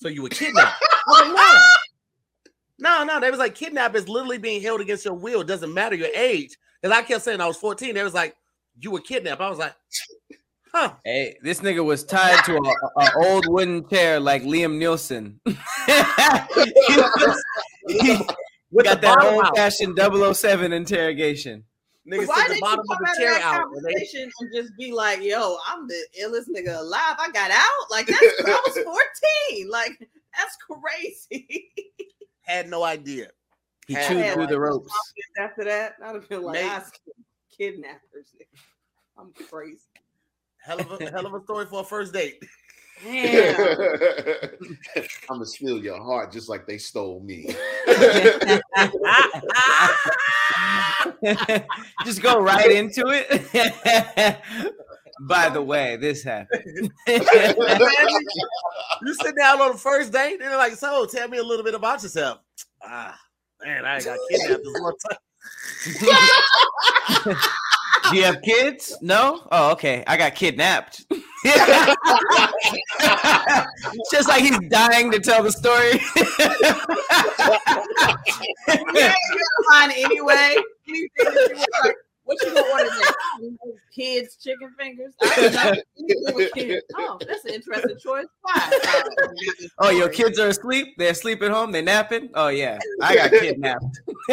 So 0.00 0.08
you 0.08 0.22
were 0.22 0.28
kidnapped?" 0.30 0.82
Like, 1.06 1.28
"No, 1.28 1.64
no, 2.78 3.04
no." 3.04 3.20
They 3.20 3.30
was 3.30 3.38
like, 3.38 3.54
"Kidnap 3.54 3.94
is 3.94 4.08
literally 4.08 4.38
being 4.38 4.62
held 4.62 4.80
against 4.80 5.04
your 5.04 5.14
will. 5.14 5.42
It 5.42 5.46
doesn't 5.46 5.72
matter 5.72 5.94
your 5.94 6.08
age." 6.14 6.56
Because 6.80 6.96
I 6.96 7.02
kept 7.02 7.22
saying 7.22 7.40
I 7.40 7.46
was 7.46 7.56
14. 7.58 7.94
They 7.94 8.02
was 8.02 8.14
like, 8.14 8.34
"You 8.80 8.90
were 8.90 9.00
kidnapped." 9.00 9.40
I 9.40 9.50
was 9.50 9.58
like, 9.58 9.74
"Huh." 10.72 10.94
Hey, 11.04 11.36
this 11.42 11.60
nigga 11.60 11.84
was 11.84 12.04
tied 12.04 12.42
to 12.46 12.56
a, 12.56 13.00
a 13.02 13.10
old 13.26 13.46
wooden 13.48 13.86
chair 13.88 14.18
like 14.18 14.42
Liam 14.42 14.78
Neeson. 14.78 15.36
he 16.86 16.96
was- 16.96 17.44
he 17.88 18.26
With 18.70 18.84
got 18.86 19.00
that 19.02 19.22
old 19.24 19.56
fashioned 19.56 19.98
007 20.36 20.72
interrogation. 20.72 21.64
Niggas 22.08 22.26
Why 22.28 22.34
took 22.36 22.48
the 22.48 22.54
didn't 22.54 22.56
you 22.56 22.60
bottom 22.62 22.84
come 22.86 22.96
of 22.96 22.98
the 23.00 23.06
out 23.08 23.10
of 23.10 23.18
chair 23.18 23.30
that 23.34 23.42
out. 23.42 23.66
and 23.66 23.74
they- 23.84 23.92
conversation 23.92 24.30
and 24.40 24.50
just 24.54 24.76
be 24.78 24.92
like, 24.92 25.22
"Yo, 25.22 25.56
I'm 25.66 25.86
the 25.86 26.06
illest 26.20 26.48
nigga 26.48 26.78
alive. 26.78 27.16
I 27.18 27.30
got 27.32 27.50
out. 27.50 27.90
Like 27.90 28.06
that's, 28.06 28.20
I 28.46 28.62
was 28.66 28.78
14. 29.50 29.70
Like 29.70 30.08
that's 30.36 30.56
crazy." 30.56 31.70
had 32.42 32.68
no 32.68 32.82
idea. 32.84 33.28
He 33.86 33.94
Had 33.94 34.08
chewed 34.08 34.18
no 34.18 34.34
through 34.34 34.46
the 34.46 34.58
ropes. 34.60 34.92
After 35.38 35.64
that, 35.64 35.96
I'd 36.02 36.14
have 36.14 36.28
been 36.28 36.42
like, 36.42 36.54
Mate. 36.54 36.70
"I 36.70 36.82
kidnappers. 37.56 38.34
I'm 39.18 39.32
crazy." 39.50 39.80
Hell 40.62 40.80
of 40.80 41.00
a 41.00 41.10
hell 41.10 41.26
of 41.26 41.34
a 41.34 41.42
story 41.44 41.66
for 41.66 41.80
a 41.80 41.84
first 41.84 42.12
date. 42.12 42.42
Damn. 43.02 43.60
I'm 44.96 45.06
gonna 45.28 45.46
steal 45.46 45.82
your 45.82 46.02
heart 46.02 46.32
just 46.32 46.48
like 46.48 46.66
they 46.66 46.78
stole 46.78 47.20
me. 47.20 47.46
Just 52.04 52.22
go 52.22 52.40
right 52.40 52.70
into 52.70 53.04
it. 53.06 54.38
By 55.22 55.48
the 55.50 55.62
way, 55.62 55.96
this 55.96 56.22
happened. 56.22 56.90
You 59.02 59.14
sit 59.14 59.34
down 59.36 59.60
on 59.62 59.72
the 59.72 59.78
first 59.78 60.12
date, 60.12 60.32
and 60.34 60.42
they're 60.42 60.58
like, 60.58 60.74
"So, 60.74 61.06
tell 61.06 61.26
me 61.26 61.38
a 61.38 61.42
little 61.42 61.64
bit 61.64 61.74
about 61.74 62.02
yourself." 62.02 62.40
Ah, 62.82 63.18
man, 63.64 63.86
I 63.86 63.98
got 64.00 64.18
kidnapped 64.30 64.62
this 64.62 64.80
one 64.80 64.94
time. 67.26 67.36
Do 68.10 68.16
you 68.16 68.24
have 68.24 68.42
kids? 68.42 68.96
No? 69.00 69.46
Oh, 69.52 69.72
okay. 69.72 70.02
I 70.06 70.16
got 70.16 70.34
kidnapped. 70.34 71.04
Just 74.10 74.28
like 74.28 74.42
he's 74.42 74.58
dying 74.68 75.10
to 75.12 75.20
tell 75.20 75.42
the 75.42 75.52
story. 75.52 76.00
yeah, 78.94 79.14
gotta 79.14 79.62
find 79.70 79.92
anyway. 79.92 80.56
Anything 80.88 81.08
that 81.16 81.48
you 81.50 81.66
want, 81.84 81.96
what 82.30 82.42
you 82.42 82.54
gonna 82.54 82.72
order 82.72 82.84
next? 82.84 83.16
Kids 83.94 84.36
chicken 84.36 84.72
fingers. 84.78 85.14
I 85.20 85.36
don't 85.36 85.52
know. 85.52 85.82
Anything 85.98 86.34
with 86.34 86.52
kids. 86.52 86.86
Oh, 86.96 87.18
that's 87.26 87.44
an 87.44 87.54
interesting 87.54 87.98
choice. 87.98 88.26
Why? 88.42 88.70
oh, 89.78 89.90
your 89.90 90.08
kids 90.08 90.38
are 90.38 90.48
asleep? 90.48 90.88
They're 90.96 91.10
asleep 91.10 91.42
at 91.42 91.50
home? 91.50 91.72
They're 91.72 91.82
napping? 91.82 92.30
Oh, 92.34 92.48
yeah. 92.48 92.78
I 93.02 93.16
got 93.16 93.30
kidnapped. 93.30 94.00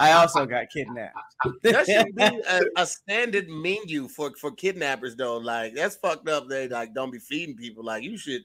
I 0.00 0.12
also 0.12 0.44
got 0.44 0.66
kidnapped. 0.70 1.16
That 1.62 1.86
should 1.86 2.14
be 2.14 2.22
a, 2.22 2.60
a 2.76 2.86
standard 2.86 3.48
menu 3.48 4.08
for 4.08 4.32
for 4.38 4.50
kidnappers, 4.52 5.16
though. 5.16 5.38
Like 5.38 5.74
that's 5.74 5.96
fucked 5.96 6.28
up. 6.28 6.48
They 6.48 6.68
like 6.68 6.94
don't 6.94 7.10
be 7.10 7.18
feeding 7.18 7.56
people. 7.56 7.84
Like 7.84 8.02
you 8.02 8.18
should 8.18 8.42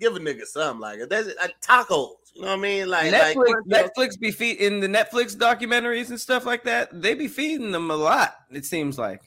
give 0.00 0.16
a 0.16 0.18
nigga 0.18 0.44
something. 0.44 0.80
Like 0.80 1.00
that's 1.08 1.28
uh, 1.28 1.48
tacos. 1.62 2.14
You 2.34 2.42
know 2.42 2.48
what 2.48 2.58
I 2.58 2.62
mean? 2.62 2.88
Like 2.88 3.12
Netflix, 3.12 3.64
like 3.68 3.90
Netflix 3.96 4.18
be 4.18 4.30
feed 4.30 4.58
in 4.58 4.80
the 4.80 4.86
Netflix 4.88 5.36
documentaries 5.36 6.08
and 6.10 6.18
stuff 6.20 6.46
like 6.46 6.64
that. 6.64 6.88
They 7.02 7.14
be 7.14 7.28
feeding 7.28 7.70
them 7.72 7.90
a 7.90 7.96
lot. 7.96 8.34
It 8.50 8.64
seems 8.64 8.98
like 8.98 9.20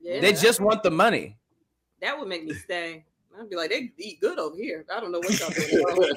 Yeah, 0.00 0.20
they 0.20 0.32
just 0.32 0.60
want 0.60 0.82
the 0.82 0.90
money. 0.90 1.36
that 2.00 2.18
would 2.18 2.28
make 2.28 2.44
me 2.44 2.54
stay. 2.54 3.04
I'd 3.38 3.50
be 3.50 3.56
like, 3.56 3.68
they 3.68 3.92
eat 3.98 4.18
good 4.22 4.38
over 4.38 4.56
here. 4.56 4.86
I 4.90 4.98
don't 4.98 5.12
know 5.12 5.18
what 5.20 5.38
y'all 5.38 5.50
doing. 5.50 6.14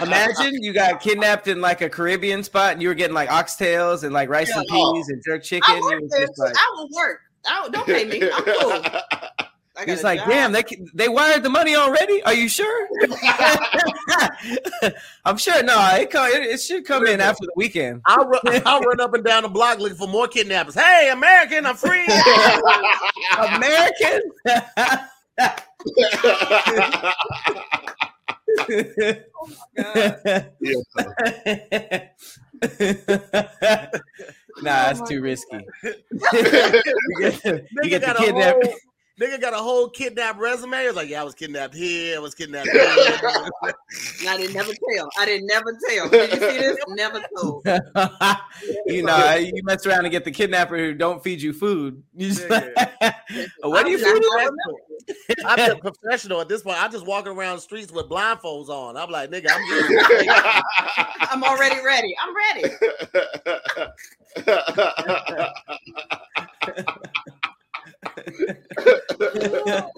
Imagine 0.00 0.62
you 0.62 0.72
got 0.72 0.98
kidnapped 1.02 1.46
in 1.46 1.60
like 1.60 1.82
a 1.82 1.90
Caribbean 1.90 2.42
spot 2.42 2.72
and 2.72 2.80
you 2.80 2.88
were 2.88 2.94
getting 2.94 3.12
like 3.14 3.28
oxtails 3.28 4.02
and 4.02 4.14
like 4.14 4.30
rice 4.30 4.48
and 4.56 4.64
Yeah. 4.66 4.74
peas 4.76 5.08
and 5.10 5.22
jerk 5.22 5.42
chicken. 5.42 5.74
I 5.74 5.76
You 5.76 5.84
work 5.84 6.00
was 6.00 6.10
there, 6.10 6.26
just 6.26 6.38
like, 6.38 6.54
I 6.56 6.72
will 6.74 6.88
work. 6.96 7.20
I 7.46 7.60
don't, 7.62 7.72
don't 7.74 7.86
pay 7.86 8.04
me. 8.06 8.30
I'm 8.32 8.44
cool. 8.44 8.82
I 9.80 9.86
got 9.86 9.92
he's 9.92 10.04
like, 10.04 10.18
job. 10.18 10.28
damn, 10.28 10.52
they 10.52 10.62
they 10.92 11.08
wired 11.08 11.42
the 11.42 11.48
money 11.48 11.74
already. 11.74 12.22
Are 12.24 12.34
you 12.34 12.50
sure? 12.50 12.86
I'm 15.24 15.38
sure. 15.38 15.62
No, 15.62 15.80
it, 15.94 16.10
come, 16.10 16.26
it, 16.26 16.42
it 16.42 16.60
should 16.60 16.84
come 16.84 17.06
in 17.06 17.18
after 17.18 17.46
the 17.46 17.52
weekend. 17.56 18.02
I'll 18.04 18.26
run, 18.26 18.42
I'll 18.66 18.82
run 18.82 19.00
up 19.00 19.14
and 19.14 19.24
down 19.24 19.44
the 19.44 19.48
block 19.48 19.78
looking 19.78 19.96
for 19.96 20.06
more 20.06 20.28
kidnappers. 20.28 20.74
Hey, 20.74 21.08
American, 21.10 21.64
I'm 21.64 21.76
free. 21.76 22.04
American. 23.38 24.20
oh 24.50 25.06
my 29.48 29.70
god. 29.78 30.50
nah, 34.60 34.92
that's 34.92 35.08
too 35.08 35.22
risky. 35.22 35.64
you 35.82 35.94
get, 37.18 37.42
you 37.82 37.88
get 37.88 38.02
the 38.02 38.06
got 38.06 38.16
a 38.16 38.18
kidnap. 38.18 38.56
whole 38.56 38.74
nigga 39.20 39.40
got 39.40 39.52
a 39.52 39.58
whole 39.58 39.88
kidnap 39.88 40.38
resume. 40.38 40.78
It's 40.78 40.96
like, 40.96 41.08
yeah, 41.08 41.20
I 41.20 41.24
was 41.24 41.34
kidnapped 41.34 41.74
here. 41.74 42.16
I 42.16 42.18
was 42.20 42.34
kidnapped 42.34 42.68
here. 42.72 42.82
I 42.82 44.36
didn't 44.36 44.54
never 44.54 44.72
tell. 44.72 45.08
I 45.18 45.26
didn't 45.26 45.46
never 45.46 45.78
tell. 45.88 46.08
Did 46.08 46.32
you 46.32 46.38
see 46.38 46.58
this? 46.58 46.76
Never 46.88 47.22
told. 47.36 47.66
you 48.86 49.02
know, 49.02 49.34
you 49.34 49.62
mess 49.64 49.84
around 49.86 50.04
and 50.06 50.10
get 50.10 50.24
the 50.24 50.30
kidnapper 50.30 50.76
who 50.76 50.94
don't 50.94 51.22
feed 51.22 51.42
you 51.42 51.52
food. 51.52 52.02
You 52.16 52.34
like, 52.48 52.74
what 53.62 53.84
do 53.86 53.90
you 53.92 53.98
I'm 53.98 54.04
feed 54.14 54.22
not- 54.22 54.52
you? 54.52 55.34
I'm 55.46 55.70
a 55.70 55.76
professional 55.76 56.40
at 56.40 56.48
this 56.48 56.62
point. 56.62 56.82
I'm 56.82 56.92
just 56.92 57.06
walking 57.06 57.32
around 57.32 57.56
the 57.56 57.60
streets 57.62 57.90
with 57.92 58.08
blindfolds 58.08 58.68
on. 58.68 58.96
I'm 58.96 59.10
like, 59.10 59.30
nigga, 59.30 59.48
I'm 59.50 59.66
good. 59.66 60.28
I'm 61.20 61.42
already 61.42 61.76
ready. 61.84 62.14
I'm 62.20 62.34
ready. 62.36 62.74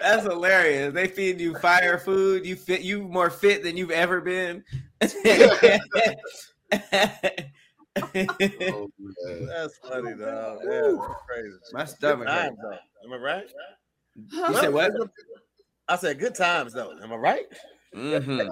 That's 0.00 0.22
hilarious. 0.24 0.92
They 0.94 1.06
feed 1.06 1.40
you 1.40 1.54
fire 1.56 1.98
food. 1.98 2.44
You 2.46 2.56
fit. 2.56 2.82
You 2.82 3.02
more 3.02 3.30
fit 3.30 3.62
than 3.62 3.76
you've 3.76 3.90
ever 3.90 4.20
been. 4.20 4.64
Oh. 5.02 5.08
That's 8.12 9.78
funny, 9.78 10.14
though. 10.14 10.58
Yeah, 10.64 10.96
that's 10.98 11.22
crazy. 11.28 11.58
My 11.72 11.84
stomach. 11.84 12.28
hurt. 12.28 12.34
times, 12.34 12.58
though. 12.60 12.78
Am 13.04 13.12
I 13.12 13.16
right? 13.16 13.46
You 14.16 14.54
said 14.56 14.72
what? 14.72 14.92
I 15.88 15.96
said 15.96 16.18
good 16.18 16.34
times, 16.34 16.72
though. 16.72 16.92
Am 17.02 17.12
I 17.12 17.16
right? 17.16 17.44
Mhm. 17.94 18.48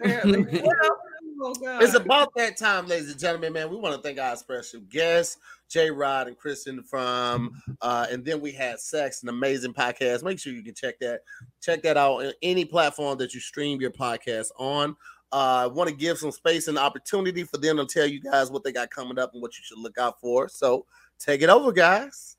Well, 0.00 0.98
Oh, 1.40 1.54
God. 1.54 1.82
It's 1.82 1.94
about 1.94 2.32
that 2.36 2.56
time, 2.56 2.86
ladies 2.86 3.10
and 3.10 3.18
gentlemen, 3.18 3.52
man. 3.52 3.70
We 3.70 3.76
want 3.76 3.94
to 3.96 4.02
thank 4.02 4.18
our 4.18 4.36
special 4.36 4.80
guests, 4.88 5.38
J 5.68 5.90
Rod 5.90 6.28
and 6.28 6.36
Kristen 6.36 6.82
from 6.82 7.60
uh, 7.80 8.06
and 8.10 8.24
then 8.24 8.40
we 8.40 8.52
had 8.52 8.80
Sex, 8.80 9.22
an 9.22 9.28
amazing 9.28 9.74
podcast. 9.74 10.22
Make 10.22 10.38
sure 10.38 10.52
you 10.52 10.62
can 10.62 10.74
check 10.74 10.98
that, 11.00 11.20
check 11.60 11.82
that 11.82 11.96
out 11.96 12.24
on 12.24 12.32
any 12.42 12.64
platform 12.64 13.18
that 13.18 13.34
you 13.34 13.40
stream 13.40 13.80
your 13.80 13.90
podcast 13.90 14.48
on. 14.58 14.96
Uh, 15.32 15.64
I 15.64 15.66
want 15.66 15.90
to 15.90 15.96
give 15.96 16.18
some 16.18 16.30
space 16.30 16.68
and 16.68 16.78
opportunity 16.78 17.42
for 17.42 17.56
them 17.56 17.76
to 17.78 17.86
tell 17.86 18.06
you 18.06 18.20
guys 18.20 18.50
what 18.50 18.62
they 18.62 18.72
got 18.72 18.90
coming 18.90 19.18
up 19.18 19.32
and 19.32 19.42
what 19.42 19.58
you 19.58 19.64
should 19.64 19.78
look 19.78 19.98
out 19.98 20.20
for. 20.20 20.48
So 20.48 20.86
take 21.18 21.42
it 21.42 21.48
over, 21.48 21.72
guys. 21.72 22.36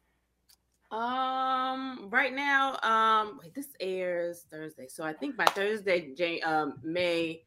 Um, 0.92 2.08
right 2.10 2.34
now, 2.34 2.80
um, 2.84 3.40
wait, 3.42 3.54
this 3.54 3.68
airs 3.82 4.46
Thursday, 4.50 4.88
so 4.88 5.04
I 5.04 5.12
think 5.12 5.36
by 5.36 5.44
Thursday, 5.46 6.14
Jan- 6.16 6.40
um, 6.46 6.80
May, 6.84 7.44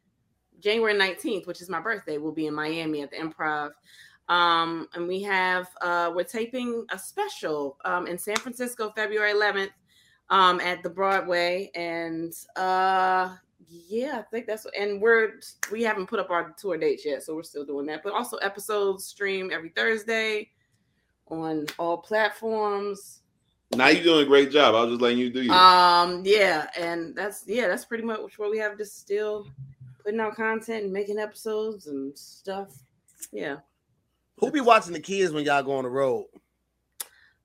January 0.60 0.96
nineteenth, 0.96 1.46
which 1.46 1.60
is 1.60 1.68
my 1.68 1.80
birthday, 1.80 2.18
we'll 2.18 2.32
be 2.32 2.46
in 2.46 2.54
Miami 2.54 3.02
at 3.02 3.10
the 3.10 3.16
Improv. 3.16 3.70
Um, 4.28 4.88
and 4.94 5.08
we 5.08 5.22
have 5.22 5.68
uh, 5.80 6.12
we're 6.14 6.24
taping 6.24 6.84
a 6.90 6.98
special 6.98 7.78
um 7.84 8.06
in 8.06 8.18
San 8.18 8.36
Francisco, 8.36 8.92
February 8.94 9.30
eleventh, 9.30 9.72
um, 10.30 10.60
at 10.60 10.82
the 10.82 10.90
Broadway, 10.90 11.70
and 11.74 12.34
uh, 12.56 13.34
yeah, 13.66 14.18
I 14.18 14.22
think 14.30 14.46
that's 14.46 14.66
and 14.78 15.00
we're 15.00 15.40
we 15.72 15.82
haven't 15.82 16.06
put 16.06 16.20
up 16.20 16.30
our 16.30 16.54
tour 16.58 16.76
dates 16.76 17.04
yet, 17.04 17.22
so 17.22 17.34
we're 17.34 17.42
still 17.42 17.64
doing 17.64 17.86
that. 17.86 18.02
But 18.02 18.12
also 18.12 18.36
episodes 18.38 19.04
stream 19.04 19.50
every 19.52 19.70
Thursday 19.70 20.50
on 21.28 21.66
all 21.78 21.98
platforms. 21.98 23.20
Now 23.74 23.88
you're 23.88 24.02
doing 24.02 24.24
a 24.24 24.28
great 24.28 24.50
job. 24.50 24.74
I 24.74 24.82
was 24.82 24.92
just 24.92 25.02
letting 25.02 25.18
you 25.18 25.30
do 25.30 25.42
you. 25.42 25.52
Um, 25.52 26.22
yeah, 26.24 26.68
and 26.78 27.14
that's 27.14 27.44
yeah, 27.46 27.68
that's 27.68 27.84
pretty 27.84 28.04
much 28.04 28.38
what 28.38 28.50
we 28.50 28.58
have. 28.58 28.78
Just 28.78 28.98
still 28.98 29.46
putting 30.04 30.20
out 30.20 30.36
content 30.36 30.84
and 30.84 30.92
making 30.92 31.18
episodes 31.18 31.86
and 31.86 32.16
stuff. 32.16 32.68
Yeah, 33.32 33.56
Who 34.38 34.50
be 34.50 34.60
watching 34.60 34.92
the 34.92 35.00
kids 35.00 35.32
when 35.32 35.44
y'all 35.44 35.62
go 35.62 35.72
on 35.76 35.84
the 35.84 35.90
road? 35.90 36.26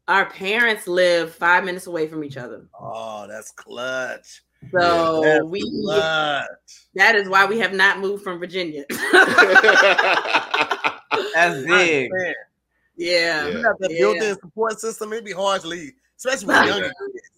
our 0.10 0.26
parents 0.30 0.86
live 0.86 1.34
five 1.34 1.64
minutes 1.64 1.88
away 1.88 2.08
from 2.08 2.24
each 2.26 2.36
other, 2.38 2.68
Oh, 2.80 3.26
that's 3.28 3.52
clutch. 3.52 4.44
so 4.72 5.22
That's 5.24 5.44
we 5.46 5.62
clutch. 5.82 6.48
that 6.96 7.16
is 7.16 7.30
why 7.30 7.46
we 7.46 7.58
have 7.60 7.74
not 7.74 8.00
moved 8.00 8.24
from 8.24 8.38
Virginia. 8.40 8.84
That's 11.36 11.64
big. 11.66 12.12
Man, 12.12 12.34
yeah, 12.98 13.48
you 13.48 13.62
got 13.64 13.80
that 13.80 13.92
Yeah. 13.92 13.98
built-in 14.00 14.36
support 14.36 14.80
system. 14.80 15.14
It'd 15.14 15.26
be 15.26 15.32
hard 15.32 15.62
to 15.62 15.68
leave, 15.68 15.94
especially 16.18 16.48
with 16.48 16.58
younger 16.66 16.88
kids. 17.12 17.33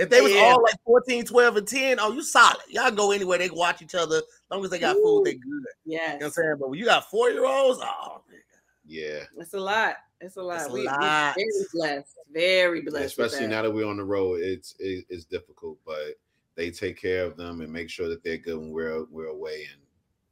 If 0.00 0.08
they 0.08 0.20
was 0.20 0.32
Yeah. 0.32 0.40
all 0.40 0.62
like 0.62 0.74
14, 0.84 1.24
12, 1.24 1.56
and 1.58 1.68
10, 1.68 2.00
oh, 2.00 2.12
you 2.12 2.22
solid. 2.22 2.56
Y'all 2.68 2.90
go 2.90 3.10
anywhere, 3.12 3.38
they 3.38 3.48
can 3.48 3.58
watch 3.58 3.82
each 3.82 3.94
other. 3.94 4.16
As 4.16 4.22
long 4.50 4.64
as 4.64 4.70
they 4.70 4.78
got 4.78 4.96
food, 4.96 5.24
they 5.24 5.34
good. 5.34 5.64
Yeah. 5.84 5.98
You 5.98 6.06
know 6.06 6.14
what 6.14 6.24
I'm 6.24 6.30
saying? 6.32 6.56
But 6.58 6.70
when 6.70 6.78
you 6.78 6.84
got 6.86 7.10
four-year-olds, 7.10 7.80
oh 7.82 8.22
man. 8.30 8.40
yeah. 8.86 9.24
it's 9.36 9.52
a 9.54 9.60
lot. 9.60 9.96
It's 10.20 10.36
a 10.36 10.42
lot. 10.42 10.56
It's 10.62 10.70
a 10.70 10.72
we, 10.72 10.86
lot. 10.86 11.34
We're 11.36 11.44
very 11.44 11.66
blessed. 11.72 12.16
Very 12.32 12.80
blessed. 12.82 13.06
Especially 13.06 13.40
that. 13.46 13.48
now 13.48 13.62
that 13.62 13.70
we're 13.70 13.86
on 13.86 13.96
the 13.98 14.04
road, 14.04 14.40
it's 14.40 14.74
it, 14.78 15.04
it's 15.08 15.24
difficult, 15.24 15.78
but 15.86 16.14
they 16.56 16.70
take 16.70 17.00
care 17.00 17.24
of 17.24 17.36
them 17.36 17.60
and 17.60 17.72
make 17.72 17.88
sure 17.90 18.08
that 18.08 18.22
they're 18.24 18.36
good 18.38 18.58
when 18.58 18.70
we're 18.70 19.04
we're 19.10 19.26
away. 19.28 19.66
And 19.72 19.80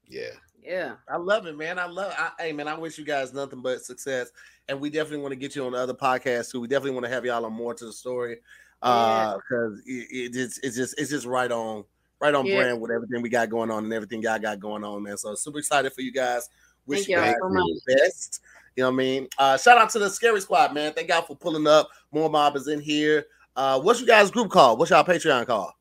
yeah, 0.07 0.31
Yeah. 0.63 0.95
I 1.11 1.17
love 1.17 1.47
it, 1.47 1.57
man. 1.57 1.79
I 1.79 1.87
love 1.87 2.13
I, 2.19 2.31
hey 2.39 2.53
man, 2.53 2.69
I 2.69 2.77
wish 2.79 2.99
you 2.99 3.05
guys 3.05 3.33
nothing 3.33 3.63
but 3.63 3.83
success. 3.83 4.31
And 4.69 4.81
we 4.81 4.91
definitely 4.91 5.23
want 5.23 5.33
to 5.33 5.37
get 5.37 5.57
you 5.57 5.65
on 5.65 5.73
the 5.73 5.79
other 5.79 5.95
podcasts 5.95 6.53
too. 6.53 6.61
We 6.61 6.69
definitely 6.69 6.93
want 6.93 7.07
to 7.07 7.11
have 7.13 7.25
y'all 7.25 7.45
on 7.47 7.53
more 7.55 7.73
to 7.75 7.85
the 7.87 7.93
story. 7.93 8.39
Uh 8.83 9.37
because 9.37 9.81
it, 9.87 10.07
it, 10.11 10.37
it's 10.37 10.59
it's 10.59 10.77
just 10.77 10.99
it's 10.99 11.11
just 11.11 11.27
right 11.27 11.51
on 11.51 11.85
right 12.21 12.35
on 12.35 12.47
Yeah. 12.47 12.57
brand 12.57 12.81
with 12.81 12.91
everything 12.91 13.23
we 13.23 13.29
got 13.29 13.49
going 13.51 13.71
on 13.71 13.85
and 13.85 13.93
everything 13.93 14.23
y'all 14.23 14.39
got 14.39 14.61
going 14.61 14.85
on, 14.85 15.03
man. 15.03 15.17
So 15.17 15.35
super 15.35 15.59
excited 15.59 15.93
for 15.93 16.01
you 16.03 16.13
guys. 16.13 16.49
Wish 16.87 17.01
Thank 17.01 17.09
you 17.09 17.17
y'all 17.17 17.25
guys 17.25 17.35
so 17.41 17.49
the 17.49 17.97
best. 17.97 18.41
You 18.77 18.85
know 18.85 18.91
what 18.91 18.95
I 18.95 18.97
mean? 18.97 19.29
Uh 19.39 19.57
shout 19.59 19.79
out 19.79 19.91
to 19.91 19.99
the 19.99 20.09
scary 20.09 20.41
squad, 20.41 20.75
man. 20.75 20.93
Thank 20.93 21.09
y'all 21.09 21.23
for 21.23 21.37
pulling 21.37 21.67
up. 21.67 21.89
More 22.13 22.31
mob 22.31 22.57
is 22.57 22.69
in 22.69 22.81
here. 22.81 23.27
Uh 23.57 23.81
what's 23.81 24.01
you 24.01 24.07
guys 24.07 24.31
group 24.31 24.51
called? 24.51 24.79
What's 24.79 24.91
y'all 24.91 25.05
Patreon 25.05 25.47
called? 25.47 25.73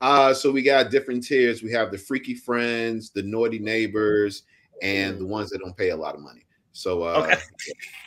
Uh, 0.00 0.34
so 0.34 0.52
we 0.52 0.62
got 0.62 0.90
different 0.90 1.24
tiers. 1.24 1.62
We 1.62 1.72
have 1.72 1.90
the 1.90 1.98
freaky 1.98 2.34
friends, 2.34 3.10
the 3.10 3.22
naughty 3.22 3.58
neighbors, 3.58 4.42
and 4.82 5.18
the 5.18 5.26
ones 5.26 5.50
that 5.50 5.58
don't 5.58 5.76
pay 5.76 5.90
a 5.90 5.96
lot 5.96 6.14
of 6.14 6.20
money. 6.20 6.45
So 6.76 7.04
uh 7.04 7.26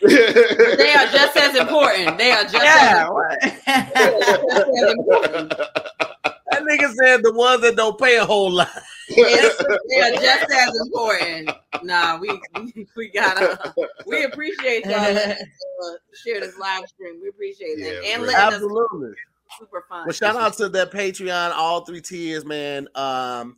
They 0.01 0.93
are 0.93 1.07
just 1.07 1.35
as 1.35 1.55
important. 1.55 2.19
They 2.19 2.31
are 2.31 2.43
just 2.43 2.53
Yeah. 2.53 3.09
as, 3.41 3.51
just 3.65 4.69
as 4.77 4.91
important. 4.91 5.49
That 5.49 6.61
nigga 6.61 6.93
said 6.93 7.23
the 7.23 7.33
ones 7.33 7.61
that 7.63 7.75
don't 7.75 7.97
pay 7.97 8.17
a 8.17 8.25
whole 8.25 8.51
lot. 8.51 8.69
Yes, 9.09 9.57
they 9.89 10.01
are 10.01 10.21
just 10.21 10.51
as 10.51 10.79
important. 10.85 11.49
Nah, 11.81 12.19
we 12.19 12.29
we, 12.61 12.87
we 12.95 13.09
gotta 13.09 13.73
we 14.05 14.23
appreciate 14.25 14.85
y'all 14.85 15.01
letting 15.01 15.31
uh, 15.31 15.91
share 16.23 16.39
this 16.39 16.55
live 16.59 16.87
stream. 16.89 17.19
We 17.23 17.29
appreciate 17.29 17.79
it. 17.79 18.03
Yeah, 18.03 18.13
and 18.13 18.21
really. 18.21 18.35
letting 18.35 18.47
us 18.49 18.53
Absolutely. 18.53 19.13
super 19.57 19.83
fun. 19.89 20.05
Well, 20.05 20.13
shout 20.13 20.35
out 20.35 20.53
to 20.57 20.69
that 20.69 20.91
Patreon, 20.91 21.53
all 21.55 21.85
three 21.85 22.01
tiers, 22.01 22.45
man. 22.45 22.87
Um, 22.93 23.57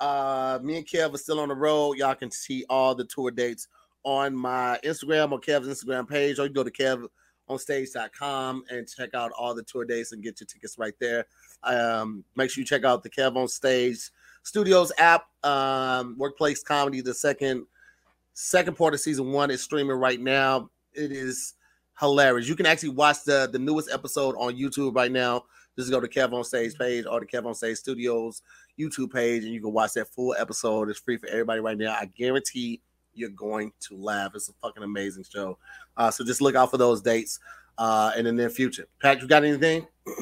uh, 0.00 0.58
me 0.60 0.78
and 0.78 0.86
Kev 0.86 1.14
are 1.14 1.18
still 1.18 1.38
on 1.38 1.48
the 1.48 1.54
road. 1.54 1.92
Y'all 1.96 2.16
can 2.16 2.32
see 2.32 2.64
all 2.68 2.96
the 2.96 3.04
tour 3.04 3.30
dates 3.30 3.68
on 4.08 4.34
my 4.34 4.80
Instagram 4.84 5.32
or 5.32 5.38
Kev's 5.38 5.68
Instagram 5.68 6.08
page, 6.08 6.38
or 6.38 6.46
you 6.46 6.52
go 6.52 6.64
to 6.64 7.08
kevonstage.com 7.50 8.64
and 8.70 8.88
check 8.88 9.12
out 9.12 9.30
all 9.32 9.54
the 9.54 9.62
tour 9.62 9.84
dates 9.84 10.12
and 10.12 10.22
get 10.22 10.40
your 10.40 10.46
tickets 10.46 10.78
right 10.78 10.94
there. 10.98 11.26
Um, 11.62 12.24
make 12.34 12.50
sure 12.50 12.62
you 12.62 12.66
check 12.66 12.84
out 12.84 13.02
the 13.02 13.10
Kev 13.10 13.36
on 13.36 13.48
Stage 13.48 14.10
Studios 14.44 14.92
app, 14.96 15.26
um, 15.44 16.16
Workplace 16.16 16.62
Comedy. 16.62 17.02
The 17.02 17.12
second 17.12 17.66
second 18.32 18.78
part 18.78 18.94
of 18.94 19.00
season 19.00 19.30
one 19.30 19.50
is 19.50 19.62
streaming 19.62 19.98
right 19.98 20.20
now. 20.20 20.70
It 20.94 21.12
is 21.12 21.54
hilarious. 22.00 22.48
You 22.48 22.56
can 22.56 22.64
actually 22.64 22.90
watch 22.90 23.24
the 23.26 23.46
the 23.52 23.58
newest 23.58 23.90
episode 23.92 24.36
on 24.38 24.56
YouTube 24.56 24.96
right 24.96 25.12
now. 25.12 25.44
Just 25.78 25.90
go 25.90 26.00
to 26.00 26.08
Kev 26.08 26.32
on 26.32 26.44
Stage 26.44 26.74
page 26.78 27.04
or 27.04 27.20
the 27.20 27.26
Kev 27.26 27.44
on 27.44 27.54
Stage 27.54 27.76
Studios 27.76 28.40
YouTube 28.80 29.12
page, 29.12 29.44
and 29.44 29.52
you 29.52 29.60
can 29.60 29.72
watch 29.72 29.92
that 29.92 30.08
full 30.08 30.34
episode. 30.38 30.88
It's 30.88 30.98
free 30.98 31.18
for 31.18 31.28
everybody 31.28 31.60
right 31.60 31.76
now. 31.76 31.92
I 31.92 32.06
guarantee 32.06 32.80
you're 33.18 33.30
going 33.30 33.72
to 33.80 33.96
laugh. 33.96 34.32
It's 34.34 34.48
a 34.48 34.52
fucking 34.62 34.82
amazing 34.82 35.24
show. 35.30 35.58
Uh, 35.96 36.10
so 36.10 36.24
just 36.24 36.40
look 36.40 36.54
out 36.54 36.70
for 36.70 36.78
those 36.78 37.02
dates 37.02 37.38
uh, 37.76 38.12
in 38.16 38.24
the 38.24 38.32
near 38.32 38.50
future. 38.50 38.86
Pat, 39.00 39.20
you 39.20 39.28
got 39.28 39.44
anything? 39.44 39.86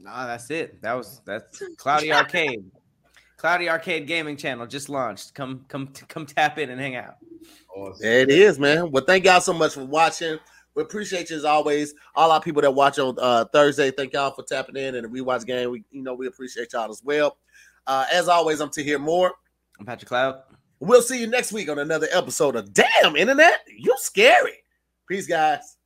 Nah, 0.00 0.26
that's 0.28 0.48
it. 0.50 0.80
That 0.80 0.92
was 0.94 1.20
that's 1.24 1.60
Cloudy 1.76 2.12
Arcade. 2.12 2.64
Cloudy 3.36 3.68
Arcade 3.68 4.06
Gaming 4.06 4.36
Channel 4.36 4.66
just 4.66 4.88
launched. 4.88 5.34
Come 5.34 5.64
come 5.68 5.88
come 6.08 6.24
tap 6.24 6.58
in 6.58 6.70
and 6.70 6.80
hang 6.80 6.96
out. 6.96 7.16
Awesome. 7.74 7.96
There 8.00 8.20
it 8.20 8.30
is, 8.30 8.58
man. 8.58 8.90
Well, 8.90 9.04
thank 9.04 9.24
y'all 9.24 9.40
so 9.40 9.52
much 9.52 9.74
for 9.74 9.84
watching. 9.84 10.38
We 10.74 10.82
appreciate 10.82 11.30
you 11.30 11.36
as 11.36 11.44
always. 11.44 11.94
All 12.14 12.30
our 12.30 12.40
people 12.40 12.62
that 12.62 12.70
watch 12.70 12.98
on 12.98 13.16
uh, 13.18 13.46
Thursday, 13.52 13.90
thank 13.90 14.12
y'all 14.12 14.30
for 14.30 14.44
tapping 14.44 14.76
in 14.76 14.94
and 14.94 15.04
the 15.04 15.08
rewatch 15.08 15.44
game. 15.44 15.70
We, 15.70 15.84
you 15.90 16.02
know, 16.02 16.14
we 16.14 16.28
appreciate 16.28 16.72
y'all 16.72 16.90
as 16.90 17.02
well. 17.02 17.36
Uh, 17.86 18.06
as 18.12 18.28
always, 18.28 18.60
I'm 18.60 18.70
to 18.70 18.84
hear 18.84 18.98
more. 18.98 19.32
I'm 19.80 19.86
Patrick 19.86 20.08
Cloud. 20.08 20.42
We'll 20.80 21.02
see 21.02 21.20
you 21.20 21.26
next 21.26 21.52
week 21.52 21.68
on 21.68 21.78
another 21.78 22.08
episode 22.12 22.54
of 22.54 22.72
Damn 22.72 23.16
Internet. 23.16 23.60
You're 23.76 23.96
scary. 23.98 24.62
Peace, 25.08 25.26
guys. 25.26 25.77